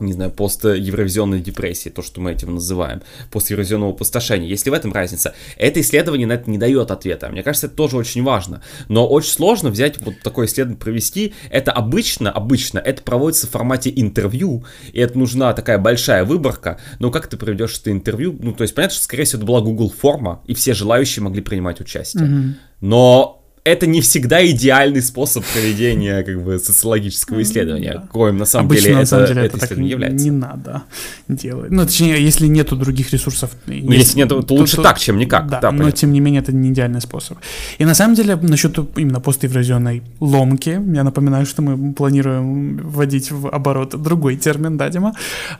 не 0.00 0.12
знаю, 0.12 0.30
пост-евровизионной 0.30 1.40
депрессии, 1.40 1.88
то, 1.88 2.02
что 2.02 2.20
мы 2.20 2.32
этим 2.32 2.54
называем, 2.54 3.02
пост-евровизионного 3.30 3.92
опустошения. 3.92 4.48
Если 4.48 4.70
в 4.70 4.72
этом 4.72 4.92
разница, 4.92 5.34
это 5.56 5.80
исследование 5.80 6.26
на 6.26 6.34
это 6.34 6.50
не 6.50 6.58
дает 6.58 6.90
ответа. 6.90 7.28
Мне 7.28 7.42
кажется, 7.42 7.66
это 7.66 7.76
тоже 7.76 7.96
очень 7.96 8.22
важно. 8.22 8.62
Но 8.88 9.06
очень 9.06 9.30
сложно 9.30 9.70
взять 9.70 9.98
вот 9.98 10.14
такое 10.22 10.46
исследование, 10.46 10.78
провести. 10.78 11.34
Это 11.50 11.72
обычно, 11.72 12.30
обычно, 12.30 12.78
это 12.78 13.02
проводится 13.02 13.46
в 13.46 13.50
формате 13.50 13.92
интервью, 13.94 14.64
и 14.92 15.00
это 15.00 15.18
нужна 15.18 15.52
такая 15.52 15.78
большая 15.78 16.24
выборка. 16.24 16.78
Но 16.98 17.10
как 17.10 17.26
ты 17.26 17.36
проведешь 17.36 17.78
это 17.78 17.90
интервью? 17.90 18.36
Ну, 18.40 18.52
то 18.52 18.62
есть, 18.62 18.74
понятно, 18.74 18.94
что, 18.94 19.04
скорее 19.04 19.24
всего, 19.24 19.38
это 19.38 19.46
была 19.46 19.60
Google 19.60 19.90
форма, 19.90 20.42
и 20.46 20.54
все 20.54 20.74
желающие 20.74 21.22
могли 21.22 21.42
принимать 21.42 21.80
участие. 21.80 22.24
Mm-hmm. 22.24 22.52
Но 22.80 23.45
это 23.66 23.86
не 23.88 24.00
всегда 24.00 24.46
идеальный 24.46 25.02
способ 25.02 25.44
проведения 25.44 26.22
как 26.22 26.42
бы 26.42 26.58
социологического 26.58 27.42
исследования, 27.42 27.94
да. 27.94 28.08
коим 28.12 28.36
на 28.36 28.44
самом 28.44 28.66
Обычно, 28.66 28.82
деле 28.84 28.94
на 28.94 29.00
это, 29.00 29.10
самом 29.10 29.26
деле 29.26 29.40
это, 29.42 29.56
это 29.56 29.66
исследование 29.66 29.90
является. 29.90 30.24
Не 30.24 30.30
надо 30.30 30.82
делать. 31.28 31.70
Ну, 31.72 31.84
точнее, 31.84 32.22
если 32.22 32.46
нету 32.46 32.76
других 32.76 33.12
ресурсов. 33.12 33.50
Ну, 33.66 33.72
если, 33.72 33.96
если 33.96 34.18
нет, 34.18 34.28
то, 34.28 34.42
то 34.42 34.54
лучше 34.54 34.76
то, 34.76 34.82
так, 34.82 34.98
чем 35.00 35.18
никак. 35.18 35.48
Да, 35.48 35.60
да 35.60 35.72
но 35.72 35.90
тем 35.90 36.12
не 36.12 36.20
менее 36.20 36.42
это 36.42 36.52
не 36.52 36.70
идеальный 36.70 37.00
способ. 37.00 37.38
И 37.78 37.84
на 37.84 37.94
самом 37.94 38.14
деле 38.14 38.36
насчет 38.36 38.78
именно 38.96 39.20
постевразионной 39.20 40.02
ломки, 40.20 40.80
я 40.94 41.02
напоминаю, 41.02 41.44
что 41.44 41.62
мы 41.62 41.92
планируем 41.92 42.78
вводить 42.78 43.32
в 43.32 43.48
оборот 43.48 44.00
другой 44.00 44.36
термин, 44.36 44.76
да, 44.76 44.88
Дима? 44.90 45.14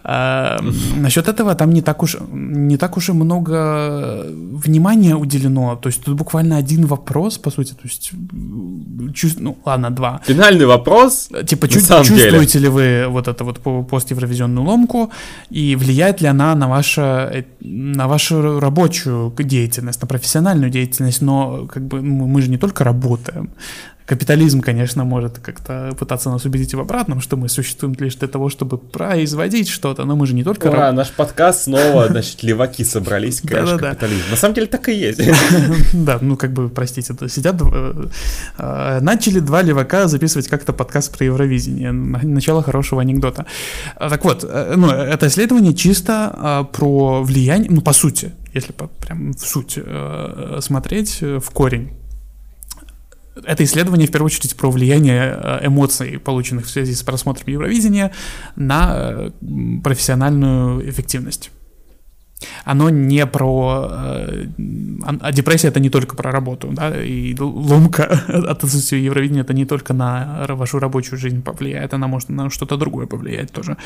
А, 0.05 0.61
насчет 0.97 1.27
этого 1.27 1.57
там 1.57 1.73
не 1.73 1.83
так 1.83 2.03
уж 2.05 2.17
не 2.31 2.77
так 2.77 2.97
уж 2.97 3.09
и 3.09 3.13
много 3.13 4.27
внимания 4.31 5.17
уделено. 5.17 5.77
То 5.77 5.89
есть 5.89 6.05
тут 6.05 6.15
буквально 6.15 6.57
один 6.57 6.87
вопрос, 6.87 7.39
по 7.39 7.51
сути, 7.51 7.73
то 7.73 7.83
есть 7.83 7.96
есть, 7.97 9.15
чувств... 9.15 9.41
ну 9.41 9.57
ладно, 9.65 9.91
два. 9.91 10.21
Финальный 10.27 10.67
вопрос. 10.67 11.29
Типа, 11.47 11.69
чу- 11.69 11.81
чувствуете 11.81 12.59
деле. 12.59 12.61
ли 12.61 12.69
вы 12.69 13.07
вот 13.09 13.29
это 13.29 13.45
вот 13.45 13.61
пост-евровизионную 13.89 14.65
ломку, 14.65 15.11
и 15.51 15.77
влияет 15.77 16.21
ли 16.21 16.29
она 16.29 16.55
на, 16.55 16.69
ваше, 16.69 17.47
на 17.61 18.09
вашу 18.09 18.61
рабочую 18.61 19.33
деятельность, 19.39 20.01
на 20.01 20.07
профессиональную 20.07 20.71
деятельность, 20.71 21.23
но 21.23 21.67
как 21.67 21.87
бы 21.87 22.03
мы 22.03 22.43
же 22.43 22.51
не 22.51 22.59
только 22.59 22.85
работаем, 22.85 23.51
Капитализм, 24.07 24.61
конечно, 24.61 25.05
может 25.05 25.41
как-то 25.41 25.93
пытаться 25.99 26.31
нас 26.31 26.45
убедить 26.45 26.75
в 26.75 26.81
обратном, 26.81 27.21
что 27.21 27.37
мы 27.37 27.49
существуем 27.49 27.97
лишь 27.99 28.15
для 28.15 28.29
того, 28.29 28.49
чтобы 28.49 28.79
производить 28.79 29.69
что-то, 29.69 30.05
но 30.05 30.15
мы 30.15 30.29
же 30.29 30.35
не 30.35 30.45
только... 30.45 30.69
Ура, 30.69 30.93
наш 30.93 31.11
подкаст 31.11 31.65
снова, 31.65 32.07
значит, 32.07 32.45
леваки 32.45 32.85
собрались, 32.85 33.41
конечно, 33.41 33.79
капитализм. 33.79 34.23
На 34.31 34.37
самом 34.37 34.55
деле 34.55 34.69
так 34.69 34.89
и 34.89 34.95
есть. 34.95 35.21
Да, 35.93 36.19
ну 36.21 36.37
как 36.37 36.53
бы, 36.53 36.69
простите, 36.69 37.15
сидят... 37.29 37.57
Э, 37.61 38.07
э, 38.59 38.99
начали 39.01 39.41
два 39.41 39.63
левака 39.63 40.07
записывать 40.07 40.47
как-то 40.47 40.73
подкаст 40.73 41.17
про 41.17 41.25
Евровидение. 41.25 41.91
Начало 41.91 42.63
хорошего 42.63 43.01
анекдота. 43.01 43.47
Так 43.99 44.25
вот, 44.25 44.45
э, 44.49 44.75
ну, 44.77 44.89
это 44.89 45.27
исследование 45.27 45.75
чисто 45.75 46.69
про 46.73 47.25
влияние, 47.25 47.73
ну, 47.73 47.81
по 47.81 47.93
сути, 47.93 48.33
если 48.55 48.73
прям 48.73 49.33
в 49.33 49.41
суть 49.41 49.81
смотреть, 50.61 51.21
в 51.21 51.51
корень 51.51 51.91
это 53.45 53.65
исследование 53.65 54.09
в 54.09 54.11
первую 54.11 54.27
очередь 54.27 54.57
про 54.57 54.71
влияние 54.71 55.37
э, 55.37 55.67
эмоций, 55.67 56.19
полученных 56.19 56.67
в 56.67 56.71
связи 56.71 56.95
с 56.95 57.03
просмотром 57.03 57.49
Евровидения, 57.49 58.13
на 58.57 58.95
э, 58.97 59.31
профессиональную 59.83 60.89
эффективность 60.89 61.51
оно 62.65 62.91
не 62.91 63.27
про... 63.27 63.89
Э, 63.91 64.47
а 65.21 65.33
депрессия— 65.33 65.69
это 65.71 65.81
не 65.81 65.91
только 65.91 66.17
про 66.17 66.31
работу, 66.31 66.69
да, 66.73 67.03
и 67.03 67.35
ломка 67.39 68.05
от 68.29 68.65
отсутствия 68.65 69.03
Евровидения— 69.03 69.43
это 69.43 69.55
не 69.55 69.65
только 69.65 69.95
на 69.95 70.47
вашу 70.49 70.79
рабочую 70.79 71.19
жизнь 71.19 71.43
повлияет, 71.43 71.95
она 71.95 72.07
может 72.07 72.29
на 72.29 72.51
что-то 72.51 72.77
другое 72.77 73.07
повлиять 73.07 73.53
тоже. 73.53 73.77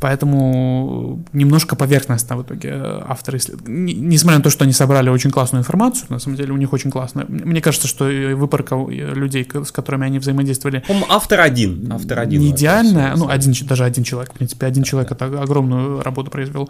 Поэтому 0.00 1.24
немножко 1.32 1.76
поверхностно 1.76 2.36
в 2.36 2.42
итоге 2.42 2.74
авторы... 3.08 3.38
Несмотря 3.66 4.38
на 4.38 4.44
то, 4.44 4.50
что 4.50 4.64
они 4.64 4.72
собрали 4.72 5.08
очень 5.08 5.30
классную 5.30 5.60
информацию, 5.60 6.06
на 6.10 6.18
самом 6.18 6.36
деле 6.36 6.52
у 6.52 6.56
них 6.56 6.72
очень 6.72 6.90
классно. 6.90 7.24
Мне 7.28 7.60
кажется, 7.60 7.88
что 7.88 8.04
выборка 8.04 8.76
людей, 8.88 9.48
с 9.64 9.72
которыми 9.72 10.06
они 10.06 10.18
взаимодействовали... 10.18 10.82
Автор 11.08 11.40
один. 11.40 11.90
Автор 11.92 12.18
один. 12.18 12.40
Не 12.40 12.50
идеальная, 12.50 13.16
ну, 13.16 13.28
один, 13.28 13.54
даже 13.66 13.84
один 13.84 14.04
человек, 14.04 14.32
в 14.32 14.34
принципе, 14.34 14.66
один 14.66 14.82
человек 14.82 15.12
это 15.12 15.24
огромную 15.24 16.02
работу 16.02 16.30
произвел. 16.30 16.68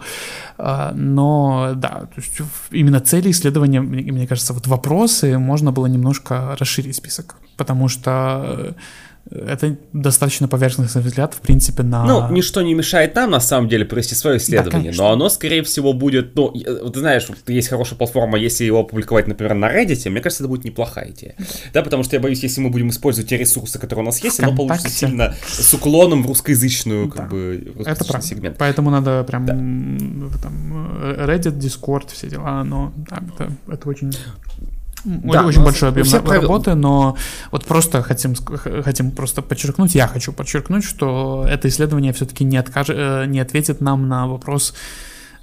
Но 1.17 1.73
да, 1.75 1.89
то 1.89 2.21
есть 2.21 2.41
именно 2.71 2.99
цели 2.99 3.31
исследования, 3.31 3.81
мне, 3.81 4.11
мне 4.11 4.27
кажется, 4.27 4.53
вот 4.53 4.67
вопросы 4.67 5.39
можно 5.39 5.71
было 5.71 5.87
немножко 5.87 6.55
расширить 6.59 6.95
список, 6.95 7.35
потому 7.57 7.87
что 7.89 8.75
это 9.29 9.77
достаточно 9.93 10.47
поверхностный 10.47 11.01
взгляд, 11.01 11.33
в 11.33 11.41
принципе, 11.41 11.83
на... 11.83 12.05
Ну, 12.05 12.31
ничто 12.31 12.61
не 12.61 12.73
мешает 12.73 13.15
нам, 13.15 13.31
на 13.31 13.39
самом 13.39 13.67
деле, 13.69 13.85
провести 13.85 14.15
свое 14.15 14.37
исследование, 14.37 14.91
да, 14.91 14.97
но 14.97 15.11
оно, 15.11 15.29
скорее 15.29 15.63
всего, 15.63 15.93
будет... 15.93 16.35
Ну, 16.35 16.51
ты 16.51 16.99
знаешь, 16.99 17.27
есть 17.47 17.67
хорошая 17.67 17.97
платформа, 17.97 18.37
если 18.37 18.63
его 18.63 18.79
опубликовать, 18.79 19.27
например, 19.27 19.55
на 19.55 19.71
Reddit, 19.71 20.09
мне 20.09 20.21
кажется, 20.21 20.43
это 20.43 20.49
будет 20.49 20.63
неплохая 20.63 21.11
идея. 21.11 21.35
Да, 21.73 21.81
потому 21.81 22.03
что 22.03 22.15
я 22.15 22.21
боюсь, 22.21 22.41
если 22.43 22.61
мы 22.61 22.69
будем 22.69 22.89
использовать 22.89 23.29
те 23.29 23.37
ресурсы, 23.37 23.79
которые 23.79 24.03
у 24.03 24.05
нас 24.05 24.23
есть, 24.23 24.39
оно 24.39 24.55
получится 24.55 24.89
сильно 24.89 25.35
с 25.47 25.73
уклоном 25.73 26.23
в 26.23 26.27
русскоязычную, 26.27 27.09
как 27.09 27.23
да. 27.23 27.35
бы, 27.35 27.73
это 27.85 28.05
правда. 28.05 28.25
сегмент. 28.25 28.57
Поэтому 28.57 28.89
надо 28.89 29.23
прям 29.23 29.45
да. 29.45 29.53
там, 30.41 30.99
Reddit, 31.01 31.57
Discord, 31.57 32.13
все 32.13 32.29
дела, 32.29 32.63
но 32.63 32.93
да, 32.95 33.21
это, 33.35 33.51
это 33.67 33.89
очень 33.89 34.13
да, 35.03 35.45
очень 35.45 35.63
большой 35.63 35.89
объем 35.89 36.07
работы, 36.25 36.75
но 36.75 37.17
вот 37.51 37.65
просто 37.65 38.01
хотим, 38.01 38.35
хотим 38.35 39.11
просто 39.11 39.41
подчеркнуть, 39.41 39.95
я 39.95 40.07
хочу 40.07 40.33
подчеркнуть, 40.33 40.83
что 40.83 41.45
это 41.47 41.67
исследование 41.67 42.13
все-таки 42.13 42.43
не, 42.43 42.57
откаж... 42.57 42.87
Э, 42.89 43.25
не 43.27 43.39
ответит 43.39 43.81
нам 43.81 44.07
на 44.07 44.27
вопрос, 44.27 44.73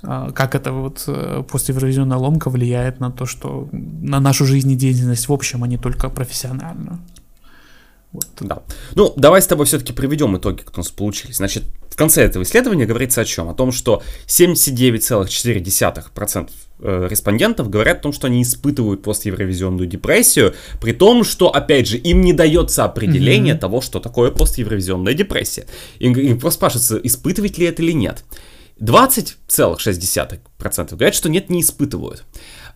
э, 0.02 0.30
как 0.34 0.54
это 0.54 0.72
вот 0.72 1.04
э, 1.06 1.42
послеевровизионная 1.50 2.18
ломка 2.18 2.50
влияет 2.50 3.00
на 3.00 3.10
то, 3.10 3.26
что 3.26 3.68
на 3.72 4.20
нашу 4.20 4.44
жизнедеятельность 4.44 5.28
в 5.28 5.32
общем, 5.32 5.64
а 5.64 5.68
не 5.68 5.78
только 5.78 6.08
профессиональную. 6.08 6.98
Вот. 8.14 8.26
Да. 8.40 8.62
Ну, 8.94 9.12
давай 9.16 9.42
с 9.42 9.46
тобой 9.46 9.66
все-таки 9.66 9.92
приведем 9.92 10.34
итоги, 10.36 10.62
как 10.62 10.74
у 10.74 10.78
нас 10.78 10.90
получились. 10.90 11.36
Значит, 11.36 11.64
в 11.90 11.96
конце 11.96 12.22
этого 12.22 12.44
исследования 12.44 12.86
говорится 12.86 13.20
о 13.20 13.24
чем? 13.24 13.48
О 13.48 13.54
том, 13.54 13.72
что 13.72 14.02
79,4% 14.26 16.44
э, 16.44 16.48
респондентов 16.80 17.70
говорят 17.70 17.98
о 17.98 18.02
том, 18.02 18.12
что 18.12 18.26
они 18.26 18.42
испытывают 18.42 19.02
постевровизионную 19.02 19.86
депрессию, 19.86 20.54
при 20.80 20.92
том, 20.92 21.24
что, 21.24 21.50
опять 21.50 21.88
же, 21.88 21.96
им 21.96 22.20
не 22.20 22.32
дается 22.32 22.84
определение 22.84 23.54
mm-hmm. 23.54 23.58
того, 23.58 23.80
что 23.80 24.00
такое 24.00 24.30
постевровизионная 24.30 25.14
депрессия. 25.14 25.66
Им, 25.98 26.14
им 26.14 26.38
просто 26.38 26.58
спрашивается, 26.58 26.98
испытывать 26.98 27.58
ли 27.58 27.66
это 27.66 27.82
или 27.82 27.92
нет. 27.92 28.24
20,6% 28.80 30.96
говорят, 30.96 31.14
что 31.14 31.28
нет, 31.28 31.50
не 31.50 31.60
испытывают. 31.60 32.24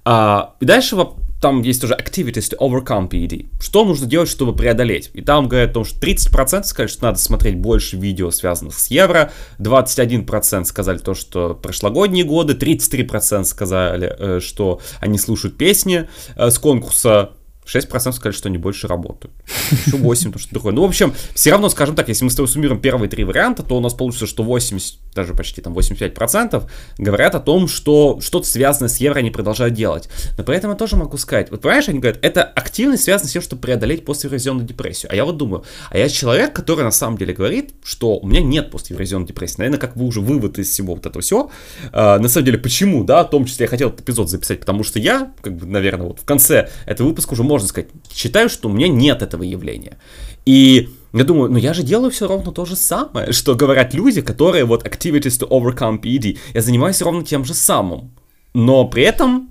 А, 0.04 0.54
и 0.60 0.64
дальше 0.64 0.94
там 1.40 1.62
есть 1.62 1.80
тоже 1.80 1.94
activities 1.94 2.52
to 2.52 2.58
overcome 2.58 3.08
PED. 3.08 3.46
Что 3.60 3.84
нужно 3.84 4.06
делать, 4.06 4.28
чтобы 4.28 4.54
преодолеть? 4.54 5.10
И 5.14 5.22
там 5.22 5.48
говорят 5.48 5.70
о 5.70 5.74
том, 5.74 5.84
что 5.84 5.98
30% 6.04 6.64
сказали, 6.64 6.88
что 6.88 7.04
надо 7.04 7.18
смотреть 7.18 7.56
больше 7.56 7.96
видео, 7.96 8.30
связанных 8.30 8.78
с 8.78 8.88
евро, 8.88 9.32
21% 9.58 10.64
сказали 10.64 10.98
то, 10.98 11.14
что 11.14 11.54
прошлогодние 11.54 12.24
годы, 12.24 12.54
33% 12.54 13.44
сказали, 13.44 14.14
э, 14.18 14.40
что 14.40 14.80
они 15.00 15.18
слушают 15.18 15.56
песни 15.56 16.08
э, 16.36 16.50
с 16.50 16.58
конкурса 16.58 17.32
6% 17.68 18.12
сказали, 18.12 18.32
что 18.32 18.48
они 18.48 18.58
больше 18.58 18.88
работают. 18.88 19.34
Еще 19.70 19.96
8, 19.96 20.32
то 20.32 20.38
что 20.38 20.50
другое. 20.50 20.72
Ну, 20.72 20.82
в 20.82 20.86
общем, 20.86 21.14
все 21.34 21.50
равно, 21.50 21.68
скажем 21.68 21.94
так, 21.94 22.08
если 22.08 22.24
мы 22.24 22.30
с 22.30 22.34
тобой 22.34 22.48
суммируем 22.48 22.80
первые 22.80 23.08
три 23.08 23.24
варианта, 23.24 23.62
то 23.62 23.76
у 23.76 23.80
нас 23.80 23.94
получится, 23.94 24.26
что 24.26 24.42
80, 24.42 24.98
даже 25.14 25.34
почти 25.34 25.60
там 25.60 25.74
85% 25.74 26.68
говорят 26.98 27.34
о 27.34 27.40
том, 27.40 27.68
что 27.68 28.20
что-то 28.20 28.46
связанное 28.46 28.88
с 28.88 28.98
евро 28.98 29.18
они 29.18 29.30
продолжают 29.30 29.74
делать. 29.74 30.08
Но 30.36 30.44
при 30.44 30.56
этом 30.56 30.70
я 30.70 30.76
тоже 30.76 30.96
могу 30.96 31.16
сказать, 31.18 31.50
вот 31.50 31.60
понимаешь, 31.60 31.88
они 31.88 31.98
говорят, 31.98 32.18
это 32.22 32.42
активность 32.42 33.04
связана 33.04 33.28
с 33.28 33.32
тем, 33.32 33.42
чтобы 33.42 33.62
преодолеть 33.62 34.04
послеевразионную 34.04 34.66
депрессию. 34.66 35.12
А 35.12 35.14
я 35.14 35.24
вот 35.24 35.36
думаю, 35.36 35.64
а 35.90 35.98
я 35.98 36.08
человек, 36.08 36.54
который 36.54 36.84
на 36.84 36.90
самом 36.90 37.18
деле 37.18 37.34
говорит, 37.34 37.74
что 37.82 38.18
у 38.18 38.26
меня 38.26 38.40
нет 38.40 38.70
послеевразионной 38.70 39.26
депрессии. 39.26 39.56
Наверное, 39.58 39.78
как 39.78 39.96
вы 39.96 40.06
уже 40.06 40.20
вывод 40.20 40.58
из 40.58 40.68
всего 40.70 40.94
вот 40.94 41.06
этого 41.06 41.22
всего. 41.22 41.50
А, 41.92 42.18
на 42.18 42.28
самом 42.28 42.46
деле, 42.46 42.58
почему, 42.58 43.04
да, 43.04 43.24
в 43.24 43.30
том 43.30 43.44
числе 43.44 43.64
я 43.64 43.70
хотел 43.70 43.88
этот 43.88 44.00
эпизод 44.00 44.30
записать, 44.30 44.60
потому 44.60 44.84
что 44.84 44.98
я, 44.98 45.32
как 45.40 45.56
бы, 45.56 45.66
наверное, 45.66 46.08
вот 46.08 46.20
в 46.20 46.24
конце 46.24 46.70
этого 46.86 47.08
выпуска 47.08 47.32
уже 47.32 47.42
можно 47.42 47.57
сказать, 47.66 47.90
считаю, 48.12 48.48
что 48.48 48.68
у 48.68 48.72
меня 48.72 48.88
нет 48.88 49.22
этого 49.22 49.42
явления. 49.42 49.98
И 50.46 50.88
я 51.12 51.24
думаю, 51.24 51.50
ну 51.50 51.58
я 51.58 51.74
же 51.74 51.82
делаю 51.82 52.10
все 52.10 52.26
ровно 52.26 52.52
то 52.52 52.64
же 52.64 52.76
самое, 52.76 53.32
что 53.32 53.54
говорят 53.54 53.94
люди, 53.94 54.20
которые 54.20 54.64
вот 54.64 54.86
activities 54.86 55.40
to 55.40 55.48
overcome 55.48 56.00
PD. 56.00 56.38
Я 56.54 56.62
занимаюсь 56.62 57.02
ровно 57.02 57.24
тем 57.24 57.44
же 57.44 57.54
самым. 57.54 58.12
Но 58.54 58.86
при 58.86 59.02
этом 59.02 59.50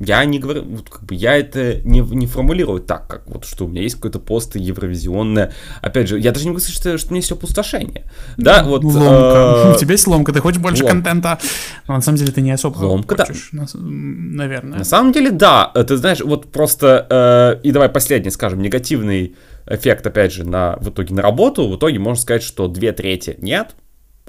я 0.00 0.24
не 0.24 0.38
говорю, 0.38 0.64
вот 0.64 0.88
как 0.88 1.04
бы 1.04 1.14
я 1.14 1.36
это 1.36 1.82
не, 1.82 2.00
не 2.00 2.26
формулирую 2.26 2.80
так, 2.80 3.06
как 3.06 3.28
вот 3.28 3.44
что 3.44 3.66
у 3.66 3.68
меня 3.68 3.82
есть 3.82 3.96
какой-то 3.96 4.18
пост 4.18 4.56
евровизионное. 4.56 5.52
Опять 5.82 6.08
же, 6.08 6.18
я 6.18 6.32
даже 6.32 6.46
не 6.46 6.50
могу 6.50 6.60
сказать, 6.60 6.76
что, 6.76 6.96
что 6.96 7.08
у 7.08 7.10
меня 7.10 7.18
есть 7.18 7.30
опустошение. 7.30 8.10
Да, 8.38 8.62
вот. 8.64 8.82
Ломка. 8.82 9.66
Э... 9.66 9.72
У 9.76 9.78
тебя 9.78 9.92
есть 9.92 10.06
ломка, 10.06 10.32
ты 10.32 10.40
хочешь 10.40 10.58
больше 10.58 10.84
ломка. 10.84 10.94
контента. 10.94 11.38
Но 11.86 11.96
на 11.96 12.00
самом 12.00 12.16
деле 12.16 12.32
ты 12.32 12.40
не 12.40 12.50
особо 12.50 12.78
ломка, 12.78 13.14
хочешь, 13.14 13.50
да. 13.52 13.66
наверное. 13.74 14.78
На 14.78 14.84
самом 14.84 15.12
деле, 15.12 15.30
да. 15.30 15.66
Ты 15.66 15.98
знаешь, 15.98 16.20
вот 16.20 16.50
просто. 16.50 17.06
Э, 17.10 17.60
и 17.62 17.70
давай 17.70 17.90
последний, 17.90 18.30
скажем, 18.30 18.62
негативный 18.62 19.36
эффект, 19.66 20.06
опять 20.06 20.32
же, 20.32 20.44
на, 20.44 20.78
в 20.80 20.88
итоге 20.88 21.14
на 21.14 21.20
работу. 21.20 21.68
В 21.68 21.76
итоге 21.76 21.98
можно 21.98 22.22
сказать, 22.22 22.42
что 22.42 22.68
две 22.68 22.92
трети 22.92 23.36
нет, 23.42 23.74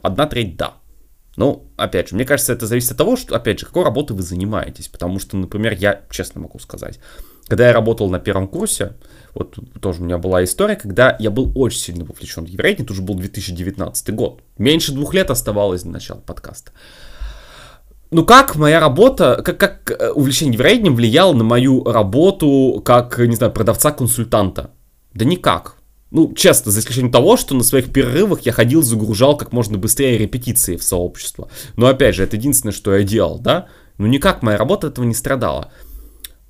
одна 0.02 0.28
треть 0.28 0.58
да. 0.58 0.74
Ну, 1.38 1.72
опять 1.78 2.10
же, 2.10 2.16
мне 2.16 2.26
кажется, 2.26 2.54
это 2.54 2.68
зависит 2.68 2.92
от 2.92 2.98
того, 2.98 3.16
что, 3.16 3.36
опять 3.36 3.60
же, 3.60 3.66
какой 3.66 3.84
работой 3.84 4.14
вы 4.14 4.22
занимаетесь. 4.22 4.90
Потому 4.90 5.20
что, 5.20 5.38
например, 5.38 5.74
я 5.74 6.02
честно 6.10 6.42
могу 6.42 6.60
сказать, 6.60 7.00
когда 7.48 7.68
я 7.68 7.74
работал 7.74 8.10
на 8.10 8.20
первом 8.20 8.48
курсе, 8.48 8.94
вот 9.34 9.58
тоже 9.82 10.02
у 10.02 10.06
меня 10.06 10.18
была 10.18 10.44
история, 10.44 10.76
когда 10.76 11.16
я 11.20 11.32
был 11.32 11.52
очень 11.56 11.80
сильно 11.80 12.06
вовлечен 12.06 12.46
в 12.46 12.48
еврейник, 12.48 12.82
это 12.82 12.94
уже 12.94 13.02
был 13.02 13.16
2019 13.16 14.14
год. 14.14 14.42
Меньше 14.58 14.94
двух 14.94 15.14
лет 15.14 15.30
оставалось 15.30 15.84
до 15.84 15.90
начала 15.90 16.20
подкаста. 16.20 16.72
Ну 18.10 18.26
как 18.26 18.56
моя 18.56 18.82
работа, 18.82 19.42
как, 19.44 19.58
как 19.58 19.92
э, 19.92 20.12
увлечение 20.12 20.54
еврейнем 20.56 20.96
влияло 20.96 21.34
на 21.34 21.46
мою 21.46 21.84
работу 21.86 22.82
как, 22.84 23.18
не 23.20 23.36
знаю, 23.36 23.54
продавца-консультанта? 23.54 24.72
Да 25.14 25.26
никак. 25.26 25.78
Ну, 26.12 26.34
честно, 26.34 26.72
за 26.72 26.82
исключением 26.82 27.12
того, 27.12 27.38
что 27.38 27.56
на 27.56 27.64
своих 27.64 27.92
перерывах 27.92 28.42
я 28.42 28.52
ходил, 28.52 28.84
загружал 28.84 29.38
как 29.38 29.54
можно 29.54 29.78
быстрее 29.78 30.18
репетиции 30.18 30.76
в 30.76 30.84
сообщество. 30.84 31.50
Но 31.78 31.88
опять 31.88 32.16
же, 32.16 32.24
это 32.24 32.36
единственное, 32.36 32.74
что 32.74 32.94
я 32.94 33.04
делал, 33.04 33.40
да? 33.40 33.68
Ну, 33.98 34.08
никак 34.08 34.44
моя 34.44 34.58
работа 34.58 34.88
этого 34.88 35.06
не 35.06 35.14
страдала. 35.14 35.72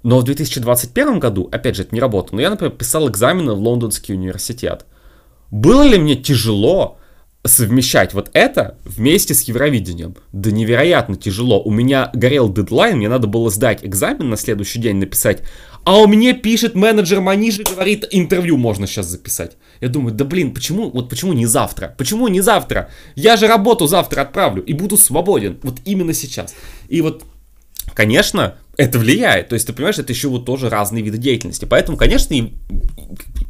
Но 0.02 0.20
в 0.20 0.24
2021 0.24 1.20
году, 1.20 1.48
опять 1.52 1.76
же, 1.76 1.84
это 1.84 1.94
не 1.94 2.02
работа, 2.02 2.34
но 2.34 2.42
я, 2.42 2.50
например, 2.50 2.74
писал 2.74 3.08
экзамены 3.08 3.54
в 3.54 3.60
Лондонский 3.60 4.16
университет. 4.16 4.86
Было 5.52 5.84
ли 5.84 6.00
мне 6.00 6.16
тяжело 6.16 6.98
совмещать 7.44 8.14
вот 8.14 8.30
это 8.34 8.78
вместе 8.84 9.36
с 9.36 9.44
Евровидением? 9.44 10.16
Да 10.32 10.50
невероятно 10.50 11.18
тяжело. 11.18 11.62
У 11.62 11.70
меня 11.70 12.10
горел 12.14 12.52
дедлайн, 12.52 12.98
мне 12.98 13.10
надо 13.10 13.28
было 13.28 13.52
сдать 13.52 13.84
экзамен 13.84 14.30
на 14.30 14.38
следующий 14.38 14.80
день, 14.80 14.98
написать 14.98 15.44
а 15.84 15.98
у 16.00 16.08
меня 16.08 16.34
пишет 16.34 16.76
менеджер 16.76 17.22
Манижи, 17.22 17.64
говорит, 17.64 18.08
интервью 18.12 18.58
можно 18.58 18.88
сейчас 18.88 19.08
записать. 19.08 19.58
Я 19.80 19.90
думаю, 19.90 20.14
да 20.14 20.26
блин, 20.26 20.54
почему, 20.54 20.90
вот 20.92 21.10
почему 21.10 21.34
не 21.34 21.46
завтра? 21.46 21.96
Почему 21.98 22.28
не 22.28 22.42
завтра? 22.42 22.90
Я 23.16 23.36
же 23.36 23.48
работу 23.48 23.88
завтра 23.88 24.22
отправлю 24.22 24.64
и 24.64 24.74
буду 24.74 24.98
свободен. 24.98 25.60
Вот 25.64 25.80
именно 25.86 26.14
сейчас. 26.14 26.54
И 26.88 27.02
вот, 27.02 27.24
конечно, 27.96 28.58
это 28.78 29.00
влияет. 29.00 29.50
То 29.50 29.56
есть, 29.56 29.68
ты 29.68 29.74
понимаешь, 29.74 29.98
это 29.98 30.14
еще 30.14 30.28
вот 30.28 30.46
тоже 30.46 30.70
разные 30.70 31.04
виды 31.04 31.18
деятельности. 31.18 31.66
Поэтому, 31.66 31.98
конечно, 31.98 32.36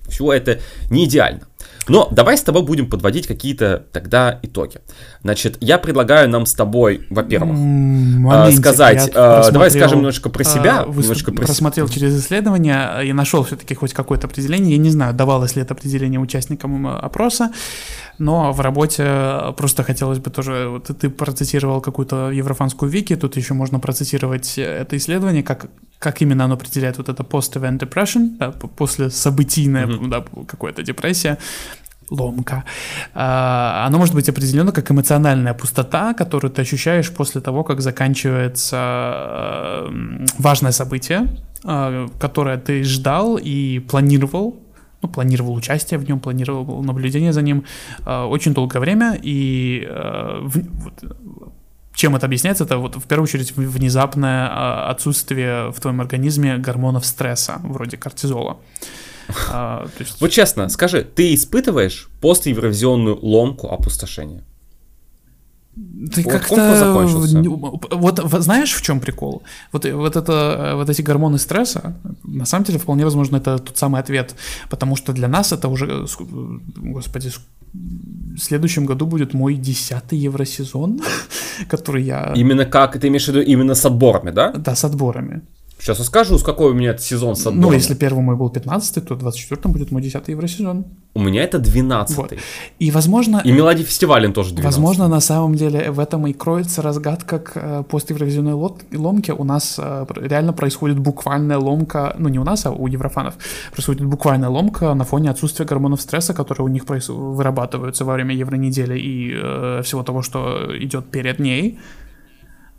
все 0.10 0.32
это 0.32 0.60
не 0.90 1.06
идеально. 1.06 1.48
Но 1.88 2.08
давай 2.12 2.38
с 2.38 2.42
тобой 2.42 2.64
будем 2.64 2.90
подводить 2.90 3.28
какие-то 3.28 3.86
тогда 3.92 4.40
итоги. 4.42 4.80
Значит, 5.24 5.58
я 5.62 5.78
предлагаю 5.78 6.30
нам 6.30 6.46
с 6.46 6.54
тобой, 6.54 7.08
во-первых, 7.10 7.58
Моментик, 7.58 8.60
сказать, 8.60 9.12
э, 9.14 9.52
давай 9.52 9.72
скажем 9.72 10.00
немножко 10.00 10.30
про 10.30 10.44
себя. 10.44 10.86
Э, 10.86 10.90
немножко 10.90 11.32
про 11.32 11.46
просмотрел 11.46 11.88
через 11.88 12.20
исследование 12.20 13.06
и 13.06 13.14
нашел 13.14 13.44
все-таки 13.44 13.74
хоть 13.76 13.94
какое-то 13.94 14.28
определение. 14.28 14.76
Я 14.76 14.78
не 14.78 14.90
знаю, 14.90 15.14
давалось 15.14 15.56
ли 15.56 15.62
это 15.62 15.74
определение 15.74 16.20
участникам 16.20 16.88
опроса, 16.88 17.52
но 18.18 18.52
в 18.52 18.60
работе 18.62 19.54
просто 19.58 19.84
хотелось 19.84 20.20
бы 20.20 20.30
тоже, 20.30 20.68
вот 20.70 20.86
ты 21.00 21.10
процитировал 21.10 21.82
какую-то 21.82 22.32
еврофанскую 22.32 22.92
вики, 22.92 23.16
тут 23.16 23.38
еще 23.38 23.54
можно 23.54 23.80
процитировать 23.80 24.58
это 24.58 24.98
исследование, 24.98 25.44
как, 25.44 25.68
как 26.00 26.22
именно 26.22 26.46
оно 26.46 26.56
определяет 26.56 26.98
вот 26.98 27.10
это 27.10 27.24
post-event 27.24 27.80
depression, 27.80 28.38
да, 28.38 28.52
после 28.52 29.10
событийная 29.10 29.88
mm-hmm. 29.88 30.08
да, 30.08 30.26
какая-то 30.46 30.84
депрессия 30.84 31.38
ломка, 32.12 32.66
а, 33.14 33.86
оно 33.88 33.98
может 33.98 34.14
быть 34.14 34.30
определено 34.30 34.72
как 34.72 34.92
эмоциональная 34.92 35.54
пустота, 35.54 36.14
которую 36.14 36.52
ты 36.52 36.62
ощущаешь 36.62 37.10
после 37.12 37.42
того, 37.42 37.64
как 37.64 37.82
заканчивается 37.82 38.78
э, 39.90 40.26
важное 40.38 40.72
событие, 40.74 41.28
э, 41.64 42.08
которое 42.20 42.58
ты 42.58 42.84
ждал 42.84 43.40
и 43.42 43.80
планировал, 43.80 44.60
ну, 45.02 45.10
планировал 45.10 45.54
участие 45.54 46.00
в 46.00 46.08
нем, 46.08 46.20
планировал 46.20 46.84
наблюдение 46.84 47.34
за 47.34 47.42
ним 47.42 47.66
э, 48.06 48.24
очень 48.24 48.54
долгое 48.54 48.80
время, 48.80 49.20
и 49.22 49.88
вот, 50.42 51.04
чем 51.94 52.16
это 52.16 52.26
объясняется? 52.26 52.64
Это 52.64 52.78
вот 52.78 52.96
в 52.96 53.04
первую 53.04 53.26
очередь 53.26 53.56
внезапное 53.56 54.90
отсутствие 54.90 55.72
в 55.72 55.80
твоем 55.80 56.02
организме 56.02 56.58
гормонов 56.58 57.06
стресса, 57.06 57.60
вроде 57.64 57.98
кортизола. 57.98 58.58
А, 59.50 59.88
есть... 60.00 60.20
Вот 60.20 60.32
честно, 60.32 60.68
скажи, 60.68 61.04
ты 61.04 61.34
испытываешь 61.34 62.10
постевровизионную 62.20 63.18
ломку 63.22 63.70
опустошения? 63.70 64.44
Ты 66.14 66.24
вот 66.24 66.32
как-то... 66.32 67.08
Вот, 67.92 68.20
вот 68.24 68.42
знаешь, 68.42 68.74
в 68.74 68.82
чем 68.82 69.00
прикол? 69.00 69.44
Вот, 69.72 69.86
вот, 69.86 70.16
это, 70.16 70.74
вот 70.76 70.90
эти 70.90 71.02
гормоны 71.02 71.38
стресса, 71.38 71.94
на 72.24 72.46
самом 72.46 72.66
деле, 72.66 72.78
вполне 72.80 73.06
возможно, 73.06 73.38
это 73.38 73.58
тот 73.58 73.78
самый 73.78 74.02
ответ. 74.02 74.36
Потому 74.70 74.96
что 74.98 75.14
для 75.14 75.28
нас 75.28 75.54
это 75.54 75.70
уже, 75.70 76.06
господи, 76.76 77.32
в 77.74 78.38
следующем 78.38 78.86
году 78.86 79.06
будет 79.06 79.34
мой 79.34 79.56
десятый 79.56 80.20
евросезон, 80.20 81.00
который 81.70 82.04
я... 82.04 82.34
Именно 82.36 82.66
как? 82.66 83.00
Ты 83.00 83.08
имеешь 83.08 83.26
в 83.26 83.30
виду 83.30 83.42
именно 83.42 83.76
с 83.76 83.86
отборами, 83.86 84.32
да? 84.32 84.52
Да, 84.52 84.76
с 84.76 84.84
отборами. 84.84 85.42
Сейчас 85.82 85.98
я 85.98 86.06
скажу, 86.06 86.38
с 86.38 86.44
какой 86.44 86.72
у 86.72 86.74
меня 86.76 86.96
сезон 86.98 87.36
с 87.36 87.48
отбором. 87.48 87.72
Ну, 87.72 87.74
если 87.74 87.96
первый 87.96 88.22
мой 88.24 88.36
был 88.36 88.52
15 88.52 89.04
то 89.08 89.16
24 89.16 89.62
будет 89.74 89.92
мой 89.92 90.04
10 90.04 90.28
евросезон. 90.28 90.86
У 91.16 91.20
меня 91.20 91.44
это 91.44 91.58
12 91.58 92.18
вот. 92.18 92.34
И, 92.78 92.92
возможно... 92.92 93.42
И 93.44 93.52
Мелодий 93.52 93.84
фестивален 93.84 94.32
тоже 94.32 94.54
12 94.54 94.64
Возможно, 94.64 95.08
на 95.08 95.20
самом 95.20 95.56
деле 95.56 95.90
в 95.90 96.00
этом 96.00 96.28
и 96.28 96.34
кроется 96.34 96.84
разгадка 96.84 97.40
к 97.40 97.52
э, 97.56 97.84
пост-евровизионной 97.90 98.54
ломке. 98.94 99.34
У 99.34 99.44
нас 99.44 99.80
э, 99.80 100.06
реально 100.22 100.54
происходит 100.54 101.00
буквальная 101.00 101.58
ломка, 101.58 102.16
ну, 102.20 102.30
не 102.30 102.38
у 102.38 102.44
нас, 102.44 102.66
а 102.66 102.72
у 102.72 102.86
еврофанов, 102.86 103.34
происходит 103.72 104.06
буквальная 104.06 104.50
ломка 104.50 104.94
на 104.94 105.04
фоне 105.04 105.32
отсутствия 105.32 105.66
гормонов 105.66 106.00
стресса, 106.02 106.36
которые 106.36 106.66
у 106.66 106.70
них 106.70 106.84
вырабатываются 106.88 108.06
во 108.06 108.14
время 108.14 108.36
евронедели 108.36 109.00
и 109.00 109.34
э, 109.34 109.82
всего 109.84 110.04
того, 110.04 110.22
что 110.22 110.68
идет 110.78 111.10
перед 111.10 111.40
ней. 111.40 111.80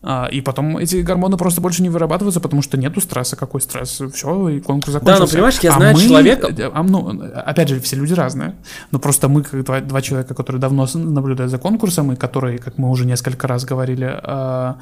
А, 0.05 0.27
и 0.27 0.41
потом 0.41 0.79
эти 0.79 0.97
гормоны 0.97 1.37
просто 1.37 1.61
больше 1.61 1.83
не 1.83 1.89
вырабатываются, 1.89 2.41
потому 2.41 2.61
что 2.61 2.77
нету 2.77 3.01
стресса. 3.01 3.37
Какой 3.37 3.61
стресс? 3.61 4.03
Все, 4.13 4.49
и 4.49 4.61
конкурс 4.61 4.95
закончился. 4.95 5.21
Да, 5.21 5.27
но 5.27 5.31
понимаешь, 5.31 5.59
я 5.61 5.71
а 5.71 5.77
знаю 5.77 5.95
мы, 5.95 6.03
человека... 6.03 6.73
А, 6.75 6.83
ну, 6.83 7.23
опять 7.47 7.69
же, 7.69 7.81
все 7.81 7.97
люди 7.97 8.13
разные. 8.13 8.57
Но 8.91 8.99
просто 8.99 9.29
мы, 9.29 9.45
как 9.45 9.65
два, 9.65 9.81
два 9.81 10.03
человека, 10.03 10.35
которые 10.35 10.61
давно 10.61 10.89
наблюдают 10.95 11.53
за 11.53 11.59
конкурсом, 11.59 12.13
и 12.13 12.17
которые, 12.17 12.59
как 12.59 12.79
мы 12.79 12.91
уже 12.91 13.07
несколько 13.07 13.47
раз 13.47 13.65
говорили, 13.65 14.21
э, 14.23 14.75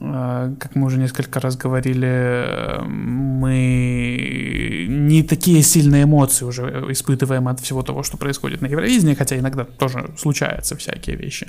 э, 0.00 0.54
как 0.60 0.74
мы 0.74 0.86
уже 0.86 0.98
несколько 0.98 1.40
раз 1.40 1.56
говорили, 1.56 2.84
мы 2.86 4.86
не 4.88 5.22
такие 5.22 5.62
сильные 5.62 6.04
эмоции 6.04 6.44
уже 6.44 6.84
испытываем 6.90 7.48
от 7.48 7.60
всего 7.60 7.82
того, 7.82 8.02
что 8.02 8.18
происходит 8.18 8.60
на 8.60 8.66
Евровидении, 8.66 9.14
хотя 9.14 9.38
иногда 9.38 9.64
тоже 9.64 10.10
случаются 10.18 10.76
всякие 10.76 11.16
вещи. 11.16 11.48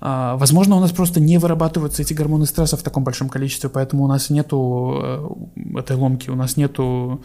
Возможно, 0.00 0.76
у 0.76 0.80
нас 0.80 0.92
просто 0.92 1.20
не 1.20 1.38
вырабатываются 1.38 2.02
эти 2.02 2.14
гормоны 2.14 2.46
стресса 2.46 2.76
в 2.76 2.82
таком 2.82 3.04
большом 3.04 3.28
количестве, 3.28 3.68
поэтому 3.68 4.04
у 4.04 4.06
нас 4.06 4.30
нету 4.30 5.00
э, 5.02 5.78
этой 5.78 5.96
ломки, 5.96 6.30
у 6.30 6.36
нас 6.36 6.56
нету, 6.56 7.22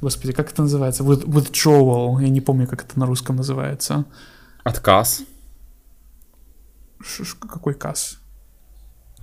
господи, 0.00 0.32
как 0.32 0.50
это 0.50 0.62
называется, 0.62 1.04
withdrawal, 1.04 2.20
я 2.22 2.28
не 2.28 2.40
помню, 2.40 2.66
как 2.66 2.84
это 2.84 2.98
на 2.98 3.06
русском 3.06 3.36
называется. 3.36 4.04
Отказ. 4.64 5.22
Ш 7.00 7.22
-ш 7.22 7.36
какой 7.38 7.74
каз? 7.74 8.18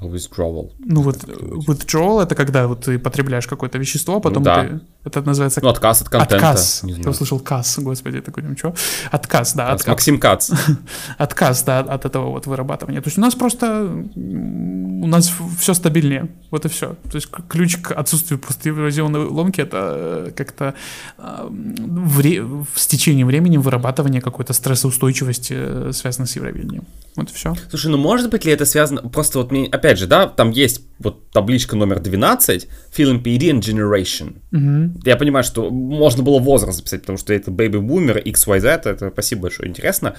Withdrawal. 0.02 0.72
Ну 0.80 1.02
вот 1.02 1.24
withdrawal 1.68 2.24
это 2.24 2.36
когда 2.36 2.68
вот 2.68 2.86
ты 2.86 3.00
потребляешь 3.00 3.48
какое-то 3.48 3.78
вещество, 3.78 4.20
потом 4.20 4.44
ну, 4.44 4.46
да. 4.46 4.64
ты 4.64 4.82
это 5.06 5.22
называется... 5.22 5.60
Ну, 5.62 5.70
отказ 5.70 6.02
от 6.02 6.10
контента. 6.10 6.36
Отказ. 6.36 6.84
Не 6.84 6.94
знаю. 6.94 7.06
Я 7.06 7.12
услышал 7.12 7.40
каз, 7.40 7.78
господи, 7.80 8.22
такой, 8.22 8.44
ну 8.44 8.56
что? 8.58 8.74
Отказ, 9.12 9.54
да. 9.54 9.72
Отказ. 9.72 9.88
Максим 9.88 10.20
Кац. 10.20 10.52
отказ, 11.18 11.64
да, 11.64 11.80
от 11.80 12.06
этого 12.06 12.30
вот 12.30 12.48
вырабатывания. 12.48 13.02
То 13.02 13.08
есть 13.08 13.18
у 13.18 13.22
нас 13.22 13.36
просто... 13.36 13.84
У 14.16 15.08
нас 15.08 15.32
все 15.60 15.74
стабильнее. 15.74 16.30
Вот 16.52 16.66
и 16.66 16.70
все. 16.70 16.96
То 17.12 17.16
есть 17.16 17.28
ключ 17.50 17.78
к 17.78 17.92
отсутствию 17.92 18.40
постериозионной 18.40 19.26
ломки— 19.26 19.60
это 19.62 20.28
э, 20.28 20.32
как-то 20.36 20.74
вре... 21.18 22.46
с 22.76 22.88
течением 22.88 23.28
времени 23.28 23.58
вырабатывание 23.58 24.22
какой-то 24.22 24.54
стрессоустойчивости, 24.54 25.54
э, 25.58 25.92
связанной 25.94 26.28
с 26.28 26.36
Евровидением. 26.38 26.86
Вот 27.18 27.30
и 27.30 27.34
все. 27.34 27.54
Слушай, 27.70 27.92
ну 27.92 27.98
может 27.98 28.30
быть 28.30 28.46
ли 28.46 28.54
это 28.54 28.66
связано... 28.66 29.02
Просто 29.02 29.40
вот 29.40 29.52
мне, 29.52 29.68
опять 29.68 30.00
же, 30.00 30.08
да, 30.08 30.28
там 30.28 30.52
есть 30.52 30.82
вот 31.00 31.30
табличка 31.32 31.76
номер 31.76 32.00
12, 32.00 32.68
Film 32.96 33.22
PD 33.22 33.52
and 33.52 33.60
Generation. 33.60 34.36
Угу. 34.52 34.93
Я 35.06 35.16
понимаю, 35.16 35.44
что 35.44 35.70
можно 35.70 36.24
было 36.24 36.40
возраст 36.40 36.78
записать, 36.78 37.02
потому 37.02 37.18
что 37.18 37.34
это 37.34 37.52
Baby 37.52 37.80
Boomer, 37.82 38.24
XYZ, 38.24 38.90
это 38.90 39.10
спасибо 39.10 39.44
большое, 39.44 39.70
интересно. 39.70 40.16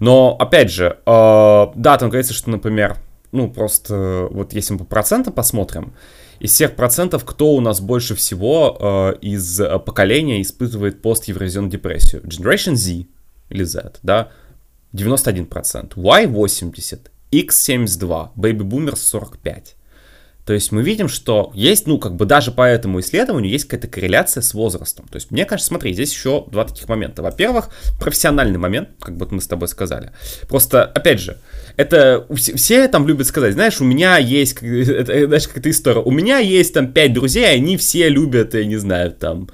Но, 0.00 0.36
опять 0.38 0.70
же, 0.70 0.98
э, 1.04 1.66
да, 1.74 1.98
там 1.98 2.08
говорится, 2.08 2.34
что, 2.34 2.50
например, 2.50 2.96
ну, 3.32 3.50
просто 3.50 4.28
вот 4.30 4.52
если 4.52 4.74
мы 4.74 4.80
по 4.80 4.84
процентам 4.84 5.32
посмотрим, 5.32 5.92
из 6.40 6.52
всех 6.52 6.74
процентов, 6.76 7.24
кто 7.24 7.52
у 7.52 7.60
нас 7.60 7.80
больше 7.80 8.14
всего 8.14 8.76
э, 8.78 9.18
из 9.20 9.60
поколения 9.86 10.42
испытывает 10.42 11.00
пост-евразионную 11.00 11.70
депрессию? 11.70 12.22
Generation 12.22 12.74
Z 12.74 13.06
или 13.50 13.64
Z, 13.64 13.94
да? 14.02 14.30
91%, 14.92 15.92
Y 15.96 16.26
80%, 16.26 17.00
X 17.30 17.68
72%, 17.68 18.30
Baby 18.36 18.62
Boomers 18.62 18.94
45%. 18.94 19.74
То 20.44 20.52
есть 20.52 20.72
мы 20.72 20.82
видим, 20.82 21.08
что 21.08 21.50
есть, 21.54 21.86
ну, 21.86 21.98
как 21.98 22.16
бы 22.16 22.26
даже 22.26 22.52
по 22.52 22.62
этому 22.62 23.00
исследованию 23.00 23.50
есть 23.50 23.64
какая-то 23.64 23.88
корреляция 23.88 24.42
с 24.42 24.52
возрастом. 24.52 25.06
То 25.08 25.16
есть 25.16 25.30
мне 25.30 25.46
кажется, 25.46 25.68
смотри, 25.68 25.94
здесь 25.94 26.12
еще 26.12 26.44
два 26.50 26.64
таких 26.64 26.86
момента. 26.86 27.22
Во-первых, 27.22 27.70
профессиональный 27.98 28.58
момент, 28.58 28.90
как 29.00 29.16
бы 29.16 29.26
мы 29.30 29.40
с 29.40 29.46
тобой 29.46 29.68
сказали. 29.68 30.12
Просто, 30.46 30.84
опять 30.84 31.20
же, 31.20 31.38
это 31.76 32.26
все 32.56 32.88
там 32.88 33.08
любят 33.08 33.26
сказать, 33.26 33.54
знаешь, 33.54 33.80
у 33.80 33.84
меня 33.84 34.18
есть, 34.18 34.58
это, 34.62 35.26
знаешь, 35.26 35.48
какая-то 35.48 35.70
история, 35.70 36.00
у 36.00 36.10
меня 36.10 36.38
есть 36.38 36.74
там 36.74 36.92
пять 36.92 37.14
друзей, 37.14 37.50
они 37.50 37.78
все 37.78 38.10
любят, 38.10 38.52
я 38.52 38.66
не 38.66 38.76
знаю, 38.76 39.12
там, 39.12 39.48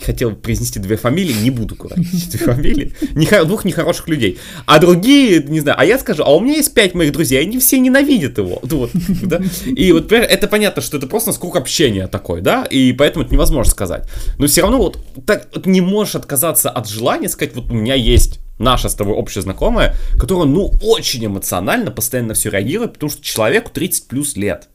хотел 0.00 0.34
произнести 0.34 0.78
две 0.78 0.96
фамилии, 0.96 1.32
не 1.32 1.50
буду 1.50 1.74
говорить 1.74 2.30
две 2.30 2.38
фамилии, 2.38 2.94
не, 3.14 3.44
двух 3.44 3.64
нехороших 3.64 4.08
людей. 4.08 4.38
А 4.66 4.78
другие, 4.78 5.42
не 5.42 5.60
знаю, 5.60 5.78
а 5.80 5.84
я 5.84 5.98
скажу, 5.98 6.22
а 6.24 6.34
у 6.34 6.40
меня 6.40 6.54
есть 6.54 6.74
пять 6.74 6.94
моих 6.94 7.12
друзей, 7.12 7.40
они 7.40 7.58
все 7.58 7.78
ненавидят 7.78 8.38
его. 8.38 8.58
Вот, 8.62 8.90
да? 9.22 9.40
И 9.64 9.92
вот 9.92 10.12
это 10.12 10.46
понятно, 10.46 10.82
что 10.82 10.96
это 10.96 11.06
просто 11.06 11.32
сколько 11.32 11.58
общения 11.58 12.06
такое, 12.06 12.40
да, 12.40 12.64
и 12.64 12.92
поэтому 12.92 13.24
это 13.24 13.34
невозможно 13.34 13.70
сказать. 13.70 14.08
Но 14.38 14.46
все 14.46 14.62
равно 14.62 14.78
вот 14.78 14.98
так 15.26 15.48
вот 15.54 15.66
не 15.66 15.80
можешь 15.80 16.14
отказаться 16.14 16.70
от 16.70 16.88
желания 16.88 17.28
сказать, 17.28 17.54
вот 17.54 17.70
у 17.70 17.74
меня 17.74 17.94
есть 17.94 18.40
наша 18.58 18.88
с 18.88 18.94
тобой 18.94 19.14
общая 19.14 19.42
знакомая, 19.42 19.94
которая, 20.18 20.46
ну, 20.46 20.72
очень 20.82 21.26
эмоционально 21.26 21.90
постоянно 21.90 22.34
все 22.34 22.50
реагирует, 22.50 22.94
потому 22.94 23.10
что 23.10 23.22
человеку 23.22 23.70
30 23.72 24.08
плюс 24.08 24.36
лет. 24.36 24.68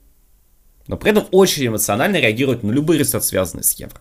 Но 0.90 0.96
при 0.96 1.12
этом 1.12 1.24
очень 1.30 1.68
эмоционально 1.68 2.16
реагирует 2.16 2.64
на 2.64 2.72
любые 2.72 2.98
рецепты, 2.98 3.28
связанные 3.28 3.62
с 3.62 3.72
евро. 3.74 4.00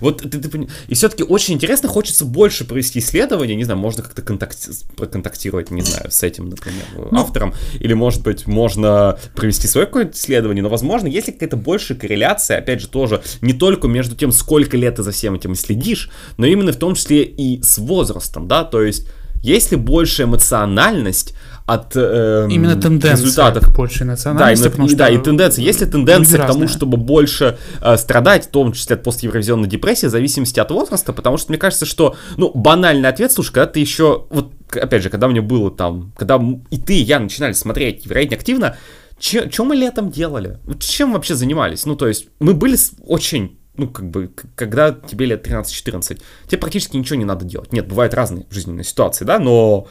Вот 0.00 0.20
ты, 0.20 0.28
ты, 0.28 0.68
и 0.86 0.94
все-таки 0.94 1.22
очень 1.22 1.54
интересно, 1.54 1.88
хочется 1.88 2.26
больше 2.26 2.66
провести 2.66 2.98
исследования, 2.98 3.54
не 3.54 3.64
знаю, 3.64 3.78
можно 3.78 4.02
как-то 4.02 4.20
контакти- 4.20 4.84
проконтактировать, 4.96 5.70
не 5.70 5.80
знаю, 5.80 6.10
с 6.10 6.22
этим, 6.22 6.50
например, 6.50 6.84
ну, 6.94 7.18
автором, 7.18 7.54
или, 7.80 7.94
может 7.94 8.22
быть, 8.22 8.46
можно 8.46 9.18
провести 9.34 9.66
свое 9.66 9.86
какое-то 9.86 10.14
исследование, 10.14 10.62
но, 10.62 10.68
возможно, 10.68 11.06
есть 11.06 11.26
какая-то 11.26 11.56
большая 11.56 11.96
корреляция, 11.96 12.58
опять 12.58 12.82
же, 12.82 12.88
тоже 12.88 13.22
не 13.40 13.54
только 13.54 13.88
между 13.88 14.14
тем, 14.14 14.30
сколько 14.30 14.76
лет 14.76 14.96
ты 14.96 15.02
за 15.02 15.12
всем 15.12 15.36
этим 15.36 15.54
следишь, 15.54 16.10
но 16.36 16.44
именно 16.44 16.72
в 16.72 16.76
том 16.76 16.96
числе 16.96 17.22
и 17.22 17.62
с 17.62 17.78
возрастом, 17.78 18.46
да, 18.46 18.62
то 18.64 18.82
есть 18.82 19.08
если 19.42 19.76
больше 19.76 20.24
эмоциональность 20.24 21.34
от 21.66 21.96
э, 21.96 22.46
именно 22.48 22.80
тенденция 22.80 23.24
результатов 23.24 23.74
больше 23.74 24.04
национальности, 24.04 24.68
да, 24.68 24.74
именно, 24.76 24.90
и, 24.90 24.94
да, 24.94 25.08
и 25.08 25.18
тенденция. 25.18 25.64
Если 25.64 25.84
тенденция 25.84 26.44
к 26.44 26.46
тому, 26.46 26.68
чтобы 26.68 26.96
больше 26.96 27.58
э, 27.80 27.96
страдать, 27.96 28.46
в 28.46 28.50
том 28.50 28.72
числе 28.72 28.94
от 28.94 29.02
постевровизионной 29.02 29.68
депрессии, 29.68 30.06
в 30.06 30.10
зависимости 30.10 30.60
от 30.60 30.70
возраста, 30.70 31.12
потому 31.12 31.38
что 31.38 31.50
мне 31.50 31.58
кажется, 31.58 31.84
что, 31.84 32.14
ну, 32.36 32.52
банальный 32.54 33.08
ответ, 33.08 33.32
слушай, 33.32 33.52
когда 33.52 33.66
ты 33.66 33.80
еще, 33.80 34.26
вот, 34.30 34.52
опять 34.72 35.02
же, 35.02 35.10
когда 35.10 35.26
мне 35.26 35.40
было 35.40 35.72
там, 35.72 36.12
когда 36.16 36.40
и 36.70 36.78
ты, 36.78 36.94
и 36.94 37.02
я 37.02 37.18
начинали 37.18 37.52
смотреть 37.52 38.06
вероятно 38.06 38.36
активно, 38.36 38.76
что 39.18 39.64
мы 39.64 39.74
летом 39.74 40.10
делали? 40.10 40.60
Чем 40.78 41.14
вообще 41.14 41.34
занимались? 41.34 41.84
Ну, 41.84 41.96
то 41.96 42.06
есть, 42.06 42.28
мы 42.38 42.54
были 42.54 42.76
очень 43.06 43.58
ну, 43.78 43.88
как 43.88 44.08
бы, 44.08 44.30
когда 44.54 44.90
тебе 44.90 45.26
лет 45.26 45.46
13-14, 45.46 46.20
тебе 46.46 46.58
практически 46.58 46.96
ничего 46.96 47.16
не 47.16 47.26
надо 47.26 47.44
делать. 47.44 47.74
Нет, 47.74 47.86
бывают 47.86 48.14
разные 48.14 48.46
жизненные 48.50 48.84
ситуации, 48.84 49.26
да, 49.26 49.38
но 49.38 49.86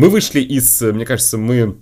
мы 0.00 0.08
вышли 0.08 0.40
из, 0.40 0.80
мне 0.80 1.04
кажется, 1.04 1.36
мы 1.36 1.76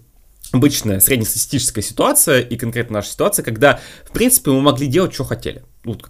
обычная 0.51 0.99
среднестатистическая 0.99 1.83
ситуация 1.83 2.41
и 2.41 2.57
конкретно 2.57 2.95
наша 2.95 3.11
ситуация, 3.11 3.45
когда, 3.45 3.79
в 4.05 4.11
принципе, 4.11 4.51
мы 4.51 4.61
могли 4.61 4.89
делать, 4.89 5.15
что 5.15 5.23
хотели 5.23 5.63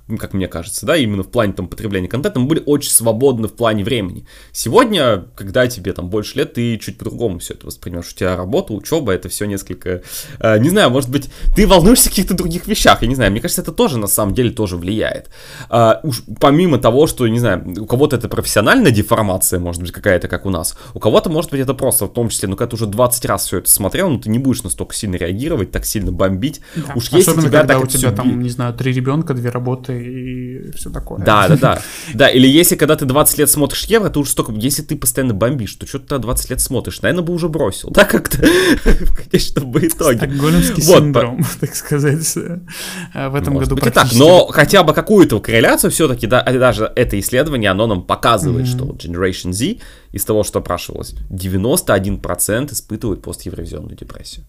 ну, 0.07 0.17
как 0.17 0.35
мне 0.35 0.49
кажется, 0.49 0.87
да, 0.87 0.97
именно 0.97 1.23
в 1.23 1.29
плане 1.29 1.53
там 1.53 1.69
потребления 1.69 2.09
контента, 2.09 2.41
мы 2.41 2.47
были 2.47 2.63
очень 2.65 2.91
свободны 2.91 3.49
в 3.49 3.55
плане 3.55 3.85
времени. 3.85 4.27
Сегодня, 4.53 5.25
когда 5.37 5.67
тебе 5.67 5.93
там 5.93 6.09
больше 6.09 6.39
лет, 6.39 6.55
ты 6.55 6.77
чуть 6.79 6.99
по-другому 6.99 7.39
все 7.39 7.55
это 7.55 7.67
воспринимаешь. 7.67 8.11
У 8.13 8.17
тебя 8.17 8.37
работа, 8.37 8.73
учеба, 8.73 9.13
это 9.13 9.29
все 9.29 9.45
несколько, 9.47 10.03
э, 10.41 10.59
не 10.59 10.71
знаю, 10.71 10.91
может 10.91 11.11
быть, 11.11 11.31
ты 11.55 11.67
волнуешься 11.67 12.09
о 12.09 12.11
каких-то 12.11 12.35
других 12.35 12.67
вещах, 12.67 13.03
я 13.03 13.09
не 13.09 13.15
знаю, 13.15 13.31
мне 13.31 13.41
кажется, 13.41 13.63
это 13.63 13.73
тоже 13.73 13.99
на 13.99 14.07
самом 14.07 14.35
деле 14.35 14.51
тоже 14.51 14.77
влияет. 14.77 15.31
Э, 15.71 15.95
уж 16.03 16.23
помимо 16.41 16.79
того, 16.79 17.07
что, 17.07 17.27
не 17.29 17.39
знаю, 17.39 17.65
у 17.79 17.87
кого-то 17.87 18.17
это 18.17 18.29
профессиональная 18.29 18.91
деформация, 18.91 19.61
может 19.61 19.83
быть, 19.83 19.93
какая-то, 19.93 20.29
как 20.29 20.47
у 20.47 20.51
нас, 20.51 20.77
у 20.95 20.99
кого-то, 20.99 21.31
может 21.31 21.51
быть, 21.51 21.61
это 21.61 21.75
просто, 21.75 22.07
в 22.07 22.13
том 22.13 22.29
числе, 22.29 22.49
ну, 22.49 22.57
когда 22.57 22.71
ты 22.71 22.77
уже 22.77 22.87
20 22.87 23.25
раз 23.27 23.47
все 23.47 23.59
это 23.59 23.71
смотрел, 23.71 24.11
ну, 24.11 24.19
ты 24.19 24.31
не 24.31 24.39
будешь 24.39 24.63
настолько 24.63 24.95
сильно 24.95 25.17
реагировать, 25.17 25.71
так 25.71 25.85
сильно 25.85 26.13
бомбить. 26.13 26.61
Да. 26.75 26.95
Уж 26.95 27.13
Особенно, 27.13 27.37
если 27.37 27.49
тебя 27.49 27.61
когда 27.61 27.79
у 27.79 27.87
тебя 27.87 28.13
там, 28.13 28.43
не 28.43 28.51
знаю, 28.51 28.75
три 28.75 28.93
ребенка, 28.93 29.35
две 29.35 29.51
работы 29.51 29.68
и 29.91 30.49
и 30.49 30.71
все 30.73 30.91
такое. 30.91 31.19
Да, 31.25 31.49
да, 31.49 31.57
да. 31.57 31.83
Да, 32.15 32.29
или 32.29 32.47
если 32.47 32.77
когда 32.77 32.97
ты 32.97 33.05
20 33.05 33.39
лет 33.39 33.51
смотришь 33.51 33.85
Евро, 33.85 34.09
ты 34.09 34.19
уже 34.19 34.31
столько... 34.31 34.53
Если 34.53 34.83
ты 34.83 34.97
постоянно 34.97 35.35
бомбишь, 35.35 35.75
то 35.75 35.87
что 35.87 35.99
ты 35.99 36.19
20 36.19 36.51
лет 36.51 36.61
смотришь? 36.61 37.01
Наверное, 37.03 37.23
бы 37.23 37.33
уже 37.33 37.49
бросил. 37.49 37.91
Да, 37.91 38.05
как-то 38.05 38.39
в 38.85 39.15
конечном 39.15 39.71
бы 39.71 39.87
итоге. 39.87 40.19
Стокгольмский 40.19 40.83
вот, 40.85 40.99
синдром, 40.99 41.45
так 41.61 41.75
сказать, 41.75 42.37
э, 42.37 43.29
в 43.29 43.35
этом 43.35 43.55
Может 43.55 43.71
году 43.71 43.83
быть 43.83 43.95
так, 43.95 44.09
но 44.15 44.47
хотя 44.47 44.83
бы 44.83 44.95
какую-то 44.95 45.41
корреляцию 45.41 45.91
все-таки, 45.91 46.27
да, 46.27 46.43
даже 46.43 46.91
это 46.97 47.19
исследование, 47.19 47.71
оно 47.71 47.87
нам 47.87 48.03
показывает, 48.03 48.67
mm-hmm. 48.67 48.71
что 48.71 48.85
вот 48.85 49.05
Generation 49.05 49.53
Z 49.53 49.77
из 50.13 50.25
того, 50.25 50.45
что 50.45 50.61
опрашивалось, 50.61 51.15
91% 51.31 52.73
испытывают 52.73 53.23
пост-евровизионную 53.23 53.97
депрессию. 53.97 54.45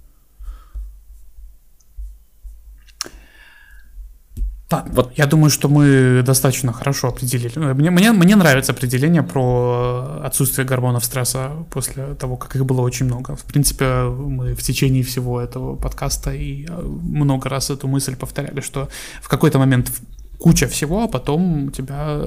Так, 4.69 4.85
вот. 4.91 5.11
я 5.17 5.25
думаю, 5.25 5.49
что 5.49 5.67
мы 5.67 6.21
достаточно 6.23 6.71
хорошо 6.71 7.07
определили. 7.07 7.73
Мне, 7.73 7.89
мне, 7.89 8.11
мне 8.11 8.35
нравится 8.35 8.71
определение 8.71 9.23
про 9.23 10.21
отсутствие 10.23 10.67
гормонов 10.67 11.03
стресса 11.03 11.49
после 11.71 12.13
того, 12.13 12.37
как 12.37 12.55
их 12.55 12.63
было 12.65 12.81
очень 12.81 13.07
много. 13.07 13.35
В 13.35 13.45
принципе, 13.45 14.03
мы 14.03 14.53
в 14.53 14.61
течение 14.61 15.01
всего 15.01 15.41
этого 15.41 15.75
подкаста 15.75 16.31
и 16.31 16.67
э, 16.69 16.81
много 16.81 17.49
раз 17.49 17.71
эту 17.71 17.87
мысль 17.87 18.15
повторяли, 18.15 18.61
что 18.61 18.89
в 19.23 19.27
какой-то 19.27 19.57
момент 19.57 19.91
куча 20.37 20.67
всего, 20.67 21.03
а 21.03 21.07
потом 21.07 21.65
у 21.65 21.71
тебя 21.71 22.21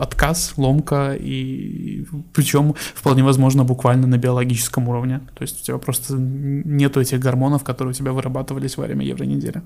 отказ, 0.00 0.54
ломка, 0.56 1.14
и 1.14 2.04
причем 2.34 2.74
вполне 2.94 3.22
возможно 3.22 3.64
буквально 3.64 4.08
на 4.08 4.18
биологическом 4.18 4.88
уровне. 4.88 5.20
То 5.34 5.42
есть 5.42 5.62
у 5.62 5.64
тебя 5.64 5.78
просто 5.78 6.14
нету 6.18 7.00
этих 7.00 7.20
гормонов, 7.20 7.62
которые 7.62 7.92
у 7.92 7.94
тебя 7.94 8.12
вырабатывались 8.12 8.76
во 8.76 8.86
время 8.86 9.06
евронедели. 9.06 9.62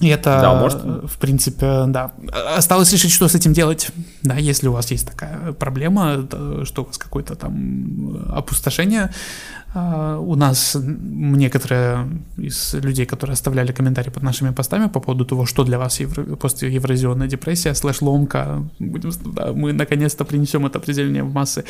И 0.00 0.08
это, 0.08 0.40
да, 0.40 0.54
может... 0.54 0.82
в 0.82 1.18
принципе, 1.18 1.84
да. 1.86 2.12
Осталось 2.56 2.92
решить, 2.92 3.12
что 3.12 3.28
с 3.28 3.34
этим 3.34 3.52
делать. 3.52 3.90
Да, 4.22 4.34
если 4.36 4.68
у 4.68 4.72
вас 4.72 4.90
есть 4.90 5.06
такая 5.06 5.52
проблема, 5.52 6.26
что 6.64 6.82
у 6.82 6.86
вас 6.86 6.96
какое-то 6.96 7.34
там 7.34 8.26
опустошение, 8.32 9.10
у 9.72 10.34
нас 10.34 10.76
некоторые 10.80 12.08
из 12.36 12.74
людей, 12.74 13.06
которые 13.06 13.34
оставляли 13.34 13.70
комментарии 13.70 14.10
под 14.10 14.24
нашими 14.24 14.50
постами 14.50 14.88
по 14.88 14.98
поводу 14.98 15.24
того, 15.24 15.46
что 15.46 15.62
для 15.62 15.78
вас 15.78 16.00
евро, 16.00 16.24
евразионная 16.24 17.28
депрессия, 17.28 17.74
слэш-ломка, 17.74 18.68
да, 18.80 19.52
мы 19.52 19.72
наконец-то 19.72 20.24
принесем 20.24 20.66
это 20.66 20.78
определение 20.78 21.22
в 21.22 21.32
массы. 21.32 21.64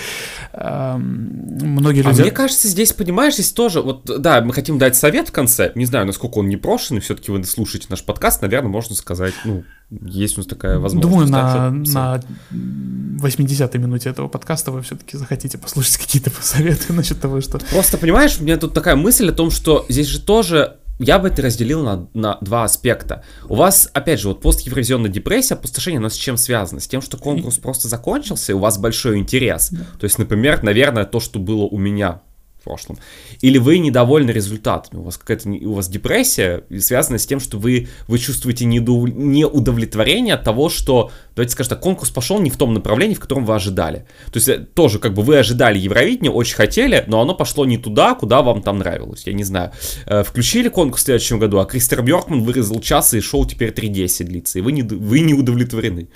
Многие 0.55 2.01
а 2.01 2.09
люди... 2.09 2.21
А 2.21 2.23
мне 2.23 2.31
кажется, 2.31 2.69
здесь, 2.69 2.93
понимаешь, 2.95 3.35
здесь 3.35 3.53
тоже, 3.53 3.83
вот, 3.83 4.05
да, 4.05 4.41
мы 4.41 4.55
хотим 4.55 4.79
дать 4.79 4.97
совет 4.97 5.29
в 5.29 5.33
конце, 5.33 5.73
не 5.75 5.85
знаю, 5.85 6.07
насколько 6.07 6.39
он 6.39 6.49
не 6.49 6.57
прошенный, 6.57 7.03
все-таки 7.03 7.31
вы 7.31 7.45
слушаете 7.45 7.89
наш 7.91 8.03
подкаст, 8.03 8.41
наверное, 8.41 8.71
можно 8.71 8.97
сказать, 8.97 9.35
ну, 9.45 9.65
есть 9.91 10.37
у 10.37 10.41
нас 10.41 10.47
такая 10.47 10.79
возможность. 10.79 11.03
Думаю, 11.03 11.29
на, 11.29 11.71
на 11.71 12.21
80-й 12.51 13.79
минуте 13.79 14.11
этого 14.11 14.29
подкаста 14.29 14.71
вы 14.71 14.83
все-таки 14.83 15.17
захотите 15.17 15.59
послушать 15.59 15.99
какие-то 15.99 16.31
советы 16.41 16.93
насчет 16.93 17.21
того, 17.21 17.41
что... 17.41 17.59
Просто, 17.59 17.99
понимаешь, 17.99 18.39
у 18.41 18.45
меня 18.45 18.57
тут 18.57 18.73
такая 18.73 18.97
мысль 18.97 19.31
о 19.31 19.33
том, 19.33 19.51
что 19.51 19.87
здесь 19.89 20.07
же 20.07 20.21
тоже 20.21 20.77
я 21.01 21.19
бы 21.19 21.29
это 21.29 21.41
разделил 21.41 21.83
на, 21.83 22.09
на 22.13 22.37
два 22.43 22.65
аспекта. 22.65 23.25
У 23.49 23.55
вас, 23.55 23.91
опять 23.95 24.21
же, 24.21 24.29
вот 24.29 24.43
пост-евровизионная 24.43 25.11
депрессия, 25.11 25.55
опустошение, 25.55 25.99
оно 25.99 26.11
с 26.11 26.15
чем 26.15 26.37
связано? 26.37 26.79
С 26.79 26.87
тем, 26.87 27.01
что 27.01 27.17
конкурс 27.17 27.57
просто 27.63 27.89
закончился, 27.89 28.53
и 28.53 28.55
у 28.55 28.59
вас 28.59 28.79
большой 28.79 29.19
интерес. 29.19 29.71
Да. 29.71 29.87
То 29.99 30.05
есть, 30.05 30.19
например, 30.19 30.63
наверное, 30.63 31.07
то, 31.07 31.19
что 31.19 31.39
было 31.39 31.63
у 31.63 31.79
меня 31.79 32.21
прошлом. 32.63 32.99
Или 33.41 33.59
вы 33.59 33.79
недовольны 33.79 34.31
результатами, 34.31 35.01
у 35.01 35.05
вас 35.05 35.17
какая-то 35.17 35.49
у 35.49 35.75
вас 35.75 35.89
депрессия, 35.89 36.65
связанная 36.79 37.19
с 37.19 37.27
тем, 37.27 37.41
что 37.41 37.59
вы, 37.59 37.89
вы 38.09 38.19
чувствуете 38.19 38.65
неудовлетворение 38.65 40.35
от 40.35 40.45
того, 40.45 40.69
что, 40.69 41.11
давайте 41.35 41.53
скажем 41.53 41.71
так, 41.71 41.81
конкурс 41.81 42.11
пошел 42.11 42.41
не 42.41 42.51
в 42.51 42.57
том 42.57 42.75
направлении, 42.75 43.15
в 43.15 43.21
котором 43.21 43.45
вы 43.45 43.55
ожидали. 43.55 44.07
То 44.27 44.37
есть 44.37 44.49
э, 44.49 44.59
тоже 44.59 44.99
как 44.99 45.15
бы 45.15 45.23
вы 45.23 45.39
ожидали 45.39 45.79
Евровидение, 45.79 46.31
очень 46.31 46.57
хотели, 46.57 47.05
но 47.07 47.21
оно 47.21 47.35
пошло 47.35 47.65
не 47.65 47.79
туда, 47.79 48.15
куда 48.15 48.43
вам 48.43 48.63
там 48.63 48.79
нравилось, 48.79 49.23
я 49.27 49.33
не 49.33 49.45
знаю. 49.45 49.73
Э, 50.07 50.23
включили 50.23 50.69
конкурс 50.69 51.03
в 51.03 51.05
следующем 51.07 51.39
году, 51.39 51.59
а 51.59 51.65
Кристер 51.65 52.03
Бьоркман 52.03 52.43
вырезал 52.43 52.81
час, 52.81 53.15
и 53.15 53.21
шоу 53.21 53.47
теперь 53.47 53.71
3.10 53.71 54.25
длится, 54.25 54.59
и 54.59 54.63
вы 54.63 54.73
не, 54.73 54.83
вы 54.83 55.21
не 55.21 55.35
удовлетворены. 55.35 56.09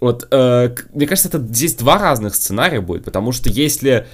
Вот, 0.00 0.28
э, 0.30 0.74
мне 0.94 1.06
кажется, 1.06 1.28
это 1.28 1.38
здесь 1.38 1.74
два 1.74 1.98
разных 1.98 2.34
сценария 2.34 2.80
будет, 2.80 3.04
потому 3.04 3.32
что 3.32 3.48
если 3.48 4.06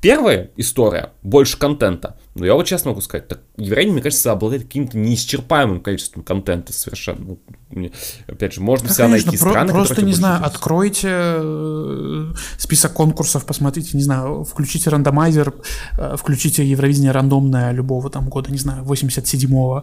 Первая 0.00 0.52
история, 0.56 1.12
больше 1.22 1.58
контента. 1.58 2.16
Но 2.38 2.46
я 2.46 2.54
вот 2.54 2.66
честно 2.66 2.90
могу 2.90 3.00
сказать, 3.00 3.28
так, 3.28 3.40
Евровидение, 3.56 3.94
мне 3.94 4.02
кажется, 4.02 4.32
обладает 4.32 4.62
каким-то 4.62 4.96
неисчерпаемым 4.98 5.80
количеством 5.80 6.22
контента 6.22 6.72
совершенно. 6.72 7.24
Ну, 7.24 7.38
мне, 7.70 7.90
опять 8.26 8.54
же, 8.54 8.60
можно 8.60 8.88
да, 8.88 8.94
всегда 8.94 9.08
конечно, 9.08 9.30
найти 9.30 9.42
про- 9.42 9.50
страны, 9.50 9.72
Просто, 9.72 10.04
не 10.04 10.12
знаю, 10.12 10.36
интересуют. 10.36 10.56
откройте 10.56 11.08
э, 11.10 12.32
список 12.56 12.92
конкурсов, 12.92 13.44
посмотрите, 13.44 13.96
не 13.96 14.02
знаю, 14.02 14.44
включите 14.44 14.90
рандомайзер, 14.90 15.54
э, 15.98 16.16
включите 16.18 16.64
Евровидение 16.64 17.10
рандомное 17.10 17.72
любого 17.72 18.10
там 18.10 18.28
года, 18.28 18.50
не 18.50 18.58
знаю, 18.58 18.84
87-го, 18.84 19.82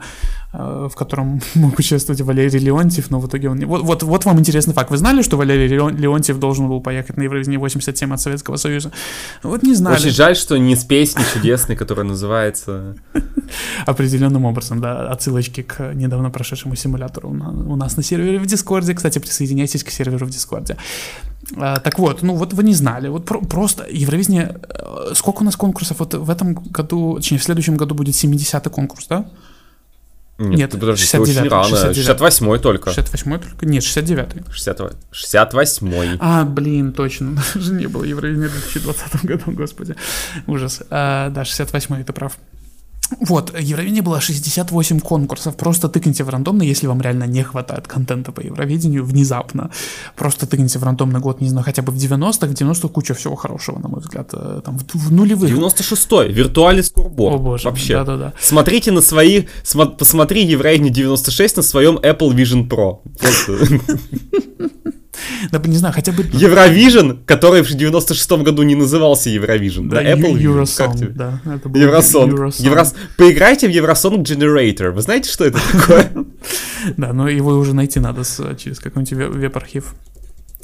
э, 0.53 0.88
в 0.91 0.95
котором 0.95 1.41
мог 1.56 1.77
участвовать 1.77 2.22
Валерий 2.22 2.60
Леонтьев, 2.60 3.11
но 3.11 3.19
в 3.19 3.27
итоге 3.27 3.49
он 3.49 3.57
не... 3.57 3.65
Вот, 3.65 3.84
вот, 3.84 4.03
вот 4.03 4.26
вам 4.26 4.40
интересный 4.40 4.73
факт. 4.73 4.90
Вы 4.90 4.98
знали, 4.98 5.22
что 5.22 5.38
Валерий 5.38 5.68
Леонтьев 5.68 6.40
должен 6.40 6.68
был 6.68 6.82
поехать 6.82 7.18
на 7.18 7.23
Евровидение 7.23 7.60
87 7.60 8.14
от 8.14 8.22
Советского 8.22 8.56
Союза? 8.56 8.91
Вот 9.44 9.64
не 9.64 9.73
знали. 9.76 9.95
Очень 9.95 10.11
жаль, 10.11 10.36
что 10.36 10.57
не 10.57 10.76
с 10.76 10.84
песней 10.84 11.23
чудесной, 11.34 11.76
которая 11.76 12.06
называется... 12.06 12.44
Определенным 13.85 14.45
образом, 14.45 14.81
да, 14.81 15.09
отсылочки 15.09 15.61
к 15.61 15.93
недавно 15.93 16.30
прошедшему 16.30 16.76
симулятору 16.76 17.30
у 17.30 17.76
нас 17.76 17.97
на 17.97 18.03
сервере 18.03 18.39
в 18.39 18.45
Дискорде. 18.45 18.93
Кстати, 18.93 19.19
присоединяйтесь 19.19 19.84
к 19.84 19.89
серверу 19.89 20.26
в 20.26 20.30
Дискорде. 20.30 20.77
А, 21.57 21.80
так 21.80 21.99
вот, 21.99 22.22
ну 22.23 22.35
вот 22.35 22.53
вы 22.53 22.63
не 22.63 22.73
знали, 22.73 23.07
вот 23.07 23.26
про- 23.26 23.41
просто 23.41 23.85
Евровидение, 23.89 24.57
э, 24.69 25.13
сколько 25.13 25.41
у 25.41 25.45
нас 25.45 25.55
конкурсов? 25.55 25.99
Вот 25.99 26.13
в 26.13 26.30
этом 26.30 26.53
году, 26.53 27.15
точнее, 27.15 27.38
в 27.38 27.43
следующем 27.43 27.77
году 27.77 27.93
будет 27.95 28.15
70-й 28.15 28.69
конкурс, 28.72 29.07
да? 29.07 29.30
Нет, 30.38 30.60
Нет 30.60 30.72
подожди, 30.72 31.06
69 31.06 31.38
очень 31.38 31.49
рано. 31.49 31.91
68-й 31.91 32.60
только. 32.60 32.90
68-й 32.90 33.40
только? 33.40 33.66
Нет, 33.66 33.84
69-й. 33.84 34.44
68-й. 35.12 36.18
А, 36.20 36.44
блин, 36.44 36.91
точно. 36.91 37.41
Даже 37.56 37.72
не 37.72 37.88
было 37.88 38.03
Евровидения 38.03 38.49
в 38.49 38.52
2020 38.52 39.26
году, 39.26 39.52
господи. 39.52 39.95
Ужас. 40.45 40.84
А, 40.90 41.30
да, 41.30 41.44
68-й, 41.44 42.03
ты 42.03 42.12
прав. 42.12 42.38
Вот, 43.19 43.53
Евровидение 43.60 44.02
было 44.02 44.19
68 44.19 44.99
конкурсов. 44.99 45.56
Просто 45.56 45.90
тыкните 45.90 46.23
в 46.23 46.30
рандомно, 46.30 46.64
если 46.64 46.88
вам 46.88 47.02
реально 47.02 47.26
не 47.26 47.44
хватает 47.44 47.88
контента 47.88 48.32
по 48.32 48.41
Евровидению 48.41 49.06
внезапно. 49.06 49.69
Просто 50.15 50.48
тыкните 50.48 50.80
в 50.80 50.84
рандомный 50.84 51.19
год, 51.19 51.41
не 51.41 51.49
знаю, 51.49 51.65
хотя 51.65 51.82
бы 51.82 51.91
в 51.91 51.95
90-х. 51.95 52.48
В 52.48 52.52
90-х 52.52 52.88
куча 52.90 53.14
всего 53.14 53.36
хорошего, 53.36 53.80
на 53.80 53.88
мой 53.88 54.02
взгляд. 54.02 54.30
Э, 54.34 54.61
там 54.65 54.77
в, 54.77 54.84
в 54.94 55.11
нулевых. 55.11 55.52
96-й, 55.52 56.32
виртуальный 56.32 56.84
скорбор. 56.84 57.34
О 57.34 57.38
боже, 57.38 57.69
Вообще. 57.69 57.94
Да-да-да. 57.94 58.34
Смотрите 58.40 58.91
на 58.91 59.02
свои, 59.02 59.45
смо, 59.64 59.86
посмотри 59.86 60.45
Евровидение 60.45 60.94
96 60.94 61.57
на 61.57 61.64
своем 61.64 61.98
Apple 61.98 62.34
Vision 62.34 62.68
Pro. 62.68 62.99
Да, 65.51 65.61
не 65.65 65.77
знаю, 65.77 65.93
хотя 65.93 66.11
бы... 66.11 66.23
Евровижн, 66.33 67.11
который 67.25 67.63
в 67.63 67.71
96-м 67.71 68.43
году 68.43 68.63
не 68.63 68.75
назывался 68.75 69.29
Евровижн, 69.29 69.89
да, 69.89 70.03
Apple 70.03 70.37
Eurosong, 70.37 71.09
да. 71.09 71.41
Евросон. 71.73 72.29
Еврос... 72.59 72.95
Поиграйте 73.17 73.67
в 73.67 73.71
Eurosong 73.71 74.23
Generator. 74.23 74.91
Вы 74.91 75.01
знаете, 75.01 75.29
что 75.31 75.45
это 75.45 75.59
такое? 75.71 76.11
Да, 76.97 77.13
но 77.13 77.27
его 77.27 77.51
уже 77.57 77.73
найти 77.73 77.99
надо 77.99 78.21
через 78.57 78.79
какой-нибудь 78.79 79.35
веб-архив. 79.35 79.95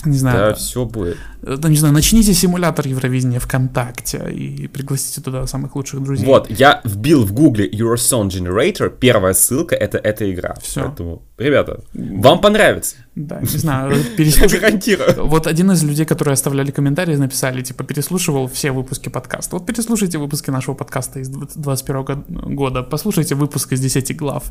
Не 0.06 0.18
знаю. 0.18 0.38
Да, 0.38 0.54
все 0.56 0.86
будет. 0.86 1.18
Да, 1.42 1.70
не 1.70 1.76
знаю, 1.76 1.94
начните 1.94 2.34
симулятор 2.34 2.88
Евровидения 2.88 3.40
ВКонтакте 3.40 4.32
и 4.32 4.68
пригласите 4.68 5.22
туда 5.22 5.46
самых 5.46 5.76
лучших 5.76 6.02
друзей. 6.02 6.26
Вот, 6.26 6.50
я 6.50 6.82
вбил 6.84 7.24
в 7.24 7.34
гугле 7.34 7.70
Eurosong 7.70 8.30
Generator, 8.30 8.90
первая 8.90 9.34
ссылка 9.34 9.76
это 9.76 9.98
эта 9.98 10.32
игра. 10.32 10.56
Все. 10.62 10.86
Поэтому, 10.86 11.22
ребята, 11.38 11.82
вам 11.94 12.42
понравится. 12.42 12.96
Да, 13.28 13.40
не 13.42 13.58
знаю. 13.58 13.92
Гарантирую. 14.18 15.28
Вот 15.28 15.48
один 15.48 15.72
из 15.72 15.84
людей, 15.84 16.06
которые 16.06 16.34
оставляли 16.34 16.72
комментарии, 16.72 17.16
написали, 17.16 17.62
типа, 17.62 17.84
переслушивал 17.84 18.48
все 18.48 18.72
выпуски 18.72 19.10
подкаста. 19.10 19.56
Вот 19.56 19.66
переслушайте 19.66 20.18
выпуски 20.18 20.50
нашего 20.52 20.76
подкаста 20.76 21.20
из 21.20 21.30
2021 21.30 22.56
года, 22.56 22.84
послушайте 22.84 23.36
выпуск 23.36 23.74
из 23.74 23.80
10 23.82 24.18
глав, 24.18 24.44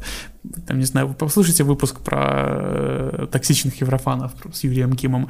там, 0.67 0.79
не 0.79 0.85
знаю, 0.85 1.15
послушайте 1.19 1.65
выпуск 1.65 2.01
про 2.01 2.19
э, 2.23 3.27
токсичных 3.31 3.81
еврофанов 3.81 4.33
с 4.53 4.65
Юрием 4.65 4.93
Кимом 4.93 5.29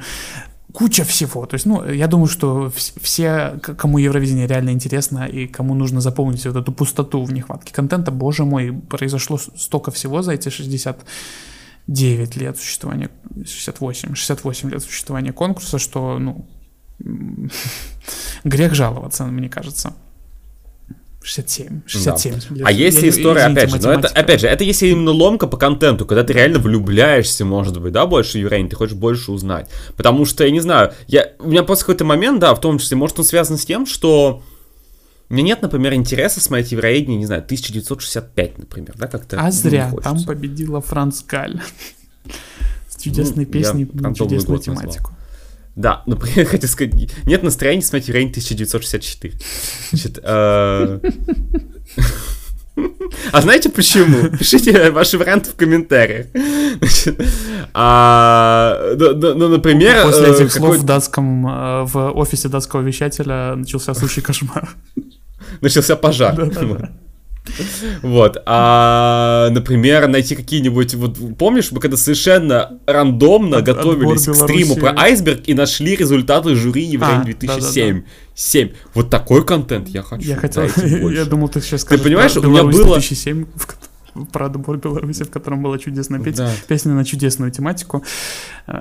куча 0.73 1.03
всего. 1.03 1.45
То 1.45 1.55
есть, 1.55 1.65
ну, 1.65 1.83
я 1.83 2.07
думаю, 2.07 2.27
что 2.27 2.71
все, 3.01 3.59
кому 3.77 3.97
Евровидение 3.97 4.47
реально 4.47 4.71
интересно 4.71 5.25
и 5.25 5.47
кому 5.47 5.73
нужно 5.73 6.01
заполнить 6.01 6.45
вот 6.45 6.55
эту 6.55 6.71
пустоту 6.71 7.23
в 7.23 7.33
нехватке 7.33 7.73
контента, 7.73 8.11
боже 8.11 8.45
мой, 8.45 8.71
произошло 8.89 9.37
столько 9.37 9.91
всего 9.91 10.21
за 10.21 10.33
эти 10.33 10.49
69 11.87 12.35
лет 12.37 12.57
существования, 12.57 13.09
68, 13.45 14.15
68 14.15 14.69
лет 14.69 14.83
существования 14.83 15.33
конкурса, 15.33 15.79
что, 15.79 16.19
ну, 16.19 16.45
грех 18.43 18.73
жаловаться, 18.73 19.25
мне 19.25 19.49
кажется. 19.49 19.93
67. 21.23 21.81
67. 21.85 22.33
Да. 22.49 22.65
А 22.65 22.71
если 22.71 23.09
история, 23.09 23.43
опять 23.43 23.69
же, 23.69 23.79
но 23.79 23.93
это, 23.93 24.07
опять 24.07 24.41
же, 24.41 24.47
это 24.47 24.63
если 24.63 24.87
именно 24.87 25.11
ломка 25.11 25.45
по 25.45 25.55
контенту, 25.55 26.05
когда 26.05 26.23
ты 26.23 26.33
реально 26.33 26.57
влюбляешься, 26.57 27.45
может 27.45 27.79
быть, 27.79 27.93
да, 27.93 28.07
больше 28.07 28.39
Юрейн, 28.39 28.69
ты 28.69 28.75
хочешь 28.75 28.95
больше 28.95 29.31
узнать. 29.31 29.69
Потому 29.95 30.25
что, 30.25 30.43
я 30.43 30.49
не 30.49 30.61
знаю, 30.61 30.93
я, 31.07 31.33
у 31.39 31.49
меня 31.49 31.61
просто 31.61 31.85
какой-то 31.85 32.05
момент, 32.05 32.39
да, 32.39 32.55
в 32.55 32.59
том 32.59 32.79
числе, 32.79 32.97
может, 32.97 33.19
он 33.19 33.25
связан 33.25 33.59
с 33.59 33.65
тем, 33.65 33.85
что 33.85 34.41
у 35.31 35.33
меня 35.33 35.43
нет, 35.43 35.61
например, 35.61 35.93
интереса 35.93 36.41
смотреть 36.41 36.73
Евроидение, 36.73 37.17
не 37.17 37.25
знаю, 37.25 37.41
1965, 37.41 38.57
например, 38.57 38.93
да, 38.97 39.07
как-то. 39.07 39.39
А 39.39 39.49
зря, 39.49 39.89
там 40.03 40.21
победила 40.25 40.81
Франц 40.81 41.23
Галь. 41.23 41.61
С 42.89 43.01
чудесной 43.01 43.45
ну, 43.45 43.51
песней 43.51 43.89
на 43.93 44.13
чудесную 44.13 44.59
тематику. 44.59 45.13
Да, 45.77 46.03
например, 46.05 46.47
хотел 46.47 46.69
сказать, 46.69 46.93
нет 47.23 47.43
настроения 47.43 47.81
смотреть 47.81 48.09
Евроидение 48.09 48.31
1964. 48.33 49.33
Значит, 49.91 50.19
э, 50.21 50.99
а 53.31 53.41
знаете 53.41 53.69
почему? 53.69 54.37
Пишите 54.37 54.91
ваши 54.91 55.17
варианты 55.17 55.51
в 55.51 55.55
комментариях. 55.55 56.27
Значит, 56.79 57.21
а, 57.73 58.95
ну, 58.97 59.15
ну, 59.15 59.33
ну, 59.35 59.47
например... 59.47 60.03
После 60.03 60.27
этих 60.27 60.47
э, 60.47 60.49
слов 60.49 60.75
в 60.75 60.83
датском, 60.83 61.47
э, 61.47 61.83
в 61.85 62.11
офисе 62.17 62.49
датского 62.49 62.81
вещателя 62.81 63.55
начался 63.55 63.93
сущий 63.93 64.21
кошмар. 64.21 64.75
Начался 65.59 65.95
пожар. 65.95 66.51
Вот, 68.03 68.41
а, 68.45 69.49
например, 69.49 70.07
найти 70.07 70.35
какие-нибудь, 70.35 70.93
вот 70.93 71.17
помнишь, 71.37 71.71
мы 71.71 71.79
когда 71.79 71.97
совершенно 71.97 72.79
рандомно 72.85 73.57
От, 73.57 73.65
готовились 73.65 74.27
к 74.27 74.35
стриму 74.35 74.75
про 74.75 74.93
айсберг 74.95 75.41
и 75.47 75.55
нашли 75.55 75.95
результаты 75.95 76.55
жюри 76.55 76.83
Еврей 76.83 77.15
а, 77.21 77.23
2007. 77.23 77.93
Да, 77.93 77.99
да, 77.99 78.05
да. 78.05 78.11
7. 78.35 78.69
Вот 78.93 79.09
такой 79.09 79.43
контент 79.43 79.89
я 79.89 80.03
хочу. 80.03 80.27
Я 80.27 80.35
хотел, 80.35 80.63
я 81.09 81.25
думал, 81.25 81.49
ты 81.49 81.61
сейчас 81.61 81.81
скажешь. 81.81 82.03
Ты 82.03 82.09
понимаешь, 82.09 82.37
у 82.37 82.43
меня 82.43 82.63
было... 82.63 82.99
2007, 82.99 83.45
про 84.31 84.47
отбор 84.47 84.77
Беларуси, 84.77 85.23
в 85.23 85.29
котором 85.29 85.61
была 85.61 85.77
чудесная 85.77 86.19
петь, 86.19 86.35
да. 86.35 86.51
песня 86.67 86.93
на 86.93 87.05
чудесную 87.05 87.51
тематику. 87.51 88.03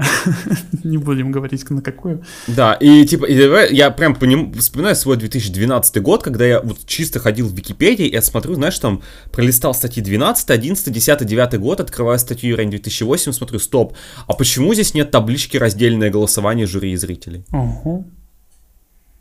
Не 0.85 0.98
будем 0.98 1.31
говорить 1.31 1.69
на 1.70 1.82
какую. 1.82 2.24
Да, 2.47 2.74
и 2.74 3.05
типа, 3.05 3.24
и 3.27 3.74
я 3.74 3.90
прям 3.90 4.15
по 4.15 4.24
нему 4.24 4.52
вспоминаю 4.52 4.97
свой 4.97 5.16
2012 5.16 6.02
год, 6.02 6.23
когда 6.23 6.47
я 6.47 6.61
вот 6.61 6.78
чисто 6.86 7.19
ходил 7.19 7.48
в 7.48 7.55
Википедии, 7.55 8.07
и 8.07 8.12
я 8.12 8.23
смотрю, 8.23 8.55
знаешь, 8.55 8.78
там 8.78 9.02
пролистал 9.32 9.74
статьи 9.74 10.02
12, 10.02 10.51
11, 10.51 10.93
10, 10.93 11.27
9 11.27 11.61
год, 11.61 11.81
открываю 11.81 12.19
статью 12.19 12.51
Юрень 12.51 12.70
2008, 12.70 13.32
смотрю, 13.32 13.59
стоп, 13.59 13.97
а 14.27 14.32
почему 14.35 14.74
здесь 14.74 14.94
нет 14.94 15.11
таблички 15.11 15.57
раздельное 15.57 16.11
голосование 16.11 16.66
жюри 16.66 16.93
и 16.93 16.97
зрителей? 16.97 17.44
Угу. 17.52 18.19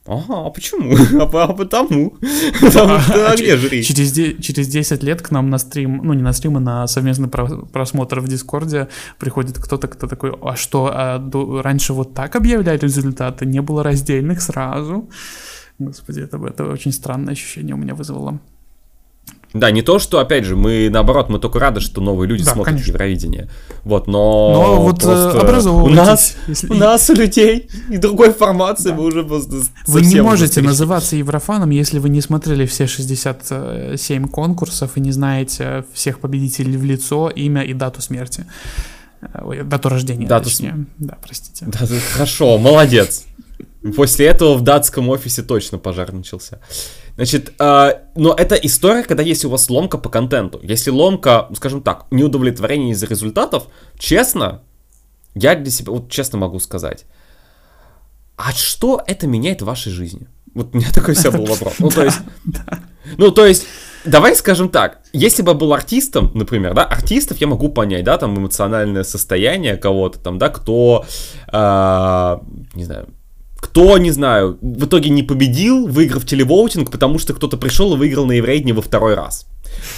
Ага, 0.10 0.48
а 0.48 0.50
почему? 0.50 0.96
А, 1.20 1.44
а 1.44 1.54
потому. 1.54 2.10
Потому 2.62 2.94
а, 2.94 3.02
что 3.02 3.32
а, 3.32 3.38
через, 3.38 4.42
через 4.42 4.68
10 4.68 5.04
лет 5.04 5.22
к 5.22 5.30
нам 5.30 5.50
на 5.52 5.60
стрим, 5.60 6.02
ну 6.04 6.14
не 6.14 6.24
на 6.24 6.34
стрим, 6.34 6.58
а 6.58 6.60
на 6.60 6.88
совместный 6.88 7.28
просмотр 7.28 8.20
в 8.20 8.28
Дискорде 8.28 8.88
приходит 9.20 9.60
кто-то, 9.60 9.88
кто 9.88 10.08
такой, 10.08 10.34
а 10.42 10.56
что, 10.56 10.92
а 10.92 11.20
до, 11.20 11.62
раньше 11.62 11.94
вот 11.94 12.16
так 12.16 12.36
объявляли 12.36 12.80
результаты, 12.80 13.46
не 13.46 13.62
было 13.62 13.84
раздельных 13.84 14.42
сразу? 14.42 15.10
Господи, 15.78 16.22
это, 16.22 16.38
это 16.44 16.66
очень 16.66 16.92
странное 16.92 17.34
ощущение 17.34 17.76
у 17.76 17.78
меня 17.78 17.94
вызвало. 17.94 18.40
Да, 19.54 19.72
не 19.72 19.82
то, 19.82 19.98
что, 19.98 20.20
опять 20.20 20.46
же, 20.46 20.56
мы, 20.56 20.90
наоборот, 20.92 21.30
мы 21.30 21.40
только 21.40 21.58
рады, 21.58 21.80
что 21.80 22.02
новые 22.02 22.28
люди 22.28 22.44
да, 22.44 22.54
смотрят 22.54 22.76
конечно. 22.76 22.92
Евровидение. 22.92 23.50
Вот, 23.84 24.06
но... 24.06 24.52
Но 24.54 24.82
вот 24.84 25.04
э, 25.04 25.70
У 25.70 25.90
нас, 25.90 26.36
если... 26.48 26.68
у 26.68 26.76
нас, 26.76 27.10
у 27.10 27.16
людей, 27.16 27.68
и 27.90 27.98
другой 27.98 28.32
формации, 28.32 28.90
да. 28.90 28.96
мы 28.96 29.06
уже 29.06 29.24
просто 29.24 29.62
Вы 29.88 30.02
не 30.02 30.22
можете 30.22 30.62
называться 30.62 31.16
еврофаном, 31.16 31.72
если 31.72 31.98
вы 31.98 32.10
не 32.10 32.22
смотрели 32.22 32.68
все 32.68 32.86
67 32.86 34.28
конкурсов 34.28 34.98
и 34.98 35.00
не 35.00 35.12
знаете 35.12 35.84
всех 35.94 36.20
победителей 36.20 36.78
в 36.78 36.84
лицо, 36.84 37.30
имя 37.30 37.64
и 37.64 37.74
дату 37.74 38.02
смерти. 38.02 38.46
Э, 39.22 39.42
ой, 39.42 39.64
дату 39.64 39.90
рождения, 39.90 40.28
дату 40.28 40.46
точнее. 40.46 40.86
Да, 41.00 41.18
простите. 41.24 41.66
Да, 41.66 41.88
хорошо, 42.14 42.60
молодец. 42.60 43.26
После 43.96 44.28
этого 44.28 44.56
в 44.56 44.62
датском 44.62 45.10
офисе 45.10 45.42
точно 45.42 45.78
пожар 45.78 46.12
начался. 46.12 46.60
Значит, 47.20 47.52
э, 47.60 47.92
но 48.16 48.34
это 48.34 48.56
история, 48.56 49.04
когда 49.04 49.22
если 49.22 49.48
у 49.48 49.50
вас 49.50 49.70
ломка 49.70 49.98
по 49.98 50.08
контенту. 50.08 50.62
Если 50.64 50.90
ломка, 50.90 51.50
скажем 51.54 51.82
так, 51.82 52.06
неудовлетворение 52.12 52.92
из-за 52.92 53.08
результатов, 53.08 53.68
честно, 53.98 54.62
я 55.36 55.56
для 55.56 55.70
себя, 55.70 55.92
вот 55.92 56.10
честно 56.10 56.38
могу 56.38 56.60
сказать, 56.60 57.04
а 58.38 58.54
что 58.54 59.04
это 59.06 59.28
меняет 59.28 59.62
в 59.62 59.66
вашей 59.66 59.92
жизни? 59.92 60.30
Вот 60.54 60.74
у 60.74 60.78
меня 60.78 60.88
такой 60.94 61.14
все 61.14 61.30
был 61.30 61.44
вопрос. 61.46 61.74
Ну, 61.80 61.90
то 61.90 62.06
есть, 62.06 62.20
ну, 63.18 63.32
то 63.32 63.46
есть, 63.46 63.66
давай 64.06 64.34
скажем 64.34 64.70
так, 64.70 65.02
если 65.12 65.42
бы 65.42 65.52
я 65.52 65.58
был 65.58 65.74
артистом, 65.74 66.32
например, 66.34 66.74
да, 66.74 66.86
артистов 66.86 67.40
я 67.40 67.48
могу 67.48 67.68
понять, 67.68 68.06
да, 68.06 68.18
там 68.18 68.40
эмоциональное 68.40 69.04
состояние 69.04 69.76
кого-то 69.76 70.20
там, 70.20 70.38
да, 70.38 70.48
кто, 70.48 71.06
э, 71.52 72.38
не 72.76 72.86
знаю, 72.86 73.10
кто, 73.60 73.98
не 73.98 74.12
знаю, 74.12 74.58
в 74.62 74.86
итоге 74.86 75.10
не 75.10 75.24
победил, 75.24 75.88
выиграв 75.88 76.26
телевоутинг, 76.26 76.92
потому 76.92 77.20
что 77.20 77.34
кто-то 77.34 77.58
пришел 77.58 77.94
и 77.94 77.98
выиграл 77.98 78.26
на 78.26 78.34
Еврейдне 78.34 78.74
во 78.74 78.82
второй 78.82 79.16
раз. 79.16 79.46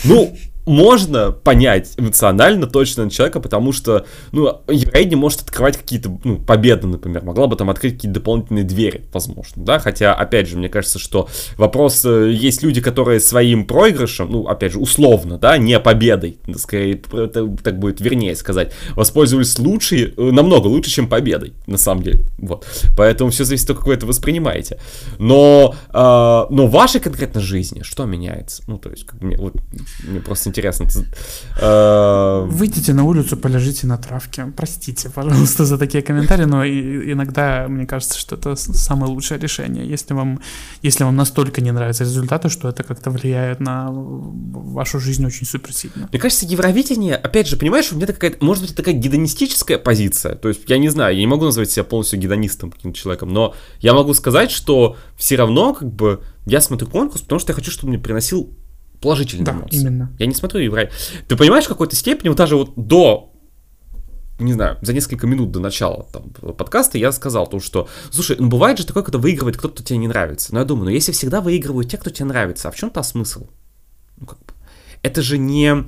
Ну, 0.03 0.35
можно 0.65 1.31
понять 1.31 1.93
эмоционально 1.97 2.67
точно 2.67 3.09
человека, 3.09 3.39
потому 3.39 3.71
что, 3.71 4.05
ну, 4.31 4.61
Еврейдни 4.67 5.15
может 5.15 5.41
открывать 5.41 5.77
какие-то, 5.77 6.19
ну, 6.23 6.37
победы, 6.37 6.87
например, 6.87 7.23
могла 7.23 7.47
бы 7.47 7.55
там 7.55 7.69
открыть 7.69 7.95
какие-то 7.95 8.19
дополнительные 8.19 8.63
двери, 8.63 9.05
возможно, 9.11 9.63
да, 9.63 9.79
хотя, 9.79 10.13
опять 10.13 10.47
же, 10.47 10.57
мне 10.57 10.69
кажется, 10.69 10.99
что 10.99 11.27
вопрос, 11.57 12.05
э, 12.05 12.31
есть 12.31 12.61
люди, 12.63 12.81
которые 12.81 13.19
своим 13.19 13.65
проигрышем, 13.65 14.31
ну, 14.31 14.47
опять 14.47 14.73
же, 14.73 14.79
условно, 14.79 15.37
да, 15.37 15.57
не 15.57 15.79
победой, 15.79 16.37
скорее, 16.57 17.01
это, 17.11 17.47
так 17.63 17.79
будет 17.79 17.99
вернее 17.99 18.35
сказать, 18.35 18.73
воспользовались 18.95 19.57
лучше, 19.57 20.13
э, 20.15 20.21
намного 20.31 20.67
лучше, 20.67 20.91
чем 20.91 21.07
победой, 21.07 21.53
на 21.65 21.77
самом 21.77 22.03
деле, 22.03 22.25
вот, 22.37 22.67
поэтому 22.95 23.31
все 23.31 23.45
зависит 23.45 23.63
от 23.63 23.67
того, 23.69 23.79
как 23.79 23.87
вы 23.87 23.93
это 23.95 24.05
воспринимаете, 24.05 24.79
но, 25.17 25.73
э, 25.89 25.93
но 25.93 26.67
в 26.67 26.71
вашей 26.71 27.01
конкретной 27.01 27.41
жизни 27.41 27.81
что 27.81 28.05
меняется, 28.05 28.63
ну, 28.67 28.77
то 28.77 28.89
есть, 28.89 29.05
как 29.05 29.21
мне, 29.21 29.37
вот, 29.37 29.55
мне 30.03 30.19
просто 30.19 30.50
интересно. 30.51 30.87
Э, 31.59 32.45
Выйдите 32.47 32.93
на 32.93 33.03
улицу, 33.03 33.37
полежите 33.37 33.87
на 33.87 33.97
травке. 33.97 34.45
Простите, 34.55 35.09
пожалуйста, 35.09 35.65
за 35.65 35.77
такие 35.77 36.03
комментарии, 36.03 36.45
но 36.45 36.65
иногда 36.65 37.67
мне 37.67 37.85
кажется, 37.85 38.19
что 38.19 38.35
это 38.35 38.55
самое 38.55 39.11
лучшее 39.11 39.39
решение. 39.39 39.87
Если 39.87 40.13
вам, 40.13 40.39
если 40.81 41.03
вам 41.03 41.15
настолько 41.15 41.61
не 41.61 41.71
нравятся 41.71 42.03
результаты, 42.03 42.49
что 42.49 42.69
это 42.69 42.83
как-то 42.83 43.09
влияет 43.09 43.59
на 43.59 43.89
вашу 43.91 44.99
жизнь 44.99 45.25
очень 45.25 45.45
супер 45.47 45.73
сильно. 45.73 46.07
Мне 46.11 46.19
кажется, 46.19 46.45
Евровидение, 46.45 47.15
опять 47.15 47.47
же, 47.47 47.57
понимаешь, 47.57 47.91
у 47.91 47.95
меня 47.95 48.07
такая, 48.07 48.35
может 48.39 48.63
быть, 48.63 48.75
такая 48.75 48.93
гедонистическая 48.93 49.77
позиция. 49.77 50.35
То 50.35 50.49
есть, 50.49 50.61
я 50.67 50.77
не 50.77 50.89
знаю, 50.89 51.15
я 51.15 51.21
не 51.21 51.27
могу 51.27 51.45
назвать 51.45 51.71
себя 51.71 51.83
полностью 51.83 52.19
гедонистом 52.19 52.71
каким-то 52.71 52.97
человеком, 52.97 53.29
но 53.29 53.55
я 53.79 53.93
могу 53.93 54.13
сказать, 54.13 54.51
что 54.51 54.97
все 55.17 55.35
равно, 55.35 55.73
как 55.73 55.91
бы, 55.91 56.21
я 56.45 56.61
смотрю 56.61 56.87
конкурс, 56.87 57.21
потому 57.21 57.39
что 57.39 57.51
я 57.51 57.55
хочу, 57.55 57.71
чтобы 57.71 57.89
мне 57.89 57.99
приносил 57.99 58.53
положительные 59.01 59.45
да, 59.45 59.51
эмоции. 59.53 59.81
именно. 59.81 60.15
Я 60.19 60.25
не 60.27 60.33
смотрю 60.33 60.61
Еврей. 60.61 60.89
Ты 61.27 61.35
понимаешь, 61.35 61.65
в 61.65 61.69
какой-то 61.69 61.95
степени, 61.95 62.29
вот 62.29 62.37
даже 62.37 62.55
вот 62.55 62.73
до 62.75 63.31
не 64.39 64.53
знаю, 64.53 64.79
за 64.81 64.93
несколько 64.93 65.27
минут 65.27 65.51
до 65.51 65.59
начала 65.59 66.07
там, 66.11 66.31
подкаста 66.53 66.97
я 66.97 67.11
сказал 67.11 67.47
то, 67.47 67.59
что, 67.59 67.87
слушай, 68.09 68.35
ну 68.39 68.47
бывает 68.47 68.77
же 68.77 68.87
такое, 68.87 69.03
когда 69.03 69.19
выигрывает 69.19 69.57
кто-то, 69.57 69.75
кто 69.75 69.83
тебе 69.83 69.97
не 69.99 70.07
нравится. 70.07 70.53
Но 70.53 70.59
я 70.59 70.65
думаю, 70.65 70.85
ну 70.85 70.89
если 70.91 71.11
всегда 71.11 71.41
выигрывают 71.41 71.89
те, 71.89 71.97
кто 71.97 72.09
тебе 72.09 72.25
нравится, 72.25 72.67
а 72.67 72.71
в 72.71 72.75
чем-то 72.75 73.03
смысл? 73.03 73.47
Ну, 74.17 74.25
как 74.25 74.39
бы, 74.39 74.53
это 75.03 75.21
же 75.21 75.37
не 75.37 75.85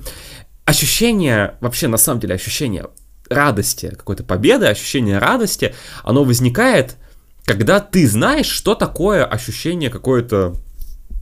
ощущение, 0.64 1.56
вообще 1.60 1.88
на 1.88 1.96
самом 1.96 2.20
деле 2.20 2.34
ощущение 2.34 2.86
радости, 3.28 3.88
какой-то 3.90 4.22
победы, 4.24 4.66
ощущение 4.66 5.18
радости, 5.18 5.74
оно 6.02 6.24
возникает, 6.24 6.96
когда 7.44 7.80
ты 7.80 8.06
знаешь, 8.06 8.46
что 8.46 8.74
такое 8.74 9.24
ощущение 9.24 9.90
какое-то, 9.90 10.54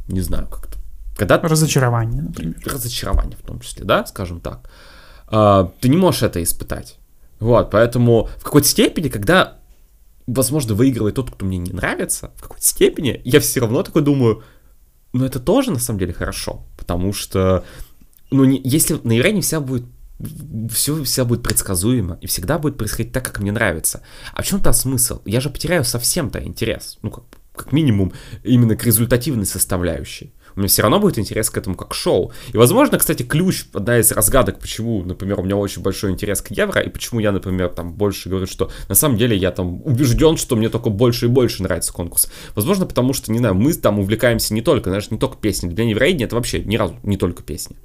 не 0.06 0.20
знаю, 0.20 0.48
как 0.48 0.71
когда... 1.16 1.38
Разочарование, 1.38 2.22
например. 2.22 2.56
Разочарование 2.64 3.36
в 3.36 3.42
том 3.42 3.60
числе, 3.60 3.84
да, 3.84 4.04
скажем 4.06 4.40
так. 4.40 4.68
А, 5.26 5.72
ты 5.80 5.88
не 5.88 5.96
можешь 5.96 6.22
это 6.22 6.42
испытать. 6.42 6.98
Вот, 7.40 7.70
поэтому 7.70 8.28
в 8.38 8.44
какой-то 8.44 8.68
степени, 8.68 9.08
когда, 9.08 9.58
возможно, 10.26 10.74
выигрывает 10.74 11.16
тот, 11.16 11.30
кто 11.30 11.44
мне 11.44 11.58
не 11.58 11.72
нравится, 11.72 12.30
в 12.36 12.42
какой-то 12.42 12.64
степени 12.64 13.20
я 13.24 13.40
все 13.40 13.60
равно 13.60 13.82
такой 13.82 14.02
думаю, 14.02 14.44
ну 15.12 15.24
это 15.24 15.40
тоже 15.40 15.72
на 15.72 15.78
самом 15.78 15.98
деле 15.98 16.12
хорошо, 16.12 16.64
потому 16.78 17.12
что, 17.12 17.64
ну, 18.30 18.44
не, 18.44 18.60
если 18.62 18.98
на 19.02 19.18
игре 19.18 19.32
не 19.32 19.40
вся 19.40 19.60
будет 19.60 19.84
все, 20.70 21.02
вся 21.02 21.24
будет 21.24 21.42
предсказуемо, 21.42 22.18
и 22.20 22.26
всегда 22.26 22.58
будет 22.58 22.76
происходить 22.76 23.12
так, 23.12 23.24
как 23.24 23.40
мне 23.40 23.52
нравится. 23.52 24.02
А 24.32 24.42
в 24.42 24.46
чем-то 24.46 24.72
смысл? 24.72 25.20
Я 25.24 25.40
же 25.40 25.50
потеряю 25.50 25.84
совсем-то 25.84 26.42
интерес. 26.44 26.98
Ну, 27.02 27.10
как, 27.10 27.24
как 27.54 27.72
минимум, 27.72 28.12
именно 28.44 28.76
к 28.76 28.84
результативной 28.84 29.46
составляющей. 29.46 30.32
У 30.56 30.60
меня 30.60 30.68
все 30.68 30.82
равно 30.82 30.98
будет 31.00 31.18
интерес 31.18 31.50
к 31.50 31.58
этому 31.58 31.76
как 31.76 31.94
шоу. 31.94 32.32
И, 32.52 32.56
возможно, 32.56 32.98
кстати, 32.98 33.22
ключ, 33.22 33.64
одна 33.72 33.98
из 33.98 34.12
разгадок, 34.12 34.58
почему, 34.58 35.02
например, 35.04 35.40
у 35.40 35.42
меня 35.42 35.56
очень 35.56 35.82
большой 35.82 36.10
интерес 36.12 36.40
к 36.40 36.50
Евро, 36.50 36.80
и 36.80 36.88
почему 36.88 37.20
я, 37.20 37.32
например, 37.32 37.68
там 37.68 37.92
больше 37.92 38.28
говорю, 38.28 38.46
что 38.46 38.70
на 38.88 38.94
самом 38.94 39.16
деле 39.16 39.36
я 39.36 39.50
там 39.50 39.82
убежден, 39.84 40.36
что 40.36 40.56
мне 40.56 40.68
только 40.68 40.90
больше 40.90 41.26
и 41.26 41.28
больше 41.28 41.62
нравится 41.62 41.92
конкурс. 41.92 42.30
Возможно, 42.54 42.86
потому 42.86 43.12
что, 43.12 43.32
не 43.32 43.38
знаю, 43.38 43.54
мы 43.54 43.72
там 43.74 43.98
увлекаемся 43.98 44.54
не 44.54 44.62
только, 44.62 44.90
знаешь, 44.90 45.10
не 45.10 45.18
только 45.18 45.36
песни. 45.36 45.68
Для 45.68 45.84
меня 45.84 45.92
Евровидение 45.92 46.26
это 46.26 46.36
вообще 46.36 46.60
ни 46.60 46.76
разу 46.76 46.96
не 47.02 47.16
только 47.16 47.42
песни. 47.42 47.76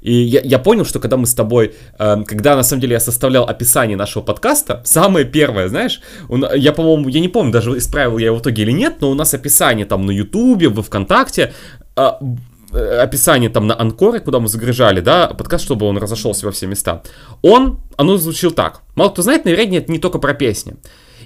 И 0.00 0.12
я, 0.12 0.40
я 0.42 0.58
понял, 0.58 0.84
что 0.84 0.98
когда 0.98 1.16
мы 1.16 1.26
с 1.26 1.34
тобой, 1.34 1.74
э, 1.98 2.24
когда 2.26 2.56
на 2.56 2.62
самом 2.62 2.80
деле 2.80 2.94
я 2.94 3.00
составлял 3.00 3.44
описание 3.44 3.96
нашего 3.96 4.22
подкаста, 4.22 4.80
самое 4.84 5.26
первое, 5.26 5.68
знаешь, 5.68 6.00
он, 6.28 6.46
я, 6.54 6.72
по-моему, 6.72 7.08
я 7.08 7.20
не 7.20 7.28
помню, 7.28 7.52
даже 7.52 7.76
исправил 7.76 8.18
я 8.18 8.26
его 8.26 8.38
в 8.38 8.40
итоге 8.40 8.62
или 8.62 8.72
нет, 8.72 8.96
но 9.00 9.10
у 9.10 9.14
нас 9.14 9.34
описание 9.34 9.84
там 9.84 10.06
на 10.06 10.10
Ютубе, 10.10 10.68
во 10.68 10.82
Вконтакте, 10.82 11.52
э, 11.96 13.00
описание 13.00 13.50
там 13.50 13.66
на 13.66 13.78
Анкоре, 13.78 14.20
куда 14.20 14.38
мы 14.38 14.48
загружали, 14.48 15.00
да, 15.00 15.28
подкаст, 15.28 15.64
чтобы 15.64 15.86
он 15.86 15.98
разошелся 15.98 16.46
во 16.46 16.52
все 16.52 16.66
места, 16.66 17.02
он, 17.42 17.80
оно 17.96 18.16
звучил 18.16 18.50
так. 18.50 18.82
Мало 18.94 19.10
кто 19.10 19.22
знает, 19.22 19.44
наверное, 19.44 19.78
это 19.78 19.90
не 19.90 19.98
только 19.98 20.18
про 20.18 20.34
песни. 20.34 20.74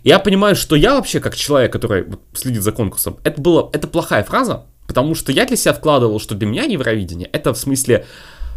Я 0.02 0.18
понимаю, 0.18 0.56
что 0.56 0.76
я 0.76 0.94
вообще, 0.94 1.20
как 1.20 1.34
человек, 1.34 1.72
который 1.72 2.06
следит 2.34 2.62
за 2.62 2.72
конкурсом, 2.72 3.18
это 3.24 3.40
было, 3.40 3.70
это 3.72 3.88
плохая 3.88 4.22
фраза, 4.22 4.66
потому 4.86 5.14
что 5.14 5.32
я 5.32 5.46
для 5.46 5.56
себя 5.56 5.72
вкладывал, 5.72 6.20
что 6.20 6.34
для 6.34 6.46
меня 6.46 6.64
Евровидение, 6.64 7.28
это 7.32 7.54
в 7.54 7.58
смысле 7.58 8.04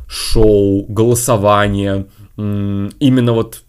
шоу, 0.07 0.85
голосование, 0.87 2.07
именно 2.37 3.33
вот 3.33 3.61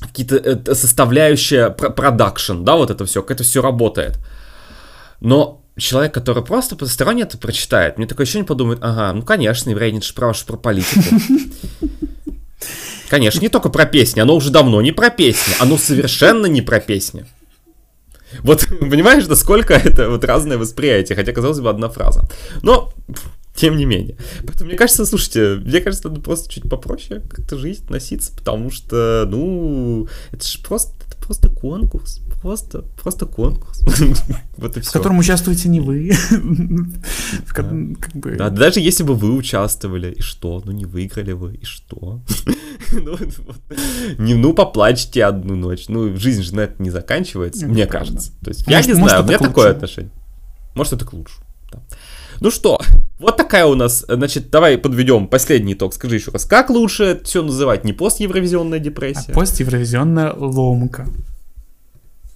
какие-то 0.00 0.74
составляющие 0.74 1.70
продакшн, 1.70 2.62
да, 2.62 2.76
вот 2.76 2.90
это 2.90 3.04
все, 3.04 3.22
как 3.22 3.32
это 3.32 3.44
все 3.44 3.62
работает. 3.62 4.18
Но 5.20 5.62
человек, 5.78 6.12
который 6.12 6.44
просто 6.44 6.76
посторонне 6.76 7.22
это 7.22 7.38
прочитает, 7.38 7.98
мне 7.98 8.06
такое 8.06 8.24
ощущение 8.24 8.46
подумает, 8.46 8.80
ага, 8.82 9.12
ну 9.12 9.22
конечно, 9.22 9.70
еврей 9.70 10.00
же 10.00 10.12
про, 10.14 10.32
про 10.46 10.56
политику. 10.56 11.00
Конечно, 13.08 13.40
не 13.40 13.48
только 13.48 13.70
про 13.70 13.86
песни, 13.86 14.20
оно 14.20 14.34
уже 14.34 14.50
давно 14.50 14.82
не 14.82 14.92
про 14.92 15.08
песни, 15.08 15.54
оно 15.60 15.78
совершенно 15.78 16.44
не 16.44 16.60
про 16.60 16.78
песни. 16.78 17.24
Вот, 18.40 18.66
понимаешь, 18.80 19.26
насколько 19.26 19.74
это 19.74 20.10
вот 20.10 20.24
разное 20.24 20.58
восприятие, 20.58 21.16
хотя, 21.16 21.32
казалось 21.32 21.60
бы, 21.60 21.70
одна 21.70 21.88
фраза. 21.88 22.28
Но 22.62 22.92
тем 23.54 23.76
не 23.76 23.86
менее. 23.86 24.16
Поэтому, 24.46 24.68
мне 24.68 24.78
кажется, 24.78 25.04
слушайте, 25.04 25.56
мне 25.56 25.80
кажется, 25.80 26.08
надо 26.08 26.20
просто 26.20 26.52
чуть 26.52 26.68
попроще 26.68 27.22
как-то 27.28 27.56
жить, 27.56 27.80
относиться, 27.80 28.32
потому 28.36 28.70
что, 28.70 29.26
ну, 29.28 30.06
это 30.30 30.46
же 30.46 30.62
просто, 30.62 30.92
просто 31.28 31.50
конкурс. 31.50 32.20
Просто, 32.40 32.82
просто 33.02 33.26
конкурс. 33.26 33.82
вот 34.56 34.76
и 34.78 34.80
все. 34.80 34.88
В 34.88 34.92
котором 34.94 35.18
участвуете 35.18 35.68
не 35.68 35.80
вы. 35.80 36.10
Да, 38.38 38.48
даже 38.48 38.80
если 38.80 39.02
бы 39.02 39.14
вы 39.14 39.34
участвовали, 39.34 40.12
и 40.12 40.22
что? 40.22 40.62
Ну, 40.64 40.72
не 40.72 40.86
выиграли 40.86 41.32
вы, 41.32 41.56
и 41.56 41.64
что? 41.66 42.22
ну, 42.92 43.18
не, 44.18 44.34
ну, 44.34 44.54
поплачьте 44.54 45.26
одну 45.26 45.54
ночь. 45.54 45.88
Ну, 45.88 46.16
жизнь 46.16 46.42
же 46.42 46.54
на 46.54 46.60
это 46.60 46.82
не 46.82 46.88
заканчивается, 46.88 47.66
мне 47.66 47.86
кажется. 47.86 48.32
То 48.42 48.48
есть, 48.48 48.66
я 48.66 48.80
не 48.80 48.94
знаю, 48.94 49.22
у 49.22 49.26
меня 49.26 49.38
такое 49.38 49.72
отношение. 49.72 50.12
Может, 50.74 50.94
это 50.94 51.04
к 51.04 51.12
лучшему. 51.12 51.44
Ну 52.40 52.50
что, 52.50 52.80
вот 53.18 53.36
такая 53.36 53.66
у 53.66 53.74
нас, 53.74 54.04
значит, 54.08 54.50
давай 54.50 54.78
подведем 54.78 55.26
последний 55.26 55.72
итог. 55.72 55.92
Скажи 55.92 56.16
еще 56.16 56.30
раз, 56.30 56.44
как 56.44 56.70
лучше 56.70 57.20
все 57.24 57.42
называть? 57.42 57.84
Не 57.84 57.92
пост-евровизионная 57.92 58.78
депрессия? 58.78 59.32
А 59.32 59.34
пост-евровизионная 59.34 60.32
ломка. 60.34 61.06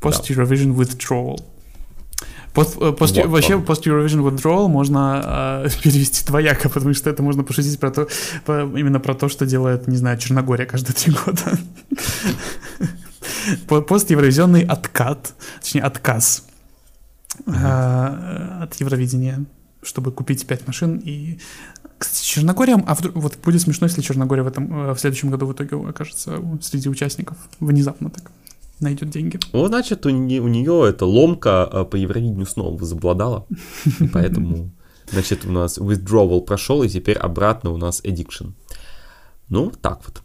Post-Eurovision 0.00 0.74
withdrawal. 0.74 1.40
Пост, 2.52 2.76
э, 2.80 2.92
пост, 2.92 3.16
вот, 3.16 3.26
вообще, 3.26 3.60
post-Eurovision 3.60 4.28
withdrawal 4.28 4.66
можно 4.66 5.62
э, 5.64 5.68
перевести 5.82 6.26
двояко, 6.26 6.68
потому 6.68 6.94
что 6.94 7.08
это 7.08 7.22
можно 7.22 7.44
пошутить 7.44 7.78
про 7.78 7.90
то, 7.92 8.08
по, 8.44 8.62
именно 8.76 8.98
про 8.98 9.14
то, 9.14 9.28
что 9.28 9.46
делает, 9.46 9.86
не 9.86 9.96
знаю, 9.96 10.18
Черногория 10.18 10.66
каждые 10.66 10.94
три 10.94 11.14
года. 11.14 11.58
Пост-евровизионный 13.86 14.64
откат, 14.64 15.34
точнее, 15.60 15.82
отказ 15.82 16.44
э, 17.46 18.58
от 18.62 18.74
Евровидения 18.74 19.46
чтобы 19.82 20.12
купить 20.12 20.46
5 20.46 20.66
машин. 20.66 21.00
И, 21.04 21.38
кстати, 21.98 22.24
Черногория, 22.24 22.82
а 22.86 22.94
вдруг, 22.94 23.16
вот 23.16 23.38
будет 23.44 23.60
смешно, 23.60 23.86
если 23.86 24.00
Черногория 24.00 24.42
в, 24.42 24.46
этом, 24.46 24.90
э, 24.90 24.94
в 24.94 24.98
следующем 24.98 25.30
году 25.30 25.46
в 25.46 25.52
итоге 25.52 25.76
окажется 25.76 26.38
среди 26.60 26.88
участников 26.88 27.36
внезапно 27.60 28.10
так 28.10 28.30
найдет 28.80 29.10
деньги. 29.10 29.38
Ну, 29.52 29.66
значит, 29.66 30.04
у, 30.06 30.10
не, 30.10 30.40
у 30.40 30.48
нее 30.48 30.88
эта 30.88 31.06
ломка 31.06 31.68
э, 31.72 31.84
по 31.84 31.96
Евровидению 31.96 32.46
снова 32.46 32.76
возобладала, 32.76 33.46
поэтому, 34.12 34.72
значит, 35.10 35.44
у 35.44 35.52
нас 35.52 35.78
withdrawal 35.78 36.40
прошел, 36.42 36.82
и 36.82 36.88
теперь 36.88 37.16
обратно 37.16 37.70
у 37.70 37.76
нас 37.76 38.02
addiction. 38.04 38.52
Ну, 39.48 39.70
так 39.70 40.00
вот. 40.04 40.21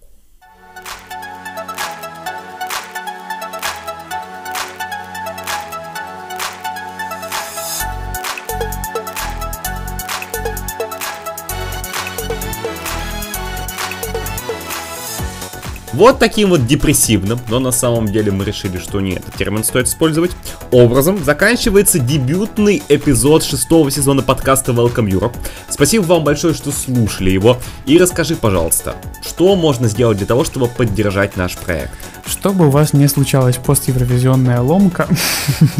Вот 15.98 16.19
таким 16.19 16.49
вот 16.49 16.68
депрессивным, 16.68 17.40
но 17.49 17.57
на 17.57 17.72
самом 17.72 18.06
деле 18.06 18.32
мы 18.32 18.45
решили, 18.45 18.78
что 18.78 19.02
не 19.02 19.14
этот 19.14 19.34
термин 19.34 19.64
стоит 19.64 19.88
использовать, 19.88 20.30
образом 20.69 21.24
заканчивается 21.24 21.98
дебютный 21.98 22.84
эпизод 22.88 23.44
шестого 23.44 23.90
сезона 23.90 24.22
подкаста 24.22 24.74
Welcome 24.74 25.10
Europe. 25.10 25.36
Спасибо 25.68 26.03
вам 26.03 26.24
большое, 26.24 26.53
что 26.53 26.72
слушали 26.72 27.32
его. 27.32 27.57
И 27.88 27.98
расскажи, 27.98 28.36
пожалуйста, 28.36 28.95
что 29.28 29.56
можно 29.56 29.88
сделать 29.88 30.19
для 30.19 30.28
того, 30.28 30.44
чтобы 30.44 30.68
поддержать 30.68 31.36
наш 31.36 31.57
проект? 31.57 31.98
Чтобы 32.28 32.68
у 32.68 32.70
вас 32.70 32.91
не 32.91 33.08
случалась 33.08 33.56
пост-евровизионная 33.56 34.60
ломка, 34.60 35.08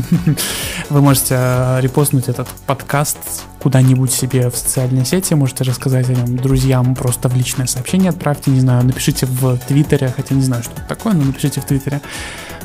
вы 0.90 1.02
можете 1.02 1.36
э, 1.38 1.82
репостнуть 1.82 2.30
этот 2.30 2.48
подкаст 2.66 3.18
куда-нибудь 3.60 4.14
себе 4.14 4.50
в 4.50 4.56
социальной 4.56 5.06
сети, 5.06 5.34
можете 5.34 5.66
рассказать 5.66 6.10
о 6.10 6.14
нем 6.14 6.38
друзьям, 6.38 6.96
просто 6.96 7.28
в 7.28 7.36
личное 7.36 7.68
сообщение 7.68 8.12
отправьте, 8.12 8.50
не 8.52 8.62
знаю, 8.62 8.86
напишите 8.86 9.26
в 9.26 9.58
Твиттере, 9.68 10.14
хотя 10.16 10.36
не 10.36 10.42
знаю, 10.42 10.64
что 10.64 10.72
это 10.72 10.84
такое, 10.88 11.14
но 11.14 11.26
напишите 11.26 11.60
в 11.60 11.66
Твиттере 11.66 12.00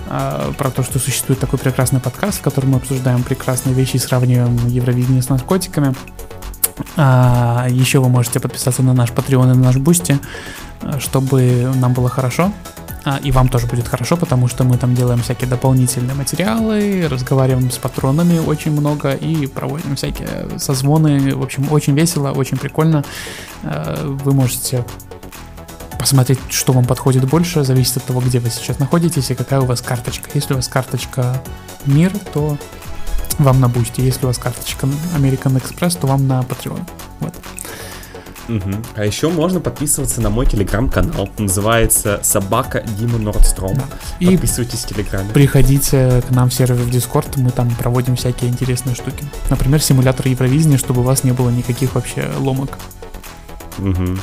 э, 0.08 0.52
про 0.56 0.70
то, 0.70 0.84
что 0.84 1.00
существует 1.00 1.40
такой 1.40 1.58
прекрасный 1.58 1.98
подкаст, 1.98 2.38
в 2.38 2.42
котором 2.42 2.70
мы 2.70 2.76
обсуждаем 2.76 3.24
прекрасные 3.24 3.74
вещи 3.74 3.96
и 3.96 3.98
сравниваем 3.98 4.68
Евровидение 4.68 5.22
с 5.22 5.28
наркотиками. 5.28 5.92
А, 6.96 7.66
еще 7.68 7.98
вы 7.98 8.08
можете 8.08 8.38
подписаться 8.38 8.82
на 8.82 8.94
наш 8.94 9.10
Patreon 9.10 9.44
и 9.44 9.56
на 9.56 9.64
наш 9.64 9.76
Boosty, 9.76 10.20
э, 10.82 11.00
чтобы 11.00 11.72
нам 11.74 11.94
было 11.94 12.08
хорошо. 12.08 12.52
А, 13.04 13.18
и 13.22 13.32
вам 13.32 13.48
тоже 13.48 13.66
будет 13.66 13.88
хорошо, 13.88 14.16
потому 14.16 14.48
что 14.48 14.64
мы 14.64 14.78
там 14.78 14.94
делаем 14.94 15.20
всякие 15.20 15.48
дополнительные 15.48 16.14
материалы, 16.14 17.08
разговариваем 17.08 17.70
с 17.70 17.78
патронами 17.78 18.38
очень 18.38 18.70
много 18.72 19.12
и 19.12 19.46
проводим 19.46 19.96
всякие 19.96 20.58
созвоны. 20.58 21.34
В 21.34 21.42
общем, 21.42 21.66
очень 21.72 21.94
весело, 21.94 22.30
очень 22.32 22.56
прикольно. 22.58 23.04
А, 23.64 24.06
вы 24.06 24.32
можете 24.32 24.84
посмотреть, 25.98 26.40
что 26.50 26.72
вам 26.72 26.84
подходит 26.84 27.24
больше, 27.24 27.64
зависит 27.64 27.98
от 27.98 28.04
того, 28.04 28.20
где 28.20 28.40
вы 28.40 28.50
сейчас 28.50 28.78
находитесь 28.78 29.30
и 29.30 29.34
какая 29.34 29.60
у 29.60 29.66
вас 29.66 29.80
карточка. 29.80 30.30
Если 30.34 30.52
у 30.52 30.56
вас 30.56 30.68
карточка 30.68 31.40
Мир, 31.86 32.12
то 32.32 32.56
вам 33.38 33.60
на 33.60 33.68
Boosty. 33.68 34.00
Если 34.00 34.24
у 34.24 34.28
вас 34.28 34.38
карточка 34.38 34.86
American 35.16 35.60
Express, 35.60 35.98
то 36.00 36.06
вам 36.06 36.26
на 36.28 36.40
Patreon. 36.40 36.80
Вот. 37.20 37.34
Угу. 38.56 38.70
А 38.96 39.04
еще 39.04 39.28
можно 39.30 39.60
подписываться 39.60 40.20
на 40.20 40.30
мой 40.30 40.46
телеграм-канал. 40.46 41.28
Называется 41.38 42.20
Собака 42.22 42.84
Дима 42.98 43.18
Нордстром. 43.18 43.74
Да. 43.74 43.84
И 44.20 44.32
Подписывайтесь 44.32 44.80
в 44.80 44.88
телеграме. 44.88 45.30
Приходите 45.32 46.22
к 46.28 46.30
нам 46.30 46.50
в 46.50 46.54
сервер 46.54 46.82
в 46.82 46.90
Дискорд, 46.90 47.36
мы 47.36 47.50
там 47.50 47.70
проводим 47.76 48.16
всякие 48.16 48.50
интересные 48.50 48.94
штуки. 48.94 49.24
Например, 49.48 49.80
симулятор 49.80 50.28
Евровидения, 50.28 50.76
чтобы 50.76 51.00
у 51.00 51.04
вас 51.04 51.24
не 51.24 51.32
было 51.32 51.50
никаких 51.50 51.94
вообще 51.94 52.30
ломок. 52.38 52.78
Угу. 53.78 54.18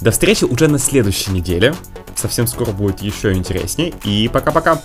До 0.00 0.10
встречи 0.10 0.44
уже 0.44 0.68
на 0.68 0.78
следующей 0.78 1.32
неделе. 1.32 1.74
Совсем 2.14 2.46
скоро 2.46 2.72
будет 2.72 3.02
еще 3.02 3.32
интереснее. 3.32 3.92
И 4.04 4.28
пока-пока. 4.32 4.80